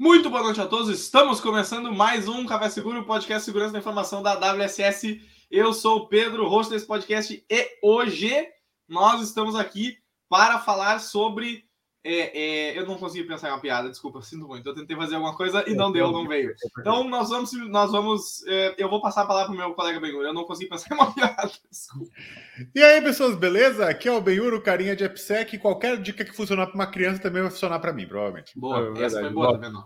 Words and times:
Muito 0.00 0.30
boa 0.30 0.42
noite 0.42 0.58
a 0.58 0.66
todos. 0.66 0.88
Estamos 0.88 1.42
começando 1.42 1.92
mais 1.92 2.26
um 2.26 2.46
Café 2.46 2.70
Seguro, 2.70 3.04
podcast 3.04 3.44
Segurança 3.44 3.74
da 3.74 3.80
Informação 3.80 4.22
da 4.22 4.32
WSS. 4.32 5.20
Eu 5.50 5.74
sou 5.74 5.98
o 5.98 6.08
Pedro, 6.08 6.48
host 6.48 6.72
desse 6.72 6.86
podcast, 6.86 7.44
e 7.50 7.78
hoje 7.82 8.32
nós 8.88 9.20
estamos 9.20 9.54
aqui 9.54 9.98
para 10.26 10.58
falar 10.58 11.00
sobre 11.00 11.66
é, 12.02 12.70
é, 12.72 12.78
eu 12.78 12.86
não 12.86 12.96
consegui 12.96 13.24
pensar 13.24 13.48
em 13.48 13.52
uma 13.52 13.60
piada, 13.60 13.90
desculpa, 13.90 14.22
sinto 14.22 14.46
muito. 14.46 14.66
Eu 14.66 14.74
tentei 14.74 14.96
fazer 14.96 15.16
alguma 15.16 15.36
coisa 15.36 15.62
e 15.68 15.74
não 15.74 15.92
deu, 15.92 16.10
não 16.10 16.26
veio. 16.26 16.54
Então 16.78 17.04
nós 17.04 17.28
vamos, 17.28 17.52
nós 17.68 17.92
vamos. 17.92 18.46
É, 18.46 18.74
eu 18.78 18.88
vou 18.88 19.02
passar 19.02 19.22
a 19.22 19.26
palavra 19.26 19.52
para 19.52 19.54
o 19.54 19.66
meu 19.66 19.74
colega 19.74 20.00
Benhur. 20.00 20.24
Eu 20.24 20.32
não 20.32 20.44
consegui 20.44 20.70
pensar 20.70 20.90
em 20.90 20.94
uma 20.94 21.12
piada, 21.14 21.50
desculpa. 21.70 22.10
E 22.74 22.82
aí, 22.82 23.02
pessoas, 23.02 23.36
beleza? 23.36 23.86
Aqui 23.86 24.08
é 24.08 24.12
o 24.12 24.20
Benhur, 24.20 24.54
o 24.54 24.62
carinha 24.62 24.96
de 24.96 25.04
AppSec. 25.04 25.58
Qualquer 25.58 26.00
dica 26.00 26.24
que 26.24 26.34
funcionar 26.34 26.66
para 26.66 26.74
uma 26.74 26.86
criança 26.86 27.20
também 27.20 27.42
vai 27.42 27.50
funcionar 27.50 27.78
para 27.80 27.92
mim, 27.92 28.06
provavelmente. 28.06 28.58
Boa, 28.58 28.98
é, 28.98 29.02
essa 29.02 29.20
foi 29.20 29.30
boa, 29.30 29.52
tá 29.52 29.58
vendo? 29.58 29.84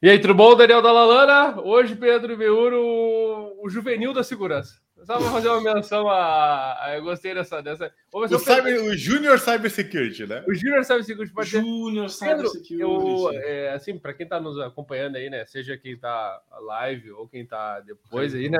E 0.00 0.08
aí, 0.08 0.20
tudo 0.20 0.34
bom, 0.34 0.54
Daniel 0.54 0.80
Dalalana? 0.80 1.60
Hoje, 1.60 1.96
Pedro 1.96 2.32
e 2.32 2.36
Benhur, 2.36 2.72
o, 2.72 3.66
o 3.66 3.68
juvenil 3.68 4.12
da 4.12 4.22
segurança. 4.22 4.80
Só 5.04 5.18
vou 5.18 5.30
fazer 5.30 5.48
uma 5.48 5.74
menção 5.74 6.08
a. 6.08 6.84
a 6.84 6.96
eu 6.96 7.02
gostei 7.02 7.34
dessa. 7.34 7.62
dessa... 7.62 7.92
O, 8.12 8.26
cyber, 8.38 8.82
o 8.84 8.96
Junior 8.96 9.38
Cyber 9.38 9.70
Security, 9.70 10.26
né? 10.26 10.44
O 10.46 10.54
Junior 10.54 10.84
Cyber 10.84 11.04
Security 11.04 11.34
pode 11.34 11.50
ser. 11.50 11.60
Junior 11.60 12.08
Cyber 12.08 12.48
Security. 12.48 12.80
Eu, 12.80 13.30
é, 13.32 13.72
assim, 13.72 13.98
para 13.98 14.12
quem 14.12 14.24
está 14.24 14.40
nos 14.40 14.58
acompanhando 14.58 15.16
aí, 15.16 15.30
né? 15.30 15.44
Seja 15.46 15.76
quem 15.76 15.92
está 15.92 16.40
live 16.60 17.12
ou 17.12 17.28
quem 17.28 17.42
está 17.42 17.80
depois 17.80 18.34
aí, 18.34 18.48
né? 18.48 18.58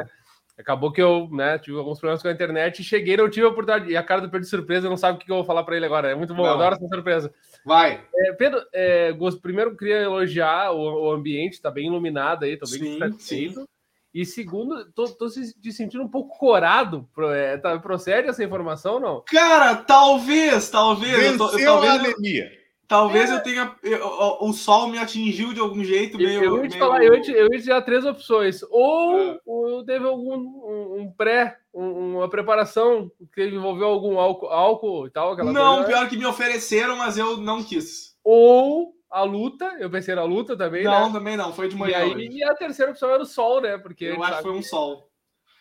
Acabou 0.59 0.91
que 0.91 1.01
eu 1.01 1.29
né, 1.31 1.57
tive 1.57 1.79
alguns 1.79 2.01
problemas 2.01 2.21
com 2.21 2.27
a 2.27 2.33
internet 2.33 2.81
e 2.81 2.85
cheguei, 2.85 3.17
não 3.17 3.31
tive 3.31 3.47
a 3.47 3.49
oportunidade. 3.49 3.93
E 3.93 3.97
a 3.97 4.03
cara 4.03 4.21
do 4.21 4.29
Pedro 4.29 4.41
de 4.41 4.49
surpresa, 4.51 4.89
não 4.89 4.97
sabe 4.97 5.17
o 5.17 5.21
que 5.21 5.31
eu 5.31 5.37
vou 5.37 5.45
falar 5.45 5.63
para 5.63 5.77
ele 5.77 5.87
agora. 5.87 6.11
É 6.11 6.17
muito 6.17 6.35
bom, 6.35 6.43
não. 6.43 6.53
adoro 6.53 6.75
essa 6.75 6.89
surpresa. 6.89 7.33
Vai. 7.65 8.05
É, 8.13 8.33
Pedro, 8.33 8.61
é, 8.73 9.15
primeiro 9.41 9.77
queria 9.77 10.03
elogiar 10.03 10.73
o, 10.73 11.07
o 11.07 11.13
ambiente, 11.13 11.53
está 11.53 11.71
bem 11.71 11.87
iluminado 11.87 12.45
aí, 12.45 12.55
estou 12.55 12.69
bem 12.69 12.99
satisfeito. 12.99 13.69
E 14.15 14.25
segundo, 14.25 14.91
tô, 14.93 15.09
tô 15.09 15.29
se 15.29 15.53
sentindo 15.71 16.03
um 16.03 16.09
pouco 16.09 16.39
corado. 16.39 17.09
É, 17.35 17.57
tá, 17.59 17.79
procede 17.79 18.29
essa 18.29 18.43
informação 18.43 18.99
não? 18.99 19.23
Cara, 19.27 19.77
talvez, 19.77 20.71
talvez. 20.71 21.17
Venceu 21.17 21.33
eu 21.33 21.39
tô, 21.39 21.59
eu, 21.59 21.65
talvez 21.67 21.93
a 21.93 21.95
anemia. 21.97 22.59
Talvez 22.89 23.31
é. 23.31 23.35
eu 23.35 23.43
tenha. 23.43 23.77
Eu, 23.83 24.07
o, 24.07 24.49
o, 24.49 24.53
sol 24.55 24.89
me 24.89 24.99
atingiu 24.99 25.53
de 25.53 25.61
algum 25.61 25.85
jeito 25.85 26.17
meio. 26.17 26.43
Eu, 26.43 26.57
eu 26.57 26.65
ia 26.65 26.71
te 26.71 26.79
falar, 26.79 27.05
eu 27.05 27.15
ia 27.15 27.21
te, 27.21 27.31
eu 27.31 27.49
ia 27.53 27.61
te 27.61 27.67
dar 27.67 27.83
três 27.83 28.07
opções. 28.07 28.63
Ou, 28.71 29.21
é. 29.21 29.41
ou 29.45 29.85
teve 29.85 30.07
algum 30.07 30.35
um, 30.35 31.01
um 31.03 31.13
pré, 31.13 31.59
um, 31.73 32.17
uma 32.17 32.31
preparação 32.31 33.13
que 33.35 33.45
envolveu 33.47 33.89
algum 33.89 34.19
álcool, 34.19 34.47
álcool 34.47 35.07
e 35.07 35.11
tal. 35.11 35.37
não, 35.37 35.77
coisa. 35.77 35.89
pior 35.89 36.09
que 36.09 36.17
me 36.17 36.25
ofereceram, 36.25 36.97
mas 36.97 37.19
eu 37.19 37.37
não 37.37 37.63
quis. 37.63 38.17
Ou 38.25 38.95
a 39.11 39.23
luta, 39.23 39.77
eu 39.79 39.91
pensei 39.91 40.15
na 40.15 40.25
luta 40.25 40.57
também. 40.57 40.85
Não, 40.85 41.07
né? 41.07 41.13
também 41.13 41.37
não, 41.37 41.53
foi 41.53 41.69
de 41.69 41.77
manhã. 41.77 42.07
E, 42.07 42.15
aí, 42.15 42.29
e 42.29 42.45
a 42.45 42.55
terceira 42.55 42.93
opção 42.93 43.11
era 43.11 43.23
o 43.23 43.27
sol, 43.27 43.61
né? 43.61 43.79
Porque 43.79 44.05
eu 44.05 44.23
acho 44.23 44.37
que 44.39 44.43
foi 44.43 44.53
um 44.53 44.63
sol. 44.63 45.09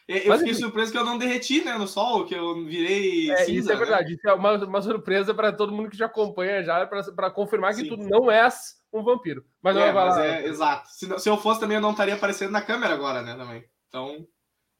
Eu, 0.07 0.17
eu 0.17 0.37
fiquei 0.37 0.53
surpreso 0.53 0.91
que 0.91 0.97
eu 0.97 1.03
não 1.03 1.17
derreti 1.17 1.65
né, 1.65 1.77
no 1.77 1.87
sol, 1.87 2.25
que 2.25 2.33
eu 2.33 2.63
virei. 2.63 3.29
É, 3.29 3.37
cinza, 3.37 3.51
isso 3.51 3.71
é 3.71 3.73
né? 3.73 3.79
verdade. 3.79 4.13
Isso 4.13 4.27
é 4.27 4.33
uma, 4.33 4.53
uma 4.63 4.81
surpresa 4.81 5.33
para 5.33 5.51
todo 5.51 5.73
mundo 5.73 5.89
que 5.89 5.97
já 5.97 6.05
acompanha 6.05 6.63
já, 6.63 6.87
para 6.87 7.29
confirmar 7.29 7.75
que 7.75 7.81
Sim. 7.81 7.89
tu 7.89 7.97
não 7.97 8.31
és 8.31 8.77
um 8.93 9.03
vampiro. 9.03 9.43
Mas, 9.61 9.75
é, 9.75 9.91
mas 9.91 10.17
é, 10.17 10.45
exato. 10.47 10.87
Se, 10.89 11.19
se 11.19 11.29
eu 11.29 11.37
fosse 11.37 11.59
também, 11.59 11.75
eu 11.75 11.81
não 11.81 11.91
estaria 11.91 12.13
aparecendo 12.13 12.51
na 12.51 12.61
câmera 12.61 12.93
agora, 12.93 13.21
né? 13.21 13.35
Também. 13.35 13.65
Então. 13.89 14.25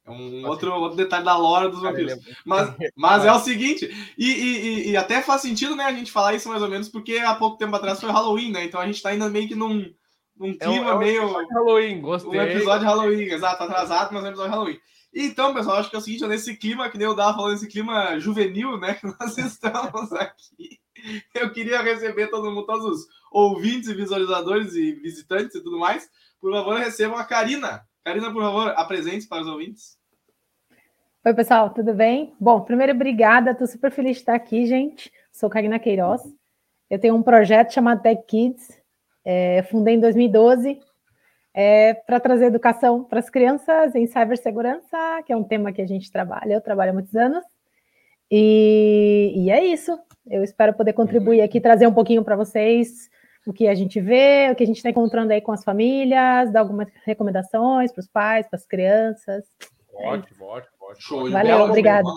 É 0.08 0.12
um 0.12 0.48
outro, 0.48 0.74
outro 0.74 0.96
detalhe 0.96 1.26
da 1.26 1.36
lore 1.36 1.70
dos 1.70 1.82
vampiros. 1.82 2.18
Mas, 2.46 2.74
mas 2.96 3.26
é 3.26 3.32
o 3.34 3.40
seguinte, 3.40 3.90
e, 4.18 4.32
e, 4.32 4.90
e, 4.92 4.98
até 4.98 5.22
faz 5.22 5.42
sentido, 5.42 5.76
né, 5.76 5.84
a 5.84 5.92
gente 5.92 6.14
falar 6.14 6.34
isso 6.34 6.48
mais 6.48 6.62
ou 6.62 6.70
menos, 6.70 6.88
porque 6.88 7.18
há 7.18 7.36
pouco 7.36 7.58
tempo 7.58 7.76
atrás 7.76 8.00
foi 8.00 8.10
Halloween, 8.10 8.52
né? 8.52 8.64
Então 8.64 8.80
a 8.80 8.86
gente 8.86 9.02
tá 9.02 9.10
ainda 9.10 9.30
meio 9.30 9.50
que 9.50 9.56
num, 9.56 9.94
num 10.38 10.58
clima 10.58 10.76
é 10.76 10.82
um, 10.82 10.88
é 10.90 10.96
um 10.96 11.00
meio. 11.00 11.48
Halloween, 11.50 12.00
gostei. 12.00 12.32
Um 12.32 12.42
episódio 12.42 12.80
de 12.80 12.86
Halloween, 12.86 13.24
exato, 13.24 13.64
atrasado, 13.64 14.14
mas 14.14 14.24
é 14.24 14.28
um 14.28 14.30
episódio 14.30 14.52
de 14.52 14.56
Halloween. 14.58 14.80
Então, 15.14 15.54
pessoal, 15.54 15.78
acho 15.78 15.90
que 15.90 15.96
é 15.96 16.00
o 16.00 16.02
seguinte, 16.02 16.24
é 16.24 16.28
nesse 16.28 16.56
clima, 16.56 16.90
que 16.90 16.98
nem 16.98 17.08
eu 17.08 17.16
dava 17.16 17.36
falando, 17.36 17.56
esse 17.56 17.68
clima 17.68 18.20
juvenil, 18.20 18.78
né, 18.78 18.94
que 18.94 19.08
nós 19.08 19.36
estamos 19.38 20.14
aqui. 20.14 20.80
Eu 21.34 21.52
queria 21.52 21.82
receber 21.82 22.28
todo 22.28 22.50
mundo, 22.50 22.66
todos 22.66 22.86
os 22.86 23.08
ouvintes 23.32 23.90
e 23.90 23.94
visualizadores 23.94 24.74
e 24.74 24.94
visitantes 24.94 25.56
e 25.56 25.62
tudo 25.62 25.80
mais. 25.80 26.10
Por 26.40 26.52
favor, 26.52 26.78
recebam 26.78 27.18
a 27.18 27.26
Karina. 27.26 27.87
Karina, 28.08 28.32
por 28.32 28.42
favor, 28.42 28.74
apresente 28.78 29.28
para 29.28 29.42
os 29.42 29.48
ouvintes. 29.50 29.98
Oi, 31.26 31.34
pessoal, 31.34 31.72
tudo 31.72 31.94
bem? 31.94 32.34
Bom, 32.40 32.62
primeiro, 32.62 32.94
obrigada. 32.94 33.52
Estou 33.52 33.68
super 33.68 33.92
feliz 33.92 34.14
de 34.14 34.22
estar 34.22 34.34
aqui, 34.34 34.66
gente. 34.66 35.12
Sou 35.30 35.50
Karina 35.50 35.78
Queiroz. 35.78 36.22
Eu 36.90 36.98
tenho 37.00 37.16
um 37.16 37.22
projeto 37.22 37.74
chamado 37.74 38.02
Tech 38.02 38.24
Kids. 38.26 38.82
É, 39.26 39.62
fundei 39.64 39.96
em 39.96 40.00
2012 40.00 40.80
é, 41.54 41.96
para 41.96 42.18
trazer 42.22 42.46
educação 42.46 43.04
para 43.04 43.20
as 43.20 43.30
crianças 43.30 43.94
em 43.94 44.08
cibersegurança, 44.08 45.22
que 45.26 45.34
é 45.34 45.36
um 45.36 45.44
tema 45.44 45.74
que 45.74 45.82
a 45.82 45.86
gente 45.86 46.10
trabalha. 46.10 46.54
Eu 46.54 46.62
trabalho 46.62 46.92
há 46.92 46.94
muitos 46.94 47.14
anos. 47.14 47.44
E, 48.32 49.34
e 49.36 49.52
é 49.52 49.66
isso. 49.66 50.00
Eu 50.26 50.46
espero 50.46 50.74
poder 50.74 50.94
contribuir 50.94 51.42
aqui, 51.42 51.60
trazer 51.60 51.88
um 51.88 51.94
pouquinho 51.94 52.24
para 52.24 52.38
vocês 52.38 53.10
o 53.48 53.54
que 53.54 53.68
a 53.68 53.74
gente 53.74 54.00
vê, 54.02 54.50
o 54.52 54.56
que 54.56 54.64
a 54.64 54.68
gente 54.68 54.76
está 54.76 54.90
encontrando 54.90 55.32
aí 55.32 55.40
com 55.40 55.54
as 55.54 55.64
famílias, 55.64 56.52
dar 56.52 56.60
algumas 56.60 56.90
recomendações 57.06 57.94
para 57.94 58.02
os 58.02 58.08
pais, 58.08 58.46
para 58.48 58.58
as 58.58 58.66
crianças. 58.66 59.46
Ótimo, 59.94 60.46
é 60.46 60.48
ótimo. 60.48 60.78
Show. 61.00 61.32
Valeu, 61.32 61.60
obrigado. 61.62 62.08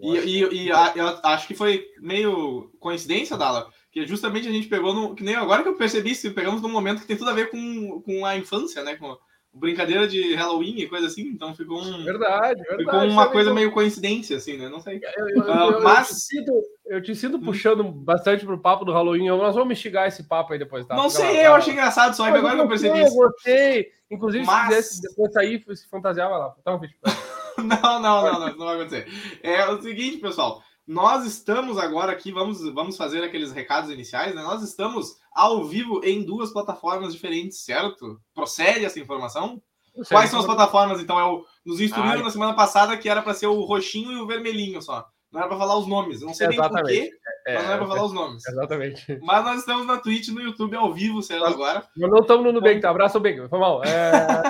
E, 0.00 0.16
e, 0.16 0.64
e 0.64 0.72
a, 0.72 0.92
eu 0.96 1.06
acho 1.24 1.46
que 1.46 1.54
foi 1.54 1.84
meio 2.00 2.70
coincidência, 2.80 3.36
Dala, 3.36 3.68
que 3.90 4.06
justamente 4.06 4.48
a 4.48 4.52
gente 4.52 4.68
pegou 4.68 4.92
no. 4.92 5.14
Que 5.14 5.24
nem 5.24 5.34
agora 5.34 5.62
que 5.62 5.68
eu 5.68 5.76
percebi, 5.76 6.14
se 6.14 6.30
pegamos 6.30 6.60
num 6.60 6.68
momento 6.68 7.00
que 7.00 7.06
tem 7.06 7.16
tudo 7.16 7.30
a 7.30 7.34
ver 7.34 7.50
com, 7.50 8.00
com 8.02 8.24
a 8.24 8.36
infância, 8.36 8.82
né? 8.82 8.96
Com 8.96 9.16
brincadeira 9.58 10.06
de 10.06 10.34
Halloween 10.34 10.78
e 10.78 10.88
coisa 10.88 11.06
assim, 11.06 11.22
então 11.22 11.54
ficou 11.54 11.80
um. 11.80 12.04
Verdade, 12.04 12.62
verdade. 12.62 12.84
Ficou 12.84 13.04
uma 13.04 13.28
coisa 13.28 13.52
meio 13.52 13.72
coincidência, 13.72 14.36
assim, 14.36 14.56
né? 14.56 14.68
Não 14.68 14.80
sei. 14.80 15.00
Eu, 15.16 15.28
eu, 15.28 15.42
uh, 15.42 15.72
eu, 15.72 15.82
mas. 15.82 16.08
Eu 16.08 16.14
te, 16.14 16.20
sinto, 16.20 16.62
eu 16.86 17.02
te 17.02 17.14
sinto 17.14 17.38
puxando 17.40 17.84
bastante 17.84 18.46
pro 18.46 18.58
papo 18.58 18.84
do 18.84 18.92
Halloween. 18.92 19.28
Nós 19.28 19.54
vamos 19.54 19.72
instigar 19.72 20.06
esse 20.06 20.22
papo 20.24 20.52
aí 20.52 20.58
depois, 20.58 20.86
tá? 20.86 20.94
Não 20.94 21.10
Fica 21.10 21.22
sei, 21.22 21.36
lá, 21.36 21.42
eu 21.42 21.54
achei 21.54 21.72
engraçado 21.72 22.14
só, 22.14 22.24
agora 22.24 22.54
que 22.54 22.60
eu 22.60 22.68
percebi 22.68 23.02
isso. 23.02 23.14
Eu 23.20 23.28
gostei. 23.28 23.92
Inclusive, 24.10 24.46
mas... 24.46 24.60
se 24.62 24.68
quisesse 24.68 25.02
depois 25.02 25.32
sair, 25.32 25.64
se 25.74 25.88
fantasiava 25.88 26.36
lá. 26.36 26.54
Então, 26.60 26.78
vídeo. 26.78 26.96
não, 27.58 28.00
não, 28.00 28.22
não, 28.22 28.40
não, 28.40 28.56
não 28.56 28.66
vai 28.66 28.76
acontecer. 28.76 29.06
É 29.42 29.66
o 29.66 29.80
seguinte, 29.82 30.18
pessoal. 30.18 30.62
Nós 30.88 31.26
estamos 31.26 31.76
agora 31.76 32.10
aqui, 32.10 32.32
vamos, 32.32 32.62
vamos 32.72 32.96
fazer 32.96 33.22
aqueles 33.22 33.52
recados 33.52 33.90
iniciais, 33.90 34.34
né? 34.34 34.42
Nós 34.42 34.62
estamos 34.62 35.18
ao 35.30 35.66
vivo 35.66 36.00
em 36.02 36.24
duas 36.24 36.50
plataformas 36.50 37.12
diferentes, 37.12 37.58
certo? 37.62 38.18
Procede 38.34 38.86
essa 38.86 38.98
informação? 38.98 39.62
Quais 40.08 40.30
são 40.30 40.40
as 40.40 40.46
plataformas, 40.46 40.98
então? 40.98 41.20
É 41.20 41.24
o, 41.24 41.44
nos 41.62 41.78
instruíram 41.78 42.22
na 42.22 42.30
semana 42.30 42.54
passada 42.54 42.96
que 42.96 43.06
era 43.06 43.20
para 43.20 43.34
ser 43.34 43.48
o 43.48 43.64
roxinho 43.64 44.12
e 44.12 44.20
o 44.20 44.26
vermelhinho 44.26 44.80
só. 44.80 45.06
Não 45.30 45.40
era 45.40 45.48
para 45.50 45.58
falar 45.58 45.76
os 45.76 45.86
nomes. 45.86 46.22
não 46.22 46.32
sei 46.32 46.46
Exatamente. 46.46 46.86
nem 46.86 47.10
porquê, 47.10 47.18
é, 47.46 47.54
mas 47.54 47.64
não 47.64 47.72
era 47.72 47.78
para 47.78 47.88
falar 47.88 48.04
os 48.04 48.12
nomes. 48.12 48.46
Exatamente. 48.46 49.18
Mas 49.22 49.44
nós 49.44 49.60
estamos 49.60 49.86
na 49.86 49.98
Twitch 49.98 50.28
no 50.28 50.40
YouTube 50.40 50.76
ao 50.76 50.92
vivo, 50.92 51.22
certo? 51.22 51.46
Agora. 51.46 51.86
Nós 51.96 52.10
não 52.10 52.20
estamos 52.20 52.44
no 52.44 52.52
Nubank, 52.52 52.80
tá? 52.80 52.90
Abraço, 52.90 53.18
Nubank. 53.18 53.48
Foi 53.48 53.58
mal. 53.58 53.82
É... 53.84 54.42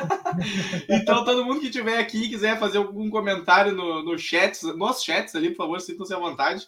então, 0.88 1.25
todo 1.25 1.44
mundo 1.44 1.60
que 1.60 1.66
estiver 1.66 1.99
aqui 1.99 2.25
e 2.25 2.28
quiser 2.28 2.59
fazer 2.59 2.78
algum 2.78 3.09
comentário 3.10 3.72
no, 3.72 4.03
no 4.03 4.19
chat, 4.19 4.62
nos 4.65 5.03
chats 5.03 5.34
ali, 5.34 5.50
por 5.50 5.59
favor, 5.59 5.81
sintam-se 5.81 6.15
à 6.15 6.19
vontade. 6.19 6.66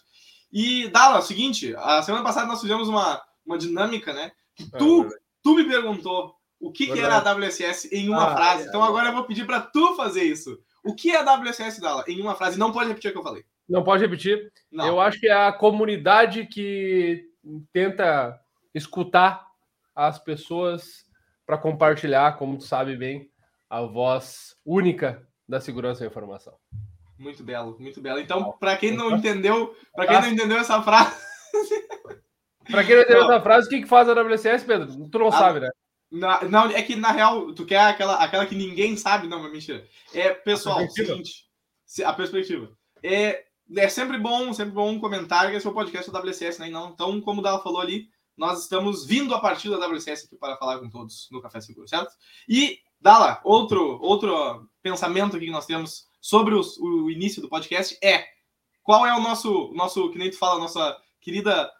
E, 0.51 0.87
Dala, 0.89 1.17
é 1.17 1.19
o 1.19 1.23
seguinte, 1.23 1.73
a 1.77 2.01
semana 2.01 2.23
passada 2.23 2.47
nós 2.47 2.61
fizemos 2.61 2.87
uma, 2.87 3.21
uma 3.45 3.57
dinâmica, 3.57 4.13
né? 4.13 4.31
Que 4.55 4.69
tu, 4.71 5.05
é, 5.05 5.09
tu 5.41 5.55
me 5.55 5.63
perguntou 5.63 6.35
o 6.59 6.71
que, 6.71 6.87
que 6.87 6.99
era 6.99 7.17
a 7.17 7.33
WSS 7.33 7.89
em 7.91 8.09
uma 8.09 8.31
ah, 8.31 8.35
frase. 8.35 8.63
É, 8.63 8.67
então 8.67 8.83
agora 8.83 9.09
eu 9.09 9.13
vou 9.13 9.23
pedir 9.23 9.45
para 9.45 9.61
tu 9.61 9.95
fazer 9.95 10.23
isso. 10.23 10.59
O 10.83 10.95
que 10.95 11.11
é 11.11 11.17
a 11.17 11.35
WSS, 11.35 11.79
Dala? 11.79 12.03
Em 12.07 12.21
uma 12.21 12.35
frase. 12.35 12.59
Não 12.59 12.71
pode 12.71 12.89
repetir 12.89 13.09
o 13.09 13.13
que 13.13 13.19
eu 13.19 13.23
falei. 13.23 13.45
Não 13.67 13.83
pode 13.83 14.03
repetir. 14.03 14.51
Não. 14.71 14.87
Eu 14.87 15.01
acho 15.01 15.19
que 15.19 15.27
é 15.27 15.33
a 15.33 15.51
comunidade 15.53 16.45
que 16.45 17.23
tenta 17.71 18.39
escutar 18.73 19.45
as 19.95 20.19
pessoas 20.19 21.05
para 21.45 21.57
compartilhar, 21.57 22.37
como 22.37 22.57
tu 22.57 22.63
sabe 22.63 22.95
bem, 22.95 23.29
a 23.69 23.81
voz 23.81 24.55
única 24.65 25.27
da 25.47 25.59
segurança 25.59 26.01
da 26.01 26.07
informação. 26.07 26.53
Muito 27.17 27.43
belo, 27.43 27.77
muito 27.79 28.01
belo. 28.01 28.19
Então, 28.19 28.57
para 28.59 28.75
quem 28.77 28.95
não 28.95 29.15
entendeu, 29.15 29.75
para 29.93 30.07
quem 30.07 30.21
não 30.21 30.29
entendeu 30.29 30.57
essa 30.57 30.81
frase, 30.81 31.15
para 32.69 32.83
quem 32.83 32.95
não 32.95 33.03
entendeu 33.03 33.23
não. 33.23 33.31
essa 33.31 33.43
frase, 33.43 33.67
o 33.67 33.69
que, 33.69 33.81
que 33.81 33.87
faz 33.87 34.09
a 34.09 34.13
WCS, 34.13 34.63
Pedro? 34.63 35.09
Tu 35.09 35.19
não 35.19 35.27
a... 35.27 35.31
sabe, 35.31 35.59
né? 35.59 35.69
Na, 36.11 36.43
não, 36.43 36.65
é 36.71 36.81
que 36.81 36.95
na 36.95 37.11
real, 37.11 37.53
tu 37.53 37.65
quer 37.65 37.79
aquela, 37.79 38.15
aquela 38.15 38.45
que 38.45 38.55
ninguém 38.55 38.97
sabe, 38.97 39.27
não, 39.27 39.41
mas 39.41 39.51
mentira. 39.51 39.85
É, 40.13 40.33
pessoal, 40.33 40.79
a 40.79 40.89
seguinte, 40.89 41.45
a 42.03 42.11
perspectiva. 42.11 42.69
É, 43.03 43.45
é 43.77 43.87
sempre 43.87 44.17
bom, 44.17 44.53
sempre 44.53 44.73
bom 44.73 44.89
um 44.89 44.99
comentário, 44.99 45.51
que 45.51 45.57
esse 45.57 45.67
é 45.67 45.69
o 45.69 45.73
podcast 45.73 46.11
da 46.11 46.19
WCS, 46.19 46.59
né? 46.59 46.69
Não, 46.69 46.89
então, 46.89 47.21
como 47.21 47.39
o 47.39 47.43
Dala 47.43 47.61
falou 47.61 47.81
ali, 47.81 48.09
nós 48.37 48.61
estamos 48.61 49.05
vindo 49.05 49.33
a 49.33 49.39
partir 49.39 49.69
da 49.69 49.85
WCS 49.85 50.25
aqui 50.25 50.35
para 50.35 50.57
falar 50.57 50.79
com 50.79 50.89
todos 50.89 51.27
no 51.31 51.41
Café 51.41 51.61
Seguro, 51.61 51.87
certo? 51.87 52.11
E, 52.47 52.79
Dala, 52.99 53.39
outro, 53.43 53.99
outro 54.01 54.67
pensamento 54.81 55.35
aqui 55.35 55.45
que 55.45 55.51
nós 55.51 55.65
temos 55.65 56.07
sobre 56.19 56.53
os, 56.53 56.77
o 56.77 57.09
início 57.09 57.41
do 57.41 57.49
podcast 57.49 57.97
é 58.03 58.25
qual 58.83 59.05
é 59.05 59.15
o 59.15 59.21
nosso, 59.21 59.71
nosso 59.73 60.09
que 60.11 60.17
nem 60.17 60.29
tu 60.29 60.37
fala, 60.37 60.59
nossa 60.59 60.97
querida 61.19 61.71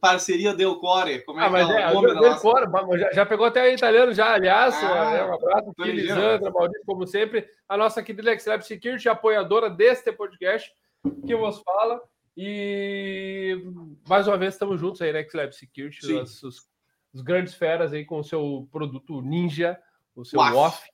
parceria 0.00 0.54
Delcore. 0.54 1.22
Como 1.24 1.38
é 1.38 1.44
ah, 1.44 1.50
mas 1.50 1.68
é, 1.68 1.82
é 1.82 1.90
o 1.90 1.94
nome 1.94 2.18
Delcore, 2.18 2.66
já, 2.98 3.12
já, 3.12 3.26
pegou 3.26 3.46
até 3.46 3.72
italiano 3.72 4.12
já, 4.12 4.32
aliás. 4.32 4.74
Ah, 4.82 5.10
né, 5.10 5.24
um 5.24 5.34
abraço 5.34 5.74
Lisandra, 5.78 6.50
Maurício, 6.50 6.82
como 6.86 7.06
sempre. 7.06 7.46
A 7.68 7.76
nossa 7.76 8.02
querida 8.02 8.36
Lab 8.46 8.66
Security, 8.66 9.08
apoiadora 9.08 9.68
deste 9.68 10.10
podcast 10.12 10.72
que 11.26 11.36
vos 11.36 11.60
fala. 11.60 12.00
E 12.36 13.64
mais 14.06 14.28
uma 14.28 14.36
vez 14.36 14.54
estamos 14.54 14.78
juntos 14.78 15.00
aí, 15.00 15.12
né, 15.12 15.26
Lab 15.32 15.52
Security, 15.54 16.12
os, 16.12 16.42
os, 16.42 16.68
os, 17.14 17.22
grandes 17.22 17.54
feras 17.54 17.94
aí 17.94 18.04
com 18.04 18.18
o 18.18 18.24
seu 18.24 18.68
produto 18.70 19.22
Ninja, 19.22 19.78
o 20.14 20.24
seu 20.24 20.38
off. 20.38 20.86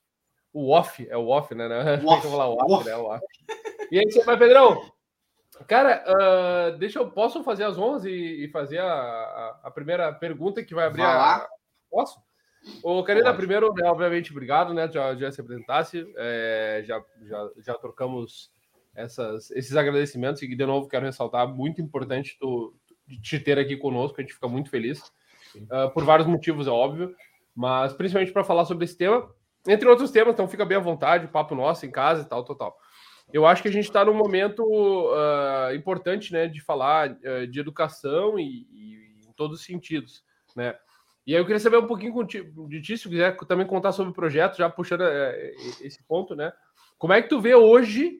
O 0.53 0.71
off, 0.71 1.05
é 1.09 1.17
o 1.17 1.27
off, 1.27 1.53
né? 1.53 1.67
Off. 2.05 2.27
falar 2.29 2.47
o 2.47 2.55
off, 2.55 2.85
né? 2.85 2.95
O 2.95 3.05
off. 3.05 3.25
E 3.91 3.99
aí, 3.99 4.09
você 4.09 4.23
vai, 4.23 4.37
Pedrão? 4.37 4.89
Cara, 5.67 6.03
uh, 6.07 6.77
deixa 6.77 6.99
eu 6.99 7.11
posso 7.11 7.43
fazer 7.43 7.63
as 7.63 7.77
11 7.77 8.09
e, 8.09 8.45
e 8.45 8.47
fazer 8.49 8.79
a, 8.79 8.91
a, 8.91 9.59
a, 9.63 9.71
primeira 9.71 10.11
pergunta 10.13 10.63
que 10.63 10.73
vai 10.73 10.85
abrir 10.85 11.01
vai 11.01 11.11
a. 11.11 11.47
Posso? 11.91 12.19
Ô, 12.81 13.03
Karina, 13.03 13.33
primeiro, 13.33 13.73
né, 13.73 13.87
obviamente, 13.89 14.31
obrigado, 14.31 14.73
né? 14.73 14.89
Já, 14.89 15.13
já 15.15 15.31
se 15.31 15.41
apresentasse, 15.41 16.11
é, 16.17 16.81
já, 16.85 17.03
já, 17.23 17.49
já 17.57 17.73
trocamos 17.75 18.51
essas, 18.95 19.51
esses 19.51 19.75
agradecimentos 19.75 20.41
e 20.41 20.55
de 20.55 20.65
novo 20.65 20.87
quero 20.87 21.05
ressaltar, 21.05 21.47
muito 21.47 21.81
importante 21.81 22.37
tu, 22.39 22.73
te 23.21 23.39
ter 23.39 23.57
aqui 23.57 23.75
conosco, 23.75 24.19
a 24.19 24.21
gente 24.21 24.33
fica 24.33 24.47
muito 24.47 24.69
feliz, 24.69 25.01
uh, 25.55 25.91
por 25.93 26.03
vários 26.03 26.27
motivos, 26.27 26.67
é 26.67 26.71
óbvio, 26.71 27.15
mas 27.55 27.93
principalmente 27.93 28.31
para 28.31 28.43
falar 28.43 28.65
sobre 28.65 28.85
esse 28.85 28.97
tema, 28.97 29.29
entre 29.67 29.87
outros 29.87 30.11
temas, 30.11 30.33
então 30.33 30.47
fica 30.47 30.65
bem 30.65 30.77
à 30.77 30.81
vontade, 30.81 31.27
papo 31.27 31.55
nosso 31.55 31.85
em 31.85 31.91
casa 31.91 32.23
e 32.23 32.25
tal, 32.25 32.43
total. 32.43 32.77
Eu 33.31 33.45
acho 33.45 33.61
que 33.61 33.69
a 33.69 33.71
gente 33.71 33.85
está 33.85 34.03
num 34.03 34.13
momento 34.13 34.63
uh, 34.63 35.73
importante, 35.73 36.33
né, 36.33 36.47
de 36.47 36.61
falar 36.61 37.11
uh, 37.11 37.47
de 37.47 37.59
educação 37.59 38.37
e, 38.37 38.67
e, 38.69 39.27
em 39.27 39.31
todos 39.33 39.59
os 39.59 39.65
sentidos, 39.65 40.23
né? 40.55 40.75
E 41.25 41.33
aí 41.33 41.39
eu 41.39 41.45
queria 41.45 41.59
saber 41.59 41.77
um 41.77 41.87
pouquinho 41.87 42.13
de 42.67 42.81
ti, 42.81 42.97
se 42.97 43.07
quiser 43.07 43.37
também 43.47 43.65
contar 43.65 43.93
sobre 43.93 44.11
o 44.11 44.15
projeto, 44.15 44.57
já 44.57 44.69
puxando 44.69 45.01
uh, 45.01 45.33
esse 45.81 46.03
ponto, 46.03 46.35
né? 46.35 46.51
Como 46.97 47.13
é 47.13 47.21
que 47.21 47.29
tu 47.29 47.39
vê 47.39 47.55
hoje 47.55 48.19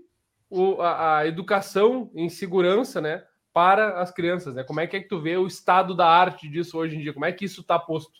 o, 0.54 0.80
a, 0.82 1.18
a, 1.18 1.28
educação 1.28 2.12
em 2.14 2.30
segurança, 2.30 3.02
né, 3.02 3.24
para 3.52 4.00
as 4.00 4.12
crianças, 4.12 4.54
né? 4.54 4.64
Como 4.64 4.80
é 4.80 4.86
que, 4.86 4.96
é 4.96 5.00
que 5.00 5.08
tu 5.08 5.20
vê 5.20 5.36
o 5.36 5.48
estado 5.48 5.96
da 5.96 6.08
arte 6.08 6.48
disso 6.48 6.78
hoje 6.78 6.96
em 6.96 7.00
dia? 7.00 7.14
Como 7.14 7.26
é 7.26 7.32
que 7.32 7.46
isso 7.46 7.62
está 7.62 7.80
posto? 7.80 8.20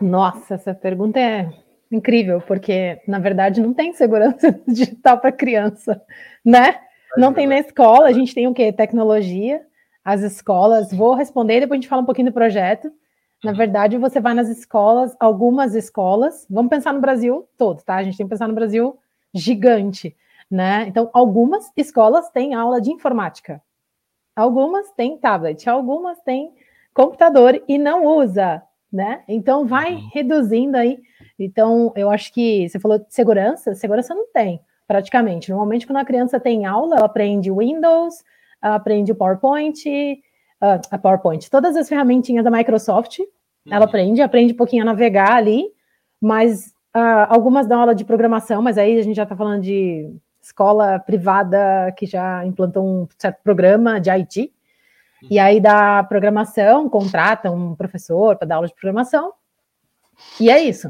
Nossa, 0.00 0.54
essa 0.54 0.74
pergunta 0.74 1.18
é 1.18 1.52
incrível, 1.90 2.40
porque 2.40 3.00
na 3.06 3.18
verdade 3.18 3.60
não 3.60 3.74
tem 3.74 3.92
segurança 3.92 4.58
digital 4.66 5.18
para 5.18 5.32
criança, 5.32 6.00
né? 6.44 6.80
Não 7.16 7.32
tem 7.32 7.46
na 7.46 7.58
escola, 7.58 8.06
a 8.06 8.12
gente 8.12 8.34
tem 8.34 8.46
o 8.46 8.54
quê? 8.54 8.72
Tecnologia, 8.72 9.62
as 10.04 10.22
escolas. 10.22 10.92
Vou 10.92 11.14
responder, 11.14 11.60
depois 11.60 11.78
a 11.78 11.80
gente 11.80 11.88
fala 11.88 12.02
um 12.02 12.06
pouquinho 12.06 12.28
do 12.28 12.34
projeto. 12.34 12.92
Na 13.42 13.50
uhum. 13.50 13.56
verdade, 13.56 13.98
você 13.98 14.20
vai 14.20 14.34
nas 14.34 14.48
escolas, 14.48 15.16
algumas 15.18 15.74
escolas, 15.74 16.46
vamos 16.48 16.70
pensar 16.70 16.92
no 16.92 17.00
Brasil 17.00 17.48
todo, 17.56 17.82
tá? 17.82 17.96
A 17.96 18.02
gente 18.02 18.16
tem 18.16 18.26
que 18.26 18.30
pensar 18.30 18.48
no 18.48 18.54
Brasil 18.54 18.98
gigante, 19.34 20.16
né? 20.50 20.86
Então, 20.86 21.10
algumas 21.12 21.70
escolas 21.76 22.30
têm 22.30 22.54
aula 22.54 22.80
de 22.80 22.92
informática, 22.92 23.62
algumas 24.34 24.90
têm 24.92 25.18
tablet, 25.18 25.68
algumas 25.68 26.20
têm 26.22 26.52
computador 26.94 27.62
e 27.68 27.78
não 27.78 28.06
usa, 28.06 28.62
né? 28.92 29.22
Então, 29.28 29.66
vai 29.66 29.94
uhum. 29.94 30.10
reduzindo 30.12 30.76
aí 30.76 31.00
então, 31.38 31.92
eu 31.94 32.10
acho 32.10 32.32
que 32.32 32.68
você 32.68 32.78
falou 32.78 32.98
de 32.98 33.06
segurança, 33.10 33.74
segurança 33.74 34.14
não 34.14 34.26
tem, 34.32 34.60
praticamente. 34.86 35.50
Normalmente, 35.50 35.86
quando 35.86 35.98
a 35.98 36.04
criança 36.04 36.40
tem 36.40 36.64
aula, 36.64 36.96
ela 36.96 37.06
aprende 37.06 37.52
Windows, 37.52 38.24
aprende 38.60 39.12
o 39.12 39.14
PowerPoint, 39.14 39.86
uh, 39.86 40.80
a 40.90 40.98
PowerPoint, 40.98 41.50
todas 41.50 41.76
as 41.76 41.88
ferramentinhas 41.88 42.44
da 42.44 42.50
Microsoft, 42.50 43.18
uhum. 43.18 43.26
ela 43.70 43.84
aprende, 43.84 44.22
aprende 44.22 44.54
um 44.54 44.56
pouquinho 44.56 44.82
a 44.82 44.86
navegar 44.86 45.32
ali, 45.32 45.66
mas 46.20 46.68
uh, 46.96 47.28
algumas 47.28 47.66
dão 47.66 47.80
aula 47.80 47.94
de 47.94 48.04
programação, 48.04 48.62
mas 48.62 48.78
aí 48.78 48.98
a 48.98 49.02
gente 49.02 49.16
já 49.16 49.24
está 49.24 49.36
falando 49.36 49.62
de 49.62 50.10
escola 50.46 50.98
privada 51.00 51.92
que 51.96 52.06
já 52.06 52.44
implantou 52.46 52.86
um 52.86 53.08
certo 53.18 53.42
programa 53.42 54.00
de 54.00 54.10
IT, 54.10 54.52
uhum. 55.22 55.28
e 55.30 55.38
aí 55.38 55.60
da 55.60 56.04
programação, 56.04 56.88
contrata 56.88 57.50
um 57.50 57.74
professor 57.74 58.36
para 58.36 58.46
dar 58.46 58.54
aula 58.56 58.68
de 58.68 58.74
programação, 58.74 59.32
e 60.40 60.48
é 60.48 60.60
isso. 60.60 60.88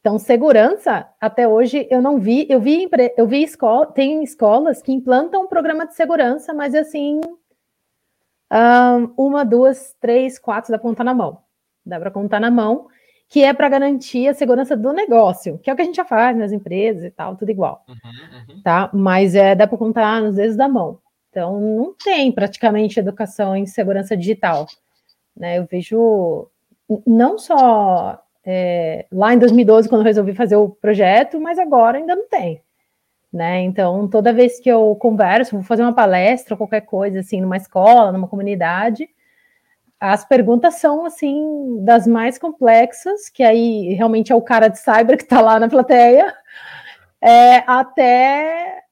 Então, 0.00 0.18
segurança, 0.18 1.08
até 1.20 1.46
hoje 1.46 1.86
eu 1.90 2.02
não 2.02 2.18
vi, 2.18 2.46
eu 2.48 2.60
vi, 2.60 2.88
eu 3.16 3.26
vi 3.26 3.42
escola, 3.42 3.86
tem 3.86 4.22
escolas 4.24 4.82
que 4.82 4.92
implantam 4.92 5.42
um 5.42 5.48
programa 5.48 5.86
de 5.86 5.94
segurança, 5.94 6.52
mas 6.52 6.74
assim, 6.74 7.20
uma, 9.16 9.44
duas, 9.44 9.94
três, 10.00 10.38
quatro 10.38 10.72
dá 10.72 10.78
para 10.78 10.88
contar 10.88 11.04
na 11.04 11.14
mão. 11.14 11.38
Dá 11.86 12.00
para 12.00 12.10
contar 12.10 12.40
na 12.40 12.50
mão, 12.50 12.88
que 13.28 13.44
é 13.44 13.52
para 13.52 13.68
garantir 13.68 14.26
a 14.26 14.34
segurança 14.34 14.76
do 14.76 14.92
negócio, 14.92 15.58
que 15.58 15.68
é 15.68 15.72
o 15.72 15.76
que 15.76 15.82
a 15.82 15.84
gente 15.84 15.96
já 15.96 16.04
faz 16.04 16.36
nas 16.36 16.50
empresas 16.50 17.04
e 17.04 17.10
tal, 17.10 17.36
tudo 17.36 17.50
igual. 17.50 17.84
Uhum, 17.86 18.54
uhum. 18.54 18.62
Tá? 18.62 18.90
Mas 18.92 19.34
é, 19.34 19.54
dá 19.54 19.66
para 19.66 19.76
contar 19.76 20.22
nos 20.22 20.36
dedos 20.36 20.56
da 20.56 20.66
mão. 20.66 20.98
Então, 21.30 21.60
não 21.60 21.94
tem 21.94 22.32
praticamente 22.32 22.98
educação 22.98 23.54
em 23.54 23.66
segurança 23.66 24.16
digital. 24.16 24.66
Né? 25.36 25.58
Eu 25.58 25.66
vejo 25.70 26.48
não 27.06 27.38
só 27.38 28.18
é, 28.44 29.04
lá 29.12 29.34
em 29.34 29.38
2012, 29.38 29.90
quando 29.90 30.00
eu 30.00 30.06
resolvi 30.06 30.34
fazer 30.34 30.56
o 30.56 30.70
projeto, 30.70 31.38
mas 31.38 31.58
agora 31.58 31.98
ainda 31.98 32.16
não 32.16 32.26
tem. 32.28 32.62
Né? 33.30 33.60
Então, 33.60 34.08
toda 34.08 34.32
vez 34.32 34.58
que 34.58 34.70
eu 34.70 34.96
converso, 34.96 35.54
vou 35.54 35.62
fazer 35.62 35.82
uma 35.82 35.94
palestra, 35.94 36.56
qualquer 36.56 36.80
coisa, 36.80 37.20
assim, 37.20 37.42
numa 37.42 37.58
escola, 37.58 38.10
numa 38.10 38.26
comunidade, 38.26 39.06
as 40.00 40.24
perguntas 40.24 40.76
são, 40.76 41.04
assim, 41.04 41.84
das 41.84 42.06
mais 42.06 42.38
complexas, 42.38 43.28
que 43.28 43.42
aí 43.42 43.94
realmente 43.94 44.32
é 44.32 44.34
o 44.34 44.42
cara 44.42 44.68
de 44.68 44.78
cyber 44.78 45.16
que 45.16 45.24
está 45.24 45.40
lá 45.40 45.58
na 45.58 45.68
plateia, 45.68 46.34
é, 47.20 47.56
até 47.66 48.84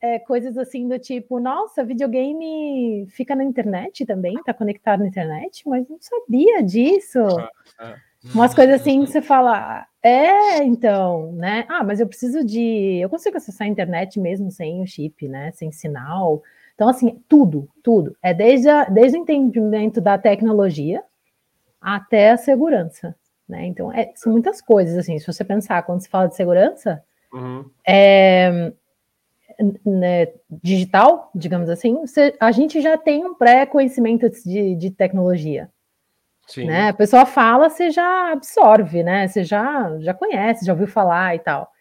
é, 0.00 0.18
coisas 0.18 0.56
assim 0.58 0.86
do 0.86 0.98
tipo, 0.98 1.40
nossa, 1.40 1.84
videogame 1.84 3.06
fica 3.10 3.34
na 3.34 3.42
internet 3.42 4.04
também, 4.04 4.34
está 4.34 4.52
conectado 4.52 5.00
na 5.00 5.06
internet, 5.08 5.66
mas 5.66 5.88
não 5.88 5.98
sabia 6.00 6.62
disso. 6.62 7.20
Ah, 7.20 7.50
ah. 7.78 7.94
Umas 8.34 8.52
coisas 8.52 8.80
assim 8.80 9.04
que 9.04 9.10
você 9.10 9.22
fala, 9.22 9.86
é, 10.02 10.62
então, 10.64 11.32
né? 11.32 11.64
Ah, 11.68 11.84
mas 11.84 12.00
eu 12.00 12.06
preciso 12.06 12.44
de. 12.44 12.98
Eu 13.00 13.08
consigo 13.08 13.36
acessar 13.36 13.66
a 13.66 13.70
internet 13.70 14.18
mesmo 14.18 14.50
sem 14.50 14.82
o 14.82 14.86
chip, 14.86 15.26
né? 15.28 15.52
Sem 15.52 15.70
sinal. 15.70 16.42
Então, 16.78 16.88
assim, 16.88 17.20
tudo, 17.28 17.68
tudo. 17.82 18.16
É 18.22 18.32
desde, 18.32 18.68
a, 18.68 18.84
desde 18.84 19.18
o 19.18 19.20
entendimento 19.20 20.00
da 20.00 20.16
tecnologia 20.16 21.02
até 21.80 22.30
a 22.30 22.36
segurança, 22.36 23.16
né? 23.48 23.66
Então, 23.66 23.92
é, 23.92 24.12
são 24.14 24.30
muitas 24.30 24.60
coisas, 24.62 24.96
assim, 24.96 25.18
se 25.18 25.26
você 25.26 25.42
pensar, 25.42 25.82
quando 25.82 26.02
se 26.02 26.08
fala 26.08 26.28
de 26.28 26.36
segurança, 26.36 27.02
uhum. 27.32 27.68
é, 27.84 28.72
né, 29.84 30.28
digital, 30.62 31.32
digamos 31.34 31.68
assim, 31.68 31.96
você, 31.96 32.32
a 32.38 32.52
gente 32.52 32.80
já 32.80 32.96
tem 32.96 33.26
um 33.26 33.34
pré-conhecimento 33.34 34.30
de, 34.30 34.76
de 34.76 34.90
tecnologia. 34.92 35.68
Sim. 36.46 36.66
Né? 36.66 36.90
A 36.90 36.94
pessoa 36.94 37.26
fala, 37.26 37.68
você 37.68 37.90
já 37.90 38.30
absorve, 38.30 39.02
né? 39.02 39.26
Você 39.26 39.42
já, 39.42 39.98
já 39.98 40.14
conhece, 40.14 40.64
já 40.64 40.74
ouviu 40.74 40.86
falar 40.86 41.34
e 41.34 41.40
tal. 41.40 41.72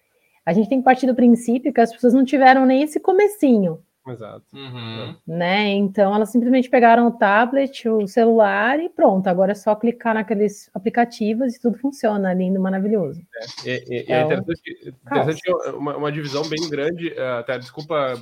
A 0.44 0.54
gente 0.54 0.68
tem 0.68 0.80
que 0.80 0.86
partir 0.86 1.06
do 1.06 1.14
princípio 1.14 1.72
que 1.72 1.82
as 1.82 1.94
pessoas 1.94 2.16
não 2.16 2.26
tiveram 2.26 2.66
nem 2.66 2.82
esse 2.82 3.00
comecinho. 3.00 3.80
Exato. 4.08 4.46
Uhum. 4.54 5.16
Né? 5.28 5.70
Então 5.70 6.14
elas 6.14 6.30
simplesmente 6.30 6.70
pegaram 6.70 7.08
o 7.08 7.12
tablet, 7.12 7.88
o 7.88 8.08
celular 8.08 8.80
e 8.80 8.90
pronto. 8.90 9.28
Agora 9.28 9.52
é 9.52 9.56
só 9.56 9.76
clicar 9.76 10.14
naqueles 10.14 10.70
aplicativos 10.74 11.56
e 11.56 11.62
tudo 11.62 11.78
funciona, 11.78 12.34
lindo, 12.34 12.60
maravilhoso. 12.60 13.22
É, 13.66 13.74
é, 13.74 14.12
é, 14.12 14.14
é 14.14 14.24
interessante, 14.24 14.96
interessante 15.06 15.52
uma, 15.76 15.98
uma, 15.98 16.12
divisão 16.12 16.48
bem 16.48 16.70
grande. 16.70 17.14
Eh, 17.14 17.40
até 17.40 17.58
desculpa, 17.58 18.14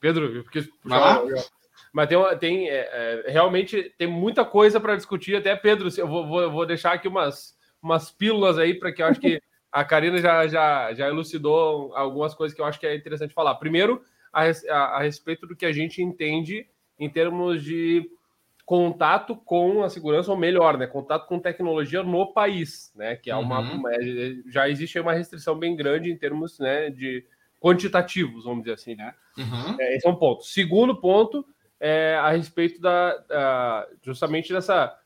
Pedro, 0.00 0.42
porque 0.44 0.68
mas 1.92 2.08
tem, 2.08 2.38
tem 2.38 2.70
é, 2.70 3.24
é, 3.26 3.30
realmente 3.30 3.94
tem 3.98 4.08
muita 4.08 4.44
coisa 4.44 4.80
para 4.80 4.96
discutir. 4.96 5.36
Até 5.36 5.54
Pedro, 5.54 5.88
eu 5.96 6.08
vou, 6.08 6.26
vou, 6.26 6.50
vou, 6.50 6.66
deixar 6.66 6.92
aqui 6.92 7.06
umas, 7.06 7.54
umas 7.82 8.10
pílulas 8.10 8.58
aí 8.58 8.74
para 8.74 8.90
que 8.90 9.02
eu 9.02 9.06
acho 9.06 9.20
que 9.20 9.40
a 9.70 9.84
Karina 9.84 10.18
já, 10.18 10.46
já, 10.46 10.94
já 10.94 11.08
elucidou 11.08 11.94
algumas 11.94 12.34
coisas 12.34 12.54
que 12.54 12.62
eu 12.62 12.66
acho 12.66 12.80
que 12.80 12.86
é 12.86 12.96
interessante 12.96 13.34
falar. 13.34 13.54
Primeiro, 13.56 14.02
a, 14.32 14.42
a, 14.70 14.76
a 14.96 15.02
respeito 15.02 15.46
do 15.46 15.54
que 15.54 15.66
a 15.66 15.72
gente 15.72 16.02
entende 16.02 16.66
em 16.98 17.08
termos 17.08 17.62
de 17.62 18.08
contato 18.64 19.36
com 19.36 19.82
a 19.82 19.90
segurança, 19.90 20.30
ou 20.30 20.36
melhor, 20.36 20.78
né, 20.78 20.86
contato 20.86 21.26
com 21.26 21.38
tecnologia 21.38 22.02
no 22.02 22.32
país, 22.32 22.92
né, 22.94 23.16
que 23.16 23.30
é 23.30 23.36
uma, 23.36 23.60
uhum. 23.60 23.76
uma 23.78 23.90
já 24.46 24.68
existe 24.68 24.98
uma 24.98 25.12
restrição 25.12 25.58
bem 25.58 25.76
grande 25.76 26.10
em 26.10 26.16
termos, 26.16 26.58
né, 26.58 26.88
de 26.88 27.24
quantitativos, 27.60 28.44
vamos 28.44 28.62
dizer 28.62 28.74
assim, 28.74 28.94
né. 28.94 29.14
Uhum. 29.36 29.76
É, 29.80 29.96
esse 29.96 30.06
é 30.06 30.10
um 30.10 30.16
ponto. 30.16 30.44
Segundo 30.44 30.96
ponto, 30.96 31.44
é, 31.80 32.14
a 32.14 32.30
respeito 32.30 32.80
da, 32.80 33.16
da, 33.18 33.88
justamente 34.02 34.52
dessa 34.52 34.96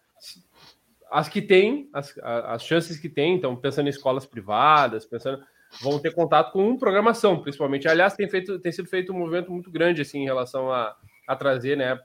as 1.10 1.28
que 1.28 1.40
têm 1.40 1.88
as, 1.92 2.16
as 2.18 2.62
chances 2.62 2.98
que 2.98 3.08
têm, 3.08 3.36
então 3.36 3.56
pensando 3.56 3.86
em 3.86 3.90
escolas 3.90 4.26
privadas, 4.26 5.06
pensando 5.06 5.42
vão 5.80 5.98
ter 5.98 6.14
contato 6.14 6.52
com 6.52 6.76
programação, 6.76 7.40
principalmente. 7.40 7.88
Aliás, 7.88 8.14
tem 8.14 8.28
feito 8.28 8.58
tem 8.58 8.72
sido 8.72 8.88
feito 8.88 9.12
um 9.12 9.18
movimento 9.18 9.50
muito 9.50 9.70
grande 9.70 10.02
assim 10.02 10.20
em 10.20 10.24
relação 10.24 10.72
a, 10.72 10.96
a 11.26 11.36
trazer, 11.36 11.76
né, 11.76 12.00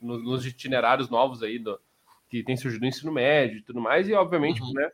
nos, 0.00 0.22
nos 0.22 0.46
itinerários 0.46 1.08
novos 1.08 1.42
aí 1.42 1.58
do, 1.58 1.78
que 2.28 2.42
tem 2.42 2.56
surgido 2.56 2.82
no 2.82 2.88
ensino 2.88 3.12
médio 3.12 3.58
e 3.58 3.62
tudo 3.62 3.80
mais, 3.80 4.08
e 4.08 4.12
obviamente, 4.12 4.60
uhum. 4.60 4.72
né, 4.72 4.90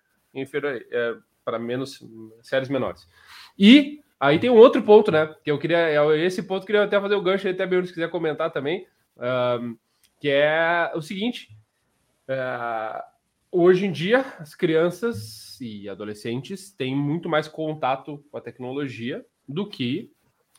é, 0.90 1.16
para 1.44 1.58
menos 1.58 2.04
séries 2.42 2.68
menores. 2.68 3.08
E 3.58 4.00
aí 4.18 4.38
tem 4.38 4.50
um 4.50 4.56
outro 4.56 4.82
ponto, 4.82 5.10
né, 5.10 5.34
que 5.42 5.50
eu 5.50 5.58
queria, 5.58 5.78
é, 5.78 6.18
esse 6.18 6.42
ponto 6.42 6.62
eu 6.62 6.66
queria 6.66 6.84
até 6.84 7.00
fazer 7.00 7.14
o 7.14 7.22
gancho 7.22 7.48
até 7.48 7.66
bem 7.66 7.84
se 7.84 7.92
quiser 7.92 8.10
comentar 8.10 8.50
também, 8.50 8.86
um, 9.16 9.76
que 10.20 10.28
é 10.28 10.92
o 10.94 11.00
seguinte, 11.00 11.48
uh, 12.28 13.02
hoje 13.50 13.86
em 13.86 13.92
dia 13.92 14.20
as 14.38 14.54
crianças 14.54 15.60
e 15.60 15.88
adolescentes 15.88 16.70
têm 16.70 16.96
muito 16.96 17.28
mais 17.28 17.48
contato 17.48 18.24
com 18.30 18.36
a 18.36 18.40
tecnologia 18.40 19.24
do 19.48 19.68
que 19.68 20.10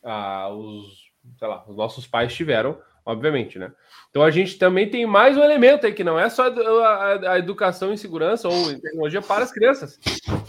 uh, 0.04 0.54
os, 0.54 1.12
lá, 1.42 1.66
os 1.68 1.76
nossos 1.76 2.06
pais 2.06 2.34
tiveram 2.34 2.78
obviamente, 3.06 3.58
né? 3.58 3.72
Então 4.10 4.22
a 4.22 4.32
gente 4.32 4.58
também 4.58 4.90
tem 4.90 5.06
mais 5.06 5.38
um 5.38 5.44
elemento 5.44 5.86
aí 5.86 5.94
que 5.94 6.04
não 6.04 6.20
é 6.20 6.30
só 6.30 6.48
a, 6.48 7.34
a 7.34 7.40
educação 7.40 7.92
em 7.92 7.98
segurança 7.98 8.48
ou 8.48 8.72
em 8.72 8.80
tecnologia 8.80 9.22
para 9.22 9.44
as 9.44 9.52
crianças, 9.52 10.00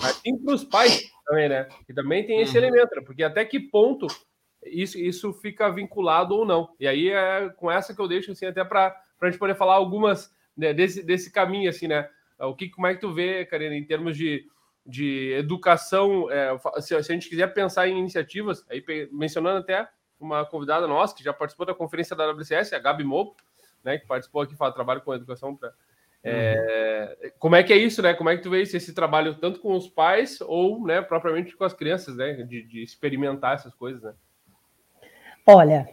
mas 0.00 0.16
sim 0.16 0.36
para 0.38 0.54
os 0.54 0.64
pais 0.64 1.02
também, 1.24 1.48
né? 1.48 1.66
Que 1.86 1.94
também 1.94 2.26
tem 2.26 2.40
esse 2.40 2.56
uhum. 2.56 2.64
elemento, 2.64 2.94
né? 2.94 3.02
porque 3.04 3.22
até 3.22 3.44
que 3.44 3.58
ponto 3.58 4.06
isso, 4.64 4.98
isso 4.98 5.32
fica 5.34 5.70
vinculado 5.70 6.34
ou 6.34 6.44
não. 6.44 6.68
E 6.78 6.86
aí 6.86 7.08
é 7.08 7.48
com 7.56 7.70
essa 7.70 7.94
que 7.94 8.00
eu 8.00 8.08
deixo 8.08 8.32
assim 8.32 8.46
até 8.46 8.64
para 8.64 8.94
a 9.20 9.26
gente 9.26 9.38
poder 9.38 9.56
falar 9.56 9.74
algumas 9.74 10.30
né, 10.56 10.72
desse, 10.72 11.02
desse 11.02 11.32
caminho 11.32 11.70
assim, 11.70 11.88
né? 11.88 12.08
O 12.46 12.54
que 12.54 12.68
como 12.68 12.86
é 12.86 12.94
que 12.94 13.00
tu 13.00 13.12
vê, 13.12 13.44
Karina, 13.44 13.74
em 13.74 13.84
termos 13.84 14.16
de 14.16 14.46
de 14.84 15.32
educação, 15.34 16.28
é, 16.30 16.58
se, 16.80 16.88
se, 16.88 16.94
a 16.94 17.14
gente 17.14 17.28
quiser 17.28 17.46
pensar 17.54 17.88
em 17.88 17.98
iniciativas, 17.98 18.66
aí 18.68 18.84
mencionando 19.12 19.58
até 19.58 19.88
uma 20.18 20.44
convidada 20.44 20.86
nossa 20.86 21.14
que 21.14 21.22
já 21.22 21.32
participou 21.32 21.66
da 21.66 21.74
conferência 21.74 22.16
da 22.16 22.30
WCS, 22.30 22.72
a 22.72 22.78
Gabi 22.78 23.04
Mopo, 23.04 23.36
né, 23.84 23.98
que 23.98 24.06
participou 24.06 24.42
aqui, 24.42 24.56
faz 24.56 24.74
trabalho 24.74 25.00
com 25.00 25.14
educação 25.14 25.54
para 25.54 25.72
é, 26.24 27.16
uhum. 27.20 27.30
como 27.38 27.56
é 27.56 27.64
que 27.64 27.72
é 27.72 27.76
isso, 27.76 28.00
né? 28.00 28.14
Como 28.14 28.30
é 28.30 28.36
que 28.36 28.44
tu 28.44 28.50
vê 28.50 28.62
esse, 28.62 28.76
esse, 28.76 28.94
trabalho 28.94 29.34
tanto 29.40 29.58
com 29.58 29.74
os 29.74 29.88
pais 29.88 30.40
ou, 30.40 30.80
né, 30.86 31.02
propriamente 31.02 31.56
com 31.56 31.64
as 31.64 31.72
crianças, 31.72 32.16
né? 32.16 32.34
De, 32.34 32.62
de 32.62 32.80
experimentar 32.80 33.56
essas 33.56 33.74
coisas, 33.74 34.00
né? 34.00 34.12
Olha, 35.44 35.88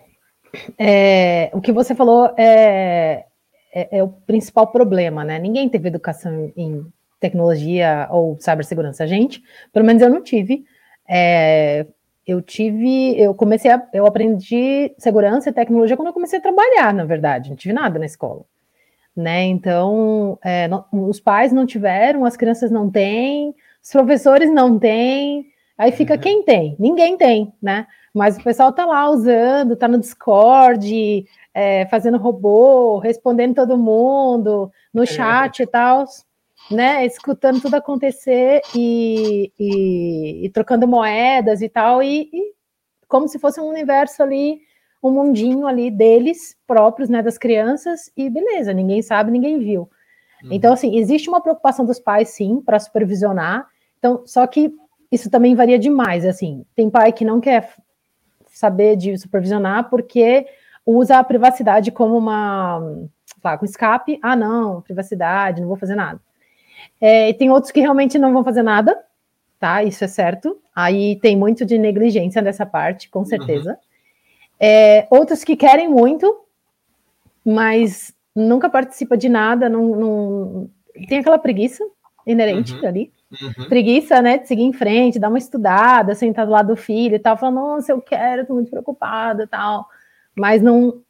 é, 0.78 1.50
o 1.52 1.60
que 1.60 1.72
você 1.72 1.96
falou 1.96 2.32
é, 2.38 3.26
é, 3.74 4.00
é, 4.00 4.04
o 4.04 4.08
principal 4.08 4.68
problema, 4.68 5.24
né? 5.24 5.40
Ninguém 5.40 5.70
teve 5.70 5.88
educação 5.88 6.52
em 6.56 6.86
tecnologia 7.20 8.08
ou 8.12 8.38
cibersegurança. 8.40 9.04
A 9.04 9.08
gente, 9.08 9.44
pelo 9.72 9.86
menos 9.86 10.02
eu 10.02 10.10
não 10.10 10.22
tive. 10.22 10.66
É, 11.08 11.86
eu 12.26 12.42
tive, 12.42 13.20
eu 13.20 13.34
comecei 13.34 13.72
a, 13.72 13.82
eu 13.92 14.06
aprendi 14.06 14.94
segurança 15.00 15.50
e 15.50 15.54
tecnologia 15.54 15.98
quando 15.98 16.10
eu 16.10 16.14
comecei 16.14 16.38
a 16.38 16.42
trabalhar, 16.42 16.94
na 16.94 17.04
verdade, 17.04 17.50
não 17.50 17.58
tive 17.58 17.74
nada 17.74 17.98
na 17.98 18.06
escola, 18.06 18.44
né? 19.16 19.46
Então, 19.46 20.38
é, 20.44 20.68
não, 20.68 20.86
os 20.92 21.20
pais 21.20 21.52
não 21.52 21.66
tiveram, 21.66 22.26
as 22.26 22.38
crianças 22.38 22.70
não 22.70 22.90
têm, 22.90 23.56
os 23.84 23.92
professores 23.92 24.54
não 24.54 24.78
têm, 24.78 25.48
aí 25.76 25.92
fica 25.92 26.14
uhum. 26.14 26.20
quem 26.20 26.44
tem? 26.44 26.76
Ninguém 26.78 27.18
tem, 27.18 27.52
né? 27.60 27.88
Mas 28.14 28.38
o 28.38 28.44
pessoal 28.44 28.72
tá 28.72 28.86
lá 28.86 29.10
usando, 29.10 29.76
tá 29.76 29.88
no 29.88 29.98
Discord, 29.98 31.26
é, 31.54 31.86
fazendo 31.88 32.18
robô, 32.18 33.00
respondendo 33.00 33.56
todo 33.56 33.78
mundo, 33.78 34.72
no 34.94 35.04
é. 35.04 35.06
chat 35.06 35.60
é. 35.60 35.64
e 35.64 35.68
tal 35.68 36.06
né, 36.70 37.06
escutando 37.06 37.62
tudo 37.62 37.76
acontecer 37.76 38.62
e, 38.76 39.52
e, 39.60 40.46
e 40.46 40.50
trocando 40.50 40.88
moedas 40.88 41.62
e 41.62 41.70
tal, 41.70 42.04
e, 42.04 42.30
e, 42.32 42.54
como 43.08 43.28
se 43.28 43.40
fosse 43.40 43.60
um 43.60 43.68
universo 43.68 44.22
ali, 44.22 44.60
um 45.02 45.12
mundinho 45.12 45.66
ali 45.66 45.90
deles 45.90 46.56
próprios, 46.68 47.10
né, 47.10 47.24
das 47.24 47.38
crianças, 47.38 48.12
e 48.16 48.30
beleza, 48.30 48.74
ninguém 48.74 49.02
sabe, 49.02 49.32
ninguém 49.32 49.58
viu. 49.58 49.90
Uhum. 50.44 50.50
Então, 50.52 50.74
assim, 50.74 50.98
existe 50.98 51.30
uma 51.30 51.42
preocupação 51.42 51.86
dos 51.86 52.00
pais, 52.00 52.30
sim, 52.30 52.62
para 52.62 52.80
supervisionar, 52.80 53.68
então, 53.98 54.24
só 54.26 54.46
que 54.46 54.72
isso 55.12 55.30
também 55.30 55.56
varia 55.56 55.80
demais, 55.80 56.26
assim, 56.26 56.66
tem 56.76 56.90
pai 56.90 57.12
que 57.12 57.26
não 57.26 57.42
quer 57.42 57.74
saber 58.48 58.96
de 58.96 59.18
supervisionar 59.18 59.90
porque 59.90 60.46
usa 60.98 61.20
a 61.20 61.24
privacidade 61.24 61.92
como 61.92 62.18
uma, 62.18 62.80
lá, 63.44 63.58
com 63.58 63.66
escape, 63.66 64.20
ah, 64.22 64.36
não, 64.36 64.82
privacidade, 64.82 65.62
não 65.62 65.68
vou 65.68 65.78
fazer 65.78 65.96
nada. 65.96 66.20
É, 67.00 67.30
e 67.30 67.34
tem 67.34 67.50
outros 67.50 67.72
que 67.72 67.80
realmente 67.80 68.18
não 68.18 68.34
vão 68.34 68.44
fazer 68.44 68.64
nada, 68.64 68.98
tá? 69.60 69.84
Isso 69.84 70.04
é 70.04 70.08
certo. 70.08 70.60
Aí 70.76 71.18
tem 71.18 71.38
muito 71.38 71.66
de 71.66 71.78
negligência 71.78 72.42
nessa 72.42 72.66
parte, 72.66 73.10
com 73.10 73.24
certeza. 73.24 73.72
Uhum. 73.72 73.78
É, 74.60 75.08
outros 75.10 75.44
que 75.44 75.56
querem 75.56 75.88
muito, 75.88 76.46
mas 77.46 78.14
nunca 78.36 78.70
participa 78.70 79.16
de 79.16 79.30
nada, 79.30 79.70
não, 79.70 79.96
não... 79.96 80.70
tem 81.08 81.20
aquela 81.20 81.40
preguiça 81.40 81.84
inerente 82.26 82.74
uhum. 82.74 82.88
ali. 82.88 83.14
Uhum. 83.32 83.70
Preguiça, 83.70 84.22
né, 84.22 84.38
de 84.40 84.48
seguir 84.48 84.64
em 84.64 84.74
frente, 84.74 85.20
dar 85.20 85.30
uma 85.30 85.38
estudada, 85.38 86.16
sentar 86.16 86.46
do 86.46 86.52
lado 86.52 86.70
do 86.70 86.76
filho 86.76 87.16
e 87.16 87.20
tal, 87.20 87.38
falar, 87.38 87.52
nossa, 87.52 87.92
eu 87.92 88.02
quero, 88.02 88.46
tô 88.46 88.56
muito 88.56 88.72
preocupada 88.72 89.44
e 89.44 89.48
tal, 89.48 89.88
mas 90.40 90.62
não, 90.62 91.02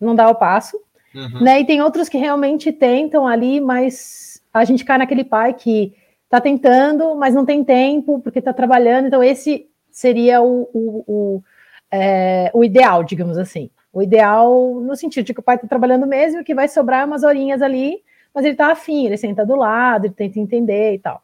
não 0.00 0.14
dá 0.14 0.28
o 0.28 0.34
passo. 0.34 0.80
Uhum. 1.14 1.42
Né? 1.42 1.60
E 1.60 1.66
tem 1.66 1.82
outros 1.82 2.08
que 2.08 2.16
realmente 2.16 2.72
tentam 2.72 3.26
ali, 3.26 3.60
mas 3.60 4.40
a 4.52 4.64
gente 4.64 4.84
cai 4.84 4.98
naquele 4.98 5.24
pai 5.24 5.54
que 5.54 5.94
está 6.24 6.40
tentando, 6.40 7.14
mas 7.16 7.34
não 7.34 7.44
tem 7.44 7.64
tempo, 7.64 8.20
porque 8.20 8.38
está 8.38 8.52
trabalhando. 8.52 9.08
Então, 9.08 9.22
esse 9.22 9.68
seria 9.90 10.40
o, 10.40 10.68
o, 10.72 11.04
o, 11.06 11.42
é, 11.90 12.50
o, 12.54 12.62
ideal, 12.62 13.02
digamos 13.02 13.36
assim. 13.36 13.68
O 13.92 14.00
ideal 14.00 14.80
no 14.80 14.94
sentido 14.94 15.26
de 15.26 15.34
que 15.34 15.40
o 15.40 15.42
pai 15.42 15.56
está 15.56 15.66
trabalhando 15.66 16.06
mesmo, 16.06 16.44
que 16.44 16.54
vai 16.54 16.68
sobrar 16.68 17.06
umas 17.06 17.24
horinhas 17.24 17.60
ali, 17.60 18.00
mas 18.32 18.44
ele 18.44 18.54
está 18.54 18.70
afim, 18.70 19.06
ele 19.06 19.16
senta 19.16 19.44
do 19.44 19.56
lado, 19.56 20.06
ele 20.06 20.14
tenta 20.14 20.38
entender 20.38 20.94
e 20.94 20.98
tal. 21.00 21.20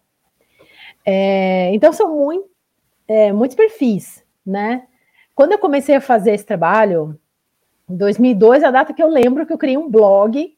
É, 1.04 1.72
então, 1.72 1.92
são 1.92 2.12
muito, 2.12 2.50
é, 3.06 3.32
muitos 3.32 3.56
perfis, 3.56 4.24
né? 4.44 4.82
Quando 5.36 5.52
eu 5.52 5.58
comecei 5.58 5.94
a 5.94 6.00
fazer 6.00 6.32
esse 6.32 6.44
trabalho, 6.44 7.16
em 7.88 7.97
2002, 7.97 8.64
a 8.64 8.71
data 8.71 8.93
que 8.93 9.02
eu 9.02 9.09
lembro 9.09 9.47
que 9.47 9.52
eu 9.52 9.59
criei 9.59 9.78
um 9.78 9.88
blog, 9.88 10.57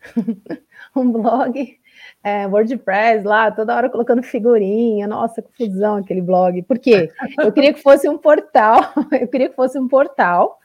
um 0.94 1.12
blog 1.12 1.78
é, 2.22 2.46
WordPress 2.46 3.24
lá, 3.24 3.50
toda 3.50 3.74
hora 3.74 3.88
colocando 3.88 4.22
figurinha, 4.22 5.06
nossa, 5.06 5.40
confusão 5.40 5.96
aquele 5.96 6.20
blog. 6.20 6.62
Por 6.62 6.78
quê? 6.78 7.10
Eu 7.38 7.52
queria 7.52 7.72
que 7.72 7.80
fosse 7.80 8.08
um 8.08 8.18
portal, 8.18 8.80
eu 9.12 9.28
queria 9.28 9.48
que 9.48 9.56
fosse 9.56 9.78
um 9.78 9.86
portal 9.86 10.58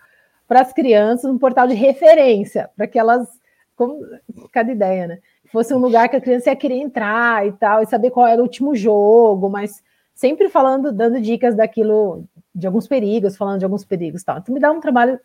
para 0.48 0.62
as 0.62 0.74
crianças, 0.74 1.30
um 1.30 1.38
portal 1.38 1.68
de 1.68 1.76
referência, 1.76 2.70
para 2.76 2.88
que 2.88 2.98
elas, 2.98 3.28
como 3.76 4.02
cada 4.52 4.72
ideia, 4.72 5.08
né? 5.08 5.20
Fosse 5.52 5.74
um 5.74 5.78
lugar 5.78 6.10
que 6.10 6.16
a 6.16 6.22
criança 6.22 6.50
ia 6.50 6.56
querer 6.56 6.78
entrar 6.78 7.46
e 7.46 7.52
tal, 7.52 7.84
e 7.84 7.86
saber 7.86 8.10
qual 8.10 8.26
era 8.26 8.42
o 8.42 8.44
último 8.44 8.76
jogo, 8.76 9.48
mas 9.48 9.84
sempre 10.16 10.50
falando, 10.50 10.92
dando 10.92 11.22
dicas 11.22 11.56
daquilo, 11.56 12.26
de 12.54 12.66
alguns 12.66 12.88
perigos, 12.88 13.38
falando 13.38 13.60
de 13.60 13.66
alguns 13.66 13.86
perigos 13.86 14.24
e 14.24 14.26
tal. 14.26 14.40
Então 14.40 14.54
me 14.54 14.60
dá 14.60 14.72
um 14.72 14.80
trabalho 14.80 15.20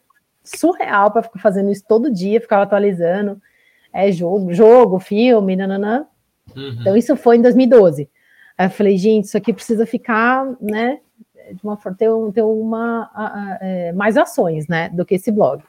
surreal 0.56 1.10
para 1.10 1.22
ficar 1.22 1.40
fazendo 1.40 1.70
isso 1.70 1.84
todo 1.86 2.12
dia, 2.12 2.40
ficar 2.40 2.62
atualizando. 2.62 3.40
É 3.92 4.10
jogo, 4.12 4.52
jogo, 4.52 4.98
filme, 4.98 5.56
nananã. 5.56 6.06
Uhum. 6.56 6.76
Então, 6.80 6.96
isso 6.96 7.16
foi 7.16 7.36
em 7.36 7.42
2012. 7.42 8.08
Aí 8.56 8.66
eu 8.66 8.70
falei, 8.70 8.96
gente, 8.96 9.24
isso 9.24 9.36
aqui 9.36 9.52
precisa 9.52 9.86
ficar, 9.86 10.46
né, 10.60 10.98
de 11.52 11.62
uma 11.62 11.76
ter, 11.76 12.10
ter 12.34 12.42
uma 12.42 13.10
a, 13.14 13.26
a, 13.26 13.58
é, 13.60 13.92
mais 13.92 14.16
ações, 14.16 14.66
né, 14.66 14.88
do 14.90 15.04
que 15.04 15.14
esse 15.14 15.30
blog. 15.30 15.62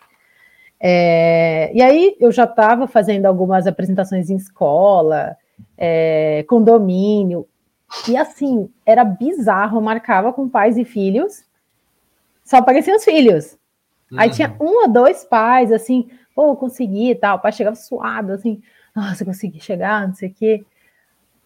É, 0.79 1.71
e 1.73 1.81
aí 1.81 2.15
eu 2.19 2.31
já 2.31 2.45
estava 2.45 2.87
fazendo 2.87 3.25
algumas 3.25 3.67
apresentações 3.67 4.29
em 4.29 4.37
escola, 4.37 5.35
é, 5.77 6.43
condomínio, 6.47 7.47
e 8.07 8.15
assim, 8.15 8.69
era 8.85 9.03
bizarro, 9.03 9.81
marcava 9.81 10.31
com 10.31 10.47
pais 10.47 10.77
e 10.77 10.85
filhos, 10.85 11.43
só 12.43 12.57
apareciam 12.57 12.97
os 12.97 13.03
filhos. 13.03 13.58
Uhum. 14.11 14.19
Aí 14.19 14.29
tinha 14.29 14.55
um 14.59 14.83
ou 14.83 14.87
dois 14.87 15.23
pais, 15.23 15.71
assim, 15.71 16.09
pô, 16.33 16.55
consegui 16.55 17.11
e 17.11 17.15
tal, 17.15 17.37
o 17.37 17.39
pai 17.39 17.51
chegava 17.51 17.75
suado, 17.75 18.33
assim, 18.33 18.61
nossa, 18.95 19.23
consegui 19.23 19.59
chegar, 19.59 20.07
não 20.07 20.13
sei 20.13 20.29
o 20.29 20.33
quê. 20.33 20.65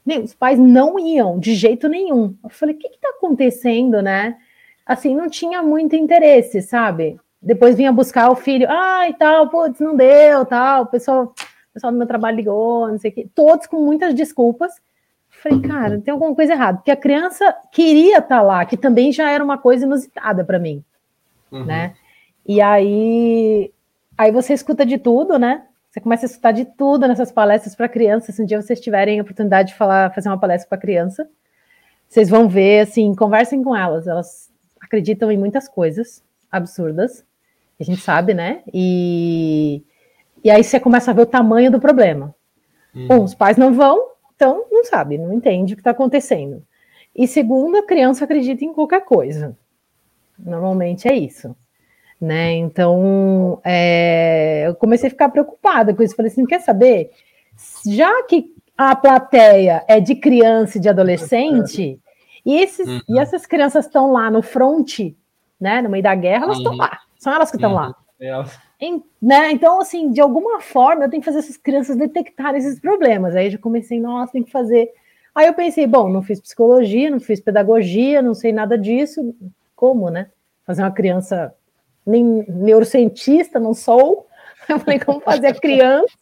Meu, 0.05 0.21
os 0.21 0.33
pais 0.33 0.59
não 0.59 0.99
iam 0.99 1.39
de 1.39 1.55
jeito 1.55 1.87
nenhum. 1.87 2.35
Eu 2.43 2.49
falei, 2.49 2.75
o 2.75 2.77
que 2.77 2.87
está 2.87 3.09
acontecendo, 3.09 4.01
né? 4.01 4.37
Assim, 4.85 5.15
não 5.15 5.29
tinha 5.29 5.63
muito 5.63 5.95
interesse, 5.95 6.61
sabe? 6.61 7.17
Depois 7.41 7.75
vinha 7.75 7.91
buscar 7.91 8.29
o 8.29 8.35
filho, 8.35 8.67
ai, 8.69 9.11
ah, 9.11 9.15
tal, 9.17 9.49
putz, 9.49 9.79
não 9.79 9.95
deu, 9.95 10.45
tal, 10.45 10.83
o 10.83 10.85
pessoal, 10.85 11.23
o 11.23 11.73
pessoal 11.73 11.91
do 11.91 11.97
meu 11.97 12.07
trabalho 12.07 12.37
ligou, 12.37 12.87
não 12.87 12.97
sei 12.97 13.11
o 13.11 13.13
quê. 13.13 13.27
Todos 13.33 13.67
com 13.67 13.83
muitas 13.83 14.13
desculpas. 14.13 14.73
Falei, 15.29 15.61
cara, 15.61 15.99
tem 15.99 16.11
alguma 16.11 16.33
coisa 16.33 16.53
errada, 16.53 16.77
porque 16.77 16.91
a 16.91 16.95
criança 16.95 17.53
queria 17.71 18.19
estar 18.19 18.37
tá 18.37 18.41
lá, 18.41 18.63
que 18.65 18.77
também 18.77 19.11
já 19.11 19.29
era 19.29 19.43
uma 19.43 19.57
coisa 19.57 19.85
inusitada 19.85 20.45
para 20.45 20.59
mim, 20.59 20.83
uhum. 21.51 21.65
né? 21.65 21.95
E 22.45 22.59
aí, 22.61 23.71
aí 24.17 24.31
você 24.31 24.53
escuta 24.53 24.85
de 24.85 24.97
tudo, 24.97 25.39
né? 25.39 25.65
Você 25.89 26.01
começa 26.01 26.25
a 26.25 26.27
escutar 26.27 26.51
de 26.51 26.65
tudo 26.65 27.07
nessas 27.07 27.31
palestras 27.31 27.75
para 27.75 27.87
crianças. 27.87 28.35
Se 28.35 28.41
um 28.41 28.45
dia 28.45 28.61
vocês 28.61 28.79
tiverem 28.81 29.19
a 29.19 29.23
oportunidade 29.23 29.69
de 29.69 29.75
falar, 29.75 30.13
fazer 30.13 30.29
uma 30.29 30.39
palestra 30.39 30.67
para 30.67 30.77
criança, 30.77 31.29
vocês 32.09 32.29
vão 32.29 32.49
ver, 32.49 32.81
assim, 32.81 33.13
conversem 33.15 33.63
com 33.63 33.75
elas. 33.75 34.07
Elas 34.07 34.51
acreditam 34.81 35.31
em 35.31 35.37
muitas 35.37 35.67
coisas 35.67 36.23
absurdas, 36.51 37.23
a 37.79 37.83
gente 37.83 38.01
sabe, 38.01 38.33
né? 38.33 38.61
E, 38.73 39.83
E 40.43 40.51
aí 40.51 40.63
você 40.63 40.79
começa 40.79 41.11
a 41.11 41.13
ver 41.13 41.21
o 41.21 41.25
tamanho 41.25 41.71
do 41.71 41.79
problema. 41.79 42.35
Uhum. 42.93 43.07
Um, 43.09 43.23
os 43.23 43.33
pais 43.33 43.55
não 43.55 43.73
vão, 43.73 44.09
então 44.35 44.65
não 44.69 44.83
sabe, 44.83 45.17
não 45.17 45.33
entende 45.33 45.73
o 45.73 45.75
que 45.77 45.81
está 45.81 45.91
acontecendo. 45.91 46.61
E 47.15 47.27
segundo, 47.27 47.77
a 47.77 47.85
criança 47.85 48.25
acredita 48.25 48.65
em 48.65 48.73
qualquer 48.73 49.05
coisa. 49.05 49.57
Normalmente 50.37 51.07
é 51.07 51.15
isso. 51.15 51.55
Né? 52.23 52.53
Então, 52.53 53.59
é, 53.65 54.63
eu 54.65 54.75
comecei 54.75 55.07
a 55.07 55.09
ficar 55.09 55.27
preocupada 55.27 55.93
com 55.93 56.01
isso. 56.01 56.15
Falei 56.15 56.31
assim: 56.31 56.45
quer 56.45 56.61
saber? 56.61 57.11
Já 57.85 58.23
que 58.23 58.45
a 58.77 58.95
plateia 58.95 59.83
é 59.89 59.99
de 59.99 60.15
criança 60.15 60.77
e 60.77 60.81
de 60.81 60.87
adolescente, 60.87 61.99
e, 62.45 62.55
esses, 62.55 62.87
uhum. 62.87 63.01
e 63.09 63.19
essas 63.19 63.45
crianças 63.45 63.87
estão 63.87 64.13
lá 64.13 64.31
no 64.31 64.41
front, 64.41 64.99
né, 65.59 65.81
no 65.81 65.89
meio 65.89 66.01
da 66.01 66.15
guerra, 66.15 66.45
elas 66.45 66.59
estão 66.59 66.71
uhum. 66.71 66.77
lá. 66.77 66.97
São 67.17 67.33
elas 67.33 67.51
que 67.51 67.57
estão 67.57 67.71
uhum. 67.71 67.75
lá. 67.75 67.95
É. 68.21 68.43
Em, 68.79 69.03
né? 69.21 69.51
Então, 69.51 69.81
assim, 69.81 70.09
de 70.09 70.21
alguma 70.21 70.61
forma, 70.61 71.03
eu 71.03 71.09
tenho 71.09 71.21
que 71.21 71.25
fazer 71.25 71.39
essas 71.39 71.57
crianças 71.57 71.97
detectarem 71.97 72.57
esses 72.57 72.79
problemas. 72.79 73.35
Aí 73.35 73.47
eu 73.47 73.51
já 73.51 73.57
comecei, 73.57 73.99
nossa, 73.99 74.31
tem 74.31 74.43
que 74.43 74.51
fazer. 74.51 74.93
Aí 75.35 75.45
eu 75.45 75.53
pensei, 75.53 75.85
bom, 75.85 76.07
não 76.07 76.21
fiz 76.21 76.39
psicologia, 76.39 77.11
não 77.11 77.19
fiz 77.19 77.41
pedagogia, 77.41 78.21
não 78.21 78.33
sei 78.33 78.53
nada 78.53 78.77
disso. 78.77 79.35
Como, 79.75 80.09
né? 80.09 80.29
Fazer 80.65 80.83
uma 80.83 80.91
criança 80.91 81.53
nem 82.05 82.45
neurocientista, 82.47 83.59
não 83.59 83.73
sou. 83.73 84.27
Eu 84.67 84.79
falei, 84.79 84.99
como 84.99 85.19
fazer 85.19 85.47
a 85.47 85.59
criança 85.59 86.17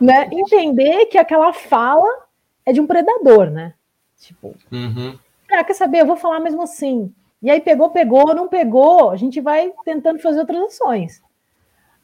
né, 0.00 0.28
entender 0.32 1.06
que 1.06 1.18
aquela 1.18 1.52
fala 1.52 2.08
é 2.64 2.72
de 2.72 2.80
um 2.80 2.86
predador, 2.86 3.50
né? 3.50 3.74
Tipo, 4.18 4.54
uhum. 4.72 5.18
ah, 5.50 5.64
quer 5.64 5.74
saber? 5.74 6.00
Eu 6.00 6.06
vou 6.06 6.16
falar 6.16 6.40
mesmo 6.40 6.62
assim. 6.62 7.12
E 7.42 7.50
aí 7.50 7.60
pegou, 7.60 7.90
pegou, 7.90 8.34
não 8.34 8.48
pegou, 8.48 9.10
a 9.10 9.16
gente 9.16 9.40
vai 9.40 9.72
tentando 9.84 10.18
fazer 10.18 10.40
outras 10.40 10.62
ações. 10.62 11.22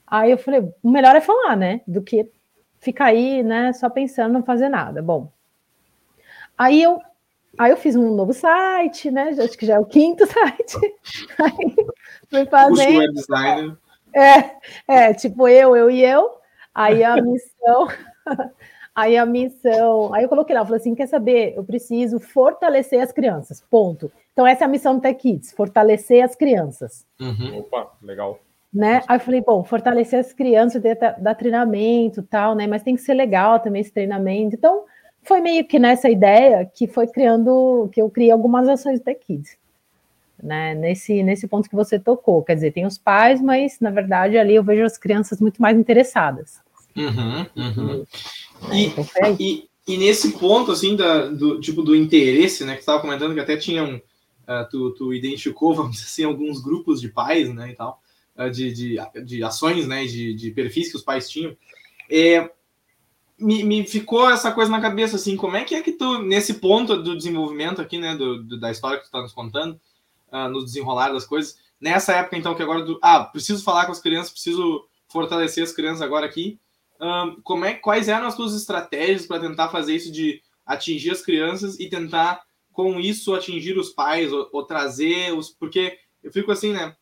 Aí 0.06 0.30
eu 0.30 0.38
falei, 0.38 0.60
o 0.82 0.90
melhor 0.90 1.16
é 1.16 1.20
falar, 1.20 1.56
né? 1.56 1.80
Do 1.86 2.02
que 2.02 2.30
ficar 2.78 3.06
aí, 3.06 3.42
né, 3.42 3.72
só 3.72 3.88
pensando 3.88 4.32
não 4.32 4.42
fazer 4.42 4.68
nada. 4.68 5.00
Bom, 5.00 5.30
aí 6.58 6.82
eu, 6.82 7.00
aí 7.58 7.70
eu 7.70 7.76
fiz 7.76 7.96
um 7.96 8.14
novo 8.14 8.32
site, 8.32 9.10
né? 9.10 9.30
Acho 9.38 9.56
que 9.56 9.66
já 9.66 9.74
é 9.74 9.78
o 9.78 9.84
quinto 9.84 10.26
site. 10.28 10.78
Aí 11.38 11.76
fui 12.28 12.46
fazendo. 12.46 13.78
É, 14.14 14.56
é, 14.86 15.14
tipo 15.14 15.48
eu, 15.48 15.76
eu 15.76 15.90
e 15.90 16.04
eu. 16.04 16.30
Aí 16.74 17.04
a 17.04 17.16
missão, 17.20 17.88
aí 18.94 19.16
a 19.16 19.26
missão, 19.26 20.12
aí 20.14 20.22
eu 20.24 20.28
coloquei 20.28 20.54
lá, 20.54 20.62
eu 20.62 20.64
falei 20.64 20.80
assim, 20.80 20.94
quer 20.94 21.06
saber? 21.06 21.54
Eu 21.54 21.64
preciso 21.64 22.18
fortalecer 22.18 23.00
as 23.00 23.12
crianças, 23.12 23.62
ponto. 23.70 24.10
Então 24.32 24.46
essa 24.46 24.64
é 24.64 24.66
a 24.66 24.68
missão 24.68 24.94
do 24.94 25.02
Tech 25.02 25.20
Kids, 25.20 25.52
fortalecer 25.52 26.24
as 26.24 26.34
crianças. 26.34 27.06
Uhum. 27.20 27.58
Opa, 27.58 27.92
legal. 28.02 28.38
Né? 28.72 29.02
Aí 29.06 29.16
eu 29.16 29.20
falei, 29.20 29.42
bom, 29.42 29.62
fortalecer 29.62 30.18
as 30.18 30.32
crianças, 30.32 30.80
dar, 30.80 31.20
dar 31.20 31.34
treinamento 31.34 32.22
tal, 32.22 32.54
né? 32.54 32.66
Mas 32.66 32.82
tem 32.82 32.96
que 32.96 33.02
ser 33.02 33.12
legal 33.12 33.60
também 33.60 33.82
esse 33.82 33.92
treinamento. 33.92 34.56
Então, 34.56 34.84
foi 35.22 35.40
meio 35.40 35.64
que 35.66 35.78
nessa 35.78 36.10
ideia 36.10 36.64
que 36.64 36.86
foi 36.86 37.06
criando, 37.06 37.88
que 37.92 38.00
eu 38.02 38.10
criei 38.10 38.30
algumas 38.30 38.68
ações 38.68 39.00
Tech 39.00 39.20
Kids 39.24 39.56
né, 40.42 40.74
nesse, 40.74 41.22
nesse 41.22 41.46
ponto 41.46 41.70
que 41.70 41.76
você 41.76 41.98
tocou. 41.98 42.42
Quer 42.42 42.54
dizer, 42.54 42.72
tem 42.72 42.84
os 42.84 42.98
pais, 42.98 43.40
mas 43.40 43.78
na 43.80 43.90
verdade 43.90 44.36
ali 44.36 44.54
eu 44.54 44.64
vejo 44.64 44.82
as 44.82 44.98
crianças 44.98 45.40
muito 45.40 45.62
mais 45.62 45.78
interessadas. 45.78 46.60
Uhum, 46.96 47.46
uhum. 47.56 48.04
E, 48.72 48.86
então, 48.86 49.36
e, 49.38 49.68
e, 49.86 49.96
nesse 49.96 50.32
ponto, 50.32 50.72
assim, 50.72 50.96
da, 50.96 51.26
do 51.26 51.60
tipo 51.60 51.82
do 51.82 51.96
interesse, 51.96 52.64
né, 52.64 52.74
que 52.74 52.80
estava 52.80 53.00
comentando 53.00 53.32
que 53.32 53.40
até 53.40 53.56
tinham, 53.56 53.96
uh, 53.96 54.68
tu, 54.70 54.90
tu 54.90 55.14
identificou, 55.14 55.72
vamos 55.74 55.92
dizer 55.92 56.06
assim, 56.06 56.24
alguns 56.24 56.60
grupos 56.60 57.00
de 57.00 57.08
pais, 57.08 57.52
né, 57.54 57.70
e 57.70 57.74
tal, 57.74 58.00
uh, 58.36 58.50
de, 58.50 58.72
de, 58.72 58.96
de 59.24 59.42
ações, 59.42 59.86
né, 59.86 60.04
de, 60.04 60.34
de 60.34 60.50
perfis 60.50 60.90
que 60.90 60.96
os 60.96 61.02
pais 61.02 61.30
tinham. 61.30 61.56
É, 62.10 62.50
me, 63.42 63.64
me 63.64 63.86
ficou 63.86 64.30
essa 64.30 64.52
coisa 64.52 64.70
na 64.70 64.80
cabeça, 64.80 65.16
assim, 65.16 65.36
como 65.36 65.56
é 65.56 65.64
que 65.64 65.74
é 65.74 65.82
que 65.82 65.92
tu, 65.92 66.22
nesse 66.22 66.54
ponto 66.54 67.02
do 67.02 67.16
desenvolvimento 67.16 67.80
aqui, 67.80 67.98
né, 67.98 68.16
do, 68.16 68.42
do 68.42 68.58
da 68.58 68.70
história 68.70 68.98
que 68.98 69.04
tu 69.04 69.06
está 69.06 69.20
nos 69.20 69.32
contando, 69.32 69.78
uh, 70.32 70.48
no 70.48 70.64
desenrolar 70.64 71.12
das 71.12 71.26
coisas. 71.26 71.58
Nessa 71.80 72.14
época, 72.14 72.36
então, 72.36 72.54
que 72.54 72.62
agora. 72.62 72.84
Ah, 73.02 73.24
preciso 73.24 73.62
falar 73.62 73.86
com 73.86 73.92
as 73.92 74.00
crianças, 74.00 74.30
preciso 74.30 74.86
fortalecer 75.08 75.62
as 75.62 75.72
crianças 75.72 76.00
agora 76.00 76.24
aqui. 76.24 76.58
Um, 77.00 77.40
como 77.42 77.64
é, 77.64 77.74
quais 77.74 78.08
eram 78.08 78.28
as 78.28 78.34
suas 78.34 78.54
estratégias 78.54 79.26
para 79.26 79.40
tentar 79.40 79.68
fazer 79.68 79.96
isso 79.96 80.12
de 80.12 80.40
atingir 80.64 81.10
as 81.10 81.20
crianças 81.20 81.78
e 81.80 81.88
tentar, 81.88 82.40
com 82.72 83.00
isso, 83.00 83.34
atingir 83.34 83.76
os 83.76 83.90
pais 83.90 84.32
ou, 84.32 84.48
ou 84.52 84.64
trazer 84.64 85.36
os. 85.36 85.50
Porque 85.50 85.98
eu 86.22 86.32
fico 86.32 86.52
assim, 86.52 86.72
né? 86.72 86.94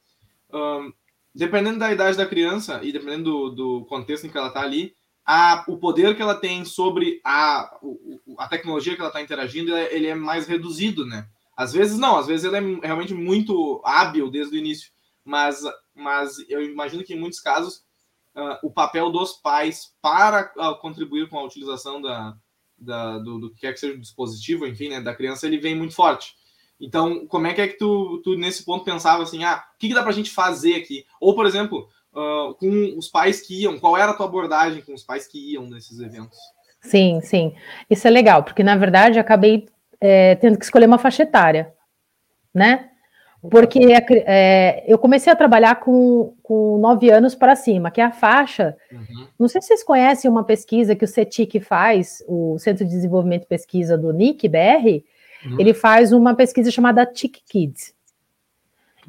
Um, 0.52 0.92
dependendo 1.34 1.78
da 1.78 1.92
idade 1.92 2.16
da 2.16 2.26
criança 2.26 2.80
e 2.82 2.90
dependendo 2.90 3.24
do, 3.24 3.50
do 3.50 3.84
contexto 3.84 4.26
em 4.26 4.30
que 4.30 4.38
ela 4.38 4.48
está 4.48 4.62
ali, 4.62 4.94
a, 5.32 5.64
o 5.68 5.76
poder 5.76 6.16
que 6.16 6.22
ela 6.22 6.34
tem 6.34 6.64
sobre 6.64 7.20
a, 7.24 7.78
a 8.36 8.48
tecnologia 8.48 8.96
que 8.96 9.00
ela 9.00 9.10
está 9.10 9.22
interagindo, 9.22 9.76
ele 9.76 10.08
é 10.08 10.14
mais 10.14 10.48
reduzido, 10.48 11.06
né? 11.06 11.28
Às 11.56 11.72
vezes 11.72 11.96
não, 11.96 12.18
às 12.18 12.26
vezes 12.26 12.44
ele 12.44 12.80
é 12.82 12.86
realmente 12.86 13.14
muito 13.14 13.80
hábil 13.84 14.28
desde 14.28 14.56
o 14.56 14.58
início, 14.58 14.90
mas, 15.24 15.60
mas 15.94 16.36
eu 16.48 16.64
imagino 16.64 17.04
que 17.04 17.14
em 17.14 17.20
muitos 17.20 17.38
casos 17.38 17.84
uh, 18.34 18.58
o 18.66 18.72
papel 18.72 19.08
dos 19.12 19.34
pais 19.34 19.94
para 20.02 20.52
uh, 20.56 20.74
contribuir 20.80 21.28
com 21.28 21.38
a 21.38 21.44
utilização 21.44 22.02
da, 22.02 22.36
da 22.76 23.18
do, 23.18 23.38
do, 23.38 23.50
que 23.52 23.60
quer 23.60 23.72
que 23.72 23.78
seja 23.78 23.94
o 23.94 24.00
dispositivo, 24.00 24.66
enfim, 24.66 24.88
né, 24.88 25.00
da 25.00 25.14
criança, 25.14 25.46
ele 25.46 25.58
vem 25.58 25.76
muito 25.76 25.94
forte. 25.94 26.34
Então, 26.80 27.24
como 27.28 27.46
é 27.46 27.54
que 27.54 27.60
é 27.60 27.68
que 27.68 27.78
tu, 27.78 28.20
tu 28.24 28.36
nesse 28.36 28.64
ponto 28.64 28.84
pensava 28.84 29.22
assim, 29.22 29.44
ah, 29.44 29.64
o 29.76 29.78
que, 29.78 29.86
que 29.86 29.94
dá 29.94 30.02
para 30.02 30.10
a 30.10 30.14
gente 30.14 30.32
fazer 30.32 30.74
aqui? 30.74 31.04
Ou, 31.20 31.36
por 31.36 31.46
exemplo, 31.46 31.88
uh, 32.12 32.54
com 32.54 32.98
os 32.98 33.08
pais 33.08 33.40
que 33.40 33.62
iam, 33.62 33.78
qual 33.78 33.96
era 33.96 34.12
a 34.12 34.14
tua 34.14 34.26
abordagem 34.26 34.82
com 34.82 34.94
os 34.94 35.02
pais 35.02 35.26
que 35.26 35.52
iam 35.52 35.66
nesses 35.66 35.98
eventos? 36.00 36.38
Sim, 36.82 37.20
sim. 37.22 37.54
Isso 37.88 38.06
é 38.06 38.10
legal, 38.10 38.42
porque 38.42 38.62
na 38.62 38.76
verdade 38.76 39.18
acabei 39.18 39.68
é, 40.00 40.34
tendo 40.36 40.58
que 40.58 40.64
escolher 40.64 40.86
uma 40.86 40.98
faixa 40.98 41.22
etária, 41.22 41.72
né? 42.54 42.90
Porque 43.50 43.80
é, 44.26 44.84
eu 44.86 44.98
comecei 44.98 45.32
a 45.32 45.36
trabalhar 45.36 45.76
com, 45.76 46.34
com 46.42 46.76
nove 46.78 47.10
anos 47.10 47.34
para 47.34 47.56
cima, 47.56 47.90
que 47.90 48.00
é 48.00 48.04
a 48.04 48.12
faixa. 48.12 48.76
Uhum. 48.92 49.26
Não 49.38 49.48
sei 49.48 49.62
se 49.62 49.68
vocês 49.68 49.82
conhecem 49.82 50.30
uma 50.30 50.44
pesquisa 50.44 50.94
que 50.94 51.04
o 51.04 51.08
CETIC 51.08 51.58
faz, 51.58 52.22
o 52.28 52.58
Centro 52.58 52.84
de 52.84 52.90
Desenvolvimento 52.90 53.44
e 53.44 53.48
Pesquisa 53.48 53.96
do 53.96 54.12
NIC 54.12 54.46
BR, 54.46 55.02
uhum. 55.46 55.58
ele 55.58 55.72
faz 55.72 56.12
uma 56.12 56.34
pesquisa 56.34 56.70
chamada 56.70 57.06
TIC 57.06 57.40
Kids. 57.48 57.94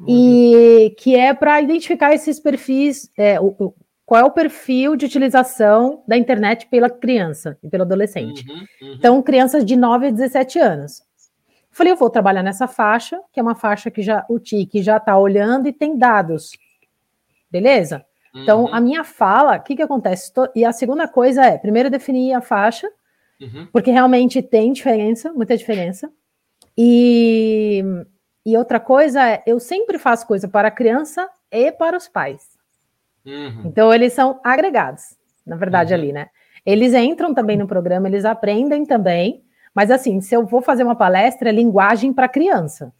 E 0.06 0.94
que 0.98 1.14
é 1.14 1.34
para 1.34 1.60
identificar 1.60 2.14
esses 2.14 2.40
perfis, 2.40 3.10
é, 3.16 3.40
o, 3.40 3.74
qual 4.04 4.20
é 4.20 4.24
o 4.24 4.30
perfil 4.30 4.96
de 4.96 5.06
utilização 5.06 6.02
da 6.06 6.16
internet 6.16 6.66
pela 6.66 6.90
criança 6.90 7.58
e 7.62 7.68
pelo 7.68 7.84
adolescente. 7.84 8.48
Uhum, 8.48 8.56
uhum. 8.56 8.94
Então, 8.94 9.22
crianças 9.22 9.64
de 9.64 9.76
9 9.76 10.08
a 10.08 10.10
17 10.10 10.58
anos. 10.58 11.02
Falei, 11.70 11.92
eu 11.92 11.96
vou 11.96 12.10
trabalhar 12.10 12.42
nessa 12.42 12.68
faixa, 12.68 13.18
que 13.32 13.40
é 13.40 13.42
uma 13.42 13.54
faixa 13.54 13.90
que 13.90 14.02
já 14.02 14.24
o 14.28 14.38
TIC 14.38 14.82
já 14.82 14.98
está 14.98 15.16
olhando 15.16 15.66
e 15.66 15.72
tem 15.72 15.96
dados. 15.96 16.50
Beleza? 17.50 18.04
Então, 18.34 18.64
uhum. 18.64 18.74
a 18.74 18.80
minha 18.80 19.04
fala, 19.04 19.56
o 19.56 19.62
que, 19.62 19.76
que 19.76 19.82
acontece? 19.82 20.32
E 20.54 20.64
a 20.64 20.72
segunda 20.72 21.06
coisa 21.06 21.44
é, 21.44 21.58
primeiro, 21.58 21.90
definir 21.90 22.32
a 22.32 22.40
faixa, 22.40 22.90
uhum. 23.40 23.66
porque 23.72 23.90
realmente 23.90 24.42
tem 24.42 24.72
diferença, 24.72 25.32
muita 25.32 25.56
diferença. 25.56 26.10
E, 26.76 27.84
e 28.44 28.56
outra 28.56 28.80
coisa 28.80 29.28
é, 29.28 29.42
eu 29.46 29.60
sempre 29.60 29.98
faço 29.98 30.26
coisa 30.26 30.48
para 30.48 30.68
a 30.68 30.70
criança 30.70 31.28
e 31.50 31.70
para 31.70 31.96
os 31.96 32.08
pais. 32.08 32.42
Uhum. 33.24 33.62
Então, 33.66 33.92
eles 33.92 34.12
são 34.12 34.40
agregados, 34.42 35.16
na 35.46 35.56
verdade, 35.56 35.94
uhum. 35.94 36.00
ali, 36.00 36.12
né? 36.12 36.28
Eles 36.66 36.92
entram 36.94 37.32
também 37.32 37.56
no 37.56 37.66
programa, 37.66 38.08
eles 38.08 38.24
aprendem 38.24 38.84
também, 38.84 39.42
mas 39.74 39.90
assim, 39.90 40.20
se 40.20 40.34
eu 40.34 40.44
vou 40.44 40.60
fazer 40.60 40.82
uma 40.82 40.96
palestra, 40.96 41.48
é 41.48 41.52
linguagem 41.52 42.12
para 42.12 42.28
criança. 42.28 42.92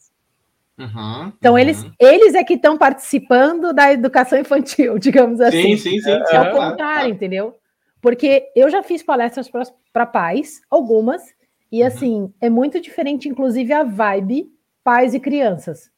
Uhum, 0.79 1.33
então, 1.39 1.53
uhum. 1.53 1.59
Eles, 1.59 1.85
eles 1.99 2.35
é 2.35 2.43
que 2.43 2.55
estão 2.55 2.79
participando 2.79 3.73
da 3.73 3.93
educação 3.93 4.39
infantil, 4.39 4.97
digamos 5.01 5.41
assim. 5.41 5.77
Sim, 5.77 5.77
sim, 5.77 6.01
sim. 6.01 6.11
É 6.11 6.41
o 6.41 6.53
contrário, 6.53 7.13
entendeu? 7.13 7.55
Porque 8.01 8.51
eu 8.57 8.69
já 8.71 8.83
fiz 8.83 9.03
palestras 9.03 9.51
para 9.93 10.07
pais, 10.07 10.61
algumas, 10.71 11.23
e 11.71 11.81
uhum. 11.81 11.87
assim, 11.87 12.35
é 12.41 12.49
muito 12.49 12.81
diferente, 12.81 13.29
inclusive, 13.29 13.73
a 13.73 13.83
vibe 13.83 14.52
pais 14.83 15.15
e 15.15 15.21
crianças. 15.21 15.91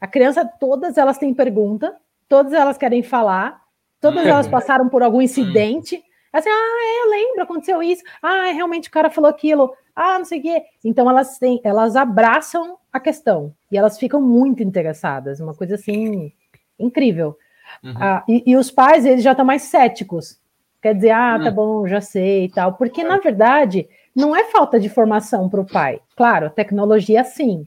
A 0.00 0.06
criança, 0.06 0.44
todas 0.44 0.98
elas 0.98 1.18
têm 1.18 1.32
pergunta, 1.32 1.96
todas 2.28 2.52
elas 2.52 2.76
querem 2.76 3.02
falar, 3.02 3.62
todas 4.00 4.24
uhum. 4.24 4.30
elas 4.30 4.48
passaram 4.48 4.88
por 4.88 5.02
algum 5.02 5.22
incidente. 5.22 6.02
Assim, 6.32 6.50
ah, 6.50 6.52
é, 6.52 7.04
eu 7.04 7.10
lembro, 7.10 7.42
aconteceu 7.42 7.82
isso. 7.82 8.02
Ah, 8.22 8.50
realmente 8.52 8.88
o 8.88 8.92
cara 8.92 9.10
falou 9.10 9.30
aquilo. 9.30 9.72
Ah, 9.94 10.18
não 10.18 10.24
sei 10.24 10.40
o 10.40 10.42
quê. 10.42 10.62
Então 10.84 11.08
elas 11.08 11.38
têm, 11.38 11.60
elas 11.64 11.96
abraçam 11.96 12.76
a 12.92 13.00
questão 13.00 13.54
e 13.72 13.78
elas 13.78 13.98
ficam 13.98 14.20
muito 14.20 14.62
interessadas, 14.62 15.40
uma 15.40 15.54
coisa 15.54 15.76
assim 15.76 16.32
incrível. 16.78 17.36
Uhum. 17.82 17.94
Ah, 17.98 18.24
e, 18.28 18.42
e, 18.46 18.56
os 18.56 18.70
pais, 18.70 19.04
eles 19.04 19.22
já 19.22 19.32
estão 19.32 19.44
mais 19.44 19.62
céticos. 19.62 20.38
Quer 20.82 20.94
dizer, 20.94 21.10
ah, 21.10 21.38
tá 21.38 21.48
uhum. 21.48 21.54
bom, 21.54 21.86
já 21.86 22.00
sei 22.00 22.44
e 22.44 22.48
tal. 22.50 22.74
Porque, 22.74 23.02
na 23.02 23.18
verdade, 23.18 23.88
não 24.14 24.36
é 24.36 24.44
falta 24.44 24.78
de 24.78 24.88
formação 24.88 25.48
para 25.48 25.60
o 25.60 25.66
pai. 25.66 26.00
Claro, 26.14 26.46
a 26.46 26.50
tecnologia 26.50 27.24
sim, 27.24 27.66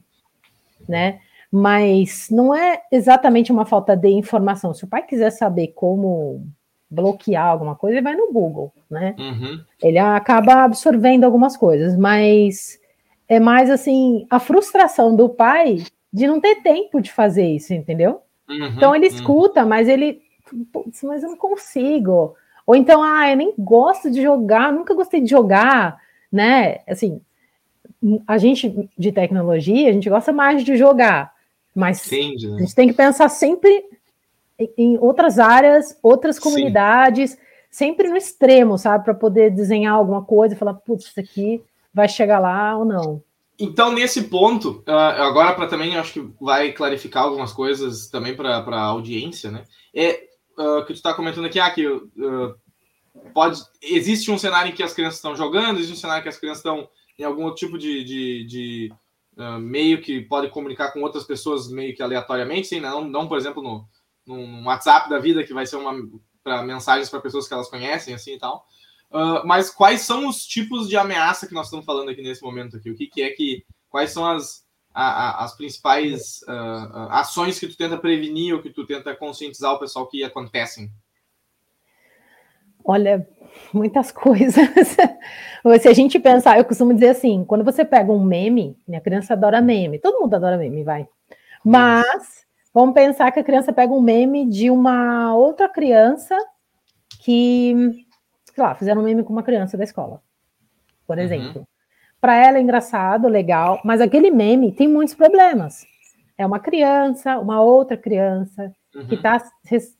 né? 0.88 1.20
mas 1.50 2.28
não 2.30 2.54
é 2.54 2.82
exatamente 2.92 3.50
uma 3.50 3.66
falta 3.66 3.96
de 3.96 4.08
informação. 4.08 4.72
Se 4.72 4.84
o 4.84 4.88
pai 4.88 5.02
quiser 5.02 5.30
saber 5.30 5.68
como 5.68 6.46
bloquear 6.88 7.46
alguma 7.46 7.74
coisa, 7.74 7.96
ele 7.96 8.04
vai 8.04 8.14
no 8.14 8.32
Google, 8.32 8.72
né? 8.88 9.16
Uhum. 9.18 9.60
Ele 9.82 9.98
acaba 9.98 10.64
absorvendo 10.64 11.24
algumas 11.24 11.56
coisas, 11.56 11.96
mas 11.96 12.78
é 13.28 13.40
mais 13.40 13.68
assim 13.68 14.26
a 14.30 14.38
frustração 14.38 15.14
do 15.14 15.28
pai 15.28 15.84
de 16.12 16.26
não 16.26 16.40
ter 16.40 16.62
tempo 16.62 17.00
de 17.00 17.12
fazer 17.12 17.46
isso, 17.46 17.74
entendeu? 17.74 18.22
Uhum, 18.48 18.66
então 18.76 18.94
ele 18.94 19.08
uhum. 19.08 19.14
escuta, 19.14 19.62
uhum. 19.62 19.68
mas 19.68 19.88
ele, 19.88 20.20
mas 21.02 21.22
eu 21.22 21.30
não 21.30 21.36
consigo. 21.36 22.34
Ou 22.66 22.76
então, 22.76 23.02
ah, 23.02 23.28
eu 23.28 23.36
nem 23.36 23.54
gosto 23.58 24.10
de 24.10 24.22
jogar, 24.22 24.72
nunca 24.72 24.94
gostei 24.94 25.20
de 25.20 25.30
jogar, 25.30 25.98
né? 26.30 26.78
Assim, 26.88 27.20
a 28.26 28.38
gente 28.38 28.88
de 28.96 29.12
tecnologia, 29.12 29.88
a 29.88 29.92
gente 29.92 30.08
gosta 30.08 30.32
mais 30.32 30.64
de 30.64 30.76
jogar, 30.76 31.32
mas 31.74 31.98
Sim, 31.98 32.34
né? 32.36 32.56
a 32.56 32.60
gente 32.60 32.74
tem 32.74 32.88
que 32.88 32.94
pensar 32.94 33.28
sempre 33.28 33.84
em 34.76 34.98
outras 34.98 35.38
áreas, 35.38 35.96
outras 36.02 36.38
comunidades, 36.38 37.32
Sim. 37.32 37.38
sempre 37.70 38.08
no 38.08 38.16
extremo, 38.16 38.78
sabe? 38.78 39.04
Para 39.04 39.14
poder 39.14 39.50
desenhar 39.50 39.94
alguma 39.94 40.22
coisa 40.22 40.54
e 40.54 40.58
falar, 40.58 40.74
putz, 40.74 41.06
isso 41.06 41.20
aqui 41.20 41.62
vai 41.92 42.08
chegar 42.08 42.38
lá 42.38 42.76
ou 42.76 42.84
não. 42.84 43.22
Então, 43.58 43.92
nesse 43.92 44.22
ponto, 44.22 44.82
uh, 44.88 44.90
agora 44.90 45.54
para 45.54 45.66
também 45.66 45.96
acho 45.96 46.14
que 46.14 46.28
vai 46.40 46.72
clarificar 46.72 47.24
algumas 47.24 47.52
coisas 47.52 48.08
também 48.08 48.34
para 48.34 48.56
a 48.56 48.80
audiência, 48.80 49.50
né? 49.50 49.64
É 49.94 50.28
uh, 50.58 50.80
que 50.80 50.94
tu 50.94 50.96
está 50.96 51.12
comentando 51.12 51.44
aqui, 51.44 51.60
ah, 51.60 51.70
que 51.70 51.86
uh, 51.86 52.54
pode 53.34 53.60
existe 53.82 54.30
um 54.30 54.38
cenário 54.38 54.70
em 54.70 54.74
que 54.74 54.82
as 54.82 54.94
crianças 54.94 55.16
estão 55.16 55.36
jogando, 55.36 55.78
existe 55.78 55.92
um 55.92 56.00
cenário 56.00 56.20
em 56.20 56.22
que 56.22 56.28
as 56.30 56.38
crianças 56.38 56.60
estão 56.60 56.88
em 57.20 57.24
algum 57.24 57.44
outro 57.44 57.66
tipo 57.66 57.78
de, 57.78 58.02
de, 58.02 58.44
de 58.46 58.92
meio 59.60 60.00
que 60.00 60.20
pode 60.22 60.50
comunicar 60.50 60.92
com 60.92 61.00
outras 61.02 61.24
pessoas 61.24 61.70
meio 61.70 61.94
que 61.94 62.02
aleatoriamente, 62.02 62.68
sim, 62.68 62.80
não, 62.80 63.04
não 63.04 63.28
por 63.28 63.38
exemplo 63.38 63.62
no, 63.62 63.88
no 64.26 64.64
WhatsApp 64.64 65.08
da 65.08 65.18
vida 65.18 65.44
que 65.44 65.54
vai 65.54 65.66
ser 65.66 65.76
uma 65.76 65.94
para 66.42 66.62
mensagens 66.62 67.08
para 67.08 67.20
pessoas 67.20 67.46
que 67.46 67.54
elas 67.54 67.68
conhecem 67.68 68.14
assim 68.14 68.34
e 68.34 68.38
tal. 68.38 68.66
Uh, 69.10 69.44
mas 69.44 69.70
quais 69.70 70.02
são 70.02 70.28
os 70.28 70.46
tipos 70.46 70.88
de 70.88 70.96
ameaça 70.96 71.46
que 71.46 71.54
nós 71.54 71.66
estamos 71.66 71.84
falando 71.84 72.10
aqui 72.10 72.22
nesse 72.22 72.42
momento 72.42 72.76
aqui? 72.76 72.90
O 72.90 72.96
que, 72.96 73.06
que 73.06 73.22
é 73.22 73.30
que. 73.30 73.64
Quais 73.88 74.12
são 74.12 74.24
as, 74.24 74.64
a, 74.94 75.04
a, 75.04 75.44
as 75.44 75.56
principais 75.56 76.42
uh, 76.42 77.10
ações 77.10 77.58
que 77.58 77.66
tu 77.66 77.76
tenta 77.76 77.98
prevenir 77.98 78.54
ou 78.54 78.62
que 78.62 78.70
tu 78.70 78.86
tenta 78.86 79.16
conscientizar 79.16 79.72
o 79.72 79.80
pessoal 79.80 80.06
que 80.06 80.22
acontecem? 80.22 80.90
Olha, 82.84 83.26
muitas 83.72 84.10
coisas. 84.12 84.68
Se 85.80 85.88
a 85.88 85.92
gente 85.92 86.18
pensar, 86.18 86.58
eu 86.58 86.64
costumo 86.64 86.94
dizer 86.94 87.08
assim: 87.08 87.44
quando 87.44 87.64
você 87.64 87.84
pega 87.84 88.12
um 88.12 88.22
meme, 88.22 88.76
minha 88.86 89.00
criança 89.00 89.34
adora 89.34 89.60
meme, 89.60 89.98
todo 89.98 90.20
mundo 90.20 90.34
adora 90.34 90.56
meme, 90.56 90.82
vai. 90.84 91.06
Mas 91.64 92.44
vamos 92.72 92.94
pensar 92.94 93.30
que 93.32 93.40
a 93.40 93.44
criança 93.44 93.72
pega 93.72 93.92
um 93.92 94.00
meme 94.00 94.46
de 94.46 94.70
uma 94.70 95.34
outra 95.34 95.68
criança 95.68 96.36
que 97.22 98.06
sei 98.54 98.64
lá, 98.64 98.74
fizeram 98.74 99.00
um 99.00 99.04
meme 99.04 99.22
com 99.22 99.32
uma 99.32 99.42
criança 99.42 99.76
da 99.76 99.84
escola, 99.84 100.20
por 101.06 101.16
uhum. 101.16 101.24
exemplo. 101.24 101.68
Para 102.20 102.36
ela 102.36 102.58
é 102.58 102.60
engraçado, 102.60 103.28
legal, 103.28 103.80
mas 103.84 104.00
aquele 104.00 104.30
meme 104.30 104.72
tem 104.72 104.86
muitos 104.86 105.14
problemas. 105.14 105.86
É 106.36 106.44
uma 106.44 106.58
criança, 106.58 107.38
uma 107.38 107.62
outra 107.62 107.96
criança 107.96 108.72
uhum. 108.94 109.06
que 109.06 109.14
está 109.14 109.42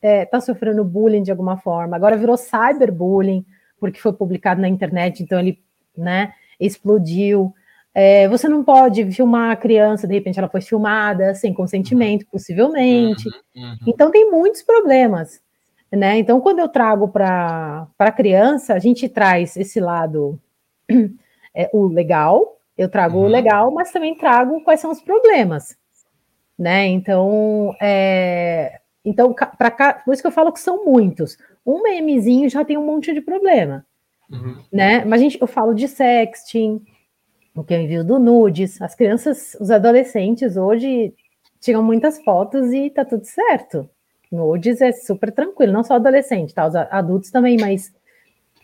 é, 0.03 0.25
tá 0.25 0.41
sofrendo 0.41 0.85
bullying 0.85 1.23
de 1.23 1.31
alguma 1.31 1.57
forma. 1.57 1.97
Agora 1.97 2.17
virou 2.17 2.37
cyberbullying, 2.37 3.45
porque 3.79 4.01
foi 4.01 4.13
publicado 4.13 4.61
na 4.61 4.69
internet, 4.69 5.23
então 5.23 5.39
ele 5.39 5.59
né, 5.97 6.33
explodiu. 6.59 7.55
É, 7.93 8.29
você 8.29 8.49
não 8.49 8.63
pode 8.63 9.11
filmar 9.11 9.51
a 9.51 9.57
criança, 9.57 10.07
de 10.07 10.15
repente 10.15 10.39
ela 10.39 10.49
foi 10.49 10.61
filmada 10.61 11.35
sem 11.35 11.53
consentimento, 11.53 12.27
possivelmente. 12.31 13.29
Uhum, 13.29 13.63
uhum. 13.63 13.77
Então 13.87 14.11
tem 14.11 14.31
muitos 14.31 14.63
problemas. 14.63 15.41
Né? 15.93 16.19
Então, 16.19 16.41
quando 16.41 16.61
eu 16.61 16.69
trago 16.69 17.09
para 17.09 17.89
a 17.99 18.13
criança, 18.13 18.75
a 18.75 18.79
gente 18.79 19.09
traz 19.09 19.57
esse 19.57 19.81
lado, 19.81 20.39
é, 21.55 21.69
o 21.73 21.89
legal, 21.89 22.59
eu 22.79 22.89
trago 22.89 23.19
uhum. 23.19 23.25
o 23.25 23.29
legal, 23.29 23.71
mas 23.73 23.91
também 23.91 24.17
trago 24.17 24.63
quais 24.63 24.81
são 24.81 24.91
os 24.93 25.01
problemas. 25.01 25.77
Né? 26.61 26.89
Então, 26.89 27.75
é, 27.81 28.81
então 29.03 29.33
pra 29.33 29.71
cá, 29.71 29.95
por 29.95 30.13
isso 30.13 30.23
que 30.23 30.27
eu 30.27 30.33
falo 30.33 30.53
que 30.53 30.61
são 30.61 30.85
muitos. 30.85 31.39
Um 31.65 31.83
memezinho 31.83 32.51
já 32.51 32.63
tem 32.63 32.77
um 32.77 32.85
monte 32.85 33.15
de 33.15 33.23
problema. 33.23 33.87
Uhum. 34.31 34.59
Né? 34.71 35.03
Mas 35.07 35.23
a 35.23 35.25
gente, 35.25 35.41
eu 35.41 35.47
falo 35.47 35.73
de 35.73 35.89
sexting, 35.89 36.85
o 37.57 37.65
que 37.65 37.73
eu 37.73 37.81
envio 37.81 38.05
do 38.05 38.19
nudes. 38.19 38.81
As 38.83 38.95
crianças, 38.95 39.57
os 39.59 39.71
adolescentes 39.71 40.59
hoje 40.59 41.15
tiram 41.59 41.83
muitas 41.83 42.23
fotos 42.23 42.71
e 42.75 42.91
tá 42.91 43.07
tudo 43.07 43.25
certo. 43.25 43.89
Nudes 44.31 44.83
é 44.83 44.93
super 44.93 45.33
tranquilo, 45.33 45.73
não 45.73 45.83
só 45.83 45.95
adolescente, 45.95 46.53
tá? 46.53 46.67
Os 46.67 46.77
adultos 46.77 47.31
também, 47.31 47.57
mas 47.59 47.91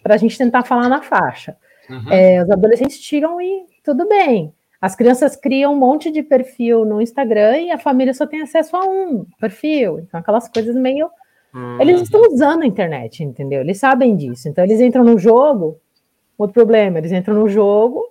para 0.02 0.16
a 0.16 0.18
gente 0.18 0.36
tentar 0.36 0.64
falar 0.64 0.90
na 0.90 1.00
faixa. 1.00 1.56
Uhum. 1.88 2.12
É, 2.12 2.44
os 2.44 2.50
adolescentes 2.50 3.00
tiram 3.00 3.40
e 3.40 3.64
tudo 3.82 4.06
bem. 4.06 4.52
As 4.80 4.94
crianças 4.94 5.36
criam 5.36 5.72
um 5.72 5.78
monte 5.78 6.10
de 6.10 6.22
perfil 6.22 6.84
no 6.84 7.00
Instagram 7.00 7.56
e 7.58 7.70
a 7.70 7.78
família 7.78 8.12
só 8.12 8.26
tem 8.26 8.42
acesso 8.42 8.76
a 8.76 8.84
um 8.84 9.24
perfil. 9.40 10.00
Então, 10.00 10.20
aquelas 10.20 10.48
coisas 10.48 10.74
meio. 10.74 11.08
Uhum. 11.54 11.80
Eles 11.80 12.02
estão 12.02 12.20
usando 12.30 12.62
a 12.62 12.66
internet, 12.66 13.24
entendeu? 13.24 13.60
Eles 13.60 13.78
sabem 13.78 14.14
disso. 14.14 14.48
Então, 14.48 14.64
eles 14.64 14.80
entram 14.80 15.02
no 15.02 15.18
jogo. 15.18 15.80
Outro 16.38 16.52
problema, 16.52 16.98
eles 16.98 17.12
entram 17.12 17.34
no 17.34 17.48
jogo, 17.48 18.04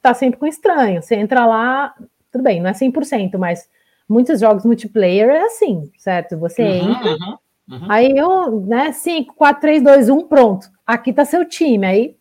tá 0.00 0.12
sempre 0.12 0.38
com 0.38 0.46
estranho. 0.46 1.00
Você 1.00 1.14
entra 1.14 1.46
lá, 1.46 1.94
tudo 2.30 2.42
bem, 2.42 2.60
não 2.60 2.70
é 2.70 2.72
100%, 2.72 3.38
mas 3.38 3.68
muitos 4.08 4.40
jogos 4.40 4.64
multiplayer 4.64 5.28
é 5.28 5.42
assim, 5.42 5.90
certo? 5.96 6.36
Você 6.38 6.62
uhum, 6.62 6.90
entra, 6.90 7.10
uhum, 7.10 7.38
uhum. 7.70 7.86
aí 7.88 8.16
eu, 8.16 8.60
né, 8.62 8.90
5, 8.90 9.34
4, 9.34 9.60
3, 9.60 9.82
2, 9.82 10.08
1, 10.08 10.26
pronto. 10.26 10.68
Aqui 10.84 11.12
tá 11.12 11.24
seu 11.24 11.44
time, 11.44 11.86
aí 11.86 12.16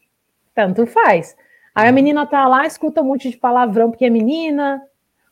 tanto 0.54 0.86
faz. 0.86 1.36
Aí 1.74 1.86
a 1.86 1.90
uhum. 1.90 1.96
menina 1.96 2.26
tá 2.26 2.48
lá, 2.48 2.66
escuta 2.66 3.02
um 3.02 3.06
monte 3.06 3.30
de 3.30 3.38
palavrão 3.38 3.90
porque 3.90 4.06
é 4.06 4.10
menina, 4.10 4.82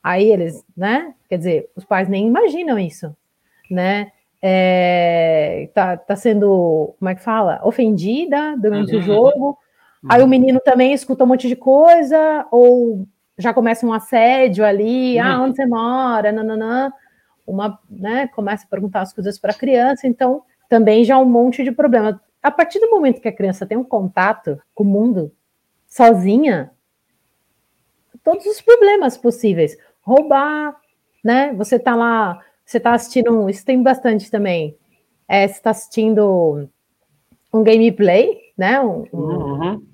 aí 0.02 0.32
eles, 0.32 0.64
né? 0.76 1.14
Quer 1.28 1.38
dizer, 1.38 1.70
os 1.76 1.84
pais 1.84 2.08
nem 2.08 2.28
imaginam 2.28 2.80
isso, 2.80 3.16
né? 3.70 4.12
É, 4.42 5.70
tá, 5.74 5.98
tá 5.98 6.16
sendo, 6.16 6.96
como 6.98 7.10
é 7.10 7.16
que 7.16 7.22
fala? 7.22 7.60
Ofendida 7.64 8.56
durante 8.58 8.94
uhum. 8.96 9.00
o 9.00 9.04
jogo. 9.04 9.58
Aí 10.08 10.22
o 10.22 10.24
uhum. 10.24 10.30
menino 10.30 10.62
também 10.64 10.94
escuta 10.94 11.26
um 11.26 11.28
monte 11.28 11.48
de 11.48 11.58
coisa, 11.58 12.48
ou 12.52 13.06
já 13.38 13.54
começa 13.54 13.86
um 13.86 13.92
assédio 13.92 14.64
ali, 14.64 15.18
uhum. 15.18 15.26
ah, 15.26 15.42
onde 15.42 15.58
você 15.58 15.66
mora, 15.66 16.32
nananã, 16.32 16.92
uma, 17.46 17.80
né, 17.90 18.28
começa 18.28 18.66
a 18.66 18.70
perguntar 18.70 19.02
as 19.02 19.12
coisas 19.12 19.38
para 19.38 19.52
a 19.52 19.58
criança, 19.58 20.08
então 20.08 20.44
também 20.70 21.04
já 21.04 21.18
um 21.18 21.26
monte 21.26 21.64
de 21.64 21.72
problema. 21.72 22.22
A 22.42 22.52
partir 22.52 22.80
do 22.80 22.90
momento 22.90 23.20
que 23.20 23.28
a 23.28 23.36
criança 23.36 23.66
tem 23.66 23.78
um 23.78 23.84
contato 23.84 24.58
com 24.74 24.84
o 24.84 24.88
mundo 24.88 25.32
sozinha, 25.90 26.72
todos 28.24 28.46
os 28.46 28.62
problemas 28.62 29.18
possíveis, 29.18 29.78
roubar, 30.02 30.80
né? 31.24 31.54
Você 31.54 31.80
tá 31.80 31.96
lá, 31.96 32.40
você 32.66 32.80
tá 32.80 32.94
assistindo, 32.94 33.50
isso 33.50 33.66
tem 33.66 33.82
bastante 33.82 34.30
também. 34.30 34.78
É, 35.28 35.48
você 35.48 35.56
está 35.56 35.72
assistindo 35.72 36.70
um 37.54 37.64
gameplay, 37.64 38.40
né? 38.58 38.80
Um, 38.80 39.06
uhum 39.12 39.90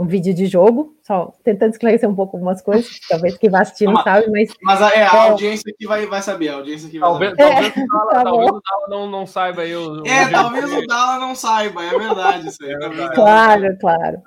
um 0.00 0.06
vídeo 0.06 0.32
de 0.32 0.46
jogo, 0.46 0.96
só 1.02 1.30
tentando 1.44 1.72
esclarecer 1.72 2.08
um 2.08 2.14
pouco 2.14 2.34
algumas 2.34 2.62
coisas, 2.62 2.98
talvez 3.06 3.36
quem 3.36 3.50
vai 3.50 3.60
assistir 3.60 3.84
não 3.84 4.02
sabe, 4.02 4.30
mas. 4.30 4.50
Mas 4.62 4.80
é, 4.80 5.02
a 5.06 5.14
é... 5.14 5.28
audiência 5.28 5.74
que 5.78 5.86
vai, 5.86 6.06
vai 6.06 6.22
saber, 6.22 6.48
a 6.48 6.54
audiência 6.54 6.88
que 6.88 6.98
vai 6.98 7.10
talvez, 7.10 7.30
saber. 7.32 7.42
Talvez, 7.42 7.76
é, 7.76 7.86
Dala, 7.86 8.10
tá 8.10 8.22
talvez 8.24 8.48
o 8.48 8.60
Dala 8.62 8.88
não, 8.88 9.10
não 9.10 9.26
saiba 9.26 9.60
aí. 9.60 9.76
O, 9.76 10.02
é, 10.06 10.24
o 10.24 10.30
talvez 10.30 10.72
o 10.72 10.86
Dala 10.86 11.18
não 11.18 11.34
saiba, 11.34 11.84
é 11.84 11.90
verdade 11.90 12.48
isso 12.48 12.64
aí. 12.64 12.72
É 12.72 12.78
verdade. 12.78 13.14
Claro, 13.14 13.78
claro. 13.78 14.22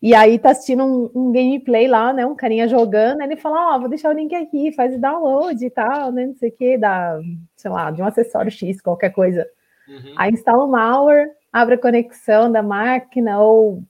E 0.00 0.14
aí 0.14 0.38
tá 0.38 0.50
assistindo 0.50 0.84
um, 0.84 1.10
um, 1.12 1.32
gameplay 1.32 1.88
lá, 1.88 2.12
né? 2.12 2.24
Um 2.24 2.36
carinha 2.36 2.68
jogando, 2.68 3.20
aí 3.20 3.26
ele 3.26 3.36
fala: 3.36 3.72
Ó, 3.72 3.76
oh, 3.76 3.80
vou 3.80 3.88
deixar 3.88 4.10
o 4.10 4.16
link 4.16 4.32
aqui, 4.32 4.70
faz 4.70 4.94
o 4.94 5.00
download 5.00 5.64
e 5.64 5.70
tal, 5.70 6.12
né? 6.12 6.26
Não 6.26 6.36
sei 6.36 6.50
o 6.50 6.56
que, 6.56 6.78
da, 6.78 7.18
sei 7.56 7.70
lá, 7.72 7.90
de 7.90 8.00
um 8.00 8.06
acessório 8.06 8.52
X, 8.52 8.80
qualquer 8.80 9.10
coisa. 9.10 9.44
Uhum. 9.88 10.14
Aí 10.16 10.30
instala 10.30 10.62
o 10.62 10.70
malware, 10.70 11.30
abre 11.52 11.74
a 11.74 11.78
conexão 11.78 12.50
da 12.50 12.62
máquina 12.62 13.40
ou 13.40 13.82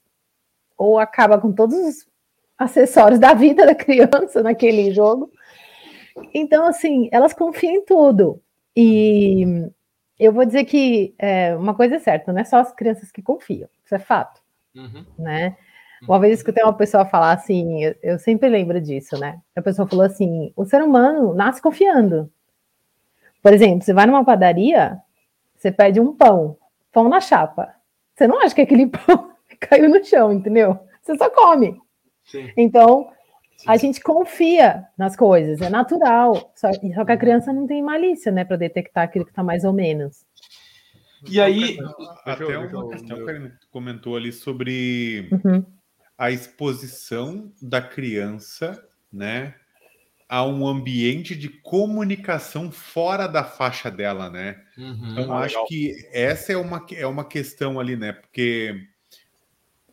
ou 0.76 0.98
acaba 0.98 1.38
com 1.38 1.52
todos 1.52 1.76
os 1.76 2.06
acessórios 2.58 3.18
da 3.18 3.34
vida 3.34 3.66
da 3.66 3.74
criança 3.74 4.42
naquele 4.42 4.92
jogo. 4.92 5.30
Então, 6.32 6.66
assim, 6.66 7.08
elas 7.12 7.32
confiam 7.32 7.74
em 7.74 7.84
tudo. 7.84 8.40
E 8.74 9.70
eu 10.18 10.32
vou 10.32 10.44
dizer 10.44 10.64
que 10.64 11.14
é, 11.18 11.54
uma 11.56 11.74
coisa 11.74 11.96
é 11.96 11.98
certa, 11.98 12.32
não 12.32 12.40
é 12.40 12.44
só 12.44 12.58
as 12.58 12.72
crianças 12.72 13.10
que 13.10 13.22
confiam, 13.22 13.68
isso 13.84 13.94
é 13.94 13.98
fato. 13.98 14.40
Uhum. 14.74 15.04
Né? 15.18 15.56
Uma 16.02 16.20
vez 16.20 16.38
escutei 16.38 16.62
uma 16.62 16.76
pessoa 16.76 17.04
falar 17.04 17.32
assim, 17.32 17.82
eu, 17.82 17.94
eu 18.02 18.18
sempre 18.18 18.48
lembro 18.48 18.80
disso, 18.80 19.18
né? 19.18 19.40
A 19.54 19.62
pessoa 19.62 19.88
falou 19.88 20.04
assim: 20.04 20.52
o 20.54 20.64
ser 20.64 20.82
humano 20.82 21.34
nasce 21.34 21.60
confiando. 21.60 22.30
Por 23.42 23.52
exemplo, 23.52 23.82
você 23.82 23.94
vai 23.94 24.06
numa 24.06 24.24
padaria, 24.24 25.00
você 25.56 25.72
pede 25.72 25.98
um 25.98 26.14
pão, 26.14 26.56
pão 26.92 27.08
na 27.08 27.20
chapa. 27.20 27.74
Você 28.14 28.26
não 28.26 28.40
acha 28.40 28.54
que 28.54 28.60
aquele 28.60 28.86
pão 28.88 29.32
caiu 29.60 29.88
no 29.88 30.04
chão, 30.04 30.32
entendeu? 30.32 30.78
Você 31.02 31.16
só 31.16 31.30
come. 31.30 31.80
Sim. 32.24 32.50
Então, 32.56 33.08
Sim. 33.56 33.64
a 33.68 33.76
gente 33.76 34.00
confia 34.00 34.84
nas 34.98 35.16
coisas, 35.16 35.60
é 35.60 35.68
natural. 35.68 36.52
Só, 36.54 36.72
só, 36.72 37.04
que 37.04 37.12
a 37.12 37.16
criança 37.16 37.52
não 37.52 37.66
tem 37.66 37.82
malícia, 37.82 38.32
né, 38.32 38.44
para 38.44 38.56
detectar 38.56 39.04
aquilo 39.04 39.24
que 39.24 39.30
está 39.30 39.42
mais 39.42 39.64
ou 39.64 39.72
menos. 39.72 40.24
E 41.28 41.40
aí. 41.40 41.78
Até 42.24 42.58
uma 42.58 42.88
questão 42.90 43.24
que 43.24 43.30
ele 43.30 43.52
comentou 43.70 44.16
ali 44.16 44.32
sobre 44.32 45.28
uhum. 45.32 45.64
a 46.18 46.30
exposição 46.30 47.52
da 47.60 47.80
criança, 47.80 48.82
né? 49.12 49.54
A 50.28 50.44
um 50.44 50.66
ambiente 50.66 51.36
de 51.36 51.48
comunicação 51.48 52.70
fora 52.70 53.28
da 53.28 53.44
faixa 53.44 53.90
dela, 53.90 54.28
né? 54.28 54.60
Uhum. 54.76 55.12
Então, 55.12 55.32
ah, 55.32 55.40
acho 55.40 55.54
legal. 55.54 55.66
que 55.66 56.08
essa 56.12 56.52
é 56.52 56.56
uma, 56.56 56.84
é 56.92 57.06
uma 57.06 57.24
questão 57.24 57.78
ali, 57.78 57.96
né? 57.96 58.12
Porque 58.12 58.88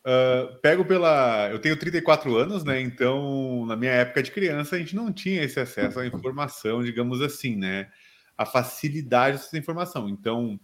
Uh, 0.04 0.60
pego 0.60 0.84
pela. 0.84 1.48
Eu 1.50 1.58
tenho 1.58 1.78
34 1.78 2.36
anos, 2.36 2.62
né? 2.62 2.78
Então, 2.80 3.64
na 3.64 3.74
minha 3.74 3.92
época 3.92 4.22
de 4.22 4.30
criança, 4.30 4.76
a 4.76 4.78
gente 4.78 4.94
não 4.94 5.10
tinha 5.10 5.42
esse 5.42 5.58
acesso 5.58 5.98
à 5.98 6.06
informação, 6.06 6.84
digamos 6.84 7.22
assim, 7.22 7.56
né? 7.56 7.90
A 8.36 8.44
facilidade 8.44 9.38
dessa 9.38 9.56
informação. 9.56 10.06
Então, 10.08 10.60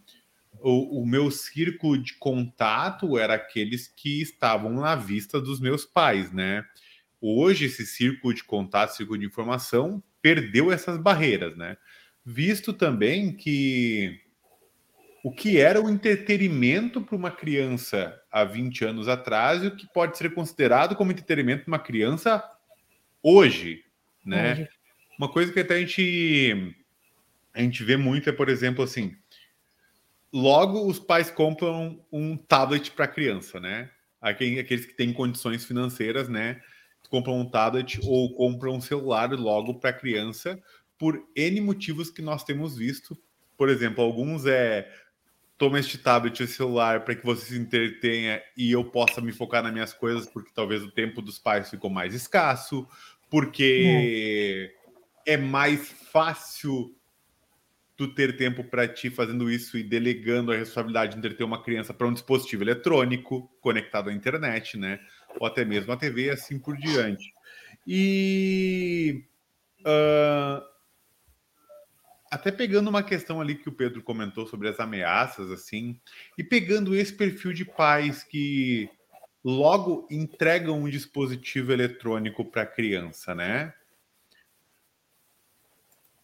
o, 0.60 1.00
o 1.00 1.06
meu 1.06 1.30
círculo 1.30 1.96
de 1.96 2.14
contato 2.14 3.16
era 3.16 3.34
aqueles 3.34 3.88
que 3.88 4.20
estavam 4.20 4.74
na 4.74 4.94
vista 4.94 5.40
dos 5.40 5.58
meus 5.58 5.86
pais, 5.86 6.30
né? 6.32 6.62
Hoje, 7.18 7.64
esse 7.66 7.86
círculo 7.86 8.34
de 8.34 8.44
contato, 8.44 8.94
círculo 8.94 9.18
de 9.18 9.26
informação, 9.26 10.02
perdeu 10.20 10.70
essas 10.70 10.98
barreiras, 10.98 11.56
né? 11.56 11.78
Visto 12.24 12.74
também 12.74 13.34
que 13.34 14.20
o 15.22 15.30
que 15.30 15.58
era 15.58 15.80
o 15.80 15.90
entretenimento 15.90 17.00
para 17.00 17.16
uma 17.16 17.30
criança 17.30 18.18
há 18.30 18.44
20 18.44 18.84
anos 18.84 19.08
atrás 19.08 19.62
e 19.62 19.66
o 19.66 19.76
que 19.76 19.86
pode 19.92 20.16
ser 20.16 20.32
considerado 20.32 20.96
como 20.96 21.12
entretenimento 21.12 21.64
para 21.64 21.72
uma 21.72 21.78
criança 21.78 22.42
hoje, 23.22 23.84
né? 24.24 24.52
Hoje. 24.52 24.68
Uma 25.18 25.28
coisa 25.28 25.52
que 25.52 25.60
até 25.60 25.74
a 25.74 25.80
gente 25.80 26.74
a 27.52 27.60
gente 27.60 27.84
vê 27.84 27.96
muito 27.96 28.30
é, 28.30 28.32
por 28.32 28.48
exemplo, 28.48 28.82
assim, 28.82 29.14
logo 30.32 30.86
os 30.86 30.98
pais 30.98 31.30
compram 31.30 32.02
um 32.10 32.36
tablet 32.36 32.90
para 32.92 33.04
a 33.04 33.08
criança, 33.08 33.60
né? 33.60 33.90
Aqueles 34.20 34.86
que 34.86 34.94
têm 34.94 35.12
condições 35.12 35.64
financeiras, 35.64 36.28
né? 36.28 36.60
Compram 37.10 37.40
um 37.40 37.50
tablet 37.50 37.98
ou 38.04 38.32
compram 38.34 38.76
um 38.76 38.80
celular 38.80 39.30
logo 39.32 39.74
para 39.74 39.90
a 39.90 39.94
criança 39.94 40.62
por 40.96 41.20
N 41.34 41.60
motivos 41.60 42.10
que 42.10 42.22
nós 42.22 42.44
temos 42.44 42.76
visto. 42.76 43.18
Por 43.56 43.68
exemplo, 43.68 44.04
alguns 44.04 44.46
é 44.46 44.88
toma 45.60 45.78
este 45.78 45.98
tablet, 45.98 46.42
esse 46.42 46.54
celular, 46.54 47.04
para 47.04 47.14
que 47.14 47.22
você 47.22 47.44
se 47.44 47.58
entretenha 47.58 48.42
e 48.56 48.72
eu 48.72 48.82
possa 48.82 49.20
me 49.20 49.30
focar 49.30 49.62
nas 49.62 49.70
minhas 49.70 49.92
coisas, 49.92 50.26
porque 50.26 50.50
talvez 50.54 50.82
o 50.82 50.90
tempo 50.90 51.20
dos 51.20 51.38
pais 51.38 51.68
ficou 51.68 51.90
mais 51.90 52.14
escasso, 52.14 52.88
porque 53.28 54.72
é, 55.26 55.34
é 55.34 55.36
mais 55.36 55.86
fácil 56.10 56.96
tu 57.94 58.08
ter 58.08 58.38
tempo 58.38 58.64
para 58.64 58.88
ti 58.88 59.10
fazendo 59.10 59.50
isso 59.50 59.76
e 59.76 59.82
delegando 59.82 60.50
a 60.50 60.56
responsabilidade 60.56 61.12
de 61.12 61.18
entreter 61.18 61.44
uma 61.44 61.62
criança 61.62 61.92
para 61.92 62.06
um 62.06 62.12
dispositivo 62.14 62.64
eletrônico 62.64 63.46
conectado 63.60 64.08
à 64.08 64.14
internet, 64.14 64.78
né? 64.78 64.98
Ou 65.38 65.46
até 65.46 65.62
mesmo 65.62 65.92
a 65.92 65.96
TV 65.98 66.24
e 66.24 66.30
assim 66.30 66.58
por 66.58 66.74
diante. 66.78 67.34
E 67.86 69.24
uh, 69.80 70.64
até 72.30 72.52
pegando 72.52 72.88
uma 72.88 73.02
questão 73.02 73.40
ali 73.40 73.56
que 73.56 73.68
o 73.68 73.72
Pedro 73.72 74.02
comentou 74.02 74.46
sobre 74.46 74.68
as 74.68 74.78
ameaças, 74.78 75.50
assim, 75.50 76.00
e 76.38 76.44
pegando 76.44 76.94
esse 76.94 77.12
perfil 77.12 77.52
de 77.52 77.64
pais 77.64 78.22
que 78.22 78.88
logo 79.42 80.06
entregam 80.08 80.80
um 80.80 80.88
dispositivo 80.88 81.72
eletrônico 81.72 82.44
para 82.44 82.62
a 82.62 82.66
criança, 82.66 83.34
né? 83.34 83.74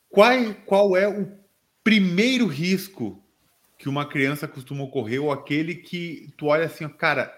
Qual, 0.09 0.55
qual 0.64 0.97
é 0.97 1.09
o 1.09 1.37
primeiro 1.83 2.47
risco 2.47 3.21
que 3.77 3.88
uma 3.88 4.09
criança 4.09 4.47
costuma 4.47 4.85
ocorrer, 4.85 5.23
ou 5.23 5.33
aquele 5.33 5.75
que 5.75 6.33
tu 6.37 6.47
olha 6.47 6.66
assim, 6.66 6.88
cara, 6.88 7.37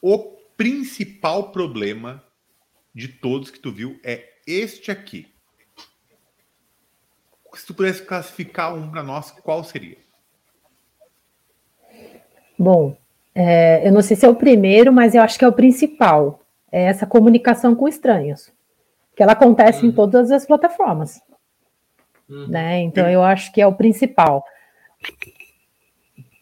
o 0.00 0.18
principal 0.56 1.50
problema 1.50 2.24
de 2.94 3.08
todos 3.08 3.50
que 3.50 3.58
tu 3.58 3.72
viu 3.72 4.00
é 4.04 4.38
este 4.46 4.90
aqui 4.90 5.31
se 7.54 7.66
tu 7.66 7.74
pudesse 7.74 8.02
classificar 8.02 8.74
um 8.74 8.90
para 8.90 9.02
nós, 9.02 9.30
qual 9.30 9.62
seria? 9.62 9.96
Bom, 12.58 12.96
é, 13.34 13.86
eu 13.86 13.92
não 13.92 14.02
sei 14.02 14.16
se 14.16 14.24
é 14.24 14.28
o 14.28 14.34
primeiro, 14.34 14.92
mas 14.92 15.14
eu 15.14 15.22
acho 15.22 15.38
que 15.38 15.44
é 15.44 15.48
o 15.48 15.52
principal. 15.52 16.44
É 16.70 16.84
essa 16.84 17.06
comunicação 17.06 17.74
com 17.74 17.88
estranhos. 17.88 18.50
Que 19.14 19.22
ela 19.22 19.32
acontece 19.32 19.82
uhum. 19.82 19.88
em 19.88 19.92
todas 19.92 20.30
as 20.30 20.46
plataformas. 20.46 21.20
Uhum. 22.28 22.48
Né? 22.48 22.80
Então 22.80 23.08
eu 23.10 23.22
acho 23.22 23.52
que 23.52 23.60
é 23.60 23.66
o 23.66 23.74
principal. 23.74 24.44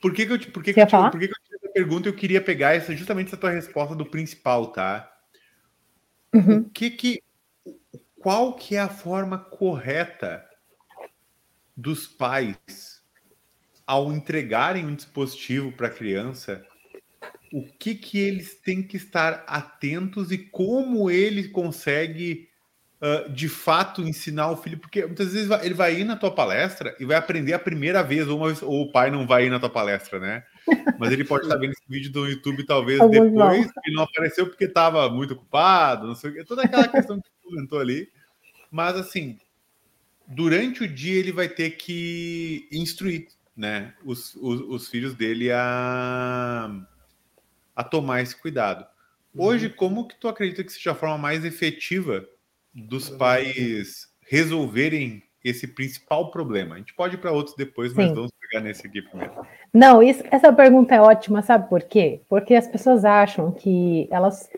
Por 0.00 0.12
que, 0.14 0.26
que 0.26 0.32
eu, 0.32 0.38
por 0.52 0.62
que, 0.62 0.72
que, 0.72 0.80
eu, 0.80 0.86
por 0.86 1.18
que, 1.18 1.28
que 1.28 1.34
eu 1.34 1.42
te 1.42 1.54
essa 1.56 1.72
pergunta? 1.72 2.08
Eu 2.08 2.14
queria 2.14 2.40
pegar 2.40 2.74
essa, 2.74 2.94
justamente 2.94 3.28
essa 3.28 3.36
tua 3.36 3.50
resposta 3.50 3.94
do 3.94 4.06
principal, 4.06 4.68
tá? 4.68 5.10
Uhum. 6.32 6.58
O 6.60 6.70
que 6.70 6.90
que. 6.90 7.22
Qual 8.20 8.54
que 8.54 8.76
é 8.76 8.80
a 8.80 8.88
forma 8.88 9.38
correta 9.38 10.44
dos 11.76 12.06
pais 12.06 13.00
ao 13.86 14.12
entregarem 14.12 14.86
um 14.86 14.94
dispositivo 14.94 15.72
para 15.72 15.88
a 15.88 15.90
criança, 15.90 16.64
o 17.52 17.64
que 17.64 17.94
que 17.94 18.18
eles 18.18 18.54
têm 18.54 18.82
que 18.82 18.96
estar 18.96 19.44
atentos 19.46 20.30
e 20.30 20.38
como 20.38 21.10
ele 21.10 21.48
consegue 21.48 22.48
uh, 23.00 23.28
de 23.32 23.48
fato 23.48 24.02
ensinar 24.02 24.50
o 24.50 24.56
filho, 24.56 24.78
porque 24.78 25.04
muitas 25.04 25.32
vezes 25.32 25.50
ele 25.62 25.74
vai 25.74 26.00
ir 26.00 26.04
na 26.04 26.16
tua 26.16 26.30
palestra 26.30 26.94
e 27.00 27.04
vai 27.04 27.16
aprender 27.16 27.52
a 27.52 27.58
primeira 27.58 28.02
vez, 28.02 28.28
ou, 28.28 28.38
uma, 28.38 28.54
ou 28.62 28.82
o 28.82 28.92
pai 28.92 29.10
não 29.10 29.26
vai 29.26 29.46
ir 29.46 29.50
na 29.50 29.58
tua 29.58 29.70
palestra, 29.70 30.20
né? 30.20 30.44
Mas 30.98 31.10
ele 31.10 31.24
pode 31.24 31.44
estar 31.44 31.56
vendo 31.56 31.72
esse 31.72 31.82
vídeo 31.88 32.12
do 32.12 32.28
YouTube 32.28 32.64
talvez 32.64 33.00
Alguns 33.00 33.32
depois, 33.32 33.66
não. 33.66 33.82
e 33.86 33.92
não 33.92 34.02
apareceu 34.04 34.46
porque 34.46 34.66
estava 34.66 35.08
muito 35.08 35.34
ocupado, 35.34 36.06
não 36.06 36.14
sei 36.14 36.30
o 36.30 36.34
que, 36.34 36.44
toda 36.44 36.62
aquela 36.62 36.86
questão 36.86 37.20
que 37.20 37.28
tu 37.28 37.48
comentou 37.48 37.80
ali. 37.80 38.08
Mas 38.70 38.94
assim, 38.94 39.36
durante 40.30 40.84
o 40.84 40.88
dia 40.88 41.18
ele 41.18 41.32
vai 41.32 41.48
ter 41.48 41.70
que 41.72 42.68
instruir 42.72 43.26
né, 43.56 43.92
os, 44.04 44.34
os, 44.36 44.60
os 44.60 44.88
filhos 44.88 45.14
dele 45.14 45.50
a, 45.52 46.70
a 47.74 47.84
tomar 47.84 48.22
esse 48.22 48.40
cuidado. 48.40 48.86
Hoje, 49.36 49.66
uhum. 49.66 49.72
como 49.76 50.08
que 50.08 50.18
tu 50.18 50.28
acredita 50.28 50.64
que 50.64 50.72
seja 50.72 50.92
a 50.92 50.94
forma 50.94 51.18
mais 51.18 51.44
efetiva 51.44 52.26
dos 52.72 53.10
pais 53.10 54.08
resolverem 54.22 55.22
esse 55.44 55.66
principal 55.66 56.30
problema? 56.30 56.76
A 56.76 56.78
gente 56.78 56.94
pode 56.94 57.16
ir 57.16 57.18
para 57.18 57.32
outros 57.32 57.56
depois, 57.56 57.92
mas 57.92 58.08
Sim. 58.08 58.14
vamos 58.14 58.32
pegar 58.40 58.62
nesse 58.62 58.86
aqui 58.86 59.02
primeiro. 59.02 59.46
Não, 59.74 60.02
isso, 60.02 60.22
essa 60.30 60.52
pergunta 60.52 60.94
é 60.94 61.00
ótima, 61.00 61.42
sabe 61.42 61.68
por 61.68 61.82
quê? 61.82 62.22
Porque 62.28 62.54
as 62.54 62.66
pessoas 62.66 63.04
acham 63.04 63.52
que 63.52 64.08
elas 64.10 64.48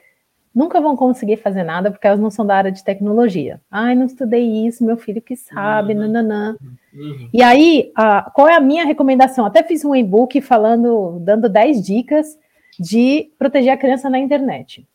nunca 0.54 0.80
vão 0.80 0.96
conseguir 0.96 1.38
fazer 1.38 1.62
nada 1.62 1.90
porque 1.90 2.06
elas 2.06 2.20
não 2.20 2.30
são 2.30 2.44
da 2.44 2.56
área 2.56 2.72
de 2.72 2.84
tecnologia. 2.84 3.60
Ai, 3.70 3.94
não 3.94 4.06
estudei 4.06 4.66
isso, 4.66 4.84
meu 4.84 4.96
filho 4.96 5.22
que 5.22 5.36
sabe, 5.36 5.94
uhum. 5.94 6.00
nananã. 6.00 6.56
Uhum. 6.92 7.28
E 7.32 7.42
aí, 7.42 7.90
a, 7.94 8.30
qual 8.30 8.48
é 8.48 8.54
a 8.54 8.60
minha 8.60 8.84
recomendação? 8.84 9.46
Até 9.46 9.62
fiz 9.62 9.84
um 9.84 9.94
e-book 9.94 10.40
falando, 10.40 11.18
dando 11.20 11.48
10 11.48 11.82
dicas 11.82 12.38
de 12.78 13.30
proteger 13.38 13.72
a 13.72 13.76
criança 13.76 14.10
na 14.10 14.18
internet. 14.18 14.86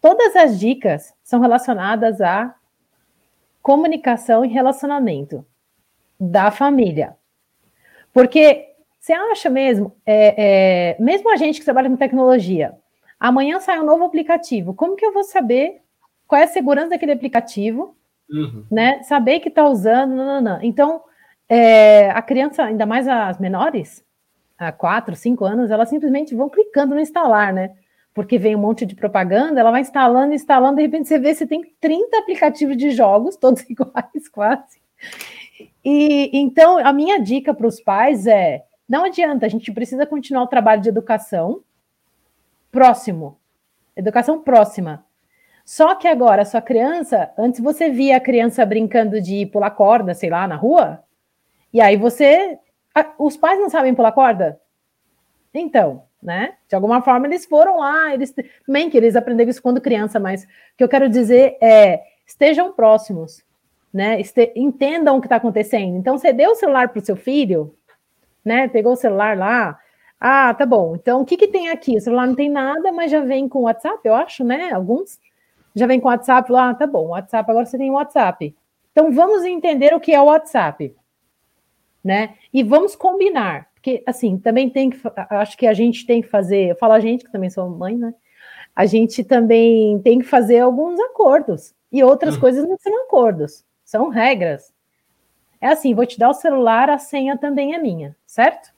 Todas 0.00 0.36
as 0.36 0.58
dicas 0.58 1.14
são 1.22 1.40
relacionadas 1.40 2.20
à 2.20 2.54
comunicação 3.62 4.44
e 4.44 4.48
relacionamento 4.48 5.44
da 6.18 6.50
família. 6.50 7.16
Porque 8.12 8.66
você 8.98 9.12
acha 9.12 9.50
mesmo, 9.50 9.94
é, 10.04 10.94
é, 10.96 11.02
mesmo 11.02 11.30
a 11.30 11.36
gente 11.36 11.58
que 11.58 11.64
trabalha 11.64 11.88
com 11.88 11.96
tecnologia, 11.96 12.74
Amanhã 13.18 13.60
sai 13.60 13.80
um 13.80 13.84
novo 13.84 14.04
aplicativo. 14.04 14.74
Como 14.74 14.96
que 14.96 15.04
eu 15.04 15.12
vou 15.12 15.24
saber 15.24 15.80
qual 16.26 16.40
é 16.40 16.44
a 16.44 16.48
segurança 16.48 16.90
daquele 16.90 17.12
aplicativo? 17.12 17.96
Uhum. 18.30 18.64
Né? 18.70 19.02
Saber 19.02 19.40
que 19.40 19.48
está 19.48 19.66
usando. 19.68 20.14
Não, 20.14 20.26
não, 20.26 20.40
não. 20.40 20.62
Então, 20.62 21.02
é, 21.48 22.10
a 22.10 22.20
criança, 22.20 22.64
ainda 22.64 22.84
mais 22.84 23.06
as 23.06 23.38
menores, 23.38 24.04
há 24.58 24.72
quatro, 24.72 25.14
cinco 25.14 25.44
anos, 25.44 25.70
elas 25.70 25.88
simplesmente 25.88 26.34
vão 26.34 26.48
clicando 26.48 26.94
no 26.94 27.00
instalar, 27.00 27.52
né? 27.52 27.72
Porque 28.12 28.38
vem 28.38 28.56
um 28.56 28.60
monte 28.60 28.86
de 28.86 28.94
propaganda, 28.94 29.60
ela 29.60 29.70
vai 29.70 29.82
instalando, 29.82 30.32
instalando, 30.32 30.76
de 30.76 30.82
repente 30.82 31.06
você 31.06 31.18
vê 31.18 31.34
se 31.34 31.46
tem 31.46 31.62
30 31.80 32.18
aplicativos 32.18 32.76
de 32.76 32.90
jogos, 32.90 33.36
todos 33.38 33.68
iguais, 33.68 34.28
quase. 34.32 34.80
E 35.84 36.30
então 36.32 36.78
a 36.78 36.92
minha 36.92 37.18
dica 37.20 37.54
para 37.54 37.66
os 37.66 37.80
pais 37.80 38.26
é: 38.26 38.64
não 38.88 39.04
adianta, 39.04 39.46
a 39.46 39.48
gente 39.48 39.70
precisa 39.72 40.06
continuar 40.06 40.42
o 40.42 40.48
trabalho 40.48 40.82
de 40.82 40.88
educação, 40.88 41.62
próximo. 42.76 43.38
Educação 43.96 44.42
próxima. 44.42 45.02
Só 45.64 45.94
que 45.94 46.06
agora, 46.06 46.44
sua 46.44 46.60
criança, 46.60 47.32
antes 47.38 47.58
você 47.58 47.88
via 47.88 48.18
a 48.18 48.20
criança 48.20 48.66
brincando 48.66 49.18
de 49.18 49.46
pular 49.46 49.70
corda, 49.70 50.12
sei 50.12 50.28
lá, 50.28 50.46
na 50.46 50.56
rua, 50.56 51.02
e 51.72 51.80
aí 51.80 51.96
você. 51.96 52.58
Os 53.18 53.34
pais 53.36 53.58
não 53.58 53.70
sabem 53.70 53.94
pular 53.94 54.12
corda? 54.12 54.60
Então, 55.54 56.02
né? 56.22 56.56
De 56.68 56.74
alguma 56.74 57.00
forma 57.00 57.26
eles 57.26 57.46
foram 57.46 57.78
lá, 57.78 58.12
eles 58.12 58.34
também 58.66 58.90
que 58.90 58.96
eles 58.98 59.16
aprenderam 59.16 59.50
isso 59.50 59.62
quando 59.62 59.80
criança, 59.80 60.20
mas 60.20 60.44
o 60.44 60.46
que 60.76 60.84
eu 60.84 60.88
quero 60.88 61.08
dizer 61.08 61.56
é 61.62 62.02
estejam 62.26 62.74
próximos, 62.74 63.42
né? 63.92 64.20
Entendam 64.54 65.16
o 65.16 65.20
que 65.20 65.26
está 65.26 65.36
acontecendo. 65.36 65.96
Então, 65.96 66.18
você 66.18 66.30
deu 66.30 66.50
o 66.50 66.54
celular 66.54 66.90
para 66.90 67.00
o 67.00 67.04
seu 67.04 67.16
filho, 67.16 67.74
né? 68.44 68.68
Pegou 68.68 68.92
o 68.92 68.96
celular 68.96 69.34
lá. 69.36 69.78
Ah, 70.20 70.54
tá 70.54 70.64
bom. 70.64 70.96
Então, 70.96 71.20
o 71.20 71.24
que, 71.24 71.36
que 71.36 71.48
tem 71.48 71.68
aqui? 71.68 71.96
O 71.96 72.00
celular 72.00 72.26
não 72.26 72.34
tem 72.34 72.48
nada, 72.48 72.90
mas 72.92 73.10
já 73.10 73.20
vem 73.20 73.48
com 73.48 73.62
WhatsApp, 73.62 74.00
eu 74.04 74.14
acho, 74.14 74.44
né? 74.44 74.72
Alguns 74.72 75.20
já 75.74 75.86
vem 75.86 76.00
com 76.00 76.08
WhatsApp 76.08 76.50
lá. 76.50 76.70
Ah, 76.70 76.74
tá 76.74 76.86
bom, 76.86 77.08
WhatsApp, 77.08 77.50
agora 77.50 77.66
você 77.66 77.76
tem 77.76 77.90
WhatsApp. 77.90 78.56
Então, 78.92 79.12
vamos 79.12 79.44
entender 79.44 79.94
o 79.94 80.00
que 80.00 80.12
é 80.12 80.20
o 80.20 80.24
WhatsApp, 80.24 80.96
né? 82.02 82.34
E 82.52 82.62
vamos 82.62 82.96
combinar. 82.96 83.68
Porque, 83.74 84.02
assim, 84.06 84.38
também 84.38 84.70
tem 84.70 84.90
que. 84.90 84.98
Acho 85.30 85.56
que 85.56 85.66
a 85.66 85.74
gente 85.74 86.06
tem 86.06 86.22
que 86.22 86.28
fazer. 86.28 86.70
Eu 86.70 86.76
falo 86.76 86.94
a 86.94 87.00
gente, 87.00 87.24
que 87.24 87.30
também 87.30 87.50
sou 87.50 87.68
mãe, 87.68 87.96
né? 87.96 88.14
A 88.74 88.86
gente 88.86 89.22
também 89.22 89.98
tem 90.00 90.18
que 90.18 90.24
fazer 90.24 90.60
alguns 90.60 90.98
acordos. 90.98 91.74
E 91.92 92.02
outras 92.02 92.36
hum. 92.36 92.40
coisas 92.40 92.68
não 92.68 92.76
são 92.78 93.04
acordos, 93.04 93.64
são 93.84 94.08
regras. 94.08 94.72
É 95.60 95.68
assim, 95.68 95.94
vou 95.94 96.04
te 96.04 96.18
dar 96.18 96.30
o 96.30 96.34
celular, 96.34 96.90
a 96.90 96.98
senha 96.98 97.38
também 97.38 97.74
é 97.74 97.78
minha, 97.78 98.16
certo? 98.26 98.75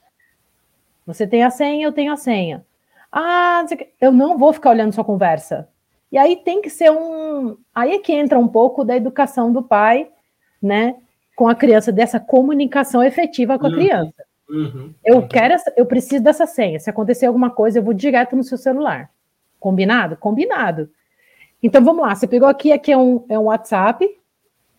Você 1.08 1.26
tem 1.26 1.42
a 1.42 1.48
senha, 1.48 1.86
eu 1.86 1.92
tenho 1.92 2.12
a 2.12 2.18
senha. 2.18 2.62
Ah, 3.10 3.64
eu 3.98 4.12
não 4.12 4.36
vou 4.36 4.52
ficar 4.52 4.68
olhando 4.68 4.92
sua 4.92 5.02
conversa. 5.02 5.66
E 6.12 6.18
aí 6.18 6.36
tem 6.36 6.60
que 6.60 6.68
ser 6.68 6.90
um. 6.90 7.56
Aí 7.74 7.94
é 7.94 7.98
que 7.98 8.12
entra 8.12 8.38
um 8.38 8.46
pouco 8.46 8.84
da 8.84 8.94
educação 8.94 9.50
do 9.50 9.62
pai, 9.62 10.10
né? 10.62 10.96
Com 11.34 11.48
a 11.48 11.54
criança, 11.54 11.90
dessa 11.90 12.20
comunicação 12.20 13.02
efetiva 13.02 13.58
com 13.58 13.66
a 13.66 13.70
uhum. 13.70 13.74
criança. 13.74 14.24
Uhum. 14.50 14.92
Eu 15.02 15.26
quero, 15.26 15.54
essa, 15.54 15.72
eu 15.78 15.86
preciso 15.86 16.22
dessa 16.22 16.46
senha. 16.46 16.78
Se 16.78 16.90
acontecer 16.90 17.24
alguma 17.24 17.48
coisa, 17.48 17.78
eu 17.78 17.82
vou 17.82 17.94
direto 17.94 18.36
no 18.36 18.44
seu 18.44 18.58
celular. 18.58 19.08
Combinado? 19.58 20.14
Combinado. 20.14 20.90
Então 21.62 21.82
vamos 21.82 22.02
lá. 22.02 22.14
Você 22.14 22.26
pegou 22.26 22.48
aqui, 22.48 22.70
aqui 22.70 22.92
é 22.92 22.98
um, 22.98 23.24
é 23.30 23.38
um 23.38 23.44
WhatsApp. 23.44 24.06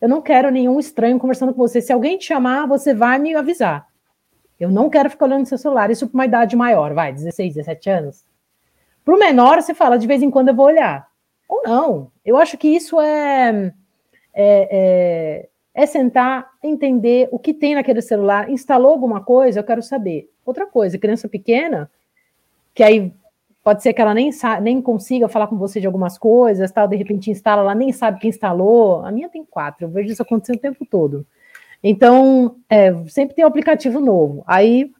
Eu 0.00 0.08
não 0.08 0.22
quero 0.22 0.48
nenhum 0.48 0.78
estranho 0.78 1.18
conversando 1.18 1.52
com 1.52 1.58
você. 1.58 1.80
Se 1.80 1.92
alguém 1.92 2.16
te 2.18 2.26
chamar, 2.26 2.66
você 2.66 2.94
vai 2.94 3.18
me 3.18 3.34
avisar. 3.34 3.89
Eu 4.60 4.70
não 4.70 4.90
quero 4.90 5.08
ficar 5.08 5.24
olhando 5.24 5.46
seu 5.46 5.56
celular. 5.56 5.90
Isso 5.90 6.06
para 6.06 6.14
uma 6.14 6.26
idade 6.26 6.54
maior, 6.54 6.92
vai, 6.92 7.12
16, 7.12 7.54
17 7.54 7.88
anos. 7.88 8.24
Para 9.02 9.14
o 9.14 9.18
menor, 9.18 9.62
você 9.62 9.72
fala, 9.72 9.98
de 9.98 10.06
vez 10.06 10.22
em 10.22 10.30
quando 10.30 10.48
eu 10.48 10.54
vou 10.54 10.66
olhar. 10.66 11.08
Ou 11.48 11.62
não. 11.64 12.12
Eu 12.24 12.36
acho 12.36 12.58
que 12.58 12.68
isso 12.68 13.00
é, 13.00 13.72
é, 14.34 14.68
é, 14.70 15.48
é 15.74 15.86
sentar, 15.86 16.50
entender 16.62 17.28
o 17.32 17.38
que 17.38 17.54
tem 17.54 17.74
naquele 17.74 18.02
celular. 18.02 18.50
Instalou 18.50 18.90
alguma 18.90 19.24
coisa, 19.24 19.60
eu 19.60 19.64
quero 19.64 19.82
saber. 19.82 20.30
Outra 20.44 20.66
coisa, 20.66 20.98
criança 20.98 21.26
pequena, 21.26 21.90
que 22.74 22.82
aí 22.82 23.12
pode 23.64 23.82
ser 23.82 23.94
que 23.94 24.00
ela 24.00 24.14
nem, 24.14 24.30
nem 24.62 24.82
consiga 24.82 25.28
falar 25.28 25.46
com 25.46 25.56
você 25.56 25.80
de 25.80 25.86
algumas 25.86 26.18
coisas, 26.18 26.70
tal, 26.70 26.88
de 26.88 26.96
repente 26.96 27.30
instala, 27.30 27.62
ela 27.62 27.74
nem 27.74 27.92
sabe 27.92 28.20
quem 28.20 28.30
instalou. 28.30 29.04
A 29.04 29.10
minha 29.10 29.28
tem 29.28 29.44
quatro, 29.44 29.86
eu 29.86 29.90
vejo 29.90 30.12
isso 30.12 30.22
acontecendo 30.22 30.56
o 30.56 30.60
tempo 30.60 30.84
todo. 30.84 31.26
Então, 31.82 32.56
é, 32.68 32.92
sempre 33.08 33.34
tem 33.34 33.44
um 33.44 33.48
aplicativo 33.48 34.00
novo. 34.00 34.44
Aí, 34.46 34.90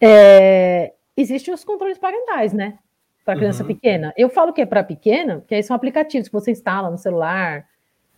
é, 0.00 0.92
existem 1.16 1.52
os 1.52 1.64
controles 1.64 1.98
parentais, 1.98 2.52
né? 2.52 2.78
Para 3.24 3.36
criança 3.36 3.62
uhum. 3.62 3.68
pequena. 3.68 4.12
Eu 4.16 4.28
falo 4.28 4.52
que 4.52 4.60
é 4.60 4.66
para 4.66 4.84
pequena, 4.84 5.38
porque 5.38 5.54
aí 5.54 5.62
são 5.62 5.74
aplicativos 5.74 6.28
que 6.28 6.34
você 6.34 6.50
instala 6.50 6.90
no 6.90 6.98
celular, 6.98 7.66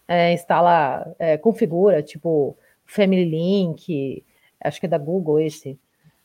é, 0.07 0.33
instala, 0.33 1.15
é, 1.19 1.39
configura, 1.39 2.03
tipo 2.03 2.57
Family 2.85 3.25
Link, 3.25 4.25
acho 4.61 4.81
que 4.81 4.87
é 4.87 4.89
da 4.89 4.99
Google 4.99 5.41
esse 5.41 5.79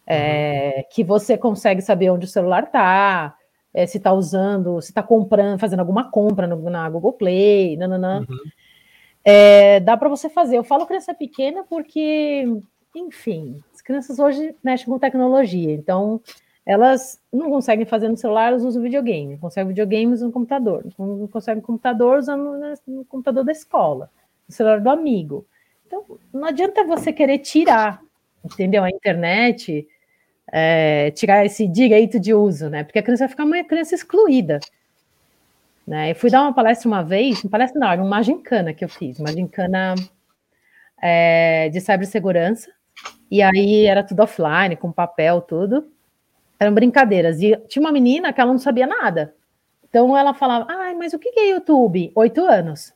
é, 0.06 0.76
uhum. 0.78 0.84
que 0.92 1.04
você 1.04 1.38
consegue 1.38 1.82
saber 1.82 2.10
onde 2.10 2.26
o 2.26 2.30
celular 2.30 2.64
está, 2.64 3.36
é, 3.74 3.86
se 3.86 3.98
está 3.98 4.14
usando, 4.14 4.82
se 4.82 4.92
está 4.92 5.02
comprando, 5.02 5.60
fazendo 5.60 5.80
alguma 5.80 6.10
compra 6.12 6.46
no, 6.48 6.70
na 6.70 6.90
Google 6.90 7.14
Play, 7.14 7.78
nananã. 7.78 8.20
Uhum. 8.20 8.38
É, 9.24 9.80
dá 9.80 9.96
para 9.96 10.10
você 10.10 10.30
fazer. 10.30 10.58
Eu 10.58 10.64
falo 10.64 10.86
criança 10.86 11.14
pequena 11.14 11.64
porque, 11.64 12.46
enfim, 12.96 13.62
as 13.74 13.82
crianças 13.82 14.20
hoje 14.20 14.56
mexem 14.64 14.86
com 14.88 15.00
tecnologia, 15.00 15.72
então 15.74 16.22
elas 16.66 17.20
não 17.32 17.50
conseguem 17.50 17.86
fazer 17.86 18.08
no 18.08 18.18
celular, 18.18 18.48
elas 18.48 18.64
usam 18.64 18.82
videogame, 18.82 19.38
conseguem 19.38 19.70
videogame 19.70 20.14
usando 20.14 20.32
computador, 20.32 20.86
não 20.98 21.28
conseguem 21.28 21.62
computador 21.62 22.20
usando 22.20 22.58
no 22.88 23.06
computador 23.06 23.44
da 23.44 23.52
escola, 23.52 24.10
no 24.48 24.54
celular 24.54 24.80
do 24.80 24.90
amigo. 24.90 25.46
Então, 25.86 26.06
não 26.34 26.46
adianta 26.46 26.84
você 26.86 27.12
querer 27.12 27.40
tirar, 27.40 28.02
entendeu? 28.44 28.84
A 28.84 28.90
internet 28.90 29.88
é, 30.52 31.12
tirar 31.12 31.46
esse 31.46 31.68
direito 31.68 32.20
de 32.20 32.34
uso, 32.34 32.70
né? 32.70 32.84
Porque 32.84 33.00
a 33.00 33.04
criança 33.04 33.26
vai 33.26 33.30
ficar 33.30 33.44
uma 33.46 33.64
criança 33.64 33.96
excluída. 33.96 34.60
Né? 35.86 36.12
Eu 36.12 36.16
fui 36.16 36.30
dar 36.30 36.42
uma 36.42 36.54
palestra 36.54 36.88
uma 36.88 37.04
vez, 37.04 37.44
uma 37.44 37.52
palestra 37.52 37.80
não, 37.80 37.92
era 37.92 38.02
uma 38.02 38.22
gincana 38.22 38.74
que 38.74 38.84
eu 38.84 38.90
fiz, 38.90 39.20
uma 39.20 39.32
gincana 39.32 39.96
é, 41.02 41.70
de 41.70 41.82
cibersegurança, 41.82 42.72
e 43.30 43.42
aí 43.42 43.86
era 43.86 44.04
tudo 44.04 44.22
offline, 44.22 44.76
com 44.78 44.92
papel, 44.92 45.42
tudo. 45.42 45.92
Eram 46.60 46.74
brincadeiras. 46.74 47.42
E 47.42 47.58
tinha 47.68 47.82
uma 47.82 47.92
menina 47.92 48.32
que 48.32 48.40
ela 48.40 48.52
não 48.52 48.60
sabia 48.60 48.88
nada. 48.88 49.36
Então 49.84 50.16
ela 50.18 50.34
falava, 50.34 50.68
ai, 50.70 50.94
mas 50.96 51.14
o 51.14 51.20
que 51.20 51.38
é 51.38 51.50
YouTube? 51.50 52.12
Oito 52.16 52.42
anos. 52.42 52.94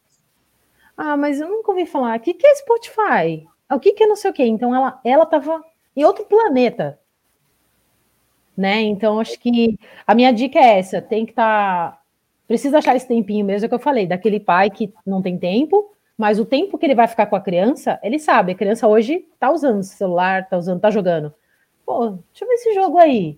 Ah, 0.95 1.17
mas 1.17 1.41
eu 1.41 1.50
nunca 1.50 1.71
ouvi 1.71 1.86
falar. 1.86 2.17
O 2.17 2.21
que 2.21 2.38
é 2.41 2.56
Spotify? 2.56 3.47
O 3.69 3.80
que 3.80 4.02
é 4.02 4.08
não 4.08 4.15
sei 4.15 4.32
o 4.32 4.34
quê? 4.34 4.45
Então 4.45 4.73
ela 4.73 5.00
ela 5.04 5.23
estava 5.23 5.62
em 5.95 6.06
outro 6.06 6.26
planeta 6.26 7.00
né? 8.58 8.82
Então, 8.82 9.19
acho 9.19 9.39
que 9.39 9.78
a 10.06 10.15
minha 10.15 10.34
dica 10.34 10.58
é 10.58 10.80
essa: 10.80 11.02
tem 11.02 11.26
que 11.26 11.32
estar. 11.32 11.91
Tá, 11.91 11.96
precisa 12.47 12.77
achar 12.77 12.95
esse 12.95 13.07
tempinho 13.07 13.45
mesmo, 13.45 13.65
é 13.65 13.69
que 13.69 13.75
eu 13.75 13.79
falei, 13.79 14.07
daquele 14.07 14.39
pai 14.39 14.69
que 14.69 14.93
não 15.05 15.21
tem 15.21 15.38
tempo, 15.38 15.91
mas 16.17 16.39
o 16.39 16.45
tempo 16.45 16.77
que 16.77 16.86
ele 16.86 16.95
vai 16.95 17.07
ficar 17.07 17.27
com 17.27 17.36
a 17.36 17.41
criança, 17.41 17.99
ele 18.01 18.17
sabe. 18.17 18.53
A 18.53 18.55
criança 18.55 18.88
hoje 18.88 19.27
tá 19.39 19.51
usando 19.51 19.79
o 19.79 19.83
celular, 19.83 20.47
tá 20.47 20.57
usando, 20.57 20.79
tá 20.79 20.89
jogando. 20.89 21.33
Pô, 21.86 22.10
deixa 22.10 22.43
eu 22.43 22.47
ver 22.47 22.53
esse 22.55 22.73
jogo 22.73 22.97
aí. 22.97 23.38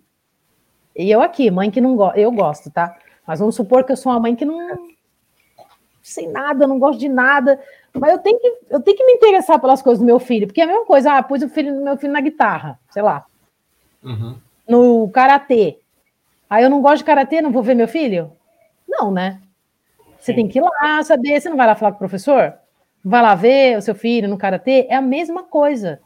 E 0.95 1.09
eu 1.09 1.21
aqui, 1.21 1.51
mãe 1.51 1.69
que 1.69 1.81
não 1.81 1.95
gosta, 1.95 2.19
eu 2.19 2.31
gosto, 2.31 2.71
tá? 2.71 2.97
Mas 3.27 3.39
vamos 3.39 3.55
supor 3.55 3.83
que 3.83 3.91
eu 3.91 3.97
sou 3.97 4.11
uma 4.11 4.19
mãe 4.19 4.35
que 4.35 4.45
não 4.45 4.89
sei 6.01 6.27
nada, 6.27 6.65
não 6.65 6.79
gosto 6.79 6.99
de 6.99 7.09
nada, 7.09 7.59
mas 7.93 8.11
eu 8.11 8.19
tenho 8.19 8.39
que, 8.39 8.57
eu 8.69 8.81
tenho 8.81 8.97
que 8.97 9.05
me 9.05 9.13
interessar 9.13 9.59
pelas 9.59 9.81
coisas 9.81 9.99
do 9.99 10.05
meu 10.05 10.19
filho, 10.19 10.47
porque 10.47 10.61
é 10.61 10.63
a 10.63 10.67
mesma 10.67 10.85
coisa, 10.85 11.13
ah, 11.13 11.21
pus 11.21 11.43
o 11.43 11.49
filho 11.49 11.75
do 11.75 11.83
meu 11.83 11.97
filho 11.97 12.13
na 12.13 12.21
guitarra, 12.21 12.79
sei 12.89 13.03
lá. 13.03 13.25
Uhum 14.03 14.35
no 14.69 15.09
karatê. 15.09 15.79
Aí 16.47 16.63
eu 16.63 16.69
não 16.69 16.81
gosto 16.81 16.99
de 16.99 17.03
karatê, 17.05 17.41
não 17.41 17.51
vou 17.51 17.63
ver 17.63 17.73
meu 17.73 17.87
filho? 17.87 18.31
Não, 18.99 19.11
né? 19.11 19.41
Você 20.19 20.33
Sim. 20.33 20.35
tem 20.35 20.47
que 20.47 20.59
ir 20.59 20.61
lá 20.61 21.01
saber, 21.03 21.39
você 21.39 21.49
não 21.49 21.55
vai 21.55 21.65
lá 21.65 21.75
falar 21.75 21.91
com 21.91 21.95
o 21.95 21.99
professor? 21.99 22.53
Vai 23.03 23.21
lá 23.21 23.33
ver 23.33 23.77
o 23.77 23.81
seu 23.81 23.95
filho 23.95 24.27
no 24.27 24.37
karatê? 24.37 24.85
É 24.89 24.95
a 24.95 25.01
mesma 25.01 25.43
coisa. 25.43 26.01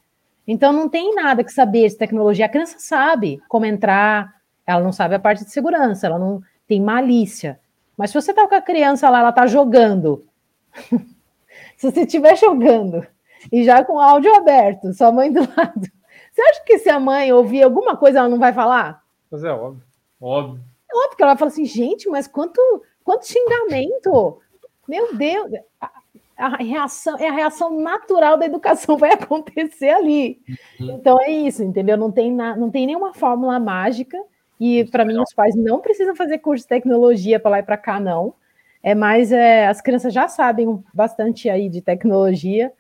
Então 0.47 0.71
não 0.71 0.87
tem 0.87 1.15
nada 1.15 1.43
que 1.43 1.51
saber 1.51 1.89
de 1.89 1.97
tecnologia. 1.97 2.45
A 2.45 2.49
criança 2.49 2.75
sabe 2.77 3.41
como 3.47 3.65
entrar, 3.65 4.35
ela 4.67 4.83
não 4.83 4.91
sabe 4.91 5.15
a 5.15 5.19
parte 5.19 5.43
de 5.43 5.51
segurança, 5.51 6.05
ela 6.05 6.19
não 6.19 6.41
tem 6.67 6.79
malícia. 6.79 7.59
Mas 7.97 8.11
se 8.11 8.15
você 8.15 8.33
tá 8.33 8.47
com 8.47 8.55
a 8.55 8.61
criança 8.61 9.09
lá, 9.09 9.19
ela 9.19 9.31
tá 9.31 9.47
jogando. 9.47 10.23
se 11.75 11.89
você 11.91 12.01
estiver 12.01 12.35
jogando 12.37 13.05
e 13.51 13.63
já 13.63 13.83
com 13.83 13.93
o 13.93 13.99
áudio 13.99 14.35
aberto, 14.35 14.93
sua 14.93 15.11
mãe 15.11 15.31
do 15.31 15.39
lado, 15.39 15.87
você 16.31 16.41
acha 16.41 16.63
que 16.63 16.77
se 16.77 16.89
a 16.89 16.99
mãe 16.99 17.33
ouvir 17.33 17.63
alguma 17.63 17.97
coisa, 17.97 18.19
ela 18.19 18.29
não 18.29 18.39
vai 18.39 18.53
falar? 18.53 19.01
Mas 19.31 19.43
é 19.43 19.51
óbvio. 19.51 19.83
Óbvio. 20.21 20.72
É 20.93 20.97
óbvio 20.97 21.17
que 21.17 21.23
ela 21.23 21.33
vai 21.33 21.39
falar 21.39 21.51
assim, 21.51 21.65
gente, 21.65 22.07
mas 22.07 22.27
quanto, 22.27 22.61
quanto 23.03 23.27
xingamento! 23.27 24.39
Meu 24.87 25.15
Deus! 25.15 25.51
A, 25.81 25.91
a 26.37 26.55
reação 26.57 27.17
é 27.17 27.27
a 27.27 27.31
reação 27.31 27.79
natural 27.79 28.37
da 28.37 28.45
educação 28.45 28.95
vai 28.97 29.13
acontecer 29.13 29.89
ali. 29.89 30.39
Uhum. 30.79 30.91
Então 30.91 31.19
é 31.21 31.31
isso, 31.31 31.63
entendeu? 31.63 31.97
Não 31.97 32.11
tem, 32.11 32.31
na, 32.31 32.55
não 32.55 32.69
tem 32.69 32.85
nenhuma 32.85 33.13
fórmula 33.13 33.59
mágica. 33.59 34.17
E 34.59 34.85
para 34.85 35.03
mim, 35.03 35.17
os 35.17 35.33
pais 35.33 35.55
não 35.55 35.79
precisam 35.79 36.15
fazer 36.15 36.37
curso 36.37 36.63
de 36.63 36.69
tecnologia 36.69 37.39
para 37.39 37.51
lá 37.51 37.59
e 37.59 37.63
para 37.63 37.77
cá, 37.77 37.99
não. 37.99 38.33
É 38.81 38.93
mais 38.93 39.31
é, 39.31 39.67
as 39.67 39.81
crianças 39.81 40.13
já 40.13 40.27
sabem 40.27 40.83
bastante 40.93 41.49
aí 41.49 41.69
de 41.69 41.81
tecnologia, 41.81 42.71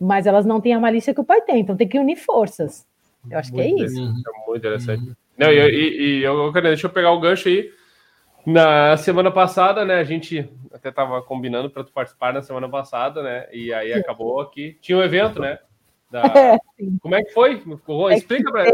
mas 0.00 0.26
elas 0.26 0.46
não 0.46 0.60
têm 0.60 0.72
a 0.72 0.80
malícia 0.80 1.12
que 1.12 1.20
o 1.20 1.24
pai 1.24 1.42
tem, 1.42 1.60
então 1.60 1.76
tem 1.76 1.88
que 1.88 1.98
unir 1.98 2.16
forças. 2.16 2.86
Eu 3.28 3.38
acho 3.38 3.52
muito 3.52 3.76
que 3.76 3.82
é 3.82 3.84
isso. 3.84 4.00
É 4.00 4.46
muito 4.46 4.56
interessante. 4.56 5.08
Uhum. 5.08 5.14
Não, 5.38 5.52
e, 5.52 5.58
e, 5.58 6.18
e 6.18 6.24
eu, 6.24 6.52
deixa 6.52 6.86
eu 6.86 6.90
pegar 6.90 7.12
o 7.12 7.20
gancho 7.20 7.48
aí. 7.48 7.70
Na 8.44 8.96
semana 8.96 9.30
passada, 9.30 9.84
né, 9.84 9.96
a 9.96 10.04
gente 10.04 10.50
até 10.72 10.90
tava 10.90 11.22
combinando 11.22 11.70
para 11.70 11.84
tu 11.84 11.92
participar 11.92 12.32
na 12.32 12.42
semana 12.42 12.68
passada, 12.68 13.22
né? 13.22 13.46
E 13.52 13.72
aí 13.72 13.92
acabou 13.92 14.40
aqui. 14.40 14.76
Tinha 14.80 14.98
um 14.98 15.02
evento, 15.02 15.40
né? 15.40 15.58
Da... 16.10 16.22
É, 16.34 16.58
Como 17.02 17.14
é 17.14 17.22
que 17.22 17.32
foi? 17.32 17.62
É 18.10 18.14
Explica 18.16 18.50
para 18.50 18.64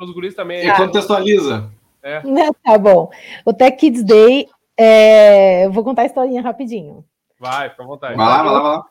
os 0.00 0.12
guris 0.12 0.34
também. 0.34 0.66
E 0.66 0.76
contextualiza. 0.76 1.70
É. 2.02 2.22
Tá 2.64 2.78
bom. 2.78 3.10
O 3.44 3.52
Tech 3.52 3.76
Kids 3.76 4.04
Day, 4.04 4.46
é... 4.76 5.66
eu 5.66 5.72
vou 5.72 5.84
contar 5.84 6.02
a 6.02 6.06
historinha 6.06 6.40
rapidinho. 6.40 7.04
Vai, 7.38 7.70
fica 7.70 7.82
à 7.82 7.86
vontade. 7.86 8.16
Vai 8.16 8.26
lá, 8.26 8.42
vai 8.42 8.52
lá, 8.52 8.60
vai 8.60 8.72
lá. 8.72 8.84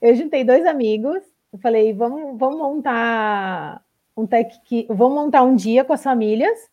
Eu 0.00 0.14
juntei 0.16 0.44
dois 0.44 0.66
amigos, 0.66 1.22
eu 1.52 1.58
falei, 1.60 1.92
vamos, 1.94 2.36
vamos 2.38 2.58
montar 2.58 3.80
um 4.16 4.26
tech 4.26 4.60
que 4.64 4.86
vamos 4.88 5.14
montar 5.14 5.42
um 5.42 5.54
dia 5.54 5.84
com 5.84 5.92
as 5.92 6.02
famílias 6.02 6.70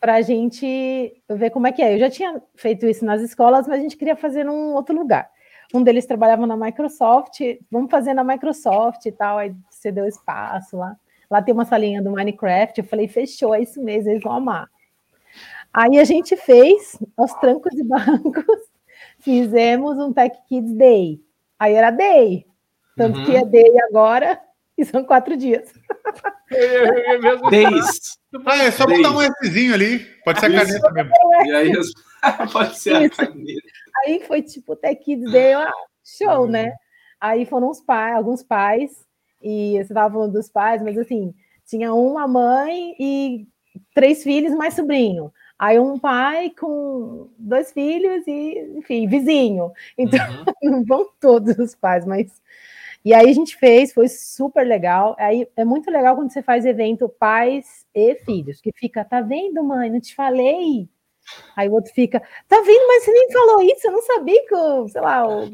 para 0.00 0.14
a 0.14 0.20
gente 0.20 1.22
ver 1.28 1.50
como 1.50 1.66
é 1.66 1.72
que 1.72 1.80
é. 1.80 1.94
Eu 1.94 1.98
já 2.00 2.10
tinha 2.10 2.42
feito 2.54 2.86
isso 2.86 3.04
nas 3.04 3.22
escolas, 3.22 3.68
mas 3.68 3.78
a 3.78 3.82
gente 3.82 3.96
queria 3.96 4.16
fazer 4.16 4.44
num 4.44 4.74
outro 4.74 4.96
lugar. 4.96 5.30
um 5.72 5.82
deles 5.82 6.04
trabalhava 6.04 6.46
na 6.46 6.56
Microsoft, 6.56 7.40
vamos 7.70 7.90
fazer 7.90 8.12
na 8.12 8.24
Microsoft 8.24 9.06
e 9.06 9.12
tal, 9.12 9.38
aí 9.38 9.54
você 9.70 9.90
deu 9.90 10.06
espaço 10.06 10.76
lá. 10.76 10.96
Lá 11.30 11.40
tem 11.40 11.54
uma 11.54 11.64
salinha 11.64 12.02
do 12.02 12.10
Minecraft, 12.10 12.78
eu 12.78 12.84
falei, 12.84 13.08
fechou, 13.08 13.54
é 13.54 13.62
isso 13.62 13.82
mesmo, 13.82 14.10
eles 14.10 14.22
vão 14.22 14.34
amar. 14.34 14.68
Aí 15.72 15.98
a 15.98 16.04
gente 16.04 16.36
fez, 16.36 16.98
aos 17.16 17.32
trancos 17.34 17.72
e 17.72 17.82
bancos, 17.82 18.44
fizemos 19.18 19.98
um 19.98 20.12
Tech 20.12 20.36
Kids 20.46 20.74
Day. 20.74 21.22
Aí 21.58 21.72
era 21.72 21.90
Day, 21.90 22.44
tanto 22.96 23.20
uhum. 23.20 23.24
que 23.24 23.36
é 23.36 23.44
Day 23.46 23.72
agora, 23.88 24.38
e 24.82 24.84
são 24.86 25.04
quatro 25.04 25.36
dias. 25.36 25.72
Days. 27.50 28.18
Ah, 28.44 28.64
é 28.64 28.70
só 28.70 28.86
botar 28.86 29.10
um 29.10 29.46
Szinho 29.46 29.74
ali, 29.74 30.00
pode 30.24 30.40
ser 30.40 30.46
a 30.46 30.50
caneta 30.50 30.90
mesmo. 30.90 31.12
E 31.46 31.52
aí, 31.52 31.72
pode 32.52 32.78
ser 32.78 32.96
a 32.96 33.10
caneta. 33.10 33.62
Aí 34.04 34.20
foi 34.26 34.42
tipo 34.42 34.76
Tech 34.76 35.02
Kids 35.02 35.30
Day, 35.30 35.54
ah, 35.54 35.72
show, 36.04 36.46
né? 36.46 36.72
Aí 37.20 37.46
foram 37.46 37.70
os 37.70 37.80
pais, 37.80 38.16
alguns 38.16 38.42
pais, 38.42 38.90
e 39.40 39.74
você 39.74 39.92
estava 39.92 40.12
falando 40.12 40.32
dos 40.32 40.50
pais, 40.50 40.82
mas 40.82 40.98
assim, 40.98 41.32
tinha 41.64 41.94
uma 41.94 42.26
mãe 42.26 42.94
e 42.98 43.46
três 43.94 44.22
filhos 44.22 44.52
mais 44.54 44.74
sobrinho. 44.74 45.32
Aí 45.58 45.78
um 45.78 45.96
pai 45.98 46.50
com 46.58 47.30
dois 47.38 47.70
filhos 47.72 48.26
e, 48.26 48.58
enfim, 48.76 49.06
vizinho. 49.06 49.70
Então, 49.96 50.18
uhum. 50.62 50.70
não 50.70 50.84
vão 50.84 51.08
todos 51.20 51.56
os 51.56 51.74
pais, 51.74 52.04
mas. 52.04 52.42
E 53.04 53.12
aí 53.12 53.28
a 53.28 53.32
gente 53.32 53.56
fez, 53.56 53.92
foi 53.92 54.08
super 54.08 54.64
legal. 54.66 55.16
Aí 55.18 55.46
é 55.56 55.64
muito 55.64 55.90
legal 55.90 56.14
quando 56.16 56.32
você 56.32 56.42
faz 56.42 56.64
evento 56.64 57.08
pais 57.08 57.84
e 57.94 58.14
filhos, 58.16 58.60
que 58.60 58.70
fica, 58.74 59.04
tá 59.04 59.20
vendo, 59.20 59.62
mãe? 59.64 59.90
Não 59.90 60.00
te 60.00 60.14
falei. 60.14 60.88
Aí 61.56 61.68
o 61.68 61.72
outro 61.72 61.92
fica, 61.92 62.20
tá 62.48 62.60
vendo, 62.60 62.88
mas 62.88 63.04
você 63.04 63.12
nem 63.12 63.30
falou 63.30 63.62
isso, 63.62 63.86
eu 63.86 63.92
não 63.92 64.02
sabia 64.02 64.46
que, 64.46 64.54
o, 64.54 64.88
sei 64.88 65.00
lá, 65.00 65.26
o 65.26 65.50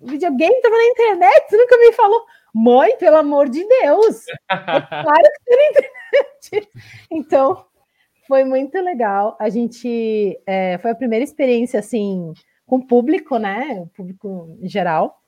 videogame 0.00 0.60
tava 0.60 0.76
na 0.76 0.84
internet, 0.84 1.48
você 1.48 1.56
nunca 1.56 1.78
me 1.78 1.92
falou. 1.92 2.24
Mãe, 2.54 2.96
pelo 2.98 3.16
amor 3.16 3.48
de 3.48 3.66
Deus! 3.66 4.24
Para 4.48 5.22
que 5.22 5.44
tá 5.44 5.56
na 5.56 5.70
internet. 5.70 6.68
Então, 7.10 7.64
foi 8.26 8.44
muito 8.44 8.78
legal. 8.80 9.36
A 9.40 9.48
gente 9.48 10.40
é, 10.46 10.78
foi 10.78 10.90
a 10.90 10.94
primeira 10.94 11.24
experiência 11.24 11.80
assim 11.80 12.32
com 12.66 12.76
o 12.76 12.86
público, 12.86 13.38
né? 13.38 13.80
O 13.80 13.86
público 13.88 14.58
em 14.60 14.68
geral. 14.68 15.21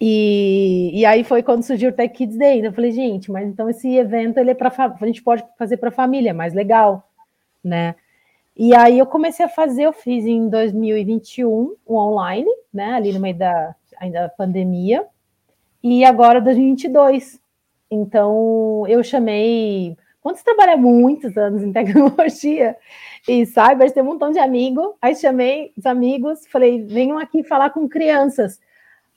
E, 0.00 0.90
e 0.94 1.04
aí 1.04 1.24
foi 1.24 1.42
quando 1.42 1.64
surgiu 1.64 1.90
o 1.90 1.92
Tech 1.92 2.14
Kids 2.14 2.36
Day. 2.36 2.64
Eu 2.64 2.72
falei, 2.72 2.92
gente, 2.92 3.30
mas 3.30 3.48
então 3.48 3.68
esse 3.68 3.96
evento 3.96 4.38
ele 4.38 4.50
é 4.50 4.54
para 4.54 4.72
a 5.00 5.06
gente 5.06 5.22
pode 5.22 5.44
fazer 5.58 5.76
para 5.76 5.88
a 5.88 5.92
família, 5.92 6.30
é 6.30 6.32
mais 6.32 6.54
legal, 6.54 7.08
né? 7.62 7.96
E 8.56 8.74
aí 8.74 8.98
eu 8.98 9.06
comecei 9.06 9.44
a 9.44 9.48
fazer, 9.48 9.84
eu 9.84 9.92
fiz 9.92 10.26
em 10.26 10.48
2021 10.48 11.76
um 11.86 11.94
online, 11.94 12.50
né? 12.72 12.94
Ali 12.94 13.12
no 13.12 13.20
meio 13.20 13.36
da 13.36 13.74
ainda 13.98 14.22
da 14.22 14.28
pandemia. 14.28 15.06
E 15.82 16.04
agora 16.04 16.40
2022. 16.40 17.40
Então 17.90 18.84
eu 18.88 19.02
chamei 19.02 19.96
quando 20.20 20.36
você 20.36 20.44
trabalha 20.44 20.76
muitos 20.76 21.36
anos 21.38 21.62
em 21.62 21.72
tecnologia 21.72 22.76
e 23.26 23.46
cyber, 23.46 23.90
tem 23.90 24.02
um 24.02 24.06
montão 24.06 24.30
de 24.30 24.38
amigos, 24.38 24.92
aí 25.00 25.14
chamei 25.14 25.72
os 25.76 25.86
amigos, 25.86 26.46
falei, 26.48 26.82
venham 26.82 27.18
aqui 27.18 27.42
falar 27.42 27.70
com 27.70 27.88
crianças, 27.88 28.60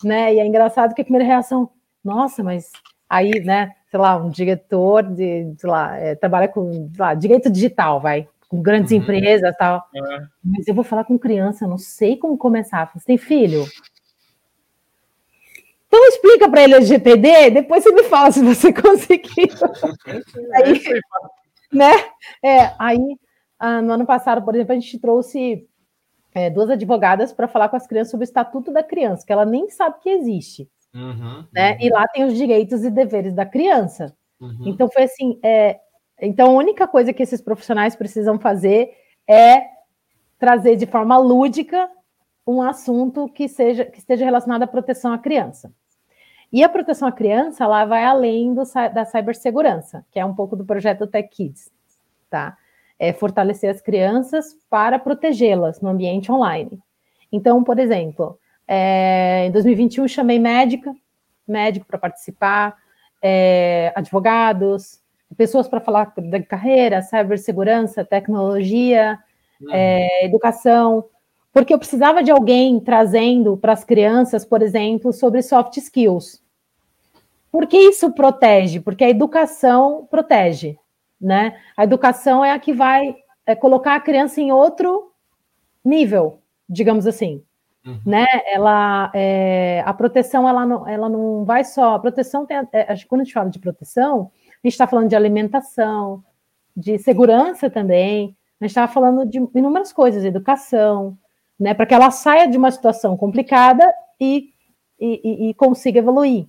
né? 0.04 0.34
E 0.34 0.40
é 0.40 0.46
engraçado 0.46 0.94
que 0.94 1.02
a 1.02 1.06
primeira 1.06 1.28
reação, 1.28 1.70
nossa, 2.04 2.44
mas 2.44 2.72
aí, 3.10 3.42
né, 3.42 3.74
sei 3.90 4.00
lá, 4.00 4.18
um 4.18 4.30
diretor 4.30 5.04
de, 5.04 5.54
sei 5.58 5.70
lá, 5.70 5.98
é, 5.98 6.16
trabalha 6.16 6.48
com, 6.48 6.72
sei 6.72 7.00
lá, 7.00 7.14
direito 7.14 7.50
digital, 7.50 8.00
vai, 8.00 8.28
com 8.48 8.62
grandes 8.62 8.92
uhum. 8.92 9.00
empresas 9.00 9.56
tal. 9.58 9.84
É. 9.94 10.02
Mas 10.44 10.68
eu 10.68 10.74
vou 10.74 10.84
falar 10.84 11.04
com 11.04 11.20
criança, 11.20 11.68
não 11.68 11.78
sei 11.78 12.18
como 12.18 12.38
começar. 12.38 12.90
Você 12.94 13.06
tem 13.06 13.18
filho? 13.18 13.66
Então 15.88 16.08
explica 16.08 16.50
para 16.50 16.64
ele 16.64 16.78
o 16.78 16.82
GPD, 16.82 17.50
depois 17.50 17.84
você 17.84 17.92
me 17.92 18.04
fala 18.04 18.32
se 18.32 18.42
você 18.42 18.72
conseguiu. 18.74 19.48
aí, 20.56 20.82
né? 21.72 21.92
É, 22.42 22.74
aí, 22.80 23.18
ah, 23.60 23.82
no 23.82 23.92
ano 23.92 24.06
passado, 24.06 24.42
por 24.44 24.56
exemplo, 24.56 24.72
a 24.72 24.80
gente 24.80 24.98
trouxe 25.00 25.68
é, 26.34 26.50
duas 26.50 26.70
advogadas 26.70 27.34
para 27.34 27.48
falar 27.48 27.70
com 27.70 27.76
as 27.76 27.88
crianças 27.88 28.12
sobre 28.12 28.24
o 28.24 28.26
Estatuto 28.26 28.72
da 28.72 28.84
Criança, 28.84 29.26
que 29.26 29.34
ela 29.34 29.46
nem 29.46 29.70
sabe 29.70 30.00
que 30.02 30.10
existe. 30.10 30.70
Uhum, 30.94 31.46
né? 31.54 31.74
Uhum. 31.74 31.78
E 31.82 31.90
lá 31.90 32.08
tem 32.08 32.24
os 32.26 32.36
direitos 32.36 32.84
e 32.84 32.90
deveres 32.90 33.34
da 33.34 33.46
criança. 33.46 34.16
Uhum. 34.40 34.64
Então 34.66 34.90
foi 34.90 35.04
assim, 35.04 35.40
é, 35.44 35.80
então 36.22 36.52
a 36.52 36.58
única 36.58 36.88
coisa 36.88 37.14
que 37.14 37.24
esses 37.24 37.42
profissionais 37.42 37.96
precisam 37.96 38.40
fazer 38.40 38.92
é 39.28 39.64
trazer 40.38 40.76
de 40.76 40.86
forma 40.86 41.18
lúdica 41.18 41.90
um 42.46 42.62
assunto 42.62 43.30
que 43.30 43.48
seja 43.48 43.86
que 43.86 44.00
esteja 44.00 44.26
relacionado 44.26 44.64
à 44.64 44.68
proteção 44.68 45.14
à 45.14 45.18
criança. 45.18 45.72
E 46.52 46.64
a 46.64 46.70
proteção 46.70 47.08
à 47.08 47.12
criança, 47.12 47.64
ela 47.64 47.86
vai 47.86 48.04
além 48.04 48.54
do, 48.54 48.64
da 48.94 49.06
cibersegurança, 49.06 50.06
que 50.12 50.20
é 50.20 50.26
um 50.26 50.36
pouco 50.36 50.56
do 50.56 50.66
projeto 50.66 51.08
Tech 51.08 51.30
Kids, 51.30 51.72
tá? 52.30 52.58
É 53.04 53.12
fortalecer 53.12 53.72
as 53.72 53.82
crianças 53.82 54.56
para 54.70 55.00
protegê-las 55.00 55.82
no 55.82 55.90
ambiente 55.90 56.32
online. 56.32 56.80
Então, 57.32 57.64
por 57.64 57.80
exemplo, 57.80 58.38
é, 58.68 59.46
em 59.48 59.52
2021 59.52 60.08
chamei 60.08 60.38
médica, 60.38 60.94
médico 61.48 61.88
para 61.88 61.98
participar, 61.98 62.78
é, 63.22 63.92
advogados, 63.96 65.02
pessoas 65.36 65.68
para 65.68 65.80
falar 65.80 66.14
da 66.16 66.42
carreira, 66.44 67.02
cibersegurança, 67.02 68.06
tecnologia, 68.06 69.18
uhum. 69.62 69.74
é, 69.74 70.26
educação, 70.26 71.06
porque 71.54 71.74
eu 71.74 71.80
precisava 71.80 72.24
de 72.24 72.32
alguém 72.32 72.80
trazendo 72.80 73.58
para 73.58 73.74
as 73.74 73.84
crianças, 73.84 74.46
por 74.46 74.62
exemplo, 74.62 75.12
sobre 75.12 75.42
soft 75.42 75.78
skills. 75.78 76.42
Por 77.52 77.68
que 77.68 77.78
isso 77.78 78.14
protege? 78.14 78.80
Porque 78.80 79.04
a 79.04 79.10
educação 79.10 80.08
protege, 80.10 80.78
né? 81.22 81.58
A 81.78 81.84
educação 81.84 82.44
é 82.44 82.52
a 82.52 82.60
que 82.60 82.74
vai 82.74 83.16
é, 83.46 83.56
colocar 83.56 83.96
a 83.96 84.00
criança 84.00 84.42
em 84.42 84.52
outro 84.52 85.12
nível, 85.84 86.42
digamos 86.68 87.06
assim. 87.06 87.44
Uhum. 87.86 88.00
Né? 88.06 88.26
Ela, 88.46 89.12
é, 89.14 89.84
a 89.86 89.94
proteção, 89.94 90.48
ela 90.48 90.66
não, 90.66 90.88
ela 90.88 91.10
não 91.10 91.46
vai 91.46 91.64
só. 91.64 91.96
A 91.96 92.00
proteção 92.00 92.46
tem. 92.46 92.58
É, 92.72 92.96
quando 93.08 93.22
a 93.22 93.24
gente 93.24 93.34
fala 93.34 93.50
de 93.50 93.60
proteção, 93.60 94.32
a 94.64 94.68
gente 94.68 94.74
está 94.74 94.88
falando 94.88 95.10
de 95.10 95.16
alimentação, 95.16 96.24
de 96.76 96.98
segurança 96.98 97.70
também. 97.70 98.36
A 98.60 98.66
gente 98.66 98.72
estava 98.72 98.92
falando 98.92 99.26
de 99.26 99.40
inúmeras 99.56 99.92
coisas, 99.92 100.24
educação, 100.24 101.18
né, 101.60 101.74
para 101.74 101.86
que 101.86 101.94
ela 101.94 102.12
saia 102.12 102.48
de 102.48 102.58
uma 102.58 102.72
situação 102.72 103.18
complicada 103.18 103.92
e, 104.20 104.50
e, 105.00 105.50
e 105.50 105.54
consiga 105.56 106.00
evoluir, 106.00 106.48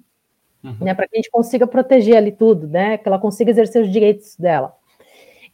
uhum. 0.62 0.76
né, 0.80 0.94
para 0.94 1.06
que 1.06 1.16
a 1.16 1.18
gente 1.18 1.30
consiga 1.30 1.66
proteger 1.66 2.16
ali 2.16 2.32
tudo, 2.32 2.66
né, 2.66 2.98
que 2.98 3.08
ela 3.08 3.18
consiga 3.18 3.50
exercer 3.50 3.82
os 3.82 3.90
direitos 3.90 4.36
dela. 4.36 4.74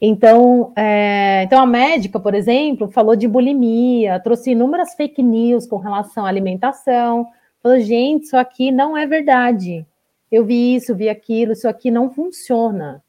Então, 0.01 0.73
é, 0.77 1.43
então 1.43 1.61
a 1.61 1.67
médica, 1.67 2.21
por 2.21 2.33
exemplo, 2.35 2.89
falou 2.89 3.17
de 3.17 3.27
bulimia, 3.27 4.21
trouxe 4.21 4.53
inúmeras 4.53 4.95
fake 4.95 5.23
news 5.23 5.67
com 5.67 5.77
relação 5.77 6.25
à 6.25 6.29
alimentação, 6.29 7.27
falou, 7.61 7.81
gente, 7.81 8.25
isso 8.25 8.37
aqui 8.37 8.71
não 8.71 8.97
é 8.97 9.07
verdade. 9.07 9.85
Eu 10.31 10.45
vi 10.45 10.77
isso, 10.77 10.95
vi 10.95 11.09
aquilo, 11.09 11.53
isso 11.53 11.69
aqui 11.69 11.91
não 11.91 12.11
funciona. 12.11 13.03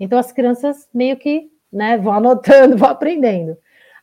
Então 0.00 0.18
as 0.18 0.32
crianças 0.32 0.88
meio 0.92 1.16
que 1.16 1.50
né, 1.72 1.96
vão 1.98 2.12
anotando, 2.12 2.76
vão 2.78 2.88
aprendendo 2.88 3.56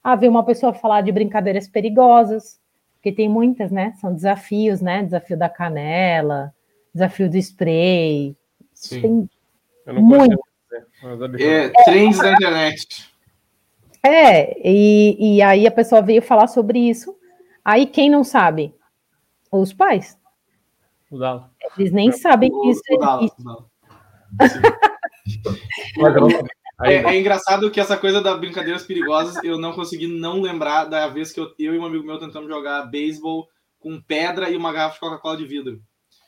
a 0.04 0.16
ver 0.16 0.30
uma 0.30 0.46
pessoa 0.46 0.74
falar 0.74 1.02
de 1.02 1.12
brincadeiras 1.12 1.68
perigosas, 1.68 2.60
porque 2.96 3.12
tem 3.12 3.30
muitas, 3.30 3.72
né? 3.72 3.94
São 4.00 4.14
desafios, 4.14 4.82
né? 4.82 5.04
Desafio 5.04 5.38
da 5.38 5.50
canela, 5.50 6.54
desafio 6.94 7.30
do 7.30 7.38
spray. 7.38 8.36
Sim. 8.74 9.02
Tem 9.02 9.30
Eu 9.86 9.94
não 9.96 10.02
muito. 10.02 10.40
É, 11.40 11.70
trends 11.84 12.18
da 12.18 12.34
internet. 12.34 13.12
É, 14.04 14.58
e, 14.68 15.36
e 15.38 15.42
aí 15.42 15.68
a 15.68 15.72
pessoa 15.72 16.02
veio 16.02 16.22
falar 16.22 16.48
sobre 16.48 16.80
isso. 16.80 17.16
Aí 17.64 17.86
quem 17.86 18.10
não 18.10 18.24
sabe? 18.24 18.74
Os 19.52 19.74
pais. 19.74 20.18
Eles 21.78 21.92
nem 21.92 22.12
sabem 22.12 22.50
que 22.50 22.70
isso 22.70 22.82
existe. 22.90 23.44
É, 26.84 26.96
é, 26.96 27.20
engraçado 27.20 27.70
que 27.70 27.80
essa 27.80 27.96
coisa 27.96 28.22
das 28.22 28.40
brincadeiras 28.40 28.84
perigosas, 28.84 29.36
eu 29.44 29.60
não 29.60 29.74
consegui 29.74 30.08
não 30.08 30.42
lembrar 30.42 30.86
da 30.86 31.08
vez 31.08 31.32
que 31.32 31.40
eu, 31.40 31.54
eu 31.60 31.76
e 31.76 31.80
um 31.80 31.86
amigo 31.86 32.04
meu 32.04 32.18
tentamos 32.18 32.50
jogar 32.50 32.88
beisebol 32.88 33.48
com 33.80 34.02
pedra 34.02 34.50
e 34.50 34.58
uma 34.58 34.74
garrafa 34.74 34.96
de 34.96 35.00
Coca-Cola 35.00 35.38
de 35.38 35.46
vidro. 35.46 35.80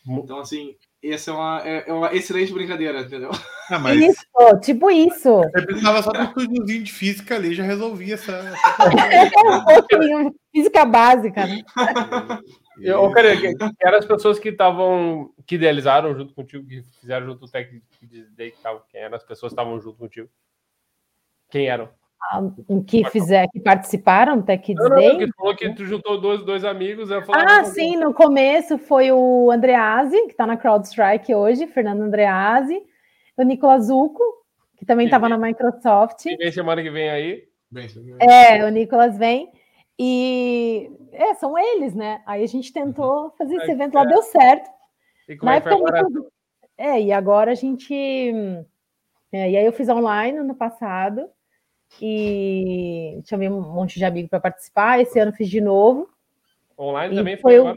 Então, 0.05 0.39
assim, 0.39 0.75
essa 1.01 1.31
é 1.31 1.33
uma, 1.33 1.61
é, 1.63 1.89
é 1.89 1.93
uma 1.93 2.13
excelente 2.13 2.53
brincadeira, 2.53 3.01
entendeu? 3.01 3.31
Ah, 3.69 3.79
mas... 3.79 3.97
Isso, 3.97 4.59
tipo 4.61 4.91
isso. 4.91 5.29
Eu 5.29 5.65
precisava 5.65 6.03
só 6.03 6.11
de 6.11 6.19
um 6.19 6.23
estudiozinho 6.25 6.83
de 6.83 6.91
física 6.91 7.35
ali, 7.35 7.53
já 7.53 7.63
resolvia 7.63 8.15
essa. 8.15 8.33
essa... 8.33 8.61
física 10.51 10.85
básica, 10.85 11.47
né? 11.47 11.63
Eu, 12.79 13.09
cara, 13.11 13.35
que, 13.39 13.53
eram 13.81 13.97
as 13.97 14.05
pessoas 14.05 14.39
que 14.39 14.49
estavam, 14.49 15.31
que 15.45 15.55
idealizaram 15.55 16.15
junto 16.15 16.33
contigo, 16.33 16.67
que 16.67 16.83
fizeram 16.99 17.25
junto 17.27 17.45
o 17.45 17.49
técnico 17.49 17.85
Day, 18.35 18.53
quem 18.89 19.01
eram 19.01 19.15
as 19.15 19.23
pessoas 19.23 19.51
que 19.51 19.59
estavam 19.59 19.79
junto 19.79 19.97
contigo? 19.97 20.29
Quem 21.49 21.67
eram? 21.67 21.89
Que 22.87 23.03
fizer, 23.09 23.47
que 23.49 23.59
participaram 23.59 24.37
do 24.37 24.43
Tech 24.43 24.63
Kids 24.63 24.83
não, 24.89 24.95
Day. 24.95 25.09
Não, 25.09 25.19
que 25.19 25.31
falou 25.33 25.55
que 25.55 25.69
tu 25.73 25.85
juntou 25.85 26.19
dois, 26.19 26.43
dois 26.43 26.65
amigos. 26.65 27.09
ah, 27.11 27.63
sim, 27.65 27.95
no 27.95 28.13
começo 28.13 28.77
foi 28.77 29.11
o 29.11 29.51
Andreazzi, 29.51 30.19
que 30.23 30.31
está 30.31 30.45
na 30.45 30.57
CrowdStrike 30.57 31.33
hoje, 31.33 31.67
Fernando 31.67 32.01
Andreazzi, 32.01 32.81
o 33.37 33.43
Nicolas 33.43 33.85
Zucco, 33.85 34.23
que 34.77 34.85
também 34.85 35.05
estava 35.05 35.29
na 35.29 35.37
Microsoft. 35.37 36.25
E 36.25 36.35
vem 36.35 36.51
semana 36.51 36.81
que 36.81 36.89
vem 36.89 37.09
aí. 37.09 37.43
É, 38.19 38.65
o 38.65 38.69
Nicolas 38.69 39.17
vem. 39.17 39.51
E 39.99 40.89
é, 41.11 41.33
são 41.35 41.57
eles, 41.57 41.93
né? 41.93 42.21
Aí 42.25 42.43
a 42.43 42.47
gente 42.47 42.73
tentou 42.73 43.31
fazer 43.37 43.55
esse 43.57 43.71
evento 43.71 43.93
lá, 43.93 44.05
deu 44.05 44.21
certo. 44.23 44.69
E 45.29 45.35
como 45.35 45.51
é 45.51 45.61
que 45.61 45.69
foi 45.69 45.77
muito... 45.77 46.31
É, 46.77 46.99
e 46.99 47.11
agora 47.11 47.51
a 47.51 47.55
gente. 47.55 47.93
É, 49.31 49.51
e 49.51 49.57
aí 49.57 49.65
eu 49.65 49.71
fiz 49.71 49.87
online 49.89 50.39
no 50.39 50.55
passado 50.55 51.29
e 52.01 53.21
chamei 53.25 53.49
um 53.49 53.61
monte 53.61 53.97
de 53.97 54.05
amigos 54.05 54.29
para 54.29 54.39
participar. 54.39 54.99
Esse 54.99 55.19
ano 55.19 55.33
fiz 55.33 55.49
de 55.49 55.61
novo. 55.61 56.09
Online 56.77 57.15
também 57.15 57.37
foi, 57.37 57.59
foi, 57.59 57.75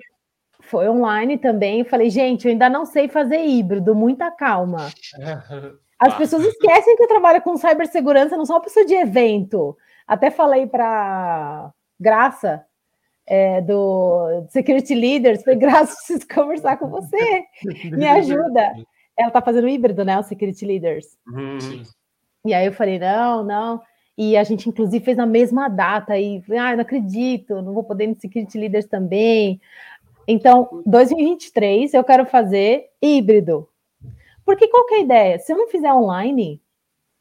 foi 0.60 0.88
online 0.88 1.38
também. 1.38 1.84
falei, 1.84 2.10
gente, 2.10 2.46
eu 2.46 2.52
ainda 2.52 2.68
não 2.68 2.84
sei 2.84 3.08
fazer 3.08 3.44
híbrido, 3.44 3.94
muita 3.94 4.30
calma. 4.30 4.90
As 5.98 6.14
pessoas 6.14 6.44
esquecem 6.44 6.94
que 6.94 7.02
eu 7.02 7.08
trabalho 7.08 7.40
com 7.40 7.56
cibersegurança, 7.56 8.36
não 8.36 8.44
sou 8.44 8.56
uma 8.56 8.62
pessoa 8.62 8.84
de 8.84 8.94
evento. 8.94 9.76
Até 10.06 10.30
falei 10.30 10.66
para 10.66 11.72
Graça, 11.98 12.64
é, 13.26 13.60
do 13.62 14.46
Security 14.50 14.94
Leaders, 14.94 15.42
falei, 15.42 15.58
Graça, 15.58 15.96
preciso 15.96 16.28
conversar 16.28 16.76
com 16.76 16.88
você. 16.88 17.44
Me 17.84 18.06
ajuda. 18.06 18.74
Ela 19.16 19.28
está 19.28 19.40
fazendo 19.40 19.68
híbrido, 19.68 20.04
né? 20.04 20.18
O 20.18 20.22
Security 20.22 20.66
Leaders. 20.66 21.06
Uhum. 21.26 21.82
E 22.44 22.52
aí 22.52 22.66
eu 22.66 22.72
falei, 22.72 22.98
não, 22.98 23.42
não. 23.42 23.82
E 24.16 24.36
a 24.36 24.44
gente, 24.44 24.68
inclusive, 24.68 25.04
fez 25.04 25.16
na 25.16 25.26
mesma 25.26 25.68
data. 25.68 26.18
E, 26.18 26.42
ah, 26.58 26.74
não 26.74 26.82
acredito, 26.82 27.60
não 27.60 27.74
vou 27.74 27.84
poder 27.84 28.06
no 28.06 28.18
Security 28.18 28.58
Leaders 28.58 28.86
também. 28.86 29.60
Então, 30.26 30.82
2023, 30.86 31.94
eu 31.94 32.02
quero 32.02 32.26
fazer 32.26 32.86
híbrido. 33.00 33.68
Porque 34.44 34.68
qual 34.68 34.86
que 34.86 34.94
é 34.94 34.98
a 34.98 35.02
ideia? 35.02 35.38
Se 35.38 35.52
eu 35.52 35.56
não 35.56 35.68
fizer 35.68 35.92
online, 35.92 36.60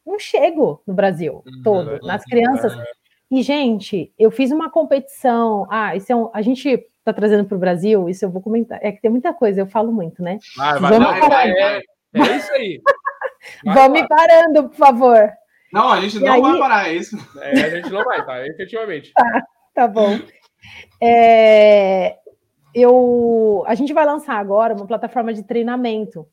não 0.05 0.19
chego 0.19 0.81
no 0.85 0.93
Brasil 0.93 1.43
uhum. 1.45 1.61
todo, 1.63 1.99
nas 2.05 2.23
crianças. 2.23 2.73
E, 3.29 3.41
gente, 3.41 4.13
eu 4.17 4.31
fiz 4.31 4.51
uma 4.51 4.69
competição. 4.69 5.67
Ah, 5.69 5.95
isso 5.95 6.11
é 6.11 6.15
um, 6.15 6.29
a 6.33 6.41
gente 6.41 6.69
está 6.69 7.11
trazendo 7.13 7.45
para 7.45 7.55
o 7.55 7.59
Brasil, 7.59 8.09
isso 8.09 8.25
eu 8.25 8.29
vou 8.29 8.41
comentar. 8.41 8.79
É 8.81 8.91
que 8.91 9.01
tem 9.01 9.11
muita 9.11 9.33
coisa, 9.33 9.61
eu 9.61 9.67
falo 9.67 9.91
muito, 9.91 10.23
né? 10.23 10.39
Vai, 10.55 10.79
vai, 10.79 10.91
Vamos 10.91 11.27
vai, 11.27 11.51
é, 11.51 11.81
é, 12.13 12.37
isso 12.37 12.53
aí. 12.53 12.81
Vão 13.63 13.89
me 13.89 14.07
parando, 14.07 14.69
por 14.69 14.75
favor. 14.75 15.31
Não, 15.75 15.89
a 15.89 15.99
gente 15.99 16.15
e 16.15 16.19
não 16.21 16.33
aí... 16.33 16.41
vai 16.41 16.57
parar, 16.57 16.89
é 16.89 16.93
isso. 16.93 17.17
É, 17.41 17.51
a 17.51 17.69
gente 17.69 17.89
não 17.89 18.01
vai, 18.05 18.25
tá? 18.25 18.47
Efetivamente. 18.47 19.11
Tá, 19.13 19.43
tá 19.73 19.87
bom. 19.89 20.17
É, 21.03 22.17
eu, 22.73 23.61
a 23.67 23.75
gente 23.75 23.91
vai 23.91 24.05
lançar 24.05 24.35
agora 24.35 24.73
uma 24.73 24.87
plataforma 24.87 25.33
de 25.33 25.43
treinamento 25.43 26.25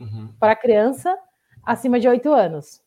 uhum. 0.00 0.34
para 0.40 0.56
criança 0.56 1.16
acima 1.64 2.00
de 2.00 2.08
8 2.08 2.28
anos. 2.32 2.82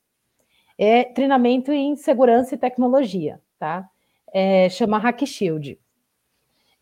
É 0.78 1.05
treinamento 1.05 1.72
em 1.72 1.95
segurança 1.95 2.55
e 2.55 2.57
tecnologia, 2.57 3.39
tá? 3.57 3.88
É, 4.34 4.68
chama 4.68 4.97
Hack 4.97 5.26
Shield. 5.26 5.80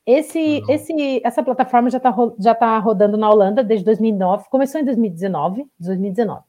Esse, 0.08 0.64
esse, 0.68 1.22
essa 1.24 1.44
plataforma 1.44 1.88
já 1.92 1.98
está 1.98 2.12
já 2.40 2.56
tá 2.56 2.80
rodando 2.80 3.16
na 3.16 3.30
Holanda 3.30 3.64
desde 3.64 3.86
2009, 3.86 4.50
começou 4.50 4.82
em 4.82 4.86
2019, 4.86 5.68
2019. 5.80 6.42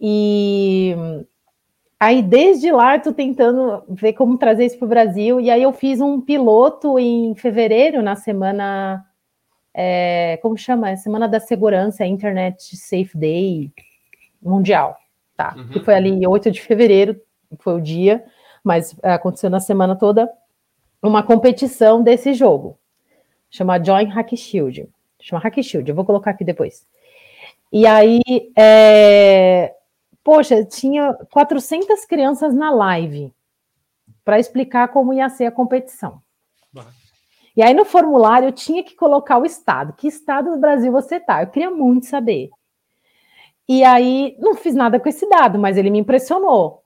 E 0.00 0.96
aí, 1.98 2.22
desde 2.22 2.70
lá, 2.70 2.96
estou 2.96 3.12
tentando 3.12 3.82
ver 3.88 4.12
como 4.12 4.38
trazer 4.38 4.66
isso 4.66 4.78
para 4.78 4.86
o 4.86 4.88
Brasil. 4.88 5.40
E 5.40 5.50
aí, 5.50 5.62
eu 5.62 5.72
fiz 5.72 6.00
um 6.00 6.20
piloto 6.20 6.98
em 6.98 7.34
fevereiro, 7.34 8.02
na 8.02 8.16
semana. 8.16 9.04
É, 9.74 10.38
como 10.42 10.56
chama? 10.56 10.96
Semana 10.96 11.28
da 11.28 11.40
Segurança, 11.40 12.06
Internet 12.06 12.76
Safe 12.76 13.16
Day 13.16 13.70
Mundial. 14.42 14.96
Tá? 15.36 15.54
Uhum. 15.56 15.68
Que 15.68 15.80
foi 15.80 15.94
ali 15.94 16.26
8 16.26 16.50
de 16.50 16.62
fevereiro, 16.62 17.20
foi 17.58 17.74
o 17.74 17.80
dia, 17.80 18.24
mas 18.64 18.96
aconteceu 19.02 19.50
na 19.50 19.60
semana 19.60 19.94
toda 19.94 20.30
uma 21.02 21.22
competição 21.22 22.02
desse 22.02 22.34
jogo. 22.34 22.78
Chama 23.50 23.82
Join 23.82 24.06
Hack 24.06 24.34
Shield. 24.36 24.88
Chama 25.20 25.40
Hack 25.42 25.62
Shield, 25.62 25.88
eu 25.88 25.94
vou 25.94 26.04
colocar 26.04 26.30
aqui 26.30 26.44
depois. 26.44 26.86
E 27.72 27.86
aí, 27.86 28.20
é, 28.56 29.74
poxa, 30.26 30.64
tinha 30.64 31.14
400 31.30 32.04
crianças 32.04 32.52
na 32.52 32.72
live 32.72 33.32
para 34.24 34.40
explicar 34.40 34.88
como 34.88 35.12
ia 35.14 35.28
ser 35.28 35.46
a 35.46 35.52
competição. 35.52 36.20
E 37.56 37.62
aí 37.62 37.72
no 37.72 37.84
formulário 37.84 38.48
eu 38.48 38.52
tinha 38.52 38.82
que 38.82 38.96
colocar 38.96 39.38
o 39.38 39.46
estado. 39.46 39.92
Que 39.92 40.08
estado 40.08 40.50
do 40.50 40.58
Brasil 40.58 40.90
você 40.90 41.20
tá? 41.20 41.44
Eu 41.44 41.46
queria 41.46 41.70
muito 41.70 42.06
saber. 42.06 42.50
E 43.68 43.84
aí 43.84 44.36
não 44.40 44.56
fiz 44.56 44.74
nada 44.74 44.98
com 44.98 45.08
esse 45.08 45.28
dado, 45.28 45.60
mas 45.60 45.76
ele 45.76 45.90
me 45.90 46.00
impressionou. 46.00 46.82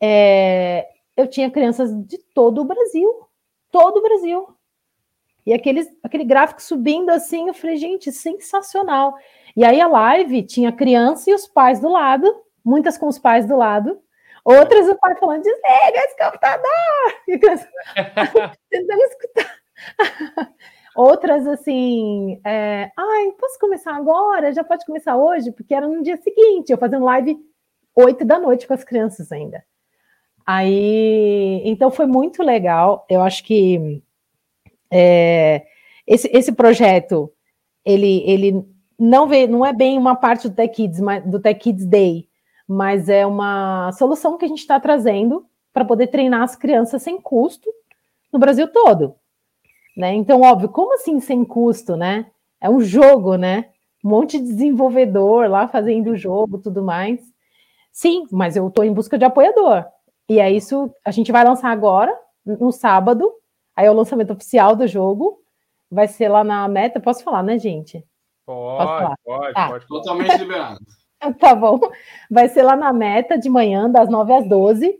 É, 0.00 0.88
eu 1.16 1.28
tinha 1.28 1.52
crianças 1.52 1.88
de 2.04 2.18
todo 2.34 2.62
o 2.62 2.64
Brasil, 2.64 3.28
todo 3.70 3.98
o 3.98 4.02
Brasil. 4.02 4.48
E 5.46 5.52
aqueles, 5.52 5.86
aquele 6.02 6.24
gráfico 6.24 6.60
subindo 6.60 7.10
assim, 7.10 7.46
eu 7.46 7.54
falei, 7.54 7.76
gente, 7.76 8.10
sensacional. 8.10 9.14
E 9.56 9.64
aí 9.64 9.80
a 9.80 9.86
live 9.86 10.42
tinha 10.42 10.72
criança 10.72 11.30
e 11.30 11.34
os 11.34 11.46
pais 11.46 11.78
do 11.78 11.88
lado, 11.88 12.42
muitas 12.64 12.98
com 12.98 13.08
os 13.08 13.18
pais 13.18 13.46
do 13.46 13.56
lado, 13.56 14.00
outras 14.44 14.88
o 14.88 14.96
pai 14.96 15.16
falando, 15.16 15.42
desliga 15.42 15.98
esse 15.98 16.16
computador! 16.16 16.68
E 17.28 17.38
tentando 18.70 19.02
escutar. 19.02 19.54
Outras 20.94 21.46
assim, 21.46 22.38
é, 22.44 22.90
ai, 22.96 23.32
posso 23.40 23.58
começar 23.58 23.96
agora? 23.96 24.52
Já 24.52 24.62
pode 24.62 24.84
começar 24.84 25.16
hoje? 25.16 25.50
Porque 25.50 25.74
era 25.74 25.88
no 25.88 26.02
dia 26.02 26.18
seguinte, 26.18 26.70
eu 26.70 26.76
fazendo 26.76 27.06
live 27.06 27.38
oito 27.96 28.24
da 28.24 28.38
noite 28.38 28.66
com 28.66 28.74
as 28.74 28.84
crianças 28.84 29.32
ainda. 29.32 29.64
Aí, 30.46 31.62
então 31.64 31.90
foi 31.90 32.06
muito 32.06 32.42
legal. 32.42 33.06
Eu 33.08 33.22
acho 33.22 33.42
que 33.44 34.02
é, 34.90 35.64
esse, 36.06 36.28
esse 36.32 36.52
projeto 36.52 37.32
ele, 37.84 38.22
ele 38.26 38.64
não 38.98 39.26
vê, 39.26 39.46
não 39.46 39.64
é 39.64 39.72
bem 39.72 39.96
uma 39.96 40.14
parte 40.14 40.48
do 40.48 40.54
Tech 40.54 40.74
Kids, 40.74 41.00
do 41.26 41.40
Tech 41.40 41.58
Kids 41.58 41.86
Day, 41.86 42.28
mas 42.68 43.08
é 43.08 43.26
uma 43.26 43.92
solução 43.92 44.36
que 44.36 44.44
a 44.44 44.48
gente 44.48 44.60
está 44.60 44.78
trazendo 44.78 45.46
para 45.72 45.84
poder 45.84 46.08
treinar 46.08 46.42
as 46.42 46.54
crianças 46.56 47.02
sem 47.02 47.20
custo 47.20 47.70
no 48.32 48.38
Brasil 48.38 48.68
todo. 48.68 49.14
Né? 49.96 50.14
Então, 50.14 50.40
óbvio, 50.40 50.68
como 50.68 50.94
assim 50.94 51.20
sem 51.20 51.44
custo, 51.44 51.96
né? 51.96 52.26
É 52.60 52.70
um 52.70 52.80
jogo, 52.80 53.36
né? 53.36 53.70
Um 54.04 54.10
monte 54.10 54.38
de 54.38 54.44
desenvolvedor 54.44 55.48
lá 55.48 55.68
fazendo 55.68 56.10
o 56.10 56.16
jogo, 56.16 56.58
tudo 56.58 56.82
mais. 56.82 57.20
Sim, 57.92 58.26
mas 58.30 58.56
eu 58.56 58.68
estou 58.68 58.84
em 58.84 58.92
busca 58.92 59.18
de 59.18 59.24
apoiador. 59.24 59.84
E 60.28 60.40
é 60.40 60.50
isso, 60.50 60.90
a 61.04 61.10
gente 61.10 61.30
vai 61.30 61.44
lançar 61.44 61.70
agora, 61.70 62.16
no 62.44 62.72
sábado. 62.72 63.30
Aí 63.76 63.86
é 63.86 63.90
o 63.90 63.94
lançamento 63.94 64.32
oficial 64.32 64.74
do 64.74 64.86
jogo. 64.86 65.40
Vai 65.90 66.08
ser 66.08 66.28
lá 66.28 66.42
na 66.42 66.66
meta. 66.68 67.00
Posso 67.00 67.22
falar, 67.22 67.42
né, 67.42 67.58
gente? 67.58 68.04
Pode, 68.46 69.14
pode, 69.24 69.54
tá. 69.54 69.68
pode. 69.68 69.86
Totalmente 69.86 70.36
liberado. 70.38 70.80
tá 71.38 71.54
bom. 71.54 71.80
Vai 72.30 72.48
ser 72.48 72.62
lá 72.62 72.76
na 72.76 72.92
meta 72.92 73.38
de 73.38 73.48
manhã, 73.48 73.90
das 73.90 74.08
9 74.08 74.32
às 74.32 74.48
12. 74.48 74.86
Vocês 74.86 74.98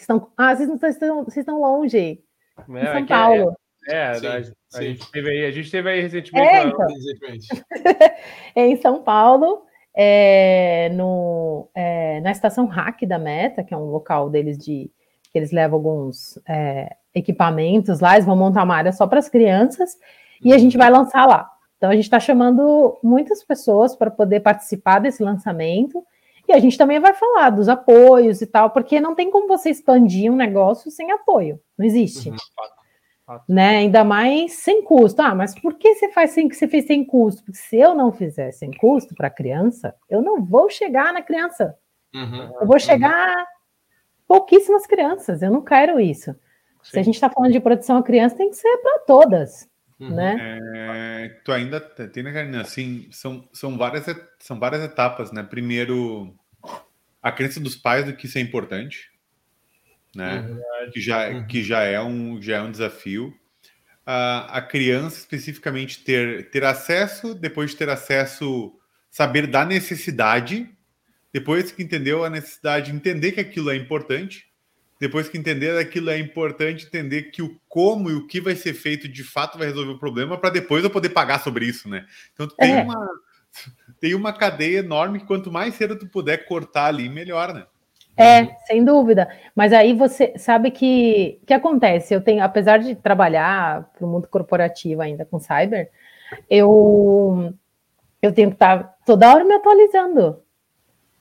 estão... 0.00 0.30
Ah, 0.36 0.54
vocês, 0.54 0.68
não 0.68 0.76
estão, 0.76 1.24
vocês 1.24 1.38
estão 1.38 1.60
longe. 1.60 1.98
É, 1.98 2.62
em 2.62 2.84
São 2.84 2.96
é 2.96 3.06
Paulo. 3.06 3.56
É, 3.88 4.14
sim, 4.14 4.26
a, 4.26 4.44
sim. 4.44 4.52
a, 4.74 4.82
gente 4.82 5.10
teve 5.10 5.30
aí, 5.30 5.44
a 5.46 5.50
gente 5.50 5.70
teve 5.70 5.90
aí 5.90 6.00
recentemente. 6.00 6.48
É, 6.48 6.62
então. 6.64 6.86
é 8.54 8.66
em 8.68 8.76
São 8.76 9.02
Paulo, 9.02 9.62
é, 9.94 10.90
no, 10.92 11.70
é, 11.74 12.20
na 12.20 12.30
estação 12.30 12.66
Hack 12.66 13.02
da 13.06 13.18
Meta, 13.18 13.64
que 13.64 13.72
é 13.72 13.76
um 13.76 13.90
local 13.90 14.28
deles 14.28 14.58
de 14.58 14.90
que 15.32 15.38
eles 15.38 15.52
levam 15.52 15.76
alguns 15.76 16.38
é, 16.48 16.96
equipamentos 17.14 18.00
lá, 18.00 18.14
eles 18.14 18.26
vão 18.26 18.36
montar 18.36 18.64
uma 18.64 18.76
área 18.76 18.92
só 18.92 19.06
para 19.06 19.18
as 19.18 19.28
crianças 19.28 19.98
e 20.42 20.52
a 20.52 20.54
uhum. 20.54 20.60
gente 20.60 20.78
vai 20.78 20.90
lançar 20.90 21.26
lá. 21.26 21.50
Então 21.78 21.88
a 21.90 21.94
gente 21.94 22.04
está 22.04 22.20
chamando 22.20 22.98
muitas 23.02 23.42
pessoas 23.42 23.96
para 23.96 24.10
poder 24.10 24.40
participar 24.40 24.98
desse 24.98 25.22
lançamento. 25.22 26.04
E 26.46 26.52
a 26.52 26.58
gente 26.58 26.76
também 26.76 27.00
vai 27.00 27.14
falar 27.14 27.50
dos 27.50 27.68
apoios 27.68 28.42
e 28.42 28.46
tal, 28.46 28.70
porque 28.70 29.00
não 29.00 29.14
tem 29.14 29.30
como 29.30 29.48
você 29.48 29.70
expandir 29.70 30.30
um 30.30 30.36
negócio 30.36 30.90
sem 30.90 31.10
apoio. 31.10 31.60
Não 31.78 31.86
existe. 31.86 32.30
Uhum 32.30 32.36
né? 33.48 33.78
Ainda 33.78 34.04
mais 34.04 34.54
sem 34.54 34.82
custo. 34.82 35.20
Ah, 35.20 35.34
mas 35.34 35.58
por 35.58 35.74
que 35.74 35.94
você 35.94 36.10
faz 36.10 36.30
sem 36.30 36.48
que 36.48 36.56
você 36.56 36.66
fez 36.66 36.86
sem 36.86 37.04
custo? 37.04 37.44
Porque 37.44 37.58
se 37.58 37.76
eu 37.76 37.94
não 37.94 38.12
fizer 38.12 38.52
sem 38.52 38.70
custo 38.70 39.14
para 39.14 39.28
a 39.28 39.30
criança, 39.30 39.94
eu 40.08 40.22
não 40.22 40.44
vou 40.44 40.70
chegar 40.70 41.12
na 41.12 41.22
criança. 41.22 41.76
Uhum. 42.14 42.54
Eu 42.60 42.66
vou 42.66 42.78
chegar 42.78 43.46
pouquíssimas 44.26 44.86
crianças. 44.86 45.42
Eu 45.42 45.50
não 45.50 45.62
quero 45.62 46.00
isso. 46.00 46.32
Sim. 46.82 46.90
Se 46.92 46.98
a 46.98 47.02
gente 47.02 47.14
está 47.14 47.28
falando 47.28 47.52
de 47.52 47.60
proteção 47.60 47.98
à 47.98 48.02
criança, 48.02 48.36
tem 48.36 48.50
que 48.50 48.56
ser 48.56 48.78
para 48.78 49.00
todas. 49.00 49.68
Uhum. 50.00 50.14
Né? 50.14 50.60
É, 50.74 51.28
tu 51.44 51.52
ainda 51.52 51.80
tem, 51.80 52.22
né, 52.22 52.32
Karina? 52.32 52.60
Assim, 52.60 53.08
são, 53.10 53.48
são, 53.52 53.76
várias, 53.76 54.04
são 54.38 54.58
várias 54.58 54.82
etapas, 54.82 55.32
né? 55.32 55.42
Primeiro, 55.42 56.34
a 57.20 57.32
crença 57.32 57.58
dos 57.58 57.74
pais 57.74 58.04
do 58.04 58.14
que 58.14 58.26
isso 58.26 58.38
é 58.38 58.40
importante, 58.40 59.10
né? 60.14 60.44
É 60.82 60.90
que, 60.90 61.00
já, 61.00 61.28
uhum. 61.28 61.46
que 61.46 61.62
já, 61.62 61.82
é 61.82 62.00
um, 62.00 62.40
já 62.40 62.58
é 62.58 62.62
um 62.62 62.70
desafio. 62.70 63.34
A, 64.06 64.58
a 64.58 64.62
criança, 64.62 65.18
especificamente, 65.18 66.02
ter, 66.02 66.48
ter 66.50 66.64
acesso, 66.64 67.34
depois 67.34 67.72
de 67.72 67.76
ter 67.76 67.88
acesso, 67.88 68.72
saber 69.10 69.46
da 69.48 69.64
necessidade, 69.64 70.70
depois 71.32 71.72
que 71.72 71.82
entendeu 71.82 72.24
a 72.24 72.30
necessidade, 72.30 72.92
entender 72.92 73.32
que 73.32 73.40
aquilo 73.40 73.70
é 73.70 73.76
importante, 73.76 74.47
depois 75.00 75.28
que 75.28 75.38
entender 75.38 75.76
aquilo 75.78 76.10
é 76.10 76.18
importante, 76.18 76.86
entender 76.86 77.24
que 77.24 77.40
o 77.40 77.58
como 77.68 78.10
e 78.10 78.14
o 78.14 78.26
que 78.26 78.40
vai 78.40 78.56
ser 78.56 78.74
feito 78.74 79.08
de 79.08 79.22
fato 79.22 79.56
vai 79.56 79.68
resolver 79.68 79.92
o 79.92 79.98
problema, 79.98 80.36
para 80.36 80.50
depois 80.50 80.82
eu 80.82 80.90
poder 80.90 81.10
pagar 81.10 81.40
sobre 81.40 81.66
isso, 81.66 81.88
né? 81.88 82.04
Então 82.32 82.48
tem 82.48 82.72
é. 82.72 82.82
uma 82.82 83.08
tem 84.00 84.14
uma 84.14 84.32
cadeia 84.32 84.78
enorme 84.78 85.20
que 85.20 85.26
quanto 85.26 85.50
mais 85.50 85.74
cedo 85.74 85.98
tu 85.98 86.06
puder 86.06 86.46
cortar 86.46 86.86
ali, 86.86 87.08
melhor, 87.08 87.54
né? 87.54 87.64
É, 88.16 88.46
sem 88.66 88.84
dúvida. 88.84 89.28
Mas 89.54 89.72
aí 89.72 89.94
você 89.94 90.34
sabe 90.36 90.72
que 90.72 91.40
que 91.46 91.54
acontece? 91.54 92.12
Eu 92.12 92.20
tenho, 92.20 92.42
apesar 92.42 92.78
de 92.78 92.96
trabalhar 92.96 93.84
para 93.96 94.04
o 94.04 94.08
mundo 94.08 94.26
corporativo 94.26 95.00
ainda 95.00 95.24
com 95.24 95.38
cyber, 95.38 95.90
eu 96.50 97.54
eu 98.20 98.32
tenho 98.32 98.48
que 98.48 98.56
estar 98.56 98.82
tá 98.82 98.94
toda 99.06 99.32
hora 99.32 99.44
me 99.44 99.54
atualizando. 99.54 100.42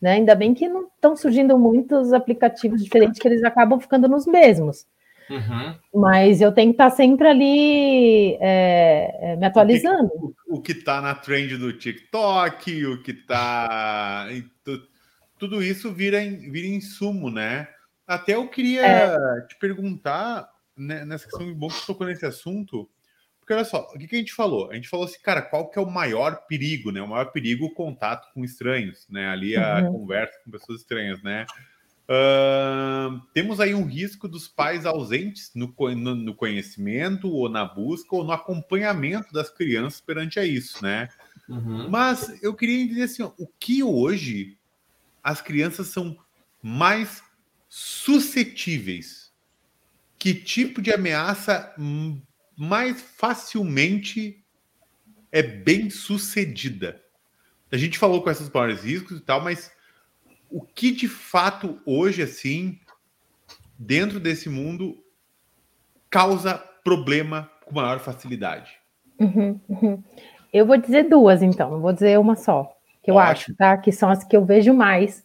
Né? 0.02 0.14
Ainda 0.14 0.36
bem 0.36 0.54
que 0.54 0.68
não 0.68 0.88
estão 0.88 1.16
surgindo 1.16 1.58
muitos 1.58 2.14
aplicativos 2.14 2.84
diferentes 2.84 3.20
que 3.20 3.28
eles 3.28 3.43
acabam 3.43 3.80
ficando 3.80 4.08
nos 4.08 4.26
mesmos. 4.26 4.86
Uhum. 5.30 5.76
Mas 5.93 6.39
eu 6.39 6.52
tenho 6.52 6.70
que 6.72 6.76
estar 6.76 6.89
sempre 6.89 7.28
ali 7.28 8.38
é, 8.39 9.34
é 9.34 9.36
me 9.36 9.45
atualizando. 9.45 10.36
O 10.48 10.62
que, 10.62 10.72
está 10.72 11.02
na 11.02 11.14
trend 11.14 11.58
do 11.58 11.74
TikTok, 11.74 12.86
o 12.86 13.04
que 13.04 13.12
está. 13.12 14.28
Tudo 15.38 15.62
isso 15.62 15.91
vira, 15.93 16.20
vira 16.20 16.68
insumo, 16.68 17.30
né? 17.30 17.68
Até 18.08 18.36
eu 18.36 18.48
queria 18.48 18.86
é. 18.86 19.41
te 19.48 19.58
perguntar, 19.60 20.50
né, 20.78 21.04
nessa 21.04 21.26
questão, 21.26 21.54
bom 21.54 21.68
que 21.68 21.86
tocou 21.86 22.08
nesse 22.08 22.26
assunto, 22.26 22.89
porque 23.48 23.54
olha 23.54 23.64
só, 23.64 23.89
o 23.95 23.98
que, 23.98 24.10
que, 24.10 24.16
a 24.18 24.20
gente 24.20 24.34
falou? 24.34 24.70
A 24.70 24.76
gente 24.76 24.89
falou 24.89 25.06
assim, 25.06 25.22
cara, 25.24 25.41
qual 25.41 25.70
que 25.70 25.80
é 25.80 25.82
o 25.82 25.89
maior 25.89 26.45
perigo, 26.48 26.91
né? 26.91 27.02
O 27.02 27.08
maior 27.08 27.32
perigo 27.32 27.68
o 27.68 27.74
contato 27.74 28.28
com 28.34 28.43
estranhos, 28.43 29.08
né? 29.10 29.30
Ali 29.30 29.56
a 29.56 29.84
uhum. 29.84 30.02
conversa 30.02 30.38
com 30.43 30.52
pessoas 30.52 30.82
estranhas, 30.82 31.24
né? 31.24 31.45
Uh, 32.10 33.22
temos 33.34 33.62
aí 33.62 33.74
um 33.74 33.86
risco 33.86 34.28
dos 34.28 34.50
pais 34.50 34.86
ausentes 34.86 35.50
no, 35.56 35.74
no, 35.95 36.14
no, 36.14 36.36
conhecimento, 36.36 37.30
ou 37.30 37.48
na 37.48 37.64
busca, 37.64 38.18
ou 38.18 38.26
no 38.26 38.34
acompanhamento 38.34 39.32
das 39.32 39.50
crianças 39.50 40.02
perante 40.02 40.41
a 40.41 40.43
isso, 40.43 40.84
né? 40.84 41.08
Uhum. 41.48 41.89
Mas 41.89 42.43
eu 42.43 42.54
queria 42.54 42.86
dizer 42.86 43.04
assim: 43.04 43.24
ó, 43.24 43.32
o 43.38 43.48
que 43.48 43.82
hoje 43.82 44.58
as 45.24 45.41
crianças 45.41 45.88
são 45.88 46.18
mais 46.62 47.24
suscetíveis? 47.70 49.32
Que 50.20 50.34
tipo 50.34 50.82
de 50.82 50.91
ameaça 50.91 51.74
mais 52.58 52.99
facilmente 52.99 54.43
é 55.32 55.43
bem 55.43 55.91
sucedida. 55.91 56.99
A 57.72 57.78
gente 57.78 57.99
falou 57.99 58.24
com 58.24 58.32
esses 58.32 58.49
maiores 58.49 58.82
riscos 58.82 59.20
e 59.20 59.22
tal, 59.22 59.41
mas 59.41 59.72
o 60.49 60.62
que 60.62 60.91
de 60.91 61.08
fato 61.08 61.80
hoje, 61.86 62.24
assim, 62.24 62.80
dentro 63.78 64.20
desse 64.20 64.49
mundo, 64.49 64.97
causa 66.10 66.58
problema 66.84 67.51
com 67.64 67.76
maior 67.76 67.99
facilidade? 67.99 68.72
Uhum, 69.20 69.60
uhum. 69.70 70.03
Eu 70.51 70.66
vou 70.66 70.78
dizer 70.78 71.03
duas, 71.03 71.43
então, 71.43 71.70
não 71.70 71.82
vou 71.82 71.93
dizer 71.93 72.18
uma 72.18 72.36
só, 72.36 72.76
que 73.03 73.12
eu 73.12 73.16
Ótimo. 73.16 73.32
acho, 73.32 73.55
tá? 73.55 73.78
Que 73.78 73.91
são 73.91 74.10
as 74.10 74.24
que 74.24 74.36
eu 74.36 74.45
vejo 74.45 74.74
mais, 74.74 75.24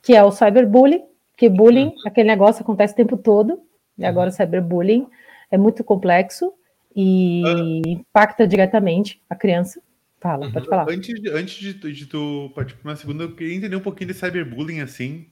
que 0.00 0.14
é 0.14 0.22
o 0.22 0.30
cyberbullying, 0.30 1.04
que 1.36 1.48
bullying, 1.48 1.88
uhum. 1.88 2.06
aquele 2.06 2.28
negócio 2.28 2.62
acontece 2.62 2.94
o 2.94 2.96
tempo 2.96 3.16
todo, 3.18 3.60
e 3.98 4.04
agora 4.06 4.30
o 4.30 4.32
cyberbullying 4.32 5.06
é 5.50 5.58
muito 5.58 5.84
complexo 5.84 6.54
e 6.94 7.42
ah. 7.46 7.88
impacta 7.88 8.46
diretamente 8.46 9.20
a 9.28 9.34
criança. 9.34 9.80
Fala, 10.20 10.46
uhum. 10.46 10.52
pode 10.52 10.68
falar. 10.68 10.86
Antes, 10.90 11.14
antes 11.32 11.56
de, 11.56 11.92
de 11.92 12.06
tu 12.06 12.52
partir 12.54 12.74
para 12.74 12.90
uma 12.90 12.96
segunda, 12.96 13.24
eu 13.24 13.34
queria 13.34 13.54
entender 13.54 13.76
um 13.76 13.80
pouquinho 13.80 14.12
de 14.12 14.18
cyberbullying 14.18 14.80
assim. 14.80 15.26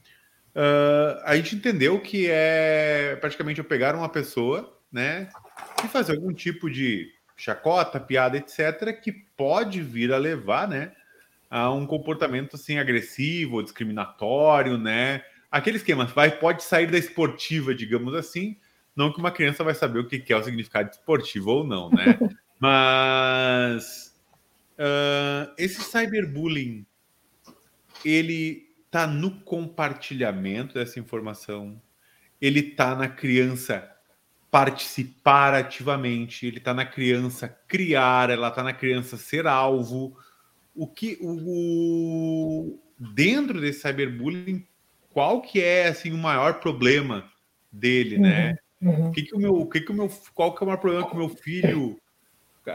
Uh, 0.55 1.21
a 1.25 1.37
gente 1.37 1.57
entendeu 1.57 2.01
que 2.01 2.27
é 2.29 3.17
praticamente 3.21 3.59
eu 3.59 3.65
pegar 3.65 3.95
uma 3.95 4.09
pessoa, 4.09 4.77
né, 4.91 5.29
e 5.85 5.89
fazer 5.89 6.13
algum 6.13 6.33
tipo 6.33 6.71
de 6.71 7.13
chacota, 7.37 8.01
piada, 8.01 8.39
etc., 8.39 8.99
que 9.01 9.13
pode 9.13 9.83
vir 9.83 10.13
a 10.13 10.17
levar, 10.17 10.67
né, 10.67 10.93
a 11.51 11.71
um 11.71 11.87
comportamento 11.87 12.57
assim 12.57 12.79
agressivo, 12.79 13.63
discriminatório, 13.63 14.77
né? 14.77 15.23
Aquele 15.51 15.77
esquema 15.77 16.05
vai 16.05 16.31
pode 16.31 16.63
sair 16.63 16.91
da 16.91 16.99
esportiva, 16.99 17.75
digamos 17.75 18.15
assim, 18.15 18.57
não 18.99 19.13
que 19.13 19.21
uma 19.21 19.31
criança 19.31 19.63
vai 19.63 19.77
saber 19.77 20.01
o 20.01 20.09
que 20.09 20.33
é 20.33 20.37
o 20.37 20.43
significado 20.43 20.91
esportivo 20.91 21.53
ou 21.53 21.65
não, 21.65 21.89
né? 21.89 22.19
Mas 22.59 24.13
uh, 24.77 25.55
esse 25.57 25.81
cyberbullying, 25.85 26.85
ele 28.05 28.67
tá 28.91 29.07
no 29.07 29.31
compartilhamento 29.43 30.75
dessa 30.75 30.99
informação, 30.99 31.81
ele 32.41 32.61
tá 32.61 32.97
na 32.97 33.07
criança 33.07 33.89
participar 34.51 35.55
ativamente, 35.55 36.45
ele 36.45 36.59
tá 36.59 36.75
na 36.75 36.85
criança 36.85 37.49
criar, 37.69 38.31
ela 38.31 38.51
tá 38.51 38.65
na 38.65 38.73
criança 38.73 39.17
ser 39.17 39.47
alvo. 39.47 40.19
O 40.75 40.89
que 40.89 41.17
o, 41.21 42.77
dentro 42.99 43.61
desse 43.61 43.83
cyberbullying, 43.83 44.67
qual 45.11 45.41
que 45.41 45.61
é 45.61 45.87
assim 45.87 46.13
o 46.13 46.19
maior 46.19 46.55
problema 46.55 47.31
dele, 47.71 48.19
né? 48.19 48.29
uhum. 48.29 48.47
né? 48.55 48.59
Uhum. 48.81 49.09
O 49.09 49.13
que, 49.13 49.23
que 49.23 49.35
o 49.35 49.39
meu, 49.39 49.67
que, 49.67 49.81
que 49.81 49.91
o 49.91 49.95
meu, 49.95 50.09
qual 50.35 50.55
que 50.55 50.63
é 50.63 50.65
o 50.65 50.67
maior 50.67 50.79
problema 50.79 51.07
que 51.07 51.15
o 51.15 51.19
meu 51.19 51.29
filho 51.29 51.99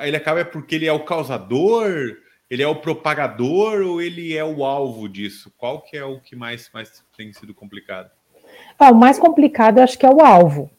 ele 0.01 0.17
acaba 0.17 0.39
é 0.39 0.43
porque 0.43 0.75
ele 0.75 0.87
é 0.87 0.91
o 0.91 1.05
causador, 1.05 2.17
ele 2.49 2.63
é 2.63 2.67
o 2.67 2.75
propagador 2.75 3.81
ou 3.81 4.01
ele 4.01 4.35
é 4.35 4.43
o 4.43 4.65
alvo 4.65 5.07
disso? 5.07 5.51
Qual 5.57 5.81
que 5.81 5.95
é 5.95 6.03
o 6.03 6.19
que 6.19 6.35
mais, 6.35 6.69
mais 6.73 7.03
tem 7.15 7.31
sido 7.31 7.53
complicado? 7.53 8.09
Ah, 8.77 8.91
o 8.91 8.95
mais 8.95 9.19
complicado 9.19 9.77
eu 9.77 9.83
acho 9.83 9.97
que 9.97 10.05
é 10.05 10.09
o 10.09 10.21
alvo, 10.21 10.69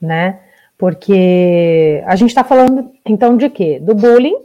né? 0.00 0.40
Porque 0.78 2.02
a 2.06 2.16
gente 2.16 2.30
está 2.30 2.44
falando 2.44 2.92
então 3.04 3.36
de 3.36 3.50
quê? 3.50 3.78
Do 3.80 3.94
bullying, 3.94 4.36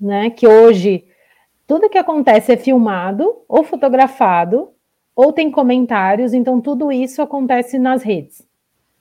né? 0.00 0.30
Que 0.30 0.46
hoje 0.46 1.04
tudo 1.66 1.88
que 1.88 1.98
acontece 1.98 2.52
é 2.52 2.56
filmado 2.56 3.42
ou 3.48 3.64
fotografado 3.64 4.70
ou 5.16 5.32
tem 5.32 5.50
comentários, 5.50 6.34
então 6.34 6.60
tudo 6.60 6.90
isso 6.90 7.22
acontece 7.22 7.78
nas 7.78 8.02
redes 8.02 8.44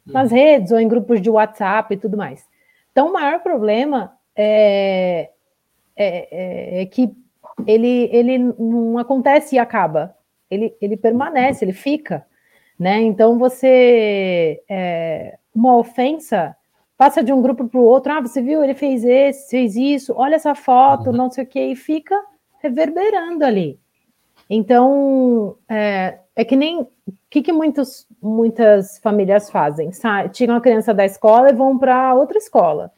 nas 0.06 0.32
redes 0.32 0.72
ou 0.72 0.80
em 0.80 0.88
grupos 0.88 1.22
de 1.22 1.30
WhatsApp 1.30 1.94
e 1.94 1.98
tudo 1.98 2.18
mais. 2.18 2.46
Então, 2.92 3.10
o 3.10 3.14
maior 3.14 3.40
problema 3.42 4.14
é, 4.36 5.30
é, 5.96 6.28
é, 6.32 6.82
é 6.82 6.86
que 6.86 7.12
ele, 7.66 8.10
ele 8.12 8.38
não 8.38 8.98
acontece 8.98 9.56
e 9.56 9.60
acaba. 9.60 10.16
Ele, 10.50 10.76
ele 10.82 10.98
permanece, 10.98 11.64
ele 11.64 11.74
fica. 11.74 12.26
Né? 12.80 13.02
Então, 13.02 13.38
você. 13.38 14.62
É, 14.70 15.38
uma 15.54 15.78
ofensa 15.78 16.56
passa 16.98 17.24
de 17.24 17.32
um 17.32 17.42
grupo 17.42 17.68
para 17.68 17.80
o 17.80 17.84
outro. 17.86 18.12
Ah, 18.12 18.22
você 18.22 18.42
viu, 18.42 18.64
ele 18.64 18.74
fez 18.74 19.04
esse, 19.04 19.50
fez 19.50 19.76
isso, 19.76 20.14
olha 20.16 20.36
essa 20.36 20.56
foto, 20.56 21.10
uhum. 21.10 21.16
não 21.16 21.30
sei 21.30 21.44
o 21.44 21.48
que, 21.48 21.60
e 21.60 21.76
fica 21.76 22.20
reverberando 22.60 23.46
ali. 23.46 23.80
Então, 24.50 25.58
é, 25.70 26.20
é 26.36 26.46
que 26.46 26.56
nem. 26.56 26.82
O 26.82 26.90
que, 27.30 27.42
que 27.42 27.52
muitos, 27.52 28.08
muitas 28.24 28.98
famílias 29.00 29.50
fazem? 29.50 29.92
Tiram 30.32 30.56
a 30.56 30.62
criança 30.62 30.94
da 30.94 31.06
escola 31.06 31.50
e 31.50 31.54
vão 31.54 31.78
para 31.78 32.14
outra 32.16 32.38
escola. 32.38 32.92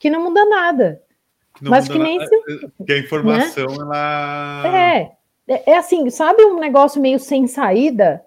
Que 0.00 0.10
não 0.10 0.24
muda 0.24 0.44
nada. 0.44 1.02
Não 1.60 1.70
mas 1.70 1.88
que 1.88 1.98
nem. 1.98 2.18
Nada, 2.18 2.30
se, 2.30 2.84
que 2.86 2.92
a 2.92 2.98
informação, 2.98 3.66
né? 3.66 3.76
ela. 3.80 4.62
É, 4.66 5.12
é. 5.46 5.72
É 5.72 5.76
assim, 5.78 6.08
sabe 6.10 6.44
um 6.44 6.58
negócio 6.58 7.00
meio 7.00 7.18
sem 7.18 7.46
saída? 7.46 8.22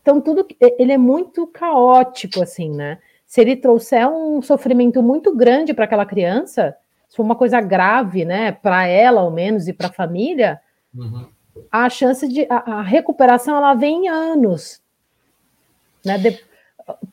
Então, 0.00 0.20
tudo. 0.20 0.46
Ele 0.60 0.92
é 0.92 0.98
muito 0.98 1.46
caótico, 1.46 2.42
assim, 2.42 2.70
né? 2.70 2.98
Se 3.26 3.40
ele 3.40 3.56
trouxer 3.56 4.08
um 4.08 4.42
sofrimento 4.42 5.02
muito 5.02 5.34
grande 5.34 5.72
para 5.72 5.84
aquela 5.84 6.04
criança, 6.04 6.76
se 7.08 7.16
for 7.16 7.22
uma 7.22 7.36
coisa 7.36 7.60
grave, 7.60 8.24
né, 8.24 8.52
para 8.52 8.86
ela 8.86 9.22
ao 9.22 9.30
menos 9.30 9.68
e 9.68 9.72
para 9.72 9.86
a 9.86 9.92
família, 9.92 10.60
uhum 10.94 11.26
a 11.70 11.88
chance 11.88 12.26
de 12.28 12.46
a, 12.48 12.78
a 12.78 12.82
recuperação 12.82 13.56
ela 13.56 13.74
vem 13.74 14.06
em 14.06 14.08
anos, 14.08 14.80
né? 16.04 16.18
De, 16.18 16.38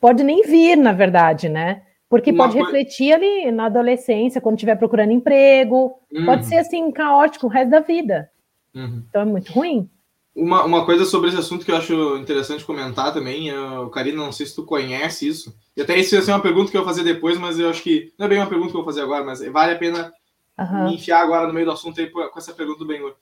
pode 0.00 0.22
nem 0.22 0.42
vir, 0.42 0.76
na 0.76 0.92
verdade, 0.92 1.48
né? 1.48 1.82
Porque 2.08 2.30
Uma 2.30 2.44
pode 2.44 2.54
coisa... 2.54 2.66
refletir 2.66 3.12
ali 3.12 3.52
na 3.52 3.66
adolescência, 3.66 4.40
quando 4.40 4.56
estiver 4.56 4.76
procurando 4.76 5.12
emprego, 5.12 5.94
uhum. 6.12 6.26
pode 6.26 6.46
ser 6.46 6.56
assim 6.56 6.90
caótico 6.90 7.46
o 7.46 7.50
resto 7.50 7.70
da 7.70 7.80
vida. 7.80 8.30
Uhum. 8.74 9.04
Então 9.08 9.22
é 9.22 9.24
muito 9.24 9.52
ruim. 9.52 9.88
Uma, 10.34 10.64
uma 10.64 10.84
coisa 10.84 11.04
sobre 11.04 11.28
esse 11.28 11.38
assunto 11.38 11.64
que 11.64 11.70
eu 11.70 11.76
acho 11.76 12.16
interessante 12.16 12.64
comentar 12.64 13.12
também, 13.12 13.48
eu, 13.48 13.90
Karina, 13.90 14.24
não 14.24 14.32
sei 14.32 14.46
se 14.46 14.54
tu 14.54 14.64
conhece 14.64 15.26
isso, 15.26 15.54
e 15.76 15.82
até 15.82 15.96
isso 15.98 16.14
ia 16.14 16.22
ser 16.22 16.30
uma 16.30 16.40
pergunta 16.40 16.70
que 16.70 16.76
eu 16.76 16.82
vou 16.82 16.88
fazer 16.88 17.04
depois, 17.04 17.36
mas 17.36 17.58
eu 17.58 17.68
acho 17.68 17.82
que 17.82 18.12
não 18.16 18.26
é 18.26 18.28
bem 18.28 18.38
uma 18.38 18.46
pergunta 18.46 18.70
que 18.70 18.76
eu 18.76 18.82
vou 18.82 18.90
fazer 18.90 19.02
agora, 19.02 19.24
mas 19.24 19.44
vale 19.46 19.72
a 19.72 19.78
pena 19.78 20.12
uhum. 20.58 20.84
me 20.88 20.94
enfiar 20.94 21.22
agora 21.22 21.46
no 21.46 21.52
meio 21.52 21.66
do 21.66 21.72
assunto 21.72 22.00
aí 22.00 22.08
com 22.08 22.30
essa 22.36 22.54
pergunta 22.54 22.78
do 22.78 22.86
Benhur 22.86 23.14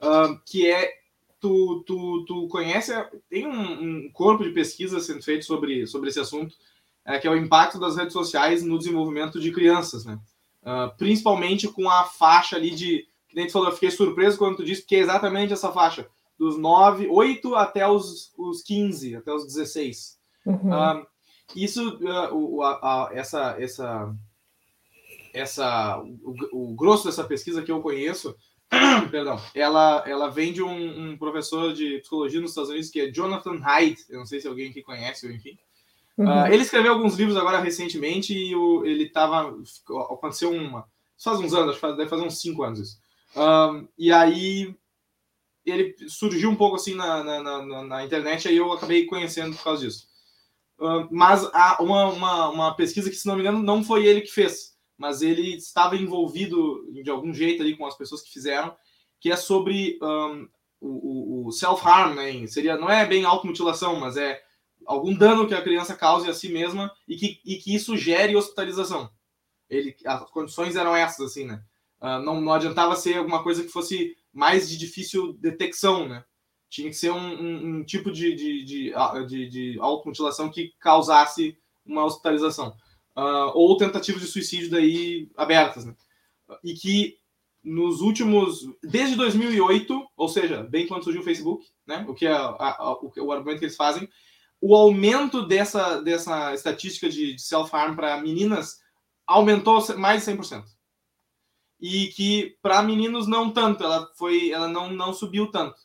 uh, 0.00 0.38
que 0.44 0.70
é 0.70 0.90
tu, 1.40 1.82
tu, 1.86 2.24
tu 2.26 2.48
conhece, 2.48 2.92
tem 3.28 3.46
um, 3.46 4.06
um, 4.06 4.10
corpo 4.12 4.44
de 4.44 4.50
pesquisa 4.50 5.00
sendo 5.00 5.22
feito 5.22 5.44
sobre, 5.44 5.86
sobre 5.86 6.08
esse 6.08 6.20
assunto, 6.20 6.54
é, 7.04 7.18
que 7.18 7.26
é 7.26 7.30
o 7.30 7.36
impacto 7.36 7.78
das 7.78 7.96
redes 7.96 8.12
sociais 8.12 8.62
no 8.62 8.78
desenvolvimento 8.78 9.40
de 9.40 9.52
crianças, 9.52 10.04
né? 10.04 10.18
Uh, 10.62 10.96
principalmente 10.96 11.68
com 11.68 11.88
a 11.88 12.04
faixa 12.04 12.56
ali 12.56 12.70
de. 12.70 13.06
Que 13.28 13.36
nem 13.36 13.46
tu 13.46 13.52
falou, 13.52 13.68
eu 13.68 13.74
fiquei 13.74 13.90
surpreso 13.90 14.36
quando 14.36 14.56
tu 14.56 14.64
disse 14.64 14.84
que 14.84 14.96
é 14.96 15.00
exatamente 15.00 15.52
essa 15.52 15.70
faixa, 15.70 16.08
dos 16.36 16.58
9, 16.58 17.06
8 17.08 17.54
até 17.54 17.88
os, 17.88 18.32
os 18.36 18.62
15, 18.62 19.16
até 19.16 19.32
os 19.32 19.44
16. 19.44 20.18
Uhum. 20.44 20.70
Uh, 20.70 21.06
isso, 21.54 21.98
uh, 21.98 22.34
o, 22.34 22.62
a, 22.62 23.08
a, 23.08 23.10
essa, 23.14 23.56
essa, 23.60 24.14
essa, 25.32 25.98
o, 26.02 26.70
o, 26.70 26.74
grosso 26.74 27.04
dessa 27.04 27.22
pesquisa 27.24 27.62
que 27.62 27.70
eu 27.70 27.80
conheço, 27.80 28.34
perdão, 29.10 29.40
ela, 29.54 30.04
ela 30.06 30.28
vem 30.28 30.52
de 30.52 30.62
um, 30.62 31.10
um, 31.10 31.16
professor 31.16 31.72
de 31.72 31.98
psicologia 31.98 32.40
nos 32.40 32.50
Estados 32.50 32.70
Unidos 32.70 32.90
que 32.90 33.00
é 33.00 33.10
Jonathan 33.10 33.60
Haidt. 33.62 34.04
Eu 34.08 34.18
não 34.18 34.26
sei 34.26 34.40
se 34.40 34.48
alguém 34.48 34.70
aqui 34.70 34.82
conhece 34.82 35.26
ou 35.26 35.32
enfim. 35.32 35.56
Uhum. 36.18 36.26
Uh, 36.26 36.46
ele 36.46 36.62
escreveu 36.62 36.92
alguns 36.94 37.14
livros 37.14 37.36
agora 37.36 37.60
recentemente 37.60 38.32
e 38.32 38.54
o, 38.54 38.84
ele 38.84 39.04
estava. 39.04 39.54
Aconteceu 40.10 40.50
uma. 40.50 40.86
Faz 41.22 41.38
uns 41.38 41.54
anos, 41.54 41.80
deve 41.80 42.08
fazer 42.08 42.22
uns 42.22 42.40
cinco 42.40 42.62
anos 42.62 42.80
isso. 42.80 42.98
Um, 43.36 43.88
e 43.98 44.12
aí 44.12 44.74
ele 45.64 45.94
surgiu 46.08 46.48
um 46.48 46.56
pouco 46.56 46.76
assim 46.76 46.94
na, 46.94 47.24
na, 47.24 47.42
na, 47.42 47.84
na 47.84 48.04
internet, 48.04 48.46
aí 48.46 48.56
eu 48.56 48.72
acabei 48.72 49.04
conhecendo 49.06 49.56
por 49.56 49.64
causa 49.64 49.84
disso. 49.84 50.08
Uh, 50.78 51.08
mas 51.10 51.44
há 51.52 51.82
uma, 51.82 52.06
uma, 52.06 52.48
uma, 52.50 52.74
pesquisa 52.76 53.10
que, 53.10 53.16
se 53.16 53.26
não 53.26 53.34
me 53.34 53.40
engano, 53.40 53.62
não 53.62 53.82
foi 53.82 54.06
ele 54.06 54.20
que 54.20 54.30
fez, 54.30 54.75
mas 54.96 55.22
ele 55.22 55.56
estava 55.56 55.96
envolvido 55.96 56.90
de 57.02 57.10
algum 57.10 57.32
jeito 57.32 57.62
ali 57.62 57.76
com 57.76 57.86
as 57.86 57.96
pessoas 57.96 58.22
que 58.22 58.32
fizeram, 58.32 58.76
que 59.20 59.30
é 59.30 59.36
sobre 59.36 59.98
um, 60.02 60.48
o, 60.80 61.46
o 61.46 61.52
self-harm, 61.52 62.14
né? 62.14 62.46
Seria, 62.46 62.76
não 62.76 62.90
é 62.90 63.04
bem 63.06 63.24
automutilação, 63.24 63.98
mas 63.98 64.16
é 64.16 64.40
algum 64.86 65.14
dano 65.14 65.46
que 65.46 65.54
a 65.54 65.62
criança 65.62 65.96
cause 65.96 66.28
a 66.28 66.34
si 66.34 66.48
mesma 66.48 66.92
e 67.08 67.16
que, 67.16 67.40
e 67.44 67.56
que 67.56 67.74
isso 67.74 67.96
gere 67.96 68.36
hospitalização. 68.36 69.10
Ele, 69.68 69.96
as 70.04 70.30
condições 70.30 70.76
eram 70.76 70.94
essas, 70.94 71.32
assim, 71.32 71.44
né? 71.44 71.62
Uh, 72.00 72.20
não, 72.22 72.40
não 72.40 72.52
adiantava 72.52 72.94
ser 72.94 73.16
alguma 73.16 73.42
coisa 73.42 73.62
que 73.62 73.70
fosse 73.70 74.16
mais 74.32 74.68
de 74.68 74.76
difícil 74.76 75.32
detecção, 75.34 76.08
né? 76.08 76.24
Tinha 76.68 76.88
que 76.88 76.96
ser 76.96 77.10
um, 77.10 77.16
um, 77.16 77.76
um 77.76 77.84
tipo 77.84 78.10
de, 78.12 78.34
de, 78.34 78.64
de, 78.64 78.92
de, 79.26 79.48
de 79.48 79.78
automutilação 79.80 80.50
que 80.50 80.72
causasse 80.78 81.56
uma 81.84 82.04
hospitalização. 82.04 82.76
Uh, 83.16 83.50
ou 83.54 83.76
tentativas 83.76 84.20
de 84.20 84.26
suicídio 84.26 84.70
daí 84.70 85.30
abertas, 85.36 85.84
né? 85.84 85.94
E 86.62 86.74
que 86.74 87.16
nos 87.64 88.00
últimos... 88.00 88.60
Desde 88.82 89.16
2008, 89.16 90.06
ou 90.16 90.28
seja, 90.28 90.62
bem 90.64 90.86
quando 90.86 91.04
surgiu 91.04 91.22
o 91.22 91.24
Facebook, 91.24 91.66
né? 91.86 92.04
O 92.08 92.14
que 92.14 92.26
é 92.26 92.32
a, 92.32 92.46
a, 92.48 92.92
o, 92.92 93.10
o 93.16 93.32
argumento 93.32 93.58
que 93.58 93.64
eles 93.64 93.76
fazem, 93.76 94.08
o 94.60 94.74
aumento 94.74 95.46
dessa, 95.46 96.00
dessa 96.00 96.54
estatística 96.54 97.08
de, 97.08 97.38
self-harm 97.38 97.94
para 97.94 98.20
meninas 98.20 98.78
aumentou 99.26 99.84
mais 99.96 100.24
de 100.24 100.32
100%. 100.32 100.64
E 101.80 102.08
que 102.08 102.56
para 102.62 102.82
meninos 102.82 103.26
não 103.26 103.50
tanto, 103.50 103.84
ela 103.84 104.10
foi, 104.16 104.50
ela 104.50 104.68
não, 104.68 104.90
não 104.90 105.12
subiu 105.12 105.50
tanto. 105.50 105.76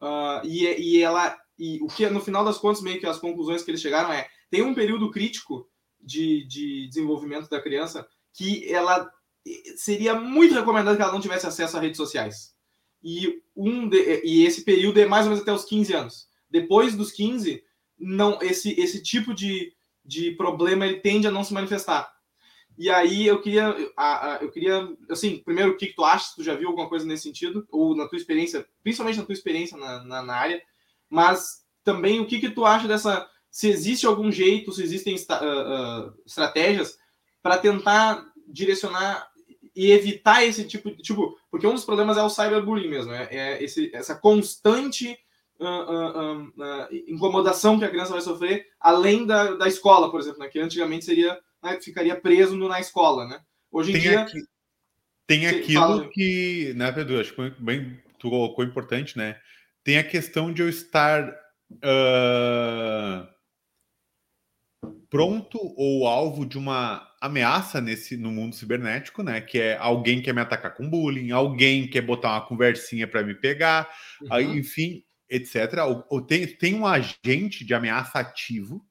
Uh, 0.00 0.44
e, 0.44 0.64
e 0.64 1.02
ela, 1.02 1.36
e 1.58 1.78
o 1.82 1.86
que 1.86 2.08
no 2.08 2.20
final 2.20 2.44
das 2.44 2.58
contas, 2.58 2.82
meio 2.82 3.00
que 3.00 3.06
as 3.06 3.18
conclusões 3.18 3.62
que 3.62 3.70
eles 3.70 3.80
chegaram 3.80 4.12
é: 4.12 4.28
tem 4.50 4.62
um 4.62 4.74
período 4.74 5.10
crítico 5.10 5.69
de, 6.02 6.46
de 6.46 6.88
desenvolvimento 6.88 7.48
da 7.48 7.60
criança 7.60 8.06
que 8.32 8.72
ela 8.72 9.10
seria 9.76 10.14
muito 10.14 10.54
recomendado 10.54 10.96
que 10.96 11.02
ela 11.02 11.12
não 11.12 11.20
tivesse 11.20 11.46
acesso 11.46 11.76
a 11.76 11.80
redes 11.80 11.96
sociais. 11.96 12.54
E, 13.02 13.42
um 13.56 13.88
de, 13.88 14.22
e 14.24 14.44
esse 14.44 14.62
período 14.62 15.00
é 15.00 15.06
mais 15.06 15.24
ou 15.24 15.30
menos 15.30 15.42
até 15.42 15.52
os 15.52 15.64
15 15.64 15.92
anos. 15.94 16.28
Depois 16.50 16.94
dos 16.94 17.10
15, 17.12 17.62
não 17.98 18.38
esse, 18.42 18.78
esse 18.78 19.02
tipo 19.02 19.34
de, 19.34 19.72
de 20.04 20.32
problema 20.32 20.86
ele 20.86 21.00
tende 21.00 21.26
a 21.26 21.30
não 21.30 21.44
se 21.44 21.52
manifestar. 21.52 22.10
E 22.78 22.88
aí 22.88 23.26
eu 23.26 23.40
queria, 23.42 23.76
eu 24.40 24.50
queria, 24.50 24.88
assim, 25.10 25.38
primeiro, 25.38 25.72
o 25.72 25.76
que 25.76 25.92
tu 25.92 26.02
acha? 26.02 26.32
Tu 26.34 26.42
já 26.42 26.54
viu 26.54 26.68
alguma 26.68 26.88
coisa 26.88 27.04
nesse 27.04 27.24
sentido? 27.24 27.66
Ou 27.70 27.94
na 27.94 28.08
tua 28.08 28.16
experiência, 28.16 28.66
principalmente 28.82 29.18
na 29.18 29.26
tua 29.26 29.34
experiência 29.34 29.76
na, 29.76 30.02
na, 30.02 30.22
na 30.22 30.34
área, 30.34 30.62
mas 31.08 31.62
também 31.84 32.20
o 32.20 32.26
que, 32.26 32.40
que 32.40 32.50
tu 32.50 32.64
acha 32.64 32.88
dessa. 32.88 33.28
Se 33.50 33.68
existe 33.68 34.06
algum 34.06 34.30
jeito, 34.30 34.72
se 34.72 34.82
existem 34.82 35.14
uh, 35.14 35.18
uh, 35.18 36.14
estratégias 36.24 36.96
para 37.42 37.58
tentar 37.58 38.24
direcionar 38.46 39.28
e 39.74 39.90
evitar 39.90 40.44
esse 40.44 40.64
tipo 40.64 40.90
de. 40.90 41.02
Tipo, 41.02 41.36
porque 41.50 41.66
um 41.66 41.74
dos 41.74 41.84
problemas 41.84 42.16
é 42.16 42.22
o 42.22 42.30
cyberbullying 42.30 42.88
mesmo, 42.88 43.12
é, 43.12 43.28
é 43.30 43.62
esse, 43.62 43.90
essa 43.94 44.14
constante 44.14 45.18
uh, 45.60 46.94
incomodação 47.08 47.78
que 47.78 47.84
a 47.84 47.90
criança 47.90 48.12
vai 48.12 48.20
sofrer, 48.20 48.66
além 48.78 49.26
da, 49.26 49.54
da 49.54 49.68
escola, 49.68 50.10
por 50.10 50.20
exemplo, 50.20 50.40
né? 50.40 50.48
que 50.48 50.58
antigamente 50.58 51.04
seria 51.04 51.38
né, 51.62 51.78
ficaria 51.80 52.16
preso 52.16 52.56
no, 52.56 52.68
na 52.68 52.80
escola, 52.80 53.26
né? 53.26 53.40
Hoje 53.70 53.90
em 53.90 53.94
tem 53.94 54.02
dia. 54.02 54.20
Aqui, 54.20 54.38
tem 55.26 55.46
aquilo 55.46 55.80
fala... 55.80 56.08
que, 56.08 56.72
né, 56.74 56.90
Pedro? 56.92 57.20
Acho 57.20 57.34
que 57.34 57.50
bem, 57.58 58.00
tu 58.18 58.30
colocou 58.30 58.64
importante, 58.64 59.16
né? 59.16 59.38
Tem 59.84 59.98
a 59.98 60.04
questão 60.04 60.52
de 60.52 60.62
eu 60.62 60.68
estar 60.68 61.28
uh, 61.28 63.28
pronto 65.10 65.58
ou 65.76 66.06
alvo 66.06 66.46
de 66.46 66.56
uma 66.56 67.06
ameaça 67.20 67.80
nesse 67.80 68.16
no 68.16 68.30
mundo 68.30 68.54
cibernético, 68.54 69.22
né? 69.22 69.40
Que 69.40 69.58
é 69.58 69.76
alguém 69.76 70.22
quer 70.22 70.32
me 70.32 70.40
atacar 70.40 70.74
com 70.74 70.88
bullying, 70.88 71.32
alguém 71.32 71.88
quer 71.88 72.00
botar 72.00 72.30
uma 72.30 72.46
conversinha 72.46 73.06
para 73.06 73.22
me 73.22 73.34
pegar, 73.34 73.90
uhum. 74.22 74.28
aí, 74.32 74.46
enfim, 74.58 75.02
etc. 75.28 75.78
Ou, 75.86 76.06
ou, 76.08 76.22
tem, 76.22 76.46
tem 76.46 76.74
um 76.74 76.86
agente 76.86 77.64
de 77.64 77.74
ameaça 77.74 78.20
ativo, 78.20 78.86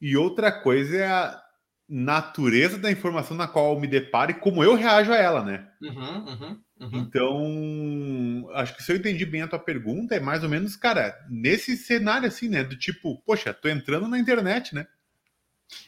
e 0.00 0.16
outra 0.16 0.50
coisa 0.50 0.96
é 0.96 1.06
a 1.06 1.42
natureza 1.88 2.78
da 2.78 2.90
informação 2.90 3.36
na 3.36 3.46
qual 3.46 3.74
eu 3.74 3.80
me 3.80 3.86
deparo 3.86 4.32
e 4.32 4.34
como 4.34 4.64
eu 4.64 4.74
reajo 4.74 5.12
a 5.12 5.16
ela, 5.16 5.44
né? 5.44 5.68
Uhum, 5.80 6.26
uhum, 6.26 6.60
uhum. 6.80 6.98
Então, 6.98 8.50
acho 8.54 8.76
que 8.76 8.82
se 8.82 8.90
eu 8.90 8.96
entendi 8.96 9.24
bem 9.24 9.42
a 9.42 9.48
tua 9.48 9.58
pergunta, 9.58 10.14
é 10.14 10.20
mais 10.20 10.42
ou 10.42 10.48
menos, 10.48 10.74
cara, 10.74 11.16
nesse 11.30 11.76
cenário 11.76 12.26
assim, 12.26 12.48
né? 12.48 12.64
Do 12.64 12.76
tipo, 12.76 13.22
poxa, 13.24 13.54
tô 13.54 13.68
entrando 13.68 14.08
na 14.08 14.18
internet, 14.18 14.74
né? 14.74 14.86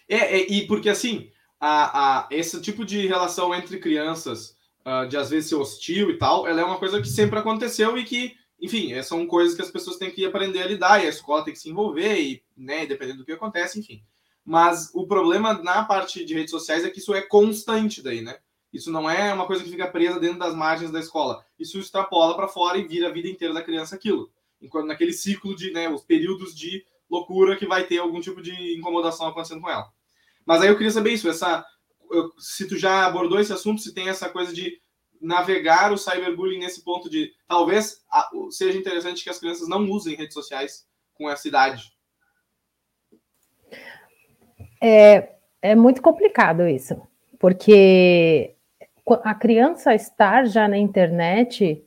É, 0.09 0.39
é 0.39 0.51
e 0.51 0.67
porque 0.67 0.89
assim, 0.89 1.31
a, 1.61 2.21
a, 2.21 2.29
esse 2.31 2.61
tipo 2.61 2.85
de 2.85 3.07
relação 3.07 3.55
entre 3.55 3.79
crianças, 3.79 4.57
uh, 4.87 5.09
de 5.09 5.17
às 5.17 5.31
vezes 5.31 5.49
ser 5.49 5.57
hostil 5.57 6.11
e 6.11 6.19
tal, 6.19 6.47
ela 6.47 6.61
é 6.61 6.65
uma 6.65 6.79
coisa 6.79 7.01
que 7.01 7.09
sempre 7.09 7.39
aconteceu 7.39 7.97
e 7.99 8.05
que 8.05 8.37
enfim, 8.61 8.93
é, 8.93 9.03
são 9.03 9.27
coisas 9.27 9.55
que 9.55 9.63
as 9.63 9.71
pessoas 9.71 9.97
têm 9.97 10.11
que 10.11 10.27
aprender 10.27 10.61
a 10.61 10.67
lidar 10.67 11.03
e 11.03 11.07
a 11.07 11.11
escola 11.11 11.45
tem 11.45 11.53
que 11.53 11.61
se 11.61 11.71
envolver, 11.71 12.21
e, 12.21 12.43
né, 12.57 12.87
dependendo 12.87 13.19
do 13.19 13.25
que 13.25 13.33
acontece, 13.33 13.79
enfim. 13.79 14.03
Mas 14.45 14.91
o 14.95 15.07
problema 15.07 15.55
na 15.63 15.85
parte 15.85 16.25
de 16.25 16.35
redes 16.35 16.51
sociais 16.51 16.85
é 16.85 16.91
que 16.91 16.99
isso 16.99 17.15
é 17.15 17.23
constante 17.23 18.03
daí, 18.03 18.21
né? 18.21 18.39
Isso 18.73 18.91
não 18.91 19.09
é 19.09 19.33
uma 19.33 19.47
coisa 19.47 19.63
que 19.63 19.71
fica 19.71 19.87
presa 19.87 20.19
dentro 20.19 20.39
das 20.39 20.55
margens 20.55 20.91
da 20.91 20.99
escola. 20.99 21.45
Isso 21.59 21.79
extrapola 21.79 22.35
para 22.35 22.49
fora 22.49 22.79
e 22.79 22.87
vira 22.87 23.09
a 23.09 23.13
vida 23.13 23.29
inteira 23.29 23.55
da 23.55 23.63
criança 23.63 23.95
aquilo. 23.95 24.31
Enquanto 24.61 24.87
naquele 24.87 25.13
ciclo 25.13 25.55
de, 25.55 25.71
né, 25.71 25.89
os 25.89 26.03
períodos 26.03 26.55
de 26.55 26.85
loucura 27.11 27.57
que 27.57 27.67
vai 27.67 27.85
ter 27.85 27.99
algum 27.99 28.21
tipo 28.21 28.43
de 28.43 28.77
incomodação 28.77 29.27
acontecendo 29.27 29.61
com 29.61 29.71
ela. 29.71 29.89
Mas 30.47 30.63
aí 30.63 30.69
eu 30.69 30.77
queria 30.77 30.91
saber 30.91 31.13
isso, 31.13 31.29
essa 31.29 31.65
se 32.39 32.67
tu 32.67 32.77
já 32.77 33.07
abordou 33.07 33.39
esse 33.39 33.53
assunto, 33.53 33.81
se 33.81 33.93
tem 33.93 34.09
essa 34.09 34.29
coisa 34.29 34.53
de 34.53 34.81
navegar 35.21 35.93
o 35.93 35.99
cyberbullying 35.99 36.61
nesse 36.61 36.83
ponto 36.83 37.11
de 37.11 37.33
talvez 37.47 38.05
seja 38.51 38.79
interessante 38.79 39.23
que 39.23 39.31
as 39.31 39.39
crianças 39.39 39.69
não 39.69 39.89
usem 39.91 40.17
redes 40.17 40.35
sociais 40.35 40.87
com 41.15 41.29
essa 41.29 41.49
idade. 41.49 41.93
É, 44.81 45.35
é 45.61 45.75
muito 45.75 46.01
complicado 46.01 46.69
isso, 46.69 47.01
porque 47.39 48.55
a 49.25 49.35
criança 49.35 49.95
estar 49.95 50.47
já 50.47 50.69
na 50.69 50.79
internet 50.79 51.85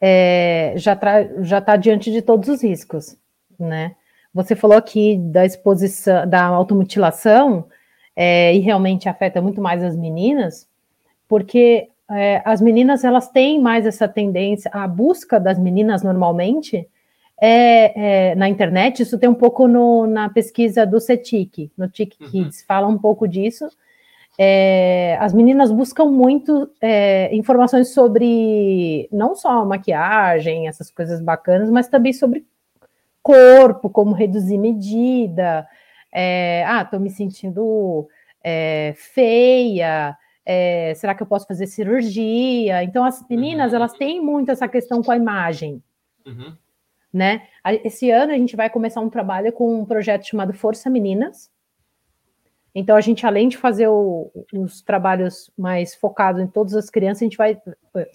é, 0.00 0.74
já 0.76 0.98
já 1.42 1.58
está 1.58 1.76
diante 1.76 2.10
de 2.10 2.22
todos 2.22 2.48
os 2.48 2.62
riscos, 2.62 3.16
né? 3.58 3.96
Você 4.34 4.56
falou 4.56 4.76
aqui 4.76 5.16
da 5.16 5.46
exposição, 5.46 6.28
da 6.28 6.44
automutilação, 6.46 7.66
é, 8.16 8.54
e 8.54 8.58
realmente 8.58 9.08
afeta 9.08 9.40
muito 9.40 9.60
mais 9.60 9.82
as 9.82 9.96
meninas, 9.96 10.68
porque 11.28 11.88
é, 12.10 12.42
as 12.44 12.60
meninas 12.60 13.04
elas 13.04 13.28
têm 13.28 13.60
mais 13.60 13.86
essa 13.86 14.08
tendência, 14.08 14.70
a 14.74 14.86
busca 14.86 15.38
das 15.38 15.58
meninas 15.58 16.02
normalmente 16.02 16.88
é, 17.40 18.30
é, 18.30 18.34
na 18.34 18.48
internet, 18.48 19.02
isso 19.02 19.18
tem 19.18 19.28
um 19.28 19.34
pouco 19.34 19.66
no, 19.66 20.06
na 20.06 20.28
pesquisa 20.28 20.86
do 20.86 21.00
CETIC, 21.00 21.70
no 21.76 21.88
TIC 21.88 22.16
uhum. 22.20 22.30
Kids, 22.30 22.62
fala 22.62 22.86
um 22.86 22.98
pouco 22.98 23.26
disso. 23.26 23.68
É, 24.36 25.16
as 25.20 25.32
meninas 25.32 25.70
buscam 25.70 26.06
muito 26.06 26.68
é, 26.80 27.34
informações 27.34 27.94
sobre 27.94 29.08
não 29.12 29.36
só 29.36 29.64
maquiagem, 29.64 30.66
essas 30.66 30.90
coisas 30.90 31.20
bacanas, 31.20 31.70
mas 31.70 31.86
também 31.86 32.12
sobre 32.12 32.44
corpo, 33.24 33.90
como 33.90 34.12
reduzir 34.12 34.58
medida. 34.58 35.66
É, 36.12 36.64
ah, 36.68 36.82
estou 36.82 37.00
me 37.00 37.10
sentindo 37.10 38.06
é, 38.44 38.92
feia, 38.96 40.16
é, 40.46 40.92
será 40.94 41.14
que 41.14 41.22
eu 41.22 41.26
posso 41.26 41.46
fazer 41.46 41.66
cirurgia? 41.66 42.84
Então, 42.84 43.02
as 43.04 43.26
meninas, 43.28 43.72
uhum. 43.72 43.76
elas 43.76 43.94
têm 43.94 44.20
muito 44.20 44.50
essa 44.52 44.68
questão 44.68 45.02
com 45.02 45.10
a 45.10 45.16
imagem, 45.16 45.82
Uhum. 46.26 46.56
Né? 47.12 47.46
Esse 47.84 48.10
ano 48.10 48.32
a 48.32 48.36
gente 48.36 48.56
vai 48.56 48.68
começar 48.68 49.00
um 49.00 49.10
trabalho 49.10 49.52
com 49.52 49.80
um 49.80 49.84
projeto 49.84 50.26
chamado 50.26 50.52
Força 50.52 50.90
Meninas. 50.90 51.50
Então, 52.74 52.96
a 52.96 53.00
gente, 53.00 53.24
além 53.24 53.48
de 53.48 53.56
fazer 53.56 53.86
o, 53.86 54.32
os 54.52 54.82
trabalhos 54.82 55.48
mais 55.56 55.94
focados 55.94 56.42
em 56.42 56.46
todas 56.46 56.74
as 56.74 56.90
crianças, 56.90 57.22
a 57.22 57.26
gente 57.26 57.36
vai 57.36 57.60
eh, 57.94 58.10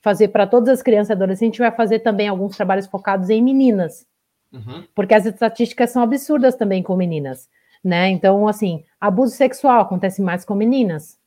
fazer 0.00 0.28
para 0.28 0.46
todas 0.46 0.70
as 0.70 0.82
crianças 0.82 1.10
e 1.10 1.12
adolescentes, 1.12 1.42
a 1.42 1.46
gente 1.46 1.58
vai 1.58 1.76
fazer 1.76 1.98
também 1.98 2.26
alguns 2.26 2.56
trabalhos 2.56 2.86
focados 2.86 3.28
em 3.28 3.42
meninas. 3.42 4.06
Uhum. 4.52 4.84
Porque 4.94 5.14
as 5.14 5.26
estatísticas 5.26 5.90
são 5.90 6.02
absurdas 6.02 6.54
também 6.54 6.82
com 6.82 6.96
meninas. 6.96 7.48
Né? 7.82 8.08
Então, 8.08 8.48
assim, 8.48 8.84
abuso 9.00 9.34
sexual 9.34 9.80
acontece 9.80 10.20
mais 10.20 10.44
com 10.44 10.54
meninas, 10.54 11.18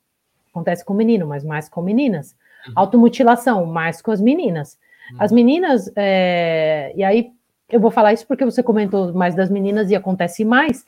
acontece 0.50 0.84
com 0.84 0.92
menino, 0.92 1.26
mas 1.26 1.44
mais 1.44 1.68
com 1.68 1.80
meninas. 1.80 2.36
Uhum. 2.66 2.72
Automutilação, 2.76 3.66
mais 3.66 4.02
com 4.02 4.10
as 4.10 4.20
meninas. 4.20 4.78
As 5.18 5.32
meninas, 5.32 5.90
é, 5.96 6.92
e 6.94 7.04
aí 7.04 7.32
eu 7.68 7.80
vou 7.80 7.90
falar 7.90 8.12
isso 8.12 8.26
porque 8.26 8.44
você 8.44 8.62
comentou 8.62 9.12
mais 9.12 9.34
das 9.34 9.50
meninas 9.50 9.90
e 9.90 9.96
acontece 9.96 10.44
mais. 10.44 10.86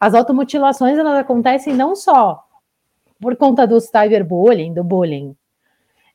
As 0.00 0.14
automutilações 0.14 0.98
elas 0.98 1.18
acontecem 1.18 1.74
não 1.74 1.94
só 1.94 2.44
por 3.20 3.36
conta 3.36 3.66
do 3.66 3.80
cyberbullying, 3.80 4.74
do 4.74 4.82
bullying, 4.82 5.36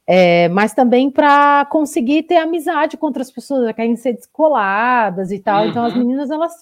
é, 0.07 0.47
mas 0.49 0.73
também 0.73 1.11
para 1.11 1.65
conseguir 1.65 2.23
ter 2.23 2.37
amizade 2.37 2.95
com 2.95 3.05
outras 3.05 3.29
pessoas, 3.29 3.75
querem 3.75 3.95
ser 3.95 4.13
descoladas 4.13 5.31
e 5.31 5.39
tal. 5.39 5.63
Uhum. 5.63 5.69
Então 5.69 5.85
as 5.85 5.93
uhum. 5.93 5.99
meninas 5.99 6.31
elas 6.31 6.53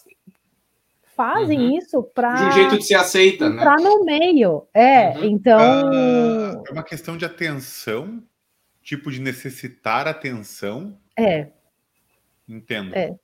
fazem 1.15 1.59
uhum. 1.59 1.77
isso 1.77 2.03
para 2.03 2.33
de 2.33 2.43
um 2.45 2.51
jeito 2.51 2.77
de 2.79 2.83
se 2.85 2.95
aceita, 2.95 3.49
né? 3.49 3.63
Para 3.63 3.75
no 3.77 4.03
meio, 4.03 4.63
é. 4.73 5.17
Uhum. 5.17 5.23
Então 5.25 5.59
ah, 5.59 6.63
é 6.67 6.71
uma 6.71 6.83
questão 6.83 7.15
de 7.15 7.23
atenção 7.23 8.21
tipo 8.85 9.11
de 9.11 9.19
necessitar 9.19 10.07
atenção. 10.07 10.95
É. 11.17 11.47
Entendo. 12.47 12.95
É. 12.95 13.15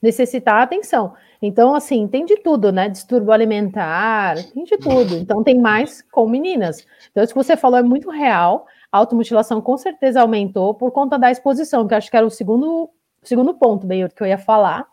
Necessitar 0.00 0.62
atenção. 0.62 1.14
Então, 1.42 1.74
assim, 1.74 2.06
tem 2.06 2.24
de 2.24 2.36
tudo, 2.36 2.70
né? 2.70 2.88
Distúrbio 2.88 3.32
alimentar, 3.32 4.36
tem 4.54 4.64
de 4.64 4.78
tudo. 4.78 5.16
Então, 5.16 5.42
tem 5.42 5.58
mais 5.58 6.00
com 6.10 6.28
meninas. 6.28 6.86
Então, 7.10 7.24
isso 7.24 7.34
que 7.34 7.42
você 7.42 7.56
falou 7.56 7.78
é 7.78 7.82
muito 7.82 8.08
real. 8.08 8.66
A 8.92 8.98
automutilação 8.98 9.60
com 9.60 9.76
certeza 9.76 10.20
aumentou 10.20 10.74
por 10.74 10.90
conta 10.90 11.18
da 11.18 11.30
exposição, 11.30 11.86
que 11.86 11.94
acho 11.94 12.10
que 12.10 12.16
era 12.16 12.26
o 12.26 12.30
segundo, 12.30 12.90
segundo 13.22 13.54
ponto, 13.54 13.86
bem, 13.86 14.08
que 14.08 14.22
eu 14.22 14.26
ia 14.26 14.38
falar. 14.38 14.86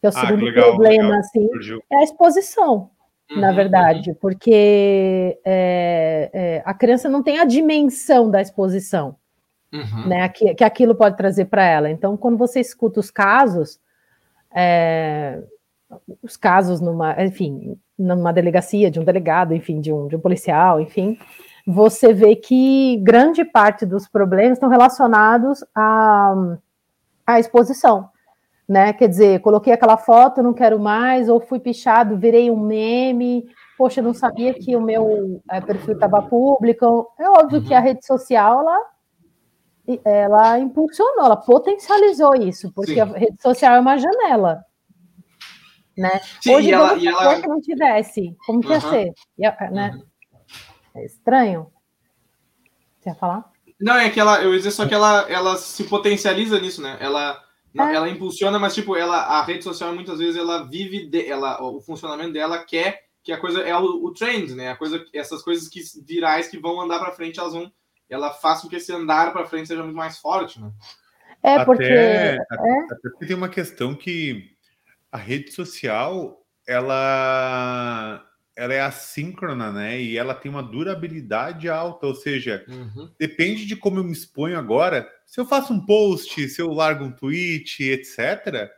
Que 0.00 0.06
é 0.06 0.10
o 0.10 0.12
ah, 0.16 0.20
segundo 0.20 0.44
legal, 0.44 0.70
problema, 0.70 1.04
legal. 1.04 1.20
assim, 1.20 1.48
é 1.90 1.96
a 1.96 2.02
exposição 2.02 2.90
na 3.36 3.48
uhum, 3.48 3.54
verdade, 3.54 4.10
uhum. 4.10 4.16
porque 4.20 5.38
é, 5.44 6.30
é, 6.32 6.62
a 6.64 6.74
criança 6.74 7.08
não 7.08 7.22
tem 7.22 7.38
a 7.38 7.44
dimensão 7.44 8.30
da 8.30 8.42
exposição 8.42 9.16
uhum. 9.72 10.08
né, 10.08 10.28
que, 10.28 10.54
que 10.54 10.64
aquilo 10.64 10.94
pode 10.94 11.16
trazer 11.16 11.46
para 11.46 11.64
ela. 11.64 11.90
Então, 11.90 12.16
quando 12.16 12.36
você 12.36 12.60
escuta 12.60 13.00
os 13.00 13.10
casos, 13.10 13.80
é, 14.54 15.42
os 16.22 16.36
casos 16.36 16.80
numa, 16.80 17.22
enfim, 17.24 17.78
numa 17.98 18.32
delegacia 18.32 18.90
de 18.90 19.00
um 19.00 19.04
delegado, 19.04 19.54
enfim, 19.54 19.80
de 19.80 19.92
um, 19.92 20.08
de 20.08 20.16
um 20.16 20.20
policial, 20.20 20.80
enfim, 20.80 21.18
você 21.66 22.12
vê 22.12 22.34
que 22.36 22.96
grande 23.02 23.44
parte 23.44 23.86
dos 23.86 24.08
problemas 24.08 24.52
estão 24.54 24.68
relacionados 24.68 25.64
à, 25.74 26.34
à 27.26 27.38
exposição. 27.38 28.10
Né? 28.68 28.92
Quer 28.92 29.08
dizer, 29.08 29.40
coloquei 29.40 29.72
aquela 29.72 29.96
foto, 29.96 30.42
não 30.42 30.54
quero 30.54 30.78
mais, 30.78 31.28
ou 31.28 31.40
fui 31.40 31.60
pichado, 31.60 32.16
virei 32.16 32.50
um 32.50 32.58
meme, 32.58 33.44
poxa, 33.76 34.00
não 34.00 34.14
sabia 34.14 34.54
que 34.54 34.74
o 34.76 34.80
meu 34.80 35.42
é, 35.50 35.60
perfil 35.60 35.94
estava 35.94 36.22
público. 36.22 37.12
É 37.18 37.28
óbvio 37.28 37.58
uhum. 37.58 37.64
que 37.64 37.74
a 37.74 37.80
rede 37.80 38.04
social 38.04 38.60
ela 38.60 38.92
ela 40.04 40.60
impulsionou, 40.60 41.24
ela 41.24 41.36
potencializou 41.36 42.36
isso, 42.36 42.72
porque 42.72 42.94
Sim. 42.94 43.00
a 43.00 43.04
rede 43.04 43.42
social 43.42 43.74
é 43.74 43.80
uma 43.80 43.98
janela. 43.98 44.64
Né? 45.98 46.20
Sim, 46.40 46.54
Hoje, 46.54 46.68
e 46.68 46.72
ela, 46.72 46.96
e 46.96 47.06
ela... 47.08 47.40
que 47.40 47.48
não 47.48 47.60
tivesse, 47.60 48.36
como 48.46 48.60
que 48.60 48.68
ia 48.68 48.80
ser? 48.80 49.12
Ia, 49.38 49.56
né? 49.72 49.90
Uhum. 49.92 50.11
É 50.94 51.04
estranho. 51.04 51.72
Você 52.98 53.10
ia 53.10 53.14
falar? 53.14 53.50
Não, 53.80 53.96
é 53.96 54.10
que 54.10 54.20
ela, 54.20 54.42
eu 54.42 54.52
ia 54.52 54.58
dizer 54.58 54.70
só 54.70 54.86
que 54.86 54.94
ela, 54.94 55.26
ela 55.28 55.56
se 55.56 55.84
potencializa 55.84 56.60
nisso, 56.60 56.80
né? 56.80 56.96
Ela, 57.00 57.42
é. 57.76 57.94
ela 57.94 58.08
impulsiona, 58.08 58.58
mas 58.58 58.74
tipo, 58.74 58.96
ela, 58.96 59.16
a 59.16 59.42
rede 59.42 59.64
social 59.64 59.94
muitas 59.94 60.18
vezes 60.18 60.36
ela 60.36 60.64
vive, 60.68 61.06
de, 61.06 61.26
ela, 61.26 61.62
o 61.62 61.80
funcionamento 61.80 62.32
dela 62.32 62.64
quer 62.64 63.06
que 63.22 63.32
a 63.32 63.38
coisa 63.38 63.60
é 63.60 63.76
o, 63.76 64.04
o 64.04 64.12
trend, 64.12 64.54
né? 64.54 64.70
A 64.70 64.76
coisa, 64.76 65.04
essas 65.12 65.42
coisas 65.42 65.68
que 65.68 65.80
virais 66.04 66.48
que 66.48 66.58
vão 66.58 66.80
andar 66.80 66.98
para 66.98 67.12
frente, 67.12 67.38
elas 67.38 67.52
vão 67.52 67.72
ela 68.08 68.30
faz 68.30 68.60
com 68.60 68.68
que 68.68 68.76
esse 68.76 68.92
andar 68.92 69.32
para 69.32 69.46
frente 69.46 69.68
seja 69.68 69.82
muito 69.82 69.96
mais 69.96 70.18
forte, 70.18 70.60
né? 70.60 70.70
É, 71.42 71.64
porque. 71.64 71.84
Até, 71.84 72.36
é? 72.36 72.38
até 72.90 73.26
tem 73.26 73.34
uma 73.34 73.48
questão 73.48 73.94
que 73.94 74.50
a 75.10 75.16
rede 75.16 75.50
social 75.50 76.44
ela, 76.66 78.24
ela 78.56 78.74
é 78.74 78.80
assíncrona, 78.80 79.72
né? 79.72 80.00
E 80.00 80.16
ela 80.16 80.34
tem 80.34 80.50
uma 80.50 80.62
durabilidade 80.62 81.68
alta, 81.68 82.06
ou 82.06 82.14
seja, 82.14 82.64
uhum. 82.68 83.10
depende 83.18 83.64
de 83.64 83.74
como 83.74 83.98
eu 83.98 84.04
me 84.04 84.12
exponho 84.12 84.58
agora. 84.58 85.08
Se 85.26 85.40
eu 85.40 85.46
faço 85.46 85.72
um 85.72 85.84
post, 85.84 86.48
se 86.48 86.60
eu 86.60 86.70
largo 86.72 87.04
um 87.04 87.12
tweet, 87.12 87.82
etc., 87.82 88.70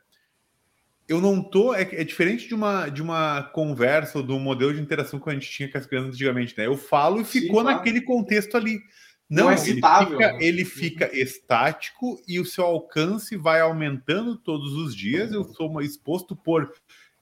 eu 1.08 1.20
não 1.20 1.42
tô. 1.42 1.74
É, 1.74 1.82
é, 1.82 2.04
diferente 2.04 2.48
de 2.48 2.54
uma, 2.54 2.88
de 2.88 3.02
uma 3.02 3.42
conversa 3.52 4.18
ou 4.18 4.24
de 4.24 4.32
um 4.32 4.38
modelo 4.38 4.72
de 4.72 4.80
interação 4.80 5.20
que 5.20 5.28
a 5.28 5.34
gente 5.34 5.50
tinha 5.50 5.70
com 5.70 5.76
as 5.76 5.86
crianças 5.86 6.14
antigamente, 6.14 6.56
né? 6.56 6.66
Eu 6.66 6.76
falo 6.76 7.20
e 7.20 7.24
ficou 7.24 7.58
Sim, 7.58 7.64
claro. 7.64 7.76
naquele 7.76 8.00
contexto 8.00 8.56
ali. 8.56 8.80
Não, 9.28 9.44
não 9.44 9.50
é 9.50 9.56
citável. 9.56 10.20
Ele 10.20 10.22
fica, 10.22 10.32
né? 10.32 10.44
ele 10.44 10.64
fica 10.64 11.06
uhum. 11.06 11.14
estático 11.14 12.22
e 12.28 12.38
o 12.38 12.44
seu 12.44 12.64
alcance 12.64 13.36
vai 13.36 13.60
aumentando 13.60 14.36
todos 14.36 14.72
os 14.74 14.94
dias. 14.94 15.32
Eu 15.32 15.44
sou 15.44 15.80
exposto 15.82 16.36
por 16.36 16.72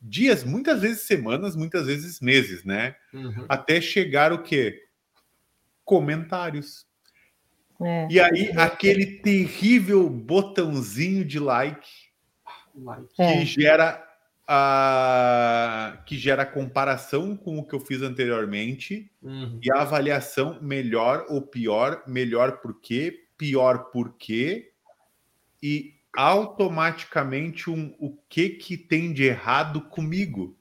dias, 0.02 0.42
muitas 0.42 0.80
vezes 0.80 1.02
semanas, 1.02 1.54
muitas 1.54 1.86
vezes 1.86 2.20
meses, 2.20 2.64
né? 2.64 2.96
Uhum. 3.14 3.46
Até 3.48 3.80
chegar 3.80 4.32
o 4.32 4.42
quê? 4.42 4.82
Comentários. 5.84 6.86
É. 7.80 8.08
E 8.10 8.20
aí, 8.20 8.52
aquele 8.56 9.06
terrível 9.20 10.08
botãozinho 10.08 11.24
de 11.24 11.38
like, 11.38 11.88
like. 12.74 13.14
que 13.14 13.22
é. 13.22 13.44
gera 13.44 14.12
a, 14.46 16.02
que 16.04 16.16
gera 16.16 16.44
comparação 16.44 17.36
com 17.36 17.58
o 17.58 17.64
que 17.64 17.74
eu 17.74 17.80
fiz 17.80 18.02
anteriormente 18.02 19.10
uhum. 19.22 19.58
e 19.62 19.72
a 19.72 19.82
avaliação 19.82 20.58
melhor 20.60 21.26
ou 21.28 21.42
pior, 21.42 22.02
melhor 22.06 22.58
por 22.60 22.80
quê, 22.80 23.26
pior 23.36 23.90
por 23.90 24.16
quê 24.16 24.72
e 25.62 25.94
automaticamente 26.16 27.70
um 27.70 27.94
o 27.98 28.16
que 28.28 28.50
que 28.50 28.76
tem 28.76 29.12
de 29.12 29.24
errado 29.24 29.80
comigo, 29.80 30.56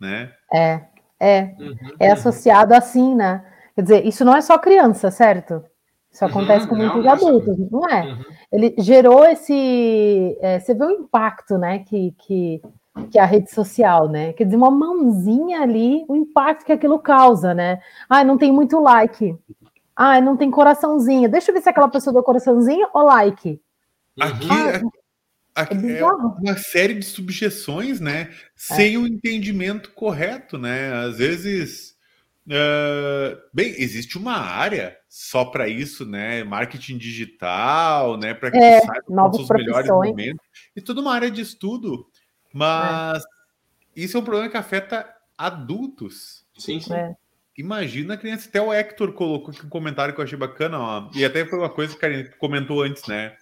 né? 0.00 0.32
É, 0.52 0.80
é, 1.20 1.54
uhum. 1.58 1.76
é 1.98 2.10
associado 2.10 2.74
assim, 2.74 3.14
né? 3.14 3.44
Quer 3.74 3.82
dizer, 3.82 4.06
isso 4.06 4.24
não 4.24 4.34
é 4.34 4.40
só 4.40 4.58
criança, 4.58 5.10
certo? 5.10 5.62
Isso 6.10 6.24
uhum. 6.24 6.30
acontece 6.30 6.64
uhum, 6.64 6.70
com 6.70 6.76
muitos 6.76 7.04
não, 7.04 7.12
adultos, 7.12 7.70
não 7.70 7.88
é? 7.88 8.06
Uhum. 8.06 8.24
Ele 8.52 8.74
gerou 8.78 9.24
esse. 9.26 10.38
É, 10.40 10.58
você 10.58 10.74
vê 10.74 10.84
o 10.84 10.90
impacto, 10.90 11.58
né? 11.58 11.80
Que, 11.80 12.14
que 12.18 12.62
que 13.10 13.18
é 13.18 13.22
a 13.22 13.26
rede 13.26 13.50
social, 13.50 14.08
né? 14.08 14.32
Quer 14.32 14.44
dizer, 14.44 14.56
uma 14.56 14.70
mãozinha 14.70 15.60
ali, 15.60 16.04
o 16.08 16.16
impacto 16.16 16.64
que 16.64 16.72
aquilo 16.72 16.98
causa, 16.98 17.52
né? 17.52 17.80
Ah, 18.08 18.24
não 18.24 18.38
tem 18.38 18.50
muito 18.50 18.80
like. 18.80 19.36
Ah, 19.94 20.20
não 20.20 20.36
tem 20.36 20.50
coraçãozinho. 20.50 21.28
Deixa 21.28 21.50
eu 21.50 21.54
ver 21.54 21.60
se 21.60 21.68
aquela 21.68 21.88
pessoa 21.88 22.12
deu 22.12 22.22
coraçãozinho 22.22 22.88
ou 22.94 23.02
like. 23.02 23.60
Aqui, 24.20 24.48
ah, 24.50 25.62
aqui 25.62 25.86
é, 25.92 25.98
é, 25.98 26.04
uma 26.04 26.56
série 26.56 26.94
de 26.94 27.04
subjeções, 27.04 28.00
né? 28.00 28.30
É. 28.30 28.34
Sem 28.54 28.94
é. 28.94 28.98
o 28.98 29.06
entendimento 29.06 29.90
correto, 29.90 30.58
né? 30.58 30.92
Às 30.92 31.18
vezes. 31.18 31.96
Uh, 32.48 33.42
bem, 33.52 33.74
existe 33.76 34.16
uma 34.16 34.36
área 34.36 34.96
só 35.08 35.44
para 35.44 35.68
isso, 35.68 36.06
né? 36.06 36.44
Marketing 36.44 36.96
digital, 36.96 38.16
né? 38.16 38.34
Para 38.34 38.52
que 38.52 38.56
é, 38.56 38.80
saiba 38.82 39.30
os 39.30 39.48
melhores 39.48 39.88
momentos. 39.88 40.46
E 40.76 40.80
toda 40.80 41.00
uma 41.00 41.12
área 41.12 41.28
de 41.28 41.40
estudo 41.40 42.06
mas 42.56 43.22
é. 43.22 43.26
isso 43.94 44.16
é 44.16 44.20
um 44.20 44.24
problema 44.24 44.48
que 44.48 44.56
afeta 44.56 45.06
adultos. 45.36 46.46
Sim, 46.56 46.80
sim. 46.80 46.94
É. 46.94 47.14
Imagina 47.58 48.14
a 48.14 48.16
criança. 48.16 48.48
Até 48.48 48.62
o 48.62 48.72
Hector 48.72 49.12
colocou 49.12 49.52
aqui 49.52 49.66
um 49.66 49.68
comentário 49.68 50.14
que 50.14 50.20
eu 50.20 50.24
achei 50.24 50.38
bacana, 50.38 50.78
ó. 50.78 51.10
E 51.14 51.22
até 51.22 51.44
foi 51.44 51.58
uma 51.58 51.68
coisa 51.68 51.94
que 51.94 52.06
a 52.06 52.10
gente 52.10 52.34
comentou 52.36 52.82
antes, 52.82 53.06
né? 53.06 53.36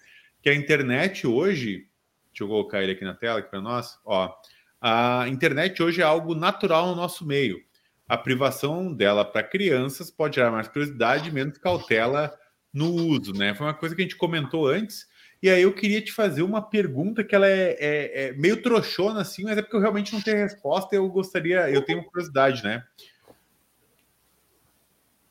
Que 0.45 0.51
a 0.51 0.53
internet 0.53 1.25
hoje. 1.25 1.87
Deixa 2.27 2.43
eu 2.43 2.47
colocar 2.47 2.83
ele 2.83 2.91
aqui 2.91 3.03
na 3.03 3.15
tela 3.15 3.41
para 3.41 3.59
nós. 3.59 3.97
Ó, 4.05 4.31
a 4.79 5.27
internet 5.27 5.81
hoje 5.81 6.01
é 6.01 6.03
algo 6.03 6.35
natural 6.35 6.89
no 6.89 6.95
nosso 6.95 7.25
meio. 7.25 7.59
A 8.07 8.15
privação 8.15 8.93
dela 8.93 9.25
para 9.25 9.41
crianças 9.41 10.11
pode 10.11 10.35
gerar 10.35 10.51
mais 10.51 10.67
curiosidade 10.67 11.31
menos 11.31 11.57
cautela 11.57 12.31
no 12.71 12.93
uso, 12.93 13.33
né? 13.33 13.55
Foi 13.55 13.65
uma 13.65 13.73
coisa 13.73 13.95
que 13.95 14.03
a 14.03 14.05
gente 14.05 14.17
comentou 14.17 14.67
antes 14.67 15.07
e 15.41 15.49
aí 15.49 15.63
eu 15.63 15.73
queria 15.73 15.99
te 15.99 16.11
fazer 16.11 16.43
uma 16.43 16.61
pergunta 16.61 17.23
que 17.23 17.33
ela 17.33 17.47
é, 17.47 17.75
é, 17.79 18.25
é, 18.25 18.33
meio 18.33 18.61
trouxona, 18.61 19.21
assim, 19.21 19.45
mas 19.45 19.57
é 19.57 19.63
porque 19.63 19.77
eu 19.77 19.81
realmente 19.81 20.13
não 20.13 20.21
tenho 20.21 20.37
resposta. 20.37 20.95
Eu 20.95 21.09
gostaria, 21.09 21.71
eu 21.71 21.81
tenho 21.81 22.03
curiosidade, 22.03 22.63
né? 22.63 22.85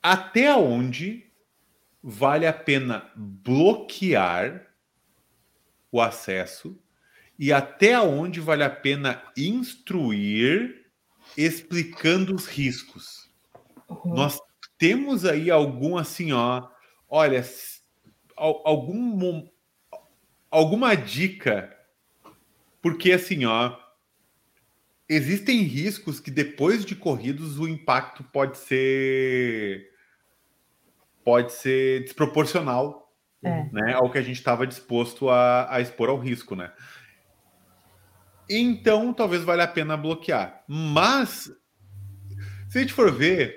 Até 0.03 0.53
onde 0.53 1.25
vale 2.03 2.45
a 2.45 2.51
pena 2.51 3.09
bloquear 3.15 4.74
o 5.95 6.01
acesso 6.01 6.77
e 7.39 7.53
até 7.53 7.99
onde 7.99 8.41
vale 8.41 8.63
a 8.63 8.69
pena 8.69 9.23
instruir 9.35 10.85
explicando 11.37 12.35
os 12.35 12.47
riscos. 12.47 13.29
Uhum. 13.89 14.13
Nós 14.13 14.39
temos 14.77 15.23
aí 15.23 15.49
algum 15.49 15.97
assim, 15.97 16.33
ó, 16.33 16.67
olha, 17.09 17.43
algum 18.35 19.47
alguma 20.51 20.95
dica 20.95 21.73
porque 22.81 23.13
assim, 23.13 23.45
ó, 23.45 23.77
existem 25.07 25.61
riscos 25.61 26.19
que 26.19 26.29
depois 26.29 26.83
de 26.85 26.93
corridos 26.95 27.57
o 27.57 27.67
impacto 27.67 28.21
pode 28.21 28.57
ser 28.57 29.91
pode 31.23 31.53
ser 31.53 32.03
desproporcional 32.03 33.04
é. 33.43 33.69
né, 33.71 33.93
ao 33.93 34.11
que 34.11 34.17
a 34.17 34.21
gente 34.21 34.37
estava 34.37 34.65
disposto 34.65 35.29
a, 35.29 35.73
a 35.73 35.81
expor 35.81 36.09
ao 36.09 36.19
risco, 36.19 36.55
né? 36.55 36.71
Então, 38.49 39.13
talvez 39.13 39.43
valha 39.43 39.63
a 39.63 39.67
pena 39.67 39.97
bloquear. 39.97 40.63
Mas, 40.67 41.51
se 42.69 42.77
a 42.77 42.81
gente 42.81 42.93
for 42.93 43.11
ver, 43.11 43.55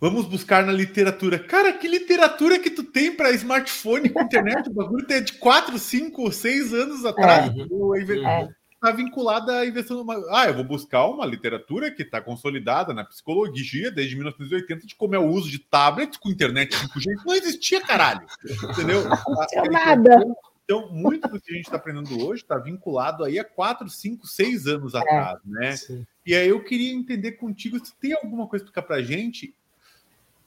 vamos 0.00 0.26
buscar 0.26 0.64
na 0.64 0.72
literatura. 0.72 1.38
Cara, 1.38 1.72
que 1.72 1.86
literatura 1.86 2.58
que 2.58 2.70
tu 2.70 2.82
tem 2.82 3.14
para 3.14 3.30
smartphone 3.32 4.08
com 4.08 4.22
internet? 4.22 4.68
O 4.68 4.74
bagulho 4.74 5.06
é 5.10 5.20
de 5.20 5.34
4, 5.34 5.78
5, 5.78 6.32
6 6.32 6.74
anos 6.74 7.04
atrás. 7.04 7.52
É. 7.54 7.60
é 7.60 8.48
está 8.78 8.92
vinculada 8.92 9.58
a 9.58 9.66
investindo 9.66 9.98
numa. 9.98 10.14
Ah, 10.30 10.46
eu 10.46 10.54
vou 10.54 10.64
buscar 10.64 11.06
uma 11.06 11.26
literatura 11.26 11.90
que 11.90 12.02
está 12.02 12.20
consolidada 12.20 12.94
na 12.94 13.04
psicologia 13.04 13.90
desde 13.90 14.14
1980 14.14 14.86
de 14.86 14.94
como 14.94 15.14
é 15.14 15.18
o 15.18 15.26
uso 15.26 15.50
de 15.50 15.58
tablets 15.58 16.16
com 16.16 16.30
internet 16.30 16.74
5G. 16.74 17.12
Isso 17.12 17.26
não 17.26 17.34
existia, 17.34 17.80
caralho. 17.80 18.26
Entendeu? 18.70 19.04
Não 19.08 19.46
tinha 19.48 19.64
nada. 19.64 20.24
Então, 20.64 20.90
muito 20.92 21.26
do 21.28 21.40
que 21.40 21.50
a 21.50 21.56
gente 21.56 21.64
está 21.64 21.76
aprendendo 21.76 22.22
hoje 22.24 22.42
está 22.42 22.58
vinculado 22.58 23.24
aí 23.24 23.38
a 23.38 23.44
4, 23.44 23.88
5, 23.88 24.26
6 24.26 24.66
anos 24.66 24.94
é, 24.94 24.98
atrás, 24.98 25.38
né? 25.44 25.76
Sim. 25.76 26.06
E 26.26 26.34
aí 26.34 26.48
eu 26.48 26.62
queria 26.62 26.92
entender 26.92 27.32
contigo 27.32 27.84
se 27.84 27.94
tem 27.96 28.12
alguma 28.12 28.46
coisa 28.46 28.64
para 28.64 28.70
explicar 28.70 28.82
para 28.82 28.96
a 28.96 29.02
gente 29.02 29.54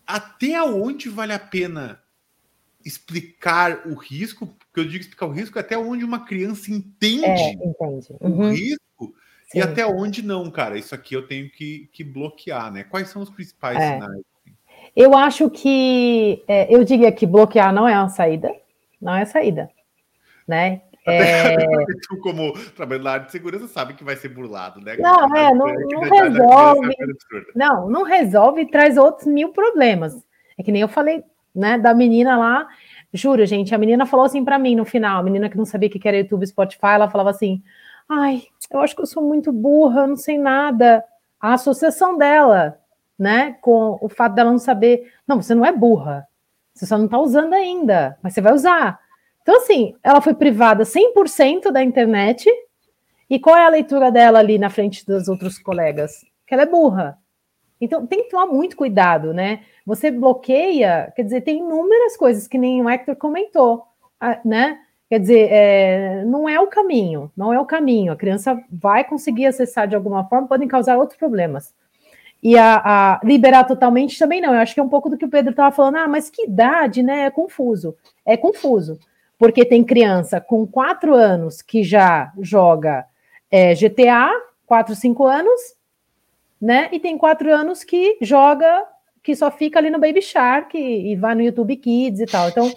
até 0.06 0.62
onde 0.62 1.10
vale 1.10 1.34
a 1.34 1.40
pena 1.40 2.01
explicar 2.86 3.88
o 3.88 3.96
risco, 3.96 4.48
porque 4.48 4.80
eu 4.80 4.86
digo 4.86 5.02
explicar 5.02 5.26
o 5.26 5.32
risco 5.32 5.58
até 5.60 5.78
onde 5.78 6.04
uma 6.04 6.26
criança 6.26 6.72
entende, 6.72 7.26
é, 7.26 7.54
entende. 7.54 8.08
Uhum. 8.20 8.48
o 8.48 8.50
risco 8.52 9.14
Sim. 9.52 9.60
e 9.60 9.62
até 9.62 9.86
onde 9.86 10.22
não, 10.22 10.50
cara. 10.50 10.78
Isso 10.78 10.96
aqui 10.96 11.16
eu 11.16 11.28
tenho 11.28 11.50
que, 11.50 11.90
que 11.92 12.04
bloquear, 12.04 12.72
né? 12.72 12.84
Quais 12.84 13.10
são 13.10 13.22
os 13.22 13.30
principais 13.30 13.78
é. 13.78 13.94
sinais? 13.94 14.22
Eu 14.96 15.18
acho 15.18 15.50
que 15.50 16.44
é, 16.48 16.74
eu 16.74 16.84
diria 16.84 17.12
que 17.12 17.26
bloquear 17.26 17.74
não 17.74 17.88
é 17.88 17.98
uma 17.98 18.10
saída, 18.10 18.54
não 19.02 19.16
é 19.16 19.26
saída, 19.26 19.70
né? 20.48 20.82
É... 21.06 21.56
Tu, 22.08 22.18
como 22.22 22.54
trabalhador 22.76 23.04
na 23.04 23.12
área 23.12 23.26
de 23.26 23.32
segurança, 23.32 23.68
sabe 23.68 23.94
que 23.94 24.04
vai 24.04 24.16
ser 24.16 24.30
burlado, 24.30 24.82
né? 24.82 24.98
Não, 24.98 25.36
é, 25.36 25.54
não, 25.54 25.68
não 25.68 26.02
resolve. 26.02 26.96
Não, 27.56 27.90
não 27.90 28.04
resolve 28.04 28.62
e 28.62 28.70
traz 28.70 28.98
outros 28.98 29.28
mil 29.28 29.50
problemas. 29.50 30.14
É 30.58 30.64
que 30.64 30.72
nem 30.72 30.82
eu 30.82 30.88
falei 30.88 31.24
né, 31.56 31.78
da 31.78 31.94
menina 31.94 32.38
lá. 32.38 32.68
Juro, 33.14 33.46
gente, 33.46 33.76
a 33.76 33.78
menina 33.78 34.06
falou 34.06 34.26
assim 34.26 34.44
para 34.44 34.58
mim 34.58 34.76
no 34.76 34.86
final, 34.86 35.20
a 35.20 35.24
menina 35.24 35.50
que 35.50 35.58
não 35.58 35.66
sabia 35.66 35.90
o 35.90 35.92
que 35.92 36.08
era 36.08 36.18
YouTube 36.18 36.48
Spotify, 36.48 36.94
ela 36.94 37.10
falava 37.10 37.30
assim: 37.30 37.62
"Ai, 38.10 38.44
eu 38.72 38.80
acho 38.80 38.96
que 38.96 39.02
eu 39.02 39.06
sou 39.08 39.24
muito 39.24 39.52
burra, 39.52 40.02
eu 40.02 40.08
não 40.08 40.16
sei 40.16 40.38
nada". 40.38 41.04
A 41.40 41.54
associação 41.54 42.18
dela, 42.18 42.80
né, 43.18 43.58
com 43.62 43.98
o 44.02 44.10
fato 44.10 44.36
dela 44.36 44.52
não 44.52 44.60
saber, 44.60 45.12
não, 45.28 45.42
você 45.42 45.54
não 45.54 45.66
é 45.66 45.72
burra. 45.72 46.28
Você 46.74 46.86
só 46.86 46.98
não 46.98 47.06
está 47.06 47.20
usando 47.20 47.54
ainda, 47.54 48.18
mas 48.22 48.34
você 48.34 48.42
vai 48.42 48.54
usar. 48.54 49.00
Então 49.42 49.58
assim, 49.58 49.96
ela 50.04 50.22
foi 50.22 50.34
privada 50.34 50.84
100% 50.86 51.72
da 51.72 51.84
internet. 51.84 52.50
E 53.30 53.40
qual 53.40 53.56
é 53.56 53.66
a 53.66 53.70
leitura 53.70 54.12
dela 54.12 54.40
ali 54.40 54.58
na 54.58 54.70
frente 54.70 55.06
dos 55.06 55.28
outros 55.28 55.58
colegas? 55.58 56.26
Que 56.46 56.54
ela 56.54 56.64
é 56.64 56.66
burra. 56.66 57.18
Então 57.82 58.06
tem 58.06 58.24
que 58.24 58.30
tomar 58.30 58.46
muito 58.46 58.78
cuidado, 58.78 59.34
né? 59.34 59.62
Você 59.86 60.12
bloqueia, 60.12 61.12
quer 61.16 61.24
dizer, 61.24 61.42
tem 61.42 61.58
inúmeras 61.58 62.16
coisas 62.16 62.48
que 62.48 62.58
nem 62.58 62.82
o 62.82 62.90
Hector 62.90 63.16
comentou, 63.16 63.84
né? 64.46 64.80
Quer 65.10 65.20
dizer, 65.20 65.50
é, 65.52 66.24
não 66.24 66.48
é 66.48 66.60
o 66.60 66.68
caminho, 66.68 67.30
não 67.36 67.52
é 67.52 67.60
o 67.60 67.66
caminho. 67.66 68.14
A 68.14 68.16
criança 68.16 68.58
vai 68.72 69.04
conseguir 69.04 69.48
acessar 69.48 69.88
de 69.88 69.96
alguma 69.96 70.24
forma, 70.30 70.48
podem 70.48 70.68
causar 70.68 70.98
outros 70.98 71.18
problemas. 71.18 71.74
E 72.42 72.58
a, 72.58 72.82
a 72.84 73.22
liberar 73.24 73.66
totalmente 73.66 74.18
também 74.18 74.40
não. 74.40 74.54
Eu 74.54 74.62
acho 74.62 74.74
que 74.74 74.80
é 74.80 74.84
um 74.84 74.90
pouco 74.90 75.10
do 75.10 75.18
que 75.18 75.26
o 75.26 75.30
Pedro 75.30 75.52
estava 75.52 75.76
falando. 75.76 75.98
Ah, 75.98 76.08
mas 76.08 76.30
que 76.30 76.44
idade, 76.44 77.04
né? 77.04 77.26
É 77.26 77.30
confuso. 77.30 77.96
É 78.26 78.38
confuso. 78.38 78.98
Porque 79.38 79.66
tem 79.66 79.84
criança 79.84 80.40
com 80.40 80.66
quatro 80.66 81.14
anos 81.14 81.62
que 81.62 81.84
já 81.84 82.32
joga 82.40 83.06
é, 83.50 83.74
GTA, 83.76 84.32
quatro, 84.66 84.96
cinco 84.96 85.26
anos, 85.26 85.60
né? 86.62 86.90
E 86.92 87.00
tem 87.00 87.18
quatro 87.18 87.54
anos 87.54 87.84
que 87.84 88.18
joga 88.22 88.86
que 89.24 89.36
só 89.36 89.52
fica 89.52 89.80
ali 89.80 89.90
no 89.90 90.00
Baby 90.00 90.22
Shark 90.22 90.78
e, 90.78 91.12
e 91.12 91.16
vai 91.16 91.36
no 91.36 91.42
YouTube 91.42 91.76
Kids 91.76 92.20
e 92.20 92.26
tal. 92.26 92.50
Então, 92.50 92.72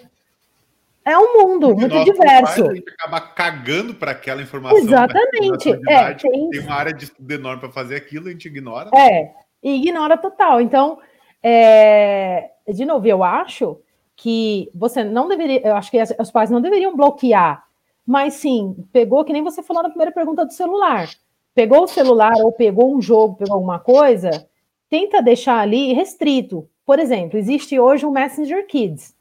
é 1.03 1.17
um 1.17 1.33
mundo 1.33 1.75
muito 1.75 2.03
diverso. 2.03 2.63
Pai, 2.63 2.71
a 2.71 2.75
gente 2.75 2.89
acaba 2.89 3.21
cagando 3.21 3.93
para 3.93 4.11
aquela 4.11 4.41
informação. 4.41 4.77
Exatamente. 4.77 5.69
É, 5.87 6.13
tem... 6.13 6.49
tem... 6.49 6.59
uma 6.61 6.75
área 6.75 6.93
de 6.93 7.05
estudo 7.05 7.31
enorme 7.31 7.61
para 7.61 7.71
fazer 7.71 7.95
aquilo, 7.95 8.27
a 8.27 8.31
gente 8.31 8.47
ignora. 8.47 8.89
É, 8.95 9.31
e 9.63 9.75
ignora 9.75 10.17
total. 10.17 10.61
Então, 10.61 10.99
é... 11.43 12.51
de 12.67 12.85
novo, 12.85 13.07
eu 13.07 13.23
acho 13.23 13.79
que 14.15 14.69
você 14.73 15.03
não 15.03 15.27
deveria, 15.27 15.61
eu 15.67 15.75
acho 15.75 15.91
que 15.91 16.01
os 16.19 16.31
pais 16.31 16.49
não 16.49 16.61
deveriam 16.61 16.95
bloquear, 16.95 17.63
mas 18.05 18.35
sim, 18.35 18.75
pegou, 18.93 19.25
que 19.25 19.33
nem 19.33 19.43
você 19.43 19.61
falou 19.61 19.83
na 19.83 19.89
primeira 19.89 20.11
pergunta 20.11 20.45
do 20.45 20.53
celular. 20.53 21.09
Pegou 21.55 21.83
o 21.83 21.87
celular 21.87 22.33
ou 22.43 22.51
pegou 22.51 22.93
um 22.93 23.01
jogo, 23.01 23.37
pegou 23.37 23.55
alguma 23.55 23.79
coisa, 23.79 24.45
tenta 24.89 25.21
deixar 25.21 25.59
ali 25.59 25.93
restrito. 25.93 26.69
Por 26.85 26.99
exemplo, 26.99 27.39
existe 27.39 27.79
hoje 27.79 28.05
um 28.05 28.11
Messenger 28.11 28.67
Kids. 28.67 29.15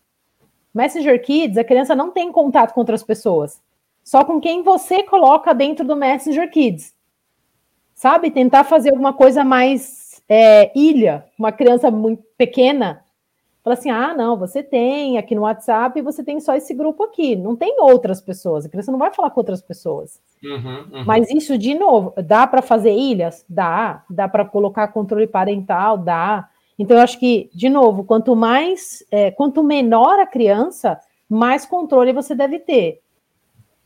Messenger 0.75 1.23
Kids, 1.23 1.57
a 1.57 1.63
criança 1.63 1.95
não 1.95 2.11
tem 2.11 2.33
contato 2.33 2.75
com 2.75 2.81
outras 2.81 3.05
pessoas, 3.05 3.63
só 4.03 4.25
com 4.25 4.41
quem 4.41 4.65
você 4.65 5.05
coloca 5.05 5.55
dentro 5.55 5.87
do 5.87 5.95
Messenger 5.95 6.51
Kids. 6.51 6.93
Sabe? 7.95 8.33
Tentar 8.33 8.65
fazer 8.65 8.91
alguma 8.91 9.13
coisa 9.13 9.45
mais 9.45 10.21
é, 10.29 10.77
ilha, 10.77 11.25
uma 11.39 11.53
criança 11.53 11.89
muito 11.89 12.25
pequena, 12.37 13.05
Fala 13.65 13.75
assim: 13.75 13.91
ah, 13.91 14.13
não, 14.13 14.37
você 14.37 14.63
tem 14.63 15.17
aqui 15.17 15.35
no 15.35 15.41
WhatsApp, 15.41 15.99
você 16.03 16.23
tem 16.23 16.39
só 16.39 16.55
esse 16.55 16.75
grupo 16.75 17.03
aqui, 17.03 17.35
não 17.35 17.57
tem 17.57 17.81
outras 17.81 18.21
pessoas. 18.21 18.67
A 18.67 18.69
criança 18.69 18.93
não 18.93 18.99
vai 18.99 19.11
falar 19.11 19.31
com 19.31 19.41
outras 19.41 19.63
pessoas. 19.63 20.21
Uhum, 20.45 20.87
uhum. 20.93 21.05
Mas 21.07 21.31
isso, 21.31 21.57
de 21.57 21.75
novo, 21.75 22.13
dá 22.23 22.47
para 22.47 22.61
fazer 22.61 22.93
ilhas? 22.93 23.45
Dá. 23.49 24.05
Dá 24.11 24.29
para 24.29 24.45
colocar 24.45 24.89
controle 24.89 25.27
parental? 25.27 25.97
Dá. 25.97 26.49
Então, 26.79 26.97
eu 26.97 27.03
acho 27.03 27.19
que, 27.19 27.51
de 27.55 27.69
novo, 27.69 28.05
quanto 28.05 28.37
mais, 28.37 29.05
é, 29.11 29.31
quanto 29.31 29.63
menor 29.63 30.19
a 30.19 30.27
criança, 30.27 31.01
mais 31.29 31.65
controle 31.65 32.13
você 32.13 32.35
deve 32.35 32.59
ter. 32.59 33.01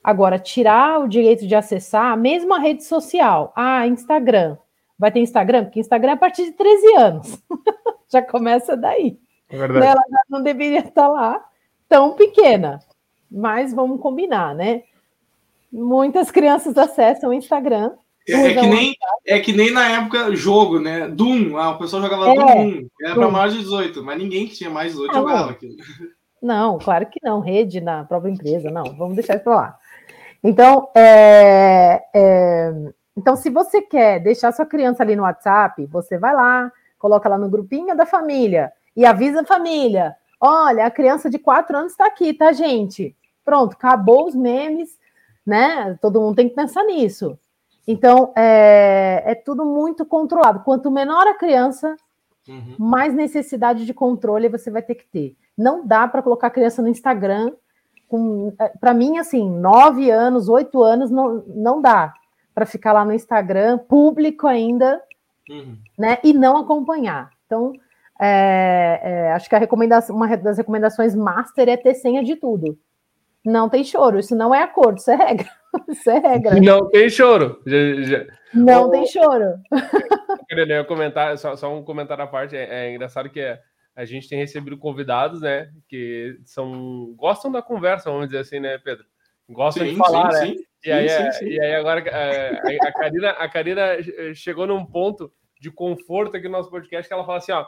Agora, 0.03 0.39
tirar 0.39 1.01
o 1.01 1.09
direito 1.09 1.47
de 1.47 1.55
acessar 1.55 2.13
a 2.13 2.17
mesma 2.17 2.59
rede 2.59 2.85
social, 2.85 3.53
ah, 3.55 3.87
Instagram. 3.87 4.57
Vai 4.99 5.13
ter 5.13 5.21
Instagram? 5.21 5.65
Porque 5.65 5.81
Instagram 5.81 6.13
é 6.13 6.15
a 6.15 6.19
partir 6.19 6.47
de 6.47 6.53
13 6.53 6.95
anos. 6.97 7.43
Já 8.11 8.23
começa 8.23 8.77
daí. 8.77 9.19
É 9.51 9.57
verdade. 9.57 9.87
Ela 9.87 10.03
não 10.29 10.43
deveria 10.43 10.81
estar 10.81 11.09
lá 11.09 11.45
tão 11.89 12.15
pequena. 12.15 12.81
Mas 13.31 13.73
vamos 13.73 14.01
combinar, 14.01 14.55
né? 14.55 14.83
Muitas 15.73 16.31
crianças 16.31 16.77
acessam 16.77 17.31
o 17.31 17.33
Instagram. 17.35 17.93
É, 18.29 18.33
é 18.33 18.55
que, 18.55 18.67
nem, 18.67 18.95
é 19.27 19.41
que 19.41 19.53
nem 19.53 19.73
na 19.73 19.89
época 19.89 20.37
jogo, 20.37 20.79
né? 20.79 21.09
Doom, 21.09 21.57
ah, 21.57 21.71
o 21.71 21.79
pessoal 21.79 22.03
jogava 22.03 22.29
é, 22.29 22.35
Doom, 22.35 22.87
era 23.03 23.15
para 23.15 23.31
mais 23.31 23.53
de 23.55 23.61
18, 23.61 24.05
mas 24.05 24.19
ninguém 24.19 24.47
que 24.47 24.55
tinha 24.55 24.69
mais 24.69 24.93
de 24.93 24.99
18 24.99 25.15
não, 25.15 25.21
jogava 25.23 25.51
aquilo. 25.51 25.77
Não, 26.43 26.79
claro 26.79 27.07
que 27.07 27.19
não, 27.23 27.41
rede 27.41 27.81
na 27.81 28.05
própria 28.05 28.31
empresa, 28.31 28.71
não, 28.71 28.85
vamos 28.97 29.15
deixar 29.15 29.37
isso 29.37 29.45
para 29.45 29.55
lá. 29.55 29.79
Então, 30.45 30.89
é, 30.95 32.03
é, 32.15 32.73
então, 33.17 33.35
se 33.35 33.51
você 33.51 33.83
quer 33.83 34.21
deixar 34.21 34.53
sua 34.53 34.67
criança 34.67 35.03
ali 35.03 35.17
no 35.17 35.23
WhatsApp, 35.23 35.85
você 35.87 36.19
vai 36.19 36.35
lá, 36.35 36.71
coloca 36.99 37.29
lá 37.29 37.37
no 37.37 37.49
grupinho 37.49 37.97
da 37.97 38.07
família 38.07 38.73
e 38.95 39.05
avisa 39.05 39.41
a 39.41 39.45
família: 39.45 40.15
olha, 40.41 40.87
a 40.87 40.91
criança 40.91 41.29
de 41.29 41.39
quatro 41.39 41.77
anos 41.77 41.93
está 41.93 42.07
aqui, 42.07 42.33
tá, 42.33 42.53
gente? 42.53 43.17
Pronto, 43.45 43.73
acabou 43.73 44.27
os 44.29 44.35
memes, 44.35 44.99
né? 45.49 45.99
Todo 46.03 46.21
mundo 46.21 46.37
tem 46.37 46.49
que 46.49 46.55
pensar 46.55 46.85
nisso. 46.85 47.39
Então, 47.87 48.33
é, 48.37 49.23
é 49.25 49.35
tudo 49.35 49.65
muito 49.65 50.05
controlado. 50.05 50.61
Quanto 50.61 50.91
menor 50.91 51.27
a 51.27 51.33
criança, 51.33 51.97
uhum. 52.47 52.75
mais 52.79 53.15
necessidade 53.15 53.87
de 53.87 53.95
controle 53.95 54.51
você 54.51 54.71
vai 54.71 54.83
ter 54.83 54.95
que 54.95 55.07
ter. 55.07 55.35
Não 55.57 55.87
dá 55.87 56.07
para 56.07 56.21
colocar 56.21 56.49
a 56.49 56.51
criança 56.51 56.83
no 56.83 56.89
Instagram. 56.89 57.53
É, 58.61 58.69
para 58.79 58.93
mim, 58.93 59.17
assim, 59.17 59.51
nove 59.51 60.11
anos, 60.11 60.51
oito 60.51 60.83
anos, 60.83 61.11
não, 61.11 61.43
não 61.47 61.81
dá 61.81 62.13
para 62.55 62.67
ficar 62.67 62.93
lá 62.93 63.05
no 63.07 63.15
Instagram, 63.15 63.79
público 63.79 64.47
ainda, 64.47 65.01
uhum. 65.49 65.79
né? 65.97 66.19
E 66.23 66.35
não 66.35 66.59
acompanhar. 66.59 67.31
Então, 67.47 67.73
é, 68.21 69.01
é, 69.03 69.33
acho 69.33 69.49
que 69.49 69.55
a 69.55 69.59
recomendação, 69.59 70.15
uma 70.15 70.37
das 70.37 70.59
recomendações 70.59 71.15
master 71.15 71.71
é 71.71 71.77
ter 71.77 71.95
senha 71.95 72.23
de 72.23 72.37
tudo. 72.37 72.79
Não 73.49 73.69
tem 73.69 73.83
choro, 73.83 74.19
isso 74.19 74.37
não 74.37 74.55
é 74.55 74.63
acordo, 74.63 74.99
isso 74.99 75.11
é 75.11 75.17
regra. 75.17 75.49
Isso 75.87 76.11
é 76.11 76.19
regra. 76.19 76.59
Não 76.59 76.89
tem 76.89 77.11
choro. 77.11 77.63
Já, 77.67 78.03
já... 78.03 78.27
Não 78.55 78.91
tem 78.91 79.07
choro. 79.07 79.61
Eu 80.51 80.85
comentar, 80.87 81.37
só, 81.37 81.55
só, 81.57 81.75
um 81.75 81.85
comentário 81.85 82.25
à 82.25 82.27
parte. 82.27 82.57
É, 82.57 82.87
é 82.87 82.95
engraçado 82.95 83.29
que 83.29 83.39
é, 83.39 83.61
a 83.95 84.07
gente 84.07 84.29
tem 84.31 84.39
recebido 84.39 84.79
convidados, 84.79 85.43
né? 85.43 85.71
Que 85.87 86.39
são 86.45 87.13
gostam 87.17 87.53
da 87.53 87.61
conversa, 87.61 88.11
vamos 88.11 88.29
dizer 88.29 88.39
assim, 88.39 88.61
né, 88.61 88.79
Pedro? 88.79 89.05
Gostam 89.49 89.85
sim, 89.85 89.93
de 89.93 89.99
falar, 89.99 90.33
sim, 90.33 90.41
né? 90.41 90.47
Sim. 90.47 90.65
E, 90.87 90.91
aí, 90.91 91.07
e 91.43 91.61
aí 91.61 91.75
agora 91.75 92.01
a, 92.01 92.89
a, 92.89 92.93
Karina, 92.93 93.31
a 93.31 93.49
Karina 93.49 93.83
chegou 94.35 94.67
num 94.67 94.87
ponto 94.87 95.31
de 95.61 95.71
conforto 95.71 96.35
aqui 96.35 96.47
no 96.47 96.57
nosso 96.57 96.71
podcast 96.71 97.07
que 97.07 97.13
ela 97.13 97.27
fala 97.27 97.39
assim, 97.39 97.53
ó 97.53 97.67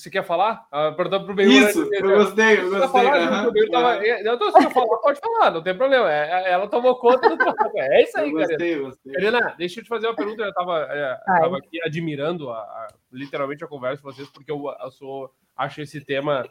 você 0.00 0.10
quer 0.10 0.24
falar? 0.24 0.66
Ah, 0.70 0.92
perguntou 0.92 1.24
pro 1.24 1.34
Benhur. 1.34 1.68
Isso, 1.68 1.88
eu 1.92 2.02
gostei, 2.02 2.58
eu 2.58 2.70
gostei. 2.70 2.88
Falar, 2.88 3.46
uhum, 3.46 3.70
tava... 3.70 4.06
Eu 4.06 4.38
tô 4.38 4.44
assim, 4.46 4.70
falar, 4.70 4.98
pode 4.98 5.20
falar, 5.20 5.50
não 5.50 5.62
tem 5.62 5.76
problema. 5.76 6.10
É, 6.12 6.30
é, 6.30 6.52
ela 6.52 6.68
tomou 6.68 6.98
conta 6.98 7.36
do 7.36 7.44
É 7.76 8.02
isso 8.02 8.18
aí. 8.18 8.30
Gostei. 8.30 8.82
Karina, 9.12 9.54
deixa 9.58 9.80
eu 9.80 9.84
te 9.84 9.88
fazer 9.88 10.06
uma 10.06 10.16
pergunta. 10.16 10.42
Eu 10.42 10.54
tava, 10.54 10.78
é, 10.90 11.16
tava 11.24 11.58
aqui 11.58 11.80
admirando 11.84 12.50
a, 12.50 12.58
a, 12.58 12.88
literalmente 13.12 13.62
a 13.62 13.68
conversa 13.68 13.96
de 13.96 14.02
vocês, 14.02 14.28
porque 14.28 14.50
eu, 14.50 14.64
eu 14.82 14.90
sou, 14.90 15.30
acho 15.56 15.80
esse 15.82 16.00
tema 16.00 16.48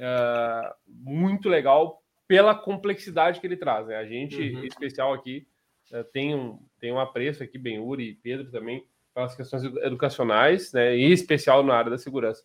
uh, 0.00 0.74
muito 0.86 1.48
legal 1.48 2.02
pela 2.26 2.54
complexidade 2.54 3.40
que 3.40 3.46
ele 3.46 3.56
traz. 3.56 3.86
Né? 3.86 3.96
A 3.96 4.04
gente, 4.04 4.36
uhum. 4.36 4.64
em 4.64 4.66
especial 4.66 5.12
aqui, 5.12 5.46
uh, 5.92 6.04
tem, 6.04 6.34
um, 6.34 6.58
tem 6.78 6.92
um 6.92 7.00
apreço 7.00 7.42
aqui, 7.42 7.58
Benhur 7.58 8.00
e 8.00 8.14
Pedro 8.14 8.50
também, 8.50 8.84
pelas 9.14 9.34
questões 9.34 9.64
educacionais, 9.64 10.72
né? 10.72 10.96
em 10.96 11.12
especial 11.12 11.62
na 11.62 11.74
área 11.74 11.90
da 11.90 11.98
segurança. 11.98 12.42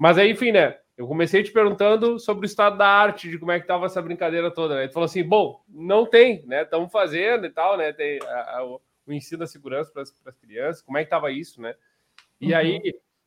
Mas 0.00 0.16
aí, 0.16 0.30
enfim, 0.30 0.50
né? 0.50 0.78
Eu 0.96 1.06
comecei 1.06 1.42
te 1.42 1.52
perguntando 1.52 2.18
sobre 2.18 2.46
o 2.46 2.48
estado 2.48 2.78
da 2.78 2.86
arte, 2.86 3.28
de 3.28 3.38
como 3.38 3.52
é 3.52 3.58
que 3.58 3.64
estava 3.64 3.84
essa 3.84 4.00
brincadeira 4.00 4.50
toda, 4.50 4.74
né? 4.74 4.84
Ele 4.84 4.92
falou 4.92 5.04
assim: 5.04 5.22
bom, 5.22 5.62
não 5.68 6.06
tem, 6.06 6.42
né? 6.46 6.62
Estamos 6.62 6.90
fazendo 6.90 7.44
e 7.44 7.50
tal, 7.50 7.76
né? 7.76 7.92
Tem 7.92 8.18
a, 8.26 8.58
a, 8.58 8.64
o, 8.64 8.80
ensino 9.08 9.40
da 9.40 9.46
segurança 9.46 9.92
para 9.92 10.00
as 10.00 10.38
crianças, 10.40 10.80
como 10.80 10.96
é 10.96 11.02
que 11.02 11.08
estava 11.08 11.30
isso, 11.30 11.60
né? 11.60 11.74
E 12.40 12.52
uhum. 12.52 12.58
aí, 12.58 12.80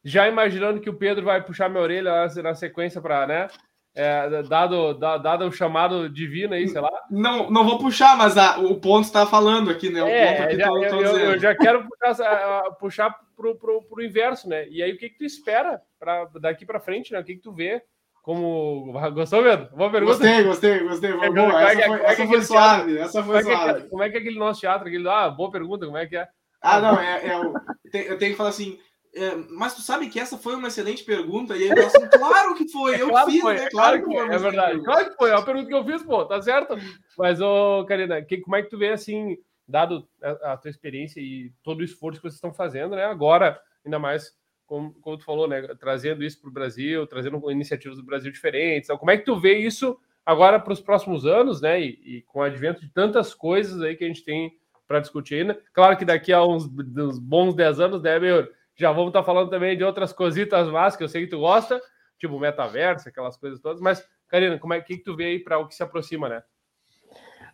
já 0.04 0.28
imaginando 0.28 0.82
que 0.82 0.90
o 0.90 0.96
Pedro 0.96 1.26
vai 1.26 1.44
puxar 1.44 1.70
minha 1.70 1.84
orelha 1.84 2.28
na 2.42 2.56
sequência 2.56 3.00
para, 3.00 3.28
né? 3.28 3.48
É, 3.94 4.42
dado, 4.42 4.96
dado 4.96 5.46
o 5.46 5.52
chamado 5.52 6.10
divino 6.10 6.56
aí, 6.56 6.68
sei 6.68 6.82
lá. 6.82 6.92
Não, 7.12 7.52
não 7.52 7.64
vou 7.64 7.78
puxar, 7.78 8.18
mas 8.18 8.36
a, 8.36 8.58
o 8.58 8.80
ponto 8.80 9.06
está 9.06 9.28
falando 9.28 9.70
aqui, 9.70 9.92
né? 9.92 10.02
O 10.02 10.08
é, 10.08 10.32
ponto 10.32 10.44
aqui 10.44 10.58
já, 10.58 10.68
tô 10.68 11.02
eu, 11.02 11.20
eu, 11.20 11.40
já 11.40 11.56
quero 11.56 11.88
puxar, 11.88 12.72
puxar 12.80 13.20
pro, 13.44 13.56
pro, 13.56 13.82
pro 13.84 14.04
inverso, 14.04 14.48
né? 14.48 14.68
E 14.70 14.82
aí, 14.82 14.94
o 14.94 14.98
que, 14.98 15.10
que 15.10 15.18
tu 15.18 15.26
espera 15.26 15.82
pra, 16.00 16.26
daqui 16.40 16.66
para 16.66 16.80
frente, 16.80 17.12
né? 17.12 17.20
O 17.20 17.24
que, 17.24 17.36
que 17.36 17.42
tu 17.42 17.52
vê? 17.52 17.84
Como. 18.22 18.94
Gostou, 19.14 19.44
Pedro? 19.44 19.70
Boa 19.76 19.92
pergunta. 19.92 20.18
Gostei, 20.18 20.44
gostei, 20.44 20.80
gostei. 20.80 21.12
Boa, 21.12 21.32
boa. 21.32 21.62
Essa, 21.62 21.88
foi, 21.88 22.02
essa 22.02 22.28
foi 22.28 22.42
suave. 22.42 22.98
Essa 22.98 23.24
foi 23.24 23.44
como 23.44 23.56
suave. 23.56 23.80
É 23.80 23.82
que, 23.82 23.90
como 23.90 24.04
é 24.04 24.10
que 24.10 24.18
é 24.18 24.20
aquele 24.20 24.40
nosso 24.40 24.62
teatro? 24.62 24.88
Aquele, 24.88 25.08
ah, 25.10 25.30
boa 25.30 25.52
pergunta, 25.52 25.86
como 25.86 25.98
é 25.98 26.08
que 26.08 26.16
é? 26.16 26.28
Ah, 26.62 26.80
não, 26.80 26.98
é, 26.98 27.28
é 27.28 27.38
o, 27.38 27.54
eu 27.94 28.18
tenho 28.18 28.32
que 28.32 28.38
falar 28.38 28.50
assim 28.50 28.80
é, 29.16 29.36
mas 29.52 29.76
tu 29.76 29.82
sabe 29.82 30.10
que 30.10 30.20
essa 30.20 30.40
foi 30.40 30.56
uma 30.56 30.70
excelente 30.70 31.04
pergunta, 31.04 31.56
e 31.56 31.64
aí 31.64 31.70
eu 31.70 31.86
assim, 31.86 32.08
claro 32.08 32.56
que 32.56 32.68
foi, 32.68 33.00
eu 33.00 33.10
claro 33.10 33.30
fiz, 33.30 33.42
foi, 33.42 33.54
né? 33.54 33.70
Claro, 33.70 33.70
claro 33.70 34.00
que 34.02 34.06
foi, 34.06 34.36
é 34.36 34.40
verdade, 34.40 34.84
claro 34.84 35.10
que 35.10 35.16
foi, 35.16 35.30
é 35.30 35.36
uma 35.36 35.46
pergunta 35.46 35.68
que 35.68 35.76
eu 35.76 35.86
fiz, 35.86 36.02
pô, 36.02 36.26
tá 36.26 36.42
certo? 36.42 36.76
Mas, 37.16 37.40
ô, 37.40 37.86
Karina, 37.88 38.24
que, 38.24 38.40
como 38.40 38.56
é 38.56 38.64
que 38.64 38.72
tu 38.72 38.78
vê, 38.78 38.90
assim, 38.90 39.38
dado 39.68 40.08
a, 40.22 40.54
a, 40.54 40.58
tua 40.58 40.70
experiência 40.70 41.20
e 41.20 41.52
todo 41.64 41.80
o 41.80 41.84
esforço 41.84 42.20
que 42.20 42.24
vocês 42.24 42.36
estão 42.36 42.54
fazendo, 42.54 42.96
né? 42.96 43.06
Agora, 43.06 43.60
ainda 43.86 44.00
mais, 44.00 44.36
como, 44.66 44.94
como 44.96 45.18
tu 45.18 45.24
falou, 45.24 45.48
né? 45.48 45.62
Trazendo 45.80 46.24
isso 46.24 46.40
para 46.42 46.50
o 46.50 46.54
Brasil, 46.54 47.08
trazendo 47.08 47.52
iniciativas 47.52 47.98
do 47.98 48.06
Brasil 48.06 48.32
diferentes. 48.32 48.88
Então, 48.88 48.98
como 48.98 49.12
é 49.12 49.18
que 49.18 49.26
tu 49.26 49.40
vê 49.40 49.58
isso 49.58 49.98
agora 50.26 50.60
para 50.60 50.74
os 50.74 50.82
próximos 50.82 51.26
anos, 51.26 51.62
né? 51.62 51.82
E, 51.82 52.18
e, 52.18 52.22
com 52.24 52.40
o 52.40 52.44
advento 52.44 52.82
de 52.82 52.90
tantas 52.90 53.34
coisas 53.34 53.82
aí 53.82 53.96
que 53.96 54.04
a 54.04 54.08
gente 54.08 54.24
tem 54.24 54.58
para 54.88 55.00
discutir 55.00 55.36
ainda. 55.36 55.60
Claro 55.74 55.98
que 55.98 56.06
daqui 56.06 56.32
a 56.34 56.44
uns, 56.44 56.66
uns 56.66 57.20
bons 57.20 57.56
10 57.56 57.80
anos, 57.80 58.02
né, 58.02 58.20
meu? 58.20 58.48
Já 58.76 58.92
vamos 58.92 59.10
estar 59.10 59.20
tá 59.20 59.26
falando 59.26 59.50
também 59.50 59.78
de 59.78 59.84
outras 59.84 60.12
cositas 60.12 60.68
más 60.70 60.96
que 60.96 61.04
eu 61.04 61.08
sei 61.08 61.24
que 61.24 61.30
tu 61.30 61.40
gosta, 61.40 61.82
tipo 62.20 62.40
metaverso, 62.40 63.08
aquelas 63.08 63.38
coisas 63.38 63.60
todas. 63.60 63.82
Mas, 63.82 64.08
Karina, 64.28 64.58
como 64.58 64.74
é 64.74 64.82
que, 64.82 64.98
que 64.98 65.04
tu 65.04 65.16
vê 65.16 65.26
aí 65.26 65.40
para 65.40 65.60
o 65.60 65.68
que 65.68 65.76
se 65.76 65.84
aproxima, 65.84 66.28
né? 66.28 66.44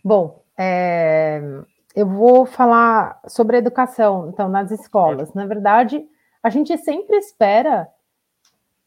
Bom, 0.04 0.46
é, 0.58 1.42
eu 2.00 2.08
vou 2.08 2.46
falar 2.46 3.20
sobre 3.28 3.58
educação, 3.58 4.30
então, 4.30 4.50
nas 4.50 4.72
escolas. 4.72 5.34
Na 5.34 5.46
verdade, 5.46 6.06
a 6.42 6.50
gente 6.50 6.78
sempre 6.78 7.18
espera 7.18 7.88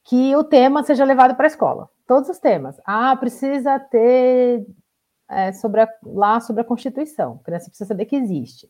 que 0.04 0.34
o 0.36 0.44
tema 0.44 0.82
seja 0.82 1.04
levado 1.04 1.34
para 1.34 1.46
a 1.46 1.48
escola. 1.48 1.88
Todos 2.06 2.28
os 2.28 2.38
temas. 2.38 2.80
Ah, 2.84 3.14
precisa 3.16 3.78
ter 3.78 4.66
é, 5.28 5.52
sobre 5.52 5.82
a, 5.82 5.88
lá 6.04 6.40
sobre 6.40 6.62
a 6.62 6.64
Constituição. 6.64 7.38
A 7.40 7.44
criança 7.44 7.68
precisa 7.68 7.88
saber 7.88 8.06
que 8.06 8.16
existe. 8.16 8.68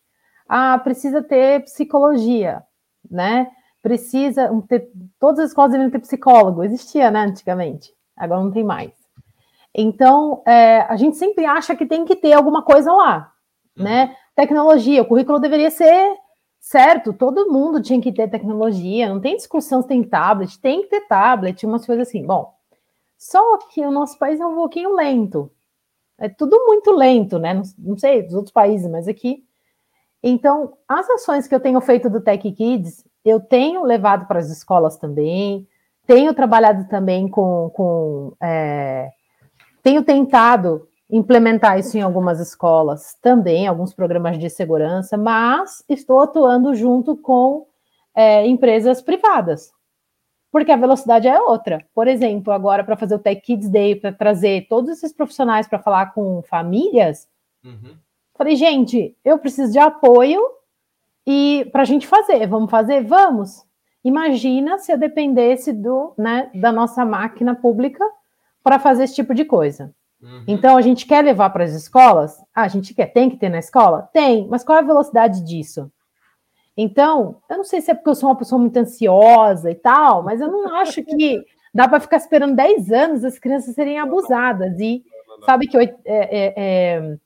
Ah, 0.49 0.79
precisa 0.79 1.23
ter 1.23 1.65
psicologia 1.65 2.63
né? 3.11 3.49
Precisa 3.83 4.49
ter, 4.69 4.91
todas 5.19 5.41
as 5.41 5.51
escolas 5.51 5.73
deveriam 5.73 5.91
ter 5.91 5.99
psicólogo, 5.99 6.63
existia, 6.63 7.11
né, 7.11 7.21
antigamente, 7.21 7.93
agora 8.17 8.41
não 8.41 8.53
tem 8.53 8.63
mais. 8.63 8.93
Então, 9.75 10.43
é, 10.47 10.83
a 10.83 10.97
gente 10.97 11.17
sempre 11.17 11.45
acha 11.45 11.75
que 11.75 11.87
tem 11.87 12.05
que 12.05 12.15
ter 12.15 12.33
alguma 12.33 12.63
coisa 12.63 12.93
lá, 12.93 13.33
uhum. 13.77 13.85
né? 13.85 14.17
Tecnologia, 14.35 15.03
o 15.03 15.07
currículo 15.07 15.39
deveria 15.39 15.71
ser 15.71 16.17
certo, 16.61 17.13
todo 17.13 17.51
mundo 17.51 17.83
tinha 17.83 18.01
que 18.01 18.13
ter 18.13 18.31
tecnologia, 18.31 19.09
não 19.09 19.21
tem 19.21 19.37
discussão 19.37 19.83
se 19.83 19.89
tem 19.89 20.03
tablet, 20.03 20.59
tem 20.61 20.83
que 20.83 20.89
ter 20.89 21.07
tablet, 21.07 21.67
umas 21.67 21.85
coisas 21.85 22.09
assim. 22.09 22.25
Bom, 22.25 22.55
só 23.19 23.59
que 23.59 23.85
o 23.85 23.91
nosso 23.91 24.19
país 24.19 24.41
é 24.41 24.47
um 24.47 24.55
pouquinho 24.55 24.95
lento. 24.95 25.51
É 26.19 26.29
tudo 26.29 26.65
muito 26.67 26.93
lento, 26.93 27.39
né? 27.39 27.53
Não, 27.53 27.63
não 27.79 27.99
sei 27.99 28.23
dos 28.23 28.35
outros 28.35 28.53
países, 28.53 28.89
mas 28.89 29.09
aqui 29.09 29.45
então, 30.23 30.75
as 30.87 31.11
ações 31.11 31.49
que 31.49 31.55
eu 31.55 31.61
tenho 31.61 31.81
feito 31.81 32.09
do 32.09 32.21
Tech 32.21 32.51
Kids, 32.53 33.05
eu 33.25 33.41
tenho 33.41 33.83
levado 33.83 34.27
para 34.27 34.39
as 34.39 34.51
escolas 34.51 34.97
também, 34.97 35.67
tenho 36.07 36.33
trabalhado 36.33 36.89
também 36.89 37.29
com. 37.29 37.71
com 37.71 38.33
é, 38.41 39.11
tenho 39.83 40.05
tentado 40.05 40.89
implementar 41.13 41.79
isso 41.79 41.97
em 41.97 42.01
algumas 42.01 42.41
escolas 42.41 43.17
também, 43.23 43.67
alguns 43.67 43.95
programas 43.95 44.39
de 44.39 44.51
segurança, 44.51 45.17
mas 45.17 45.85
estou 45.89 46.21
atuando 46.21 46.75
junto 46.75 47.17
com 47.17 47.67
é, 48.15 48.47
empresas 48.47 49.01
privadas, 49.01 49.73
porque 50.51 50.73
a 50.73 50.77
velocidade 50.77 51.29
é 51.29 51.41
outra. 51.41 51.87
Por 51.95 52.09
exemplo, 52.09 52.53
agora 52.53 52.83
para 52.83 52.97
fazer 52.97 53.15
o 53.15 53.19
Tech 53.19 53.41
Kids 53.41 53.69
Day, 53.69 53.95
para 53.95 54.11
trazer 54.11 54.67
todos 54.69 54.91
esses 54.91 55.13
profissionais 55.13 55.69
para 55.69 55.79
falar 55.79 56.15
com 56.15 56.43
famílias, 56.43 57.29
uhum. 57.63 57.97
Falei, 58.43 58.57
gente, 58.57 59.17
eu 59.25 59.39
preciso 59.39 59.73
de 59.73 59.79
apoio 59.79 60.43
e 61.25 61.69
para 61.71 61.83
a 61.83 61.85
gente 61.85 62.07
fazer, 62.07 62.47
vamos 62.47 62.71
fazer? 62.71 63.05
Vamos. 63.05 63.65
Imagina 64.05 64.79
se 64.79 64.91
eu 64.91 64.99
dependesse 64.99 65.73
do, 65.73 66.13
né, 66.19 66.51
da 66.55 66.73
nossa 66.73 67.05
máquina 67.05 67.55
pública 67.55 68.05
para 68.61 68.79
fazer 68.79 69.05
esse 69.05 69.15
tipo 69.15 69.35
de 69.35 69.45
coisa. 69.45 69.95
Uhum. 70.23 70.45
Então, 70.47 70.77
a 70.77 70.81
gente 70.81 71.05
quer 71.05 71.25
levar 71.25 71.51
para 71.51 71.65
as 71.65 71.73
escolas? 71.73 72.39
Ah, 72.55 72.63
a 72.63 72.69
gente 72.69 72.95
quer, 72.95 73.07
tem 73.07 73.29
que 73.29 73.37
ter 73.37 73.49
na 73.49 73.59
escola? 73.59 74.09
Tem, 74.13 74.47
mas 74.49 74.63
qual 74.63 74.79
é 74.79 74.81
a 74.81 74.85
velocidade 74.85 75.45
disso? 75.45 75.91
Então, 76.77 77.37
eu 77.51 77.59
não 77.59 77.65
sei 77.65 77.81
se 77.81 77.91
é 77.91 77.95
porque 77.95 78.11
eu 78.11 78.15
sou 78.15 78.29
uma 78.29 78.37
pessoa 78.37 78.59
muito 78.61 78.77
ansiosa 78.77 79.71
e 79.71 79.75
tal, 79.75 80.23
mas 80.23 80.41
eu 80.41 80.49
não 80.49 80.75
acho 80.77 81.03
que 81.03 81.45
dá 81.75 81.89
para 81.89 82.01
ficar 82.01 82.17
esperando 82.17 82.55
10 82.55 82.93
anos 82.93 83.25
as 83.25 83.39
crianças 83.39 83.75
serem 83.75 83.99
abusadas. 83.99 84.79
E 84.79 85.05
sabe 85.45 85.67
que 85.67 85.77
é, 85.77 85.95
é, 86.05 86.55
é, 86.57 87.17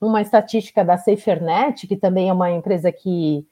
uma 0.00 0.22
estatística 0.22 0.84
da 0.84 0.96
SaferNet, 0.96 1.86
que 1.86 1.96
também 1.96 2.28
é 2.28 2.32
uma 2.32 2.50
empresa 2.50 2.92
que 2.92 3.46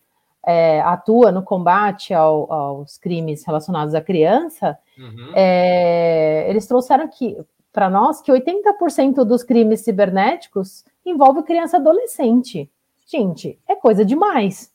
é, 0.47 0.81
atua 0.83 1.33
no 1.33 1.43
combate 1.43 2.15
ao, 2.15 2.51
aos 2.51 2.97
crimes 2.97 3.45
relacionados 3.45 3.95
à 3.95 4.01
criança, 4.01 4.79
uhum. 4.97 5.33
é, 5.35 6.49
eles 6.49 6.67
trouxeram 6.69 7.09
que 7.09 7.37
para 7.77 7.91
nós 7.91 8.23
que 8.23 8.33
80% 8.33 9.23
dos 9.23 9.43
crimes 9.43 9.81
cibernéticos 9.81 10.83
envolve 11.05 11.43
criança 11.43 11.77
adolescente. 11.77 12.73
Gente, 13.07 13.61
é 13.69 13.77
coisa 13.77 14.03
demais. 14.03 14.73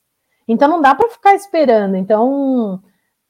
Então 0.47 0.69
não 0.69 0.79
dá 0.79 0.93
para 0.93 1.09
ficar 1.09 1.33
esperando. 1.33 1.95
Então, 1.95 2.79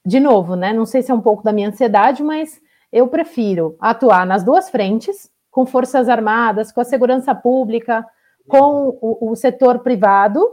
de 0.05 0.19
novo, 0.19 0.57
né? 0.57 0.73
Não 0.73 0.85
sei 0.85 1.01
se 1.01 1.09
é 1.09 1.13
um 1.13 1.21
pouco 1.21 1.41
da 1.41 1.53
minha 1.53 1.69
ansiedade, 1.69 2.21
mas 2.21 2.61
eu 2.91 3.07
prefiro 3.07 3.77
atuar 3.79 4.25
nas 4.25 4.43
duas 4.43 4.69
frentes, 4.69 5.31
com 5.49 5.65
forças 5.65 6.09
armadas, 6.09 6.73
com 6.73 6.81
a 6.81 6.85
segurança 6.85 7.33
pública, 7.33 8.05
com 8.49 8.97
o, 9.01 9.31
o 9.31 9.35
setor 9.37 9.79
privado 9.79 10.45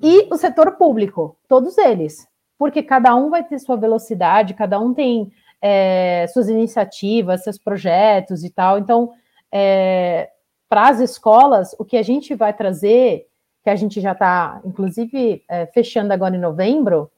e 0.00 0.26
o 0.32 0.38
setor 0.38 0.72
público, 0.76 1.36
todos 1.46 1.76
eles, 1.76 2.26
porque 2.58 2.82
cada 2.82 3.14
um 3.14 3.28
vai 3.28 3.44
ter 3.44 3.58
sua 3.58 3.76
velocidade, 3.76 4.54
cada 4.54 4.80
um 4.80 4.94
tem 4.94 5.30
é, 5.66 6.26
suas 6.28 6.50
iniciativas, 6.50 7.42
seus 7.42 7.56
projetos 7.56 8.44
e 8.44 8.50
tal. 8.50 8.78
Então, 8.78 9.12
é, 9.50 10.28
para 10.68 10.88
as 10.88 11.00
escolas, 11.00 11.74
o 11.78 11.86
que 11.86 11.96
a 11.96 12.02
gente 12.02 12.34
vai 12.34 12.52
trazer, 12.52 13.26
que 13.62 13.70
a 13.70 13.74
gente 13.74 13.98
já 13.98 14.12
está, 14.12 14.60
inclusive, 14.62 15.42
é, 15.48 15.64
fechando 15.64 16.12
agora 16.12 16.36
em 16.36 16.40
novembro, 16.40 17.10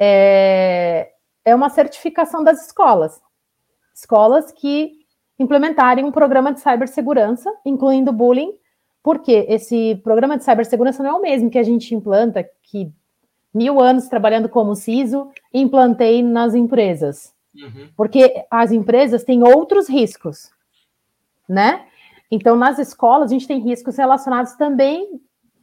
é, 0.00 1.12
é 1.44 1.54
uma 1.54 1.68
certificação 1.68 2.42
das 2.42 2.66
escolas. 2.66 3.20
Escolas 3.94 4.50
que 4.50 4.92
implementarem 5.38 6.02
um 6.02 6.12
programa 6.12 6.50
de 6.50 6.60
cibersegurança, 6.60 7.52
incluindo 7.62 8.10
bullying, 8.10 8.54
porque 9.02 9.44
esse 9.50 9.96
programa 9.96 10.38
de 10.38 10.44
cibersegurança 10.44 11.02
não 11.02 11.10
é 11.10 11.14
o 11.14 11.20
mesmo 11.20 11.50
que 11.50 11.58
a 11.58 11.62
gente 11.62 11.94
implanta, 11.94 12.48
que 12.62 12.90
mil 13.52 13.82
anos 13.82 14.08
trabalhando 14.08 14.48
como 14.48 14.74
CISO, 14.74 15.30
implantei 15.52 16.22
nas 16.22 16.54
empresas. 16.54 17.31
Uhum. 17.54 17.88
Porque 17.96 18.44
as 18.50 18.72
empresas 18.72 19.24
têm 19.24 19.42
outros 19.42 19.88
riscos, 19.88 20.50
né? 21.48 21.86
Então, 22.30 22.56
nas 22.56 22.78
escolas, 22.78 23.30
a 23.30 23.34
gente 23.34 23.46
tem 23.46 23.60
riscos 23.60 23.96
relacionados 23.96 24.54
também 24.54 25.20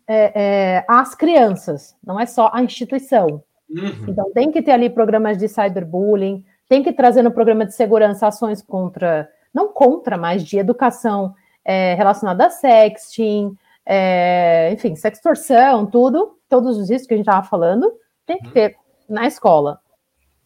é, 0.07 0.31
é, 0.35 0.85
às 0.87 1.15
crianças, 1.15 1.95
não 2.03 2.19
é 2.19 2.25
só 2.25 2.49
a 2.53 2.61
instituição. 2.61 3.43
Uhum. 3.69 4.05
Então, 4.07 4.31
tem 4.33 4.51
que 4.51 4.61
ter 4.61 4.71
ali 4.71 4.89
programas 4.89 5.37
de 5.37 5.47
cyberbullying, 5.47 6.45
tem 6.67 6.83
que 6.83 6.93
trazer 6.93 7.23
no 7.23 7.31
programa 7.31 7.65
de 7.65 7.73
segurança 7.73 8.27
ações 8.27 8.61
contra, 8.61 9.29
não 9.53 9.69
contra, 9.69 10.17
mas 10.17 10.43
de 10.43 10.59
educação 10.59 11.33
é, 11.65 11.95
relacionada 11.95 12.45
a 12.45 12.49
sexting, 12.51 13.55
é, 13.85 14.71
enfim, 14.71 14.95
sextorção, 14.95 15.87
tudo, 15.87 16.37
todos 16.47 16.77
os 16.77 16.89
riscos 16.89 17.07
que 17.07 17.13
a 17.15 17.17
gente 17.17 17.27
estava 17.27 17.45
falando, 17.45 17.91
tem 18.25 18.37
que 18.37 18.47
uhum. 18.47 18.53
ter 18.53 18.75
na 19.09 19.25
escola. 19.25 19.79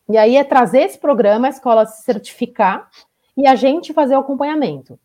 E 0.10 0.18
aí 0.18 0.36
é 0.36 0.44
trazer 0.44 0.82
esse 0.82 0.98
programa, 0.98 1.48
a 1.48 1.50
escola 1.50 1.86
se 1.86 2.04
certificar 2.04 2.90
e 3.38 3.48
a 3.48 3.56
gente 3.56 3.94
fazer 3.94 4.16
o 4.16 4.20
acompanhamento. 4.20 5.00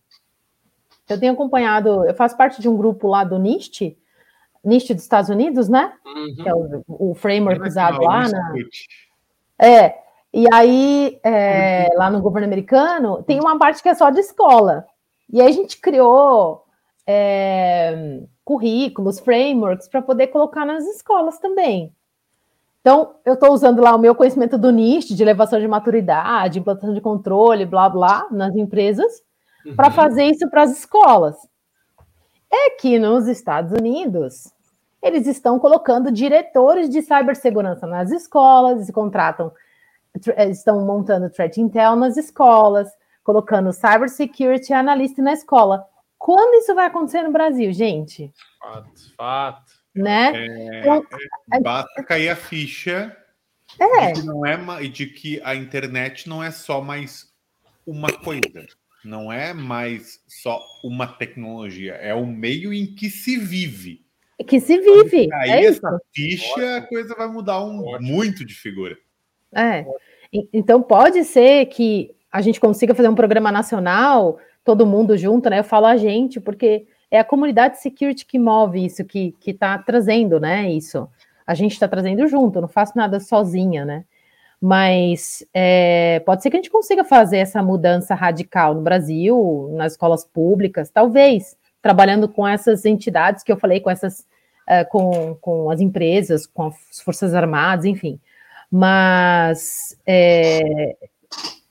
Eu 1.09 1.19
tenho 1.19 1.33
acompanhado, 1.33 2.05
eu 2.05 2.15
faço 2.15 2.37
parte 2.37 2.61
de 2.61 2.69
um 2.69 2.77
grupo 2.77 3.09
lá 3.09 3.25
do 3.25 3.39
NIST, 3.39 3.97
NIST 4.63 4.95
dos 4.95 5.03
Estados 5.03 5.31
Unidos, 5.31 5.69
né? 5.69 5.93
Uhum. 6.05 6.35
Que 6.35 6.49
é 6.49 6.55
o, 6.55 6.85
o 6.87 7.15
framework 7.15 7.67
usado 7.67 8.03
lá 8.03 8.29
na. 8.29 8.55
É, 9.59 9.99
e 10.33 10.47
aí, 10.53 11.19
é, 11.23 11.89
lá 11.97 12.11
no 12.11 12.21
governo 12.21 12.47
americano, 12.47 13.23
tem 13.23 13.41
uma 13.41 13.59
parte 13.59 13.83
que 13.83 13.89
é 13.89 13.95
só 13.95 14.11
de 14.11 14.21
escola. 14.21 14.87
E 15.33 15.41
aí 15.41 15.49
a 15.49 15.53
gente 15.53 15.81
criou 15.81 16.65
é, 17.07 18.21
currículos, 18.45 19.21
frameworks 19.21 19.89
para 19.89 20.03
poder 20.03 20.27
colocar 20.29 20.67
nas 20.67 20.85
escolas 20.85 21.39
também. 21.39 21.95
Então, 22.89 23.17
eu 23.23 23.35
estou 23.35 23.53
usando 23.53 23.83
lá 23.83 23.95
o 23.95 23.99
meu 23.99 24.15
conhecimento 24.15 24.57
do 24.57 24.73
NIST, 24.73 25.15
de 25.15 25.23
elevação 25.23 25.61
de 25.61 25.69
maturidade, 25.69 26.59
implantação 26.59 26.95
de 26.95 27.03
controle, 27.03 27.67
blá 27.67 27.87
blá, 27.87 28.27
nas 28.31 28.57
empresas, 28.57 29.13
uhum. 29.67 29.77
para 29.77 29.91
fazer 29.91 30.25
isso 30.25 30.49
para 30.49 30.63
as 30.63 30.79
escolas. 30.79 31.37
É 32.51 32.71
que 32.71 32.99
nos 32.99 33.29
Estados 33.29 33.73
Unidos, 33.73 34.51
eles 35.03 35.27
estão 35.27 35.59
colocando 35.59 36.11
diretores 36.11 36.89
de 36.89 37.03
cibersegurança 37.03 37.87
nas 37.87 38.11
escolas, 38.11 38.91
contratam, 38.91 39.53
estão 40.49 40.81
montando 40.81 41.29
threat 41.29 41.61
intel 41.61 41.95
nas 41.95 42.17
escolas, 42.17 42.89
colocando 43.23 43.71
cybersecurity 43.71 44.73
analyst 44.73 45.19
na 45.19 45.35
escola. 45.35 45.85
Quando 46.17 46.55
isso 46.55 46.75
vai 46.75 46.87
acontecer 46.87 47.21
no 47.21 47.33
Brasil, 47.33 47.71
gente? 47.71 48.33
Fato, 48.59 49.15
fato. 49.15 49.68
Né? 50.03 50.33
É, 50.35 50.81
então, 50.81 51.07
é, 51.53 51.61
basta 51.61 52.03
cair 52.05 52.29
a 52.29 52.37
ficha 52.37 53.17
é. 53.79 54.13
de, 54.13 54.21
que 54.21 54.27
não 54.27 54.47
é, 54.47 54.89
de 54.89 55.07
que 55.07 55.41
a 55.43 55.55
internet 55.55 56.29
não 56.29 56.43
é 56.43 56.51
só 56.51 56.81
mais 56.81 57.33
uma 57.87 58.13
coisa. 58.13 58.67
Não 59.05 59.33
é 59.33 59.55
mais 59.55 60.21
só 60.27 60.63
uma 60.83 61.07
tecnologia, 61.07 61.95
é 61.95 62.13
o 62.13 62.27
meio 62.27 62.73
em 62.73 62.87
que 62.95 63.09
se 63.09 63.37
vive. 63.37 64.05
Que 64.47 64.61
se 64.61 64.79
vive. 64.79 65.29
Aí 65.33 65.51
é 65.51 65.65
essa 65.65 65.89
isso. 65.89 66.01
ficha, 66.15 66.77
a 66.77 66.83
coisa 66.83 67.15
vai 67.15 67.29
mudar 67.29 67.65
um, 67.65 67.99
muito 68.01 68.45
de 68.45 68.55
figura. 68.55 68.97
É. 69.55 69.85
Então 70.53 70.83
pode 70.83 71.25
ser 71.25 71.67
que 71.67 72.15
a 72.31 72.41
gente 72.41 72.61
consiga 72.61 72.95
fazer 72.95 73.09
um 73.09 73.15
programa 73.15 73.51
nacional, 73.51 74.39
todo 74.65 74.87
mundo 74.87 75.17
junto, 75.17 75.49
né? 75.49 75.61
Eu 75.61 75.65
falo 75.65 75.87
a 75.87 75.97
gente, 75.97 76.41
porque 76.41 76.87
é 77.11 77.19
a 77.19 77.25
comunidade 77.25 77.81
security 77.81 78.27
que 78.27 78.39
move 78.39 78.85
isso, 78.85 79.05
que 79.05 79.35
está 79.47 79.79
trazendo, 79.79 80.39
né? 80.39 80.71
Isso. 80.71 81.09
A 81.47 81.55
gente 81.55 81.73
está 81.73 81.89
trazendo 81.89 82.27
junto, 82.27 82.61
não 82.61 82.69
faço 82.69 82.93
nada 82.97 83.19
sozinha, 83.21 83.85
né? 83.85 84.05
Mas 84.61 85.47
é, 85.55 86.21
pode 86.27 86.43
ser 86.43 86.51
que 86.51 86.57
a 86.57 86.59
gente 86.59 86.71
consiga 86.71 87.05
fazer 87.05 87.39
essa 87.39 87.63
mudança 87.63 88.15
radical 88.15 88.75
no 88.75 88.83
Brasil, 88.83 89.71
nas 89.73 89.93
escolas 89.93 90.25
públicas, 90.25 90.91
talvez, 90.91 91.57
trabalhando 91.81 92.29
com 92.29 92.47
essas 92.47 92.85
entidades 92.85 93.45
que 93.45 93.53
eu 93.53 93.57
falei, 93.57 93.81
com 93.81 93.89
essas, 93.89 94.27
uh, 94.69 94.89
com, 94.91 95.37
com 95.41 95.71
as 95.71 95.81
empresas, 95.81 96.45
com 96.47 96.65
as 96.67 97.01
Forças 97.01 97.35
Armadas, 97.35 97.85
enfim. 97.85 98.21
Mas 98.71 99.97
é, 100.05 100.97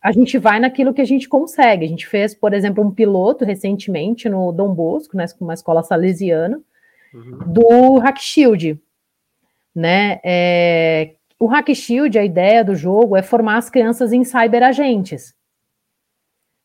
a 0.02 0.12
gente 0.12 0.38
vai 0.38 0.60
naquilo 0.60 0.94
que 0.94 1.02
a 1.02 1.06
gente 1.06 1.28
consegue. 1.28 1.86
A 1.86 1.88
gente 1.88 2.08
fez, 2.08 2.34
por 2.34 2.54
exemplo, 2.54 2.84
um 2.84 2.92
piloto 2.92 3.44
recentemente 3.44 4.30
no 4.30 4.52
Dom 4.52 4.74
Bosco, 4.74 5.18
né, 5.18 5.26
uma 5.40 5.54
escola 5.54 5.84
salesiana, 5.84 6.62
uhum. 7.14 7.40
do 7.48 7.98
Hack 7.98 8.20
Shield. 8.20 8.80
Né? 9.76 10.20
É, 10.24 11.16
o 11.40 11.48
Hack 11.48 11.74
Shield, 11.74 12.18
a 12.18 12.24
ideia 12.24 12.64
do 12.64 12.76
jogo 12.76 13.16
é 13.16 13.22
formar 13.22 13.58
as 13.58 13.70
crianças 13.70 14.14
em 14.14 14.24
cyberagentes. 14.24 15.36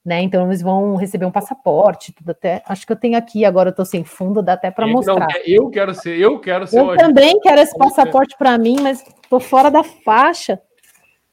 Né? 0.04 0.20
Então 0.22 0.46
eles 0.46 0.60
vão 0.60 0.96
receber 0.96 1.26
um 1.26 1.30
passaporte, 1.30 2.12
tudo 2.12 2.30
até. 2.30 2.62
Acho 2.66 2.84
que 2.84 2.92
eu 2.92 2.96
tenho 2.96 3.16
aqui 3.16 3.44
agora, 3.44 3.70
eu 3.70 3.74
tô 3.74 3.84
sem 3.84 4.04
fundo, 4.04 4.42
dá 4.42 4.54
até 4.54 4.70
para 4.70 4.86
mostrar. 4.86 5.14
Não, 5.14 5.26
eu 5.46 5.70
quero 5.70 5.94
ser, 5.94 6.18
eu 6.18 6.40
quero 6.40 6.66
ser. 6.66 6.78
Eu 6.78 6.96
também 6.96 7.38
quero 7.38 7.60
esse 7.60 7.76
passaporte 7.78 8.36
para 8.36 8.58
mim, 8.58 8.78
mas 8.80 9.04
tô 9.30 9.38
fora 9.38 9.70
da 9.70 9.84
faixa. 9.84 10.60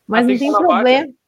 Mas 0.08 0.26
ah, 0.26 0.32
não 0.32 0.38
tem 0.38 0.52
problema. 0.52 1.06
Tem 1.06 1.19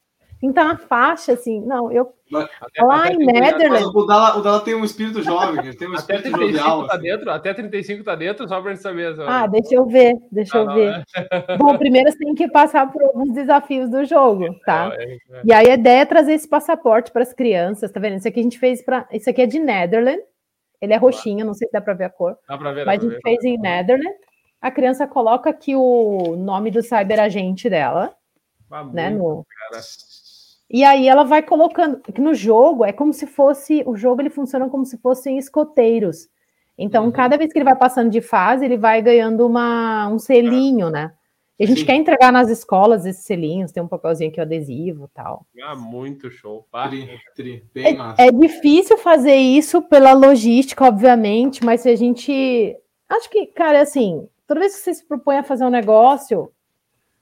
estar 0.50 0.64
na 0.64 0.76
faixa, 0.76 1.32
assim. 1.32 1.60
Não, 1.60 1.90
eu. 1.92 2.12
Até, 2.34 2.82
lá 2.82 3.04
até 3.04 3.12
em 3.12 3.18
Netherlands. 3.18 3.86
O 3.94 4.06
dela, 4.06 4.38
o 4.38 4.42
dela 4.42 4.60
tem 4.60 4.74
um 4.74 4.84
espírito 4.84 5.22
jovem, 5.22 5.70
tem 5.76 5.88
um 5.88 5.92
até 5.92 6.16
espírito 6.16 6.32
35 6.32 6.40
jovial. 6.40 6.86
Tá 6.86 6.94
assim. 6.94 7.02
dentro, 7.02 7.30
até 7.30 7.54
35 7.54 8.04
tá 8.04 8.14
dentro, 8.14 8.48
só 8.48 8.60
para 8.60 8.70
gente 8.70 8.82
saber. 8.82 9.14
Só. 9.14 9.26
Ah, 9.28 9.46
deixa 9.46 9.74
eu 9.74 9.86
ver, 9.86 10.14
deixa 10.30 10.58
ah, 10.58 10.62
eu 10.62 10.74
ver. 10.74 11.04
É. 11.14 11.56
Bom, 11.58 11.76
primeiro 11.76 12.10
você 12.10 12.18
tem 12.18 12.34
que 12.34 12.48
passar 12.48 12.90
por 12.90 13.02
alguns 13.02 13.32
desafios 13.32 13.90
do 13.90 14.04
jogo, 14.04 14.46
tá? 14.64 14.92
É, 14.98 15.14
é, 15.14 15.18
e 15.44 15.52
aí 15.52 15.70
a 15.70 15.74
ideia 15.74 16.00
é 16.00 16.06
trazer 16.06 16.32
esse 16.32 16.48
passaporte 16.48 17.12
para 17.12 17.22
as 17.22 17.32
crianças, 17.32 17.92
tá 17.92 18.00
vendo? 18.00 18.16
Isso 18.16 18.28
aqui 18.28 18.40
a 18.40 18.42
gente 18.42 18.58
fez 18.58 18.82
para. 18.82 19.06
Isso 19.12 19.28
aqui 19.28 19.42
é 19.42 19.46
de 19.46 19.58
Netherlands. 19.58 20.24
Ele 20.80 20.92
é 20.94 20.96
roxinho, 20.96 21.46
não 21.46 21.54
sei 21.54 21.68
se 21.68 21.72
dá 21.72 21.80
para 21.80 21.94
ver 21.94 22.04
a 22.04 22.10
cor. 22.10 22.36
Dá 22.48 22.58
para 22.58 22.72
ver. 22.72 22.84
Mas 22.84 22.98
a 22.98 23.02
gente 23.02 23.14
ver, 23.14 23.20
fez 23.22 23.44
em 23.44 23.56
Netherlands. 23.56 24.18
A 24.62 24.70
criança 24.70 25.06
coloca 25.06 25.50
aqui 25.50 25.74
o 25.74 26.36
nome 26.36 26.70
do 26.70 26.82
cyberagente 26.82 27.68
dela. 27.68 28.14
Ah, 28.70 28.84
né, 28.84 29.10
no... 29.10 29.44
Cara. 29.70 29.82
E 30.72 30.82
aí 30.84 31.06
ela 31.06 31.22
vai 31.22 31.42
colocando, 31.42 32.00
que 32.00 32.20
no 32.20 32.32
jogo 32.32 32.82
é 32.82 32.92
como 32.92 33.12
se 33.12 33.26
fosse, 33.26 33.82
o 33.84 33.94
jogo 33.94 34.22
ele 34.22 34.30
funciona 34.30 34.70
como 34.70 34.86
se 34.86 34.96
fossem 34.96 35.36
escoteiros. 35.36 36.30
Então, 36.78 37.04
uhum. 37.04 37.12
cada 37.12 37.36
vez 37.36 37.52
que 37.52 37.58
ele 37.58 37.64
vai 37.66 37.76
passando 37.76 38.10
de 38.10 38.22
fase, 38.22 38.64
ele 38.64 38.78
vai 38.78 39.02
ganhando 39.02 39.46
uma, 39.46 40.08
um 40.08 40.18
selinho, 40.18 40.88
né? 40.88 41.12
E 41.58 41.64
a 41.64 41.66
gente 41.66 41.80
Sim. 41.80 41.86
quer 41.86 41.94
entregar 41.96 42.32
nas 42.32 42.48
escolas 42.48 43.04
esses 43.04 43.24
selinhos, 43.24 43.70
tem 43.70 43.82
um 43.82 43.86
papelzinho 43.86 44.30
aqui, 44.30 44.40
adesivo 44.40 45.10
tal. 45.12 45.46
Ah, 45.62 45.76
muito 45.76 46.30
show. 46.30 46.66
Tri, 46.88 47.20
tri, 47.36 47.64
bem 47.74 47.86
é, 47.88 47.92
massa. 47.92 48.22
é 48.22 48.32
difícil 48.32 48.96
fazer 48.96 49.36
isso 49.36 49.82
pela 49.82 50.14
logística, 50.14 50.86
obviamente, 50.86 51.62
mas 51.62 51.82
se 51.82 51.90
a 51.90 51.96
gente. 51.96 52.74
Acho 53.08 53.28
que, 53.28 53.46
cara, 53.46 53.82
assim, 53.82 54.26
toda 54.46 54.60
vez 54.60 54.74
que 54.74 54.80
você 54.80 54.94
se 54.94 55.06
propõe 55.06 55.36
a 55.36 55.44
fazer 55.44 55.66
um 55.66 55.70
negócio, 55.70 56.50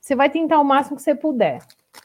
você 0.00 0.14
vai 0.14 0.30
tentar 0.30 0.60
o 0.60 0.64
máximo 0.64 0.96
que 0.96 1.02
você 1.02 1.16
puder. 1.16 1.58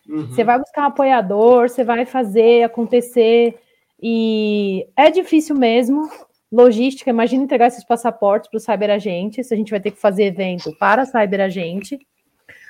Uhum. 0.08 0.28
Você 0.28 0.44
vai 0.44 0.60
buscar 0.60 0.84
um 0.84 0.88
apoiador, 0.88 1.70
você 1.70 1.84
vai 1.84 2.06
fazer 2.06 2.64
acontecer. 2.64 3.58
E 4.02 4.88
é 4.96 5.10
difícil 5.10 5.56
mesmo. 5.56 6.10
Logística, 6.52 7.10
imagina 7.10 7.44
entregar 7.44 7.68
esses 7.68 7.84
passaportes 7.84 8.50
para 8.50 8.58
os 8.58 8.64
cyberagentes. 8.64 9.52
A 9.52 9.56
gente 9.56 9.72
vai 9.72 9.80
ter 9.80 9.92
que 9.92 10.00
fazer 10.00 10.26
evento 10.26 10.76
para 10.78 11.06
cyberagente. 11.06 12.00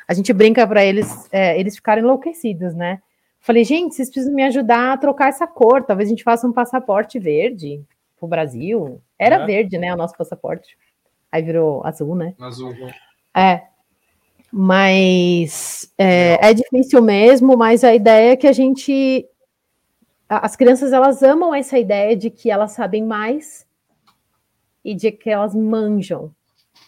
A 0.08 0.14
gente 0.14 0.32
brinca 0.32 0.66
para 0.66 0.84
eles, 0.84 1.28
é, 1.32 1.60
eles 1.60 1.76
ficarem 1.76 2.04
enlouquecidos, 2.04 2.74
né? 2.74 3.02
Falei, 3.40 3.64
gente, 3.64 3.94
vocês 3.94 4.10
precisam 4.10 4.34
me 4.34 4.44
ajudar 4.44 4.94
a 4.94 4.98
trocar 4.98 5.30
essa 5.30 5.46
cor. 5.46 5.84
Talvez 5.84 6.10
a 6.10 6.12
gente 6.12 6.24
faça 6.24 6.48
um 6.48 6.54
passaporte 6.54 7.20
verde 7.20 7.84
para 8.18 8.26
o 8.26 8.30
Brasil. 8.30 9.02
Era 9.20 9.36
é. 9.36 9.46
verde, 9.46 9.78
né? 9.78 9.94
O 9.94 9.98
nosso 9.98 10.18
passaporte. 10.18 10.78
Aí 11.32 11.44
virou 11.44 11.86
azul, 11.86 12.16
né? 12.16 12.34
Azul. 12.40 12.74
É. 13.36 13.64
Mas 14.58 15.94
é, 15.98 16.40
é, 16.50 16.54
difícil 16.54 17.02
mesmo, 17.02 17.58
mas 17.58 17.84
a 17.84 17.94
ideia 17.94 18.32
é 18.32 18.36
que 18.38 18.48
a 18.48 18.54
gente. 18.54 19.28
As 20.30 20.56
crianças 20.56 20.94
elas 20.94 21.22
amam 21.22 21.54
essa 21.54 21.78
ideia 21.78 22.16
de 22.16 22.30
que 22.30 22.50
elas 22.50 22.72
sabem 22.72 23.04
mais 23.04 23.68
e 24.82 24.96
de 24.96 25.12
que 25.12 25.30
elas 25.30 25.54
manjam. 25.54 26.32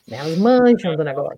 Né? 0.07 0.17
Elas 0.17 0.37
manjam 0.37 0.95
do 0.95 1.03
negócio. 1.03 1.37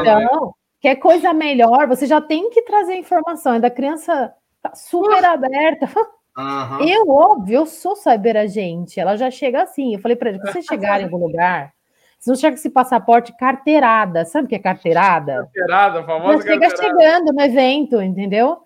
Então, 0.00 0.54
quer 0.80 0.96
coisa 0.96 1.32
melhor, 1.32 1.86
você 1.86 2.04
já 2.04 2.20
tem 2.20 2.50
que 2.50 2.62
trazer 2.62 2.96
informação. 2.96 3.52
A 3.52 3.70
criança 3.70 4.34
tá 4.60 4.74
super 4.74 5.24
aberta. 5.24 5.86
Uhum. 6.36 6.84
Eu, 6.84 7.08
óbvio, 7.08 7.60
eu 7.60 7.66
sou 7.66 7.94
cyberagente. 7.94 8.98
Ela 8.98 9.16
já 9.16 9.30
chega 9.30 9.62
assim. 9.62 9.94
Eu 9.94 10.00
falei 10.00 10.16
para 10.16 10.30
ele: 10.30 10.40
você 10.40 10.60
chegar 10.66 11.00
em 11.00 11.04
algum 11.04 11.24
lugar, 11.24 11.75
não 12.28 12.36
chega 12.36 12.54
esse 12.54 12.70
passaporte 12.70 13.36
carteirada, 13.36 14.24
sabe 14.24 14.46
o 14.46 14.48
que 14.48 14.54
é 14.54 14.58
carteirada? 14.58 15.48
Carteirada, 15.54 16.02
famosa 16.04 16.42
chega 16.42 16.76
chegando 16.76 17.32
no 17.32 17.40
evento, 17.40 18.00
entendeu? 18.02 18.58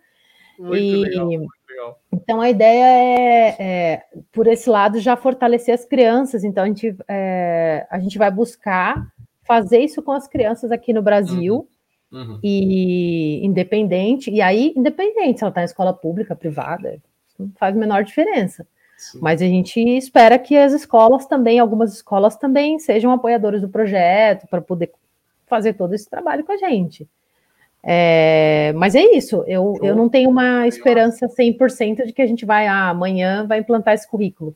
Muito 0.59 0.77
e, 0.77 0.97
legal, 0.97 1.97
Então 2.12 2.41
a 2.41 2.51
ideia 2.51 2.85
é, 2.85 3.57
é, 3.59 4.03
por 4.31 4.47
esse 4.47 4.69
lado, 4.69 5.01
já 5.01 5.16
fortalecer 5.16 5.74
as 5.74 5.85
crianças. 5.85 6.45
Então 6.45 6.65
a 6.65 6.66
gente, 6.66 6.95
é, 7.09 7.87
a 7.91 7.99
gente 7.99 8.19
vai 8.19 8.31
buscar 8.31 9.07
fazer 9.47 9.78
isso 9.78 10.03
com 10.03 10.12
as 10.12 10.28
crianças 10.28 10.70
aqui 10.70 10.93
no 10.93 11.03
Brasil. 11.03 11.57
Uhum. 11.57 11.69
Uhum. 12.12 12.41
E 12.43 13.41
independente, 13.47 14.32
e 14.32 14.43
aí, 14.43 14.74
independente 14.77 15.39
se 15.39 15.45
ela 15.45 15.51
está 15.51 15.62
em 15.62 15.65
escola 15.65 15.93
pública, 15.93 16.35
privada, 16.35 17.01
não 17.39 17.53
faz 17.57 17.77
a 17.77 17.78
menor 17.78 18.03
diferença. 18.03 18.66
Sim. 19.01 19.18
Mas 19.22 19.40
a 19.40 19.47
gente 19.47 19.81
espera 19.81 20.39
que 20.39 20.55
as 20.55 20.74
escolas 20.74 21.24
também, 21.24 21.59
algumas 21.59 21.94
escolas 21.94 22.36
também 22.36 22.78
sejam 22.78 23.10
apoiadoras 23.10 23.62
do 23.62 23.68
projeto 23.68 24.47
para 24.47 24.60
poder 24.60 24.93
fazer 25.47 25.72
todo 25.72 25.94
esse 25.94 26.09
trabalho 26.09 26.44
com 26.44 26.52
a 26.52 26.59
gente. 26.59 27.09
É, 27.82 28.74
mas 28.77 28.94
é 28.94 29.02
isso, 29.02 29.43
eu, 29.47 29.74
eu 29.82 29.97
não 29.97 30.06
tenho 30.06 30.28
uma 30.28 30.68
esperança 30.68 31.27
100% 31.27 32.05
de 32.05 32.12
que 32.12 32.20
a 32.20 32.27
gente 32.27 32.44
vai, 32.44 32.66
ah, 32.66 32.90
amanhã 32.90 33.47
vai 33.47 33.60
implantar 33.60 33.94
esse 33.94 34.06
currículo. 34.06 34.55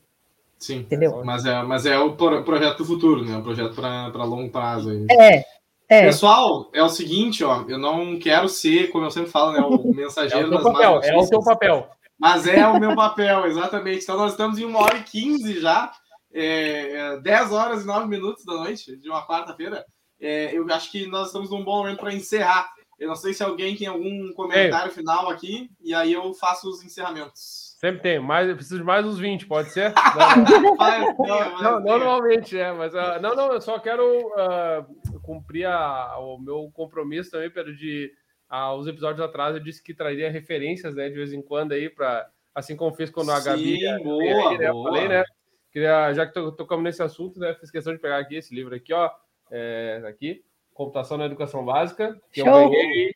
Sim, 0.58 0.80
entendeu? 0.80 1.22
Mas 1.24 1.46
é, 1.46 1.62
mas 1.62 1.86
é 1.86 1.98
o 1.98 2.12
projeto 2.12 2.78
do 2.78 2.84
futuro, 2.84 3.24
né? 3.24 3.38
O 3.38 3.42
projeto 3.42 3.74
para 3.74 4.24
longo 4.24 4.50
prazo. 4.50 4.90
Aí. 4.90 5.06
É, 5.10 5.44
é. 5.88 6.04
Pessoal, 6.04 6.68
é 6.74 6.82
o 6.82 6.88
seguinte, 6.90 7.42
ó, 7.42 7.64
eu 7.66 7.78
não 7.78 8.18
quero 8.18 8.46
ser, 8.46 8.90
como 8.90 9.06
eu 9.06 9.10
sempre 9.10 9.30
falo, 9.30 9.52
né, 9.52 9.60
o 9.60 9.88
mensageiro 9.96 10.44
é 10.44 10.48
o 10.48 10.50
das 10.50 10.62
papel, 10.62 11.00
É 11.02 11.16
o 11.16 11.22
seu 11.22 11.42
papel. 11.42 11.88
Mas 12.18 12.46
é 12.46 12.66
o 12.66 12.78
meu 12.78 12.94
papel, 12.94 13.46
exatamente. 13.46 14.02
Então 14.02 14.16
nós 14.16 14.32
estamos 14.32 14.58
em 14.58 14.64
uma 14.64 14.80
hora 14.80 14.98
e 14.98 15.02
quinze 15.02 15.60
já, 15.60 15.92
é, 16.32 17.18
10 17.18 17.50
é, 17.50 17.54
horas 17.54 17.82
e 17.82 17.86
9 17.86 18.08
minutos 18.08 18.44
da 18.44 18.54
noite, 18.54 18.96
de 18.96 19.08
uma 19.08 19.26
quarta-feira. 19.26 19.84
É, 20.20 20.56
eu 20.56 20.66
acho 20.72 20.90
que 20.90 21.06
nós 21.06 21.28
estamos 21.28 21.50
num 21.50 21.64
bom 21.64 21.78
momento 21.78 22.00
para 22.00 22.14
encerrar. 22.14 22.72
Eu 22.98 23.08
não 23.08 23.16
sei 23.16 23.34
se 23.34 23.42
alguém 23.42 23.76
tem 23.76 23.88
algum 23.88 24.32
comentário 24.32 24.90
Ei. 24.90 24.94
final 24.94 25.28
aqui, 25.28 25.68
e 25.82 25.92
aí 25.92 26.12
eu 26.12 26.32
faço 26.32 26.68
os 26.68 26.82
encerramentos. 26.84 27.74
Sempre 27.80 28.02
tem, 28.02 28.20
mas 28.20 28.48
eu 28.48 28.54
preciso 28.54 28.78
de 28.78 28.84
mais 28.84 29.04
uns 29.04 29.18
20, 29.18 29.46
pode 29.46 29.70
ser? 29.70 29.92
Não, 31.18 31.60
não, 31.60 31.80
normalmente 31.80 32.58
é, 32.58 32.72
mas 32.72 32.94
uh, 32.94 33.20
não, 33.20 33.34
não, 33.34 33.52
eu 33.52 33.60
só 33.60 33.78
quero 33.78 34.04
uh, 34.04 35.20
cumprir 35.20 35.66
a, 35.66 36.18
o 36.18 36.38
meu 36.38 36.70
compromisso 36.72 37.30
também, 37.30 37.50
Pedro, 37.50 37.74
de 37.76 38.10
uh, 38.54 38.74
os 38.74 38.86
episódios 38.86 39.20
atrás 39.20 39.54
eu 39.54 39.62
disse 39.62 39.82
que 39.82 39.94
traria 39.94 40.30
referências, 40.30 40.94
né, 40.94 41.08
de 41.08 41.16
vez 41.16 41.32
em 41.32 41.42
quando 41.42 41.72
aí, 41.72 41.88
para 41.88 42.28
assim 42.54 42.76
como 42.76 42.94
fiz 42.94 43.10
quando 43.10 43.32
a 43.32 43.40
Gabi. 43.40 43.80
Sim, 43.80 44.02
boa, 44.02 44.50
aí, 44.50 44.58
né, 44.58 44.70
boa. 44.70 44.90
Falei, 44.90 45.08
né? 45.08 45.24
Queria, 45.72 46.12
já 46.12 46.24
que 46.24 46.32
tocamos 46.32 46.84
nesse 46.84 47.02
assunto, 47.02 47.40
né, 47.40 47.54
fiz 47.54 47.70
questão 47.70 47.92
de 47.92 47.98
pegar 47.98 48.18
aqui 48.18 48.36
esse 48.36 48.54
livro 48.54 48.74
aqui, 48.74 48.92
ó, 48.92 49.10
é, 49.50 50.02
aqui. 50.06 50.44
Computação 50.72 51.16
na 51.16 51.26
Educação 51.26 51.64
Básica, 51.64 52.20
que 52.32 52.40
Show. 52.40 52.48
eu 52.48 52.70
ganhei, 52.70 53.14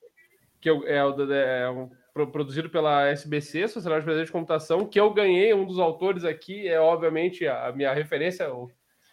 que 0.61 0.71
eu, 0.71 0.87
é, 0.87 0.97
é 0.97 1.71
um, 1.71 1.89
produzido 2.27 2.69
pela 2.69 3.09
SBC, 3.09 3.69
Sociedade 3.69 4.05
Brasileira 4.05 4.27
de 4.27 4.33
Computação, 4.33 4.87
que 4.87 4.99
eu 4.99 5.13
ganhei. 5.13 5.55
Um 5.55 5.65
dos 5.65 5.79
autores 5.79 6.25
aqui 6.25 6.67
é, 6.69 6.81
obviamente, 6.81 7.47
a 7.47 7.73
minha 7.73 7.93
referência, 7.93 8.53
o 8.53 8.71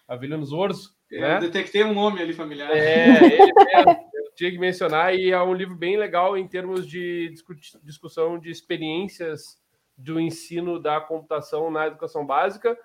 Avelino 0.08 0.46
Zorzo. 0.46 0.96
É, 1.12 1.22
né? 1.22 1.36
Eu 1.38 1.42
detectei 1.42 1.84
um 1.84 1.94
nome 1.94 2.22
ali 2.22 2.34
familiar. 2.34 2.70
É, 2.72 3.10
ele 3.10 3.20
mesmo, 3.20 3.54
eu 3.74 4.15
tinha 4.36 4.52
que 4.52 4.58
mencionar, 4.58 5.16
e 5.16 5.32
é 5.32 5.42
um 5.42 5.54
livro 5.54 5.76
bem 5.76 5.98
legal 5.98 6.38
em 6.38 6.48
termos 6.48 6.88
de 6.88 7.34
discussão 7.84 8.38
de 8.38 8.52
experiências 8.52 9.58
do 9.98 10.20
ensino 10.20 10.80
da 10.80 11.00
computação 11.00 11.72
na 11.72 11.88
educação 11.88 12.26
básica, 12.26 12.78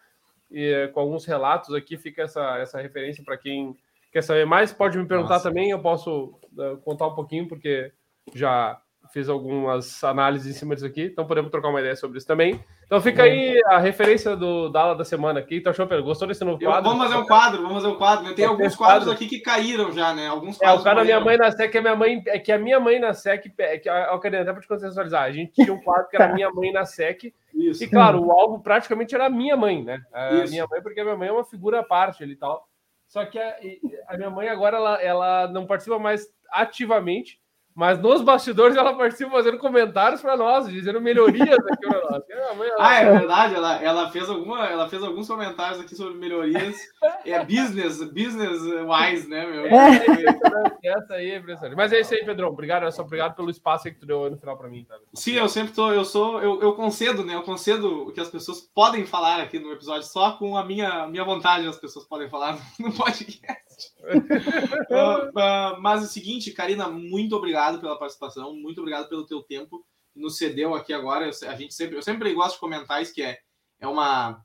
e 0.51 0.89
com 0.95 1.01
alguns 1.01 1.25
relatos 1.25 1.75
aqui 1.75 1.97
fica 1.97 2.23
essa, 2.23 2.59
essa 2.59 2.81
referência 2.81 3.23
para 3.25 3.37
quem 3.37 3.77
quer 4.13 4.23
saber 4.23 4.45
mais, 4.45 4.73
pode 4.73 4.99
me 4.99 5.07
perguntar 5.07 5.35
Nossa. 5.35 5.49
também. 5.49 5.71
Eu 5.71 5.81
posso 5.81 6.39
uh, 6.57 6.77
contar 6.85 7.07
um 7.07 7.15
pouquinho, 7.15 7.49
porque 7.49 7.93
já 8.35 8.81
fiz 9.13 9.29
algumas 9.29 10.03
análises 10.05 10.55
em 10.55 10.59
cima 10.59 10.75
disso 10.75 10.87
aqui, 10.87 11.03
então 11.03 11.27
podemos 11.27 11.51
trocar 11.51 11.69
uma 11.69 11.81
ideia 11.81 11.97
sobre 11.97 12.19
isso 12.19 12.27
também. 12.27 12.63
Então 12.85 13.01
fica 13.01 13.23
aí 13.23 13.61
a 13.67 13.79
referência 13.79 14.37
do 14.37 14.69
Dala 14.69 14.95
da 14.95 15.05
semana 15.05 15.41
aqui. 15.41 15.57
Então, 15.57 15.73
Pedro, 15.73 16.03
gostou 16.03 16.27
desse 16.27 16.45
novo 16.45 16.59
quadro? 16.59 16.79
Eu, 16.79 16.83
vamos 16.83 17.07
fazer 17.07 17.23
um 17.23 17.27
quadro, 17.27 17.63
vamos 17.63 17.83
fazer 17.83 17.95
um 17.95 17.97
quadro. 17.99 18.35
Tem 18.35 18.45
alguns 18.45 18.75
quadros 18.75 19.09
aqui 19.09 19.27
que 19.29 19.41
caíram 19.41 19.93
já, 19.93 20.13
né? 20.13 20.27
Alguns 20.27 20.59
quadros. 20.59 20.79
É, 20.79 20.81
o 20.81 20.85
cara 20.85 21.01
da 21.01 21.05
minha 21.05 21.21
mãe 21.21 21.37
na 21.37 21.51
SEC, 21.51 21.75
é 21.75 21.81
minha 21.81 21.97
mãe, 21.97 22.23
é 22.27 22.39
que 22.39 22.51
a 22.51 22.59
minha 22.59 22.81
mãe 22.81 22.99
na 22.99 23.15
SEC, 23.15 23.53
é 23.59 23.79
que 23.79 23.89
eu 23.89 24.21
queria 24.21 24.43
até 24.43 24.53
para 24.53 24.61
te 24.61 24.69
contextualizar, 24.69 25.23
a 25.23 25.33
gente 25.33 25.53
tinha 25.53 25.73
um 25.73 25.81
quadro 25.81 26.09
que 26.09 26.17
era 26.17 26.33
minha 26.33 26.51
mãe 26.51 26.73
na 26.73 26.85
SEC, 26.85 27.33
isso. 27.55 27.85
e 27.85 27.89
claro, 27.89 28.25
o 28.25 28.33
alvo 28.33 28.61
praticamente 28.61 29.15
era 29.15 29.27
a 29.27 29.31
minha 29.31 29.57
mãe, 29.57 29.85
né? 29.85 30.01
A 30.13 30.35
isso. 30.35 30.53
minha 30.53 30.67
mãe, 30.69 30.83
porque 30.83 31.01
a 31.01 31.05
minha 31.05 31.17
mãe 31.17 31.29
é 31.29 31.33
uma 31.33 31.45
figura 31.45 31.81
à 31.81 31.83
parte 31.85 32.23
ali 32.23 32.33
e 32.33 32.37
tal. 32.37 32.69
Só 33.07 33.25
que 33.25 33.39
a, 33.39 33.57
a 34.09 34.17
minha 34.17 34.31
mãe 34.31 34.49
agora 34.49 34.77
ela, 34.77 35.03
ela 35.03 35.49
não 35.49 35.67
participa 35.67 35.99
mais 35.99 36.27
ativamente, 36.51 37.41
mas 37.75 37.99
nos 37.99 38.23
bastidores 38.23 38.77
ela 38.77 38.95
participa 38.95 39.31
fazendo 39.31 39.59
comentários 39.59 40.21
para 40.21 40.37
nós, 40.37 40.69
dizendo 40.69 41.01
melhorias 41.01 41.59
aqui 41.59 41.89
para 41.89 42.11
nós. 42.11 42.23
Ela... 42.31 42.77
Ah, 42.79 42.95
é 42.97 43.13
verdade, 43.13 43.55
ela, 43.55 43.83
ela, 43.83 44.11
fez 44.11 44.29
alguma, 44.29 44.67
ela 44.67 44.89
fez 44.89 45.03
alguns 45.03 45.27
comentários 45.27 45.81
aqui 45.81 45.95
sobre 45.95 46.15
melhorias. 46.15 46.77
É 47.25 47.45
business, 47.45 48.03
business 48.03 48.61
wise, 48.61 49.29
né, 49.29 49.47
meu? 49.47 49.67
É. 49.67 50.05
Essa 50.83 51.15
aí 51.15 51.31
é 51.31 51.37
impressionante. 51.37 51.77
Mas 51.77 51.93
é 51.93 52.01
isso 52.01 52.15
aí, 52.15 52.25
Pedrão. 52.25 52.49
Obrigado, 52.49 52.91
só 52.93 53.03
obrigado 53.03 53.35
pelo 53.35 53.51
espaço 53.51 53.85
que 53.85 53.99
tu 53.99 54.07
deu 54.07 54.31
no 54.31 54.39
final 54.39 54.57
para 54.57 54.69
mim. 54.69 54.85
Tá? 54.85 54.97
Sim, 55.15 55.33
eu 55.33 55.49
sempre 55.49 55.73
tô, 55.73 55.93
eu 55.93 56.05
sou, 56.05 56.41
eu, 56.41 56.61
eu 56.61 56.73
concedo, 56.75 57.25
né? 57.25 57.35
Eu 57.35 57.43
concedo 57.43 58.09
o 58.09 58.13
que 58.13 58.21
as 58.21 58.29
pessoas 58.29 58.61
podem 58.75 59.07
falar 59.07 59.41
aqui 59.41 59.59
no 59.59 59.73
episódio, 59.73 60.05
só 60.05 60.33
com 60.33 60.57
a 60.57 60.65
minha, 60.65 61.07
minha 61.07 61.25
vontade 61.25 61.67
as 61.67 61.79
pessoas 61.79 62.05
podem 62.07 62.29
falar 62.29 62.59
no 62.79 62.93
podcast 62.93 63.70
uh, 64.05 65.29
uh, 65.77 65.81
mas 65.81 66.03
é 66.03 66.05
o 66.05 66.09
seguinte, 66.09 66.53
Karina, 66.53 66.89
muito 66.89 67.37
obrigado 67.37 67.81
pela 67.81 67.99
participação, 67.99 68.55
muito 68.55 68.81
obrigado 68.81 69.09
pelo 69.09 69.27
teu 69.27 69.43
tempo 69.43 69.85
nos 70.15 70.37
cedeu 70.37 70.75
aqui 70.75 70.93
agora. 70.93 71.27
Eu, 71.27 71.49
a 71.49 71.55
gente 71.55 71.75
sempre, 71.75 71.97
eu 71.97 72.03
sempre 72.03 72.33
gosto 72.35 72.55
de 72.55 72.61
comentar 72.61 73.03
isso, 73.03 73.15
que 73.15 73.23
é, 73.23 73.39
é 73.81 73.87
uma 73.87 74.45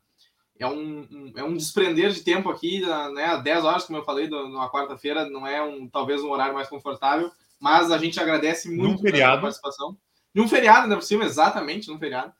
é 0.57 0.66
um, 0.66 1.06
um, 1.12 1.34
é 1.36 1.44
um 1.44 1.56
desprender 1.56 2.12
de 2.12 2.22
tempo 2.22 2.49
aqui, 2.49 2.80
né? 3.14 3.41
10 3.44 3.66
horas, 3.66 3.84
como 3.84 3.99
eu 3.99 4.06
falei, 4.06 4.30
numa 4.30 4.72
quarta-feira, 4.72 5.30
não 5.30 5.45
é 5.45 5.62
um 5.62 5.88
talvez 5.90 6.24
um 6.24 6.32
horário 6.32 6.53
mais 6.53 6.70
confortável, 6.70 7.30
mas 7.60 7.91
a 7.91 7.98
gente 7.98 8.20
agradece 8.20 8.70
muito 8.70 9.03
pela 9.03 9.41
participação. 9.41 9.98
Num 10.34 10.48
feriado, 10.48 10.84
ainda 10.84 10.95
por 10.95 11.03
cima, 11.03 11.26
exatamente, 11.26 11.90
num 11.90 11.99
feriado. 11.99 12.34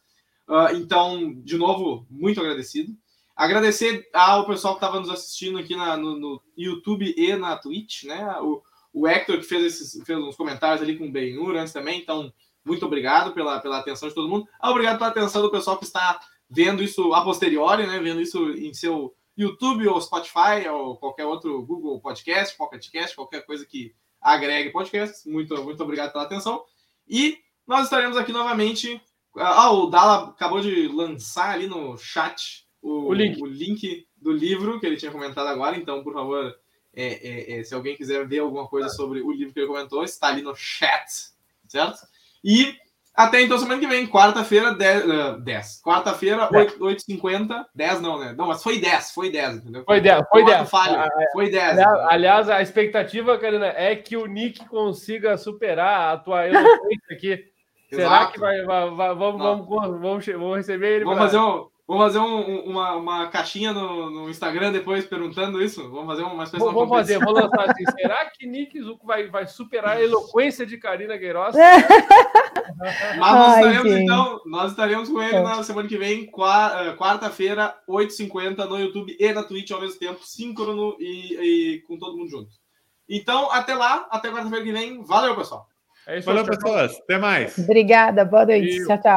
Uh, 0.48 0.76
então, 0.76 1.34
de 1.42 1.58
novo, 1.58 2.06
muito 2.10 2.40
agradecido. 2.40 2.94
Agradecer 3.36 4.08
ao 4.14 4.46
pessoal 4.46 4.76
que 4.76 4.84
estava 4.84 5.00
nos 5.00 5.10
assistindo 5.10 5.58
aqui 5.58 5.76
na, 5.76 5.98
no, 5.98 6.18
no, 6.18 6.42
YouTube 6.56 7.14
e 7.18 7.36
na 7.36 7.58
Twitch, 7.58 8.04
né? 8.04 8.38
O, 8.40 8.64
o 8.94 9.08
Hector 9.08 9.38
que 9.38 9.44
fez, 9.44 9.66
esses, 9.66 10.04
fez 10.06 10.18
uns 10.18 10.38
comentários 10.38 10.82
ali 10.82 10.98
com 10.98 11.08
o 11.08 11.12
Benhur 11.12 11.56
antes 11.56 11.74
também, 11.74 12.00
então 12.00 12.32
muito 12.64 12.86
obrigado 12.86 13.34
pela, 13.34 13.60
pela 13.60 13.80
atenção 13.80 14.08
de 14.08 14.16
todo 14.16 14.30
mundo. 14.30 14.48
Ah, 14.60 14.72
obrigado 14.72 14.98
pela 14.98 15.10
atenção 15.10 15.42
do 15.42 15.52
pessoal 15.52 15.78
que 15.78 15.84
está 15.84 16.20
vendo 16.50 16.82
isso 16.82 17.14
a 17.14 17.24
posteriori, 17.24 17.86
né? 17.86 18.00
Vendo 18.00 18.22
isso 18.22 18.52
em 18.52 18.74
seu 18.74 19.14
YouTube 19.38 19.88
ou 19.88 20.02
Spotify 20.02 20.68
ou 20.72 20.96
qualquer 20.96 21.26
outro 21.26 21.62
Google 21.66 22.00
Podcast, 22.00 22.56
Pocket 22.56 22.90
Cast, 22.90 23.16
qualquer 23.16 23.46
coisa 23.46 23.66
que 23.66 23.94
agregue 24.22 24.72
podcasts. 24.72 25.26
Muito, 25.26 25.62
muito 25.64 25.84
obrigado 25.84 26.12
pela 26.12 26.24
atenção. 26.24 26.64
E 27.08 27.38
nós 27.68 27.84
estaremos 27.84 28.18
aqui 28.18 28.32
novamente. 28.32 29.02
Ah, 29.38 29.72
o 29.72 29.88
Dala 29.88 30.30
acabou 30.30 30.62
de 30.62 30.88
lançar 30.88 31.52
ali 31.52 31.68
no 31.68 31.98
chat 31.98 32.65
o, 32.86 33.10
o, 33.10 33.14
link. 33.14 33.42
o 33.42 33.46
link 33.48 34.08
do 34.16 34.32
livro 34.32 34.80
que 34.80 34.86
ele 34.86 34.96
tinha 34.96 35.12
comentado 35.12 35.48
agora. 35.48 35.76
Então, 35.76 36.04
por 36.04 36.14
favor, 36.14 36.56
é, 36.94 37.06
é, 37.06 37.60
é, 37.60 37.64
se 37.64 37.74
alguém 37.74 37.96
quiser 37.96 38.28
ver 38.28 38.40
alguma 38.40 38.68
coisa 38.68 38.90
sobre 38.90 39.22
o 39.22 39.32
livro 39.32 39.54
que 39.54 39.60
ele 39.60 39.68
comentou, 39.68 40.04
está 40.04 40.28
ali 40.28 40.44
no 40.44 40.56
chat, 40.56 41.10
certo? 41.68 41.98
E 42.44 42.76
até 43.16 43.42
então, 43.42 43.58
semana 43.58 43.80
que 43.80 43.88
vem, 43.88 44.06
quarta-feira, 44.06 44.76
10. 44.76 45.06
Uh, 45.06 45.40
10. 45.40 45.82
Quarta-feira, 45.82 46.48
8h50. 46.50 47.66
10 47.74 48.02
não, 48.02 48.20
né? 48.20 48.36
Não, 48.38 48.48
mas 48.48 48.62
foi 48.62 48.80
10, 48.80 49.12
foi 49.12 49.32
10, 49.32 49.56
entendeu? 49.58 49.84
Foi 49.84 50.00
10, 50.00 50.24
foi 50.30 50.46
10. 50.46 50.70
Falho, 50.70 51.00
ah, 51.00 51.10
é. 51.20 51.32
foi 51.32 51.50
10. 51.50 51.80
Aliás, 52.10 52.50
a 52.50 52.62
expectativa, 52.62 53.38
Karina, 53.40 53.68
é 53.68 53.96
que 53.96 54.16
o 54.16 54.28
Nick 54.28 54.64
consiga 54.68 55.38
superar 55.38 56.14
a 56.14 56.18
tua 56.18 56.46
eloquência 56.48 57.16
aqui. 57.16 57.46
Será 57.90 58.28
que 58.28 58.40
vai, 58.40 58.62
vai, 58.64 58.90
vai 58.92 59.16
vamos, 59.16 59.42
vamos, 59.42 59.68
vamos, 60.00 60.26
vamos, 60.26 60.58
receber 60.58 60.98
ele? 60.98 61.06
Vamos 61.06 61.20
pra... 61.20 61.28
fazer 61.28 61.40
um 61.40 61.68
Vamos 61.88 62.04
fazer 62.06 62.18
um, 62.18 62.62
uma, 62.62 62.96
uma 62.96 63.28
caixinha 63.28 63.72
no, 63.72 64.10
no, 64.10 64.30
Instagram 64.30 64.72
depois 64.72 65.06
perguntando 65.06 65.62
isso? 65.62 65.88
Vamos 65.92 66.08
fazer 66.08 66.24
uma 66.24 66.44
espécie 66.44 66.66
Vamos 66.66 66.90
fazer, 66.90 67.20
vou 67.20 67.32
lançar 67.32 67.70
assim. 67.70 67.84
Será 67.96 68.26
que 68.26 68.48
Nick 68.48 68.82
Zuko 68.82 69.06
vai, 69.06 69.28
vai 69.28 69.46
superar 69.46 69.98
a 69.98 70.04
eloquência 70.04 70.66
de 70.66 70.80
Karina 70.80 71.16
Queiroz? 71.16 71.56
Mas 73.20 73.20
nós 73.20 73.56
estaremos, 73.56 73.92
Ai, 73.94 74.02
então, 74.02 74.42
nós 74.48 74.72
estaremos 74.72 75.10
com 75.10 75.22
ele 75.22 75.40
na 75.40 75.64
semana 75.64 75.88
que 75.88 75.98
vem, 75.98 76.24
eh, 76.24 76.94
quarta-feira, 76.98 77.76
8h50, 77.88 78.66
no 78.66 78.80
YouTube 78.80 79.16
e 79.20 79.32
na 79.32 79.44
Twitch 79.44 79.70
ao 79.70 79.80
mesmo 79.80 80.00
tempo, 80.00 80.26
síncrono 80.26 80.96
e, 81.00 81.76
e 81.76 81.82
com 81.82 82.00
todo 82.00 82.18
mundo 82.18 82.32
junto. 82.32 82.50
Então, 83.08 83.52
até 83.52 83.76
lá, 83.76 84.08
até 84.10 84.32
quarta-feira 84.32 84.66
que 84.66 84.72
vem. 84.72 85.04
Valeu, 85.04 85.36
pessoal. 85.36 85.68
É 86.08 86.18
isso, 86.18 86.26
Valeu, 86.26 86.46
pessoas. 86.46 87.00
Até 87.00 87.20
mais. 87.20 87.58
Obrigada, 87.60 88.26
boa 88.26 88.46
noite. 88.46 88.86
Tchau, 88.86 89.02
tchau. 89.02 89.14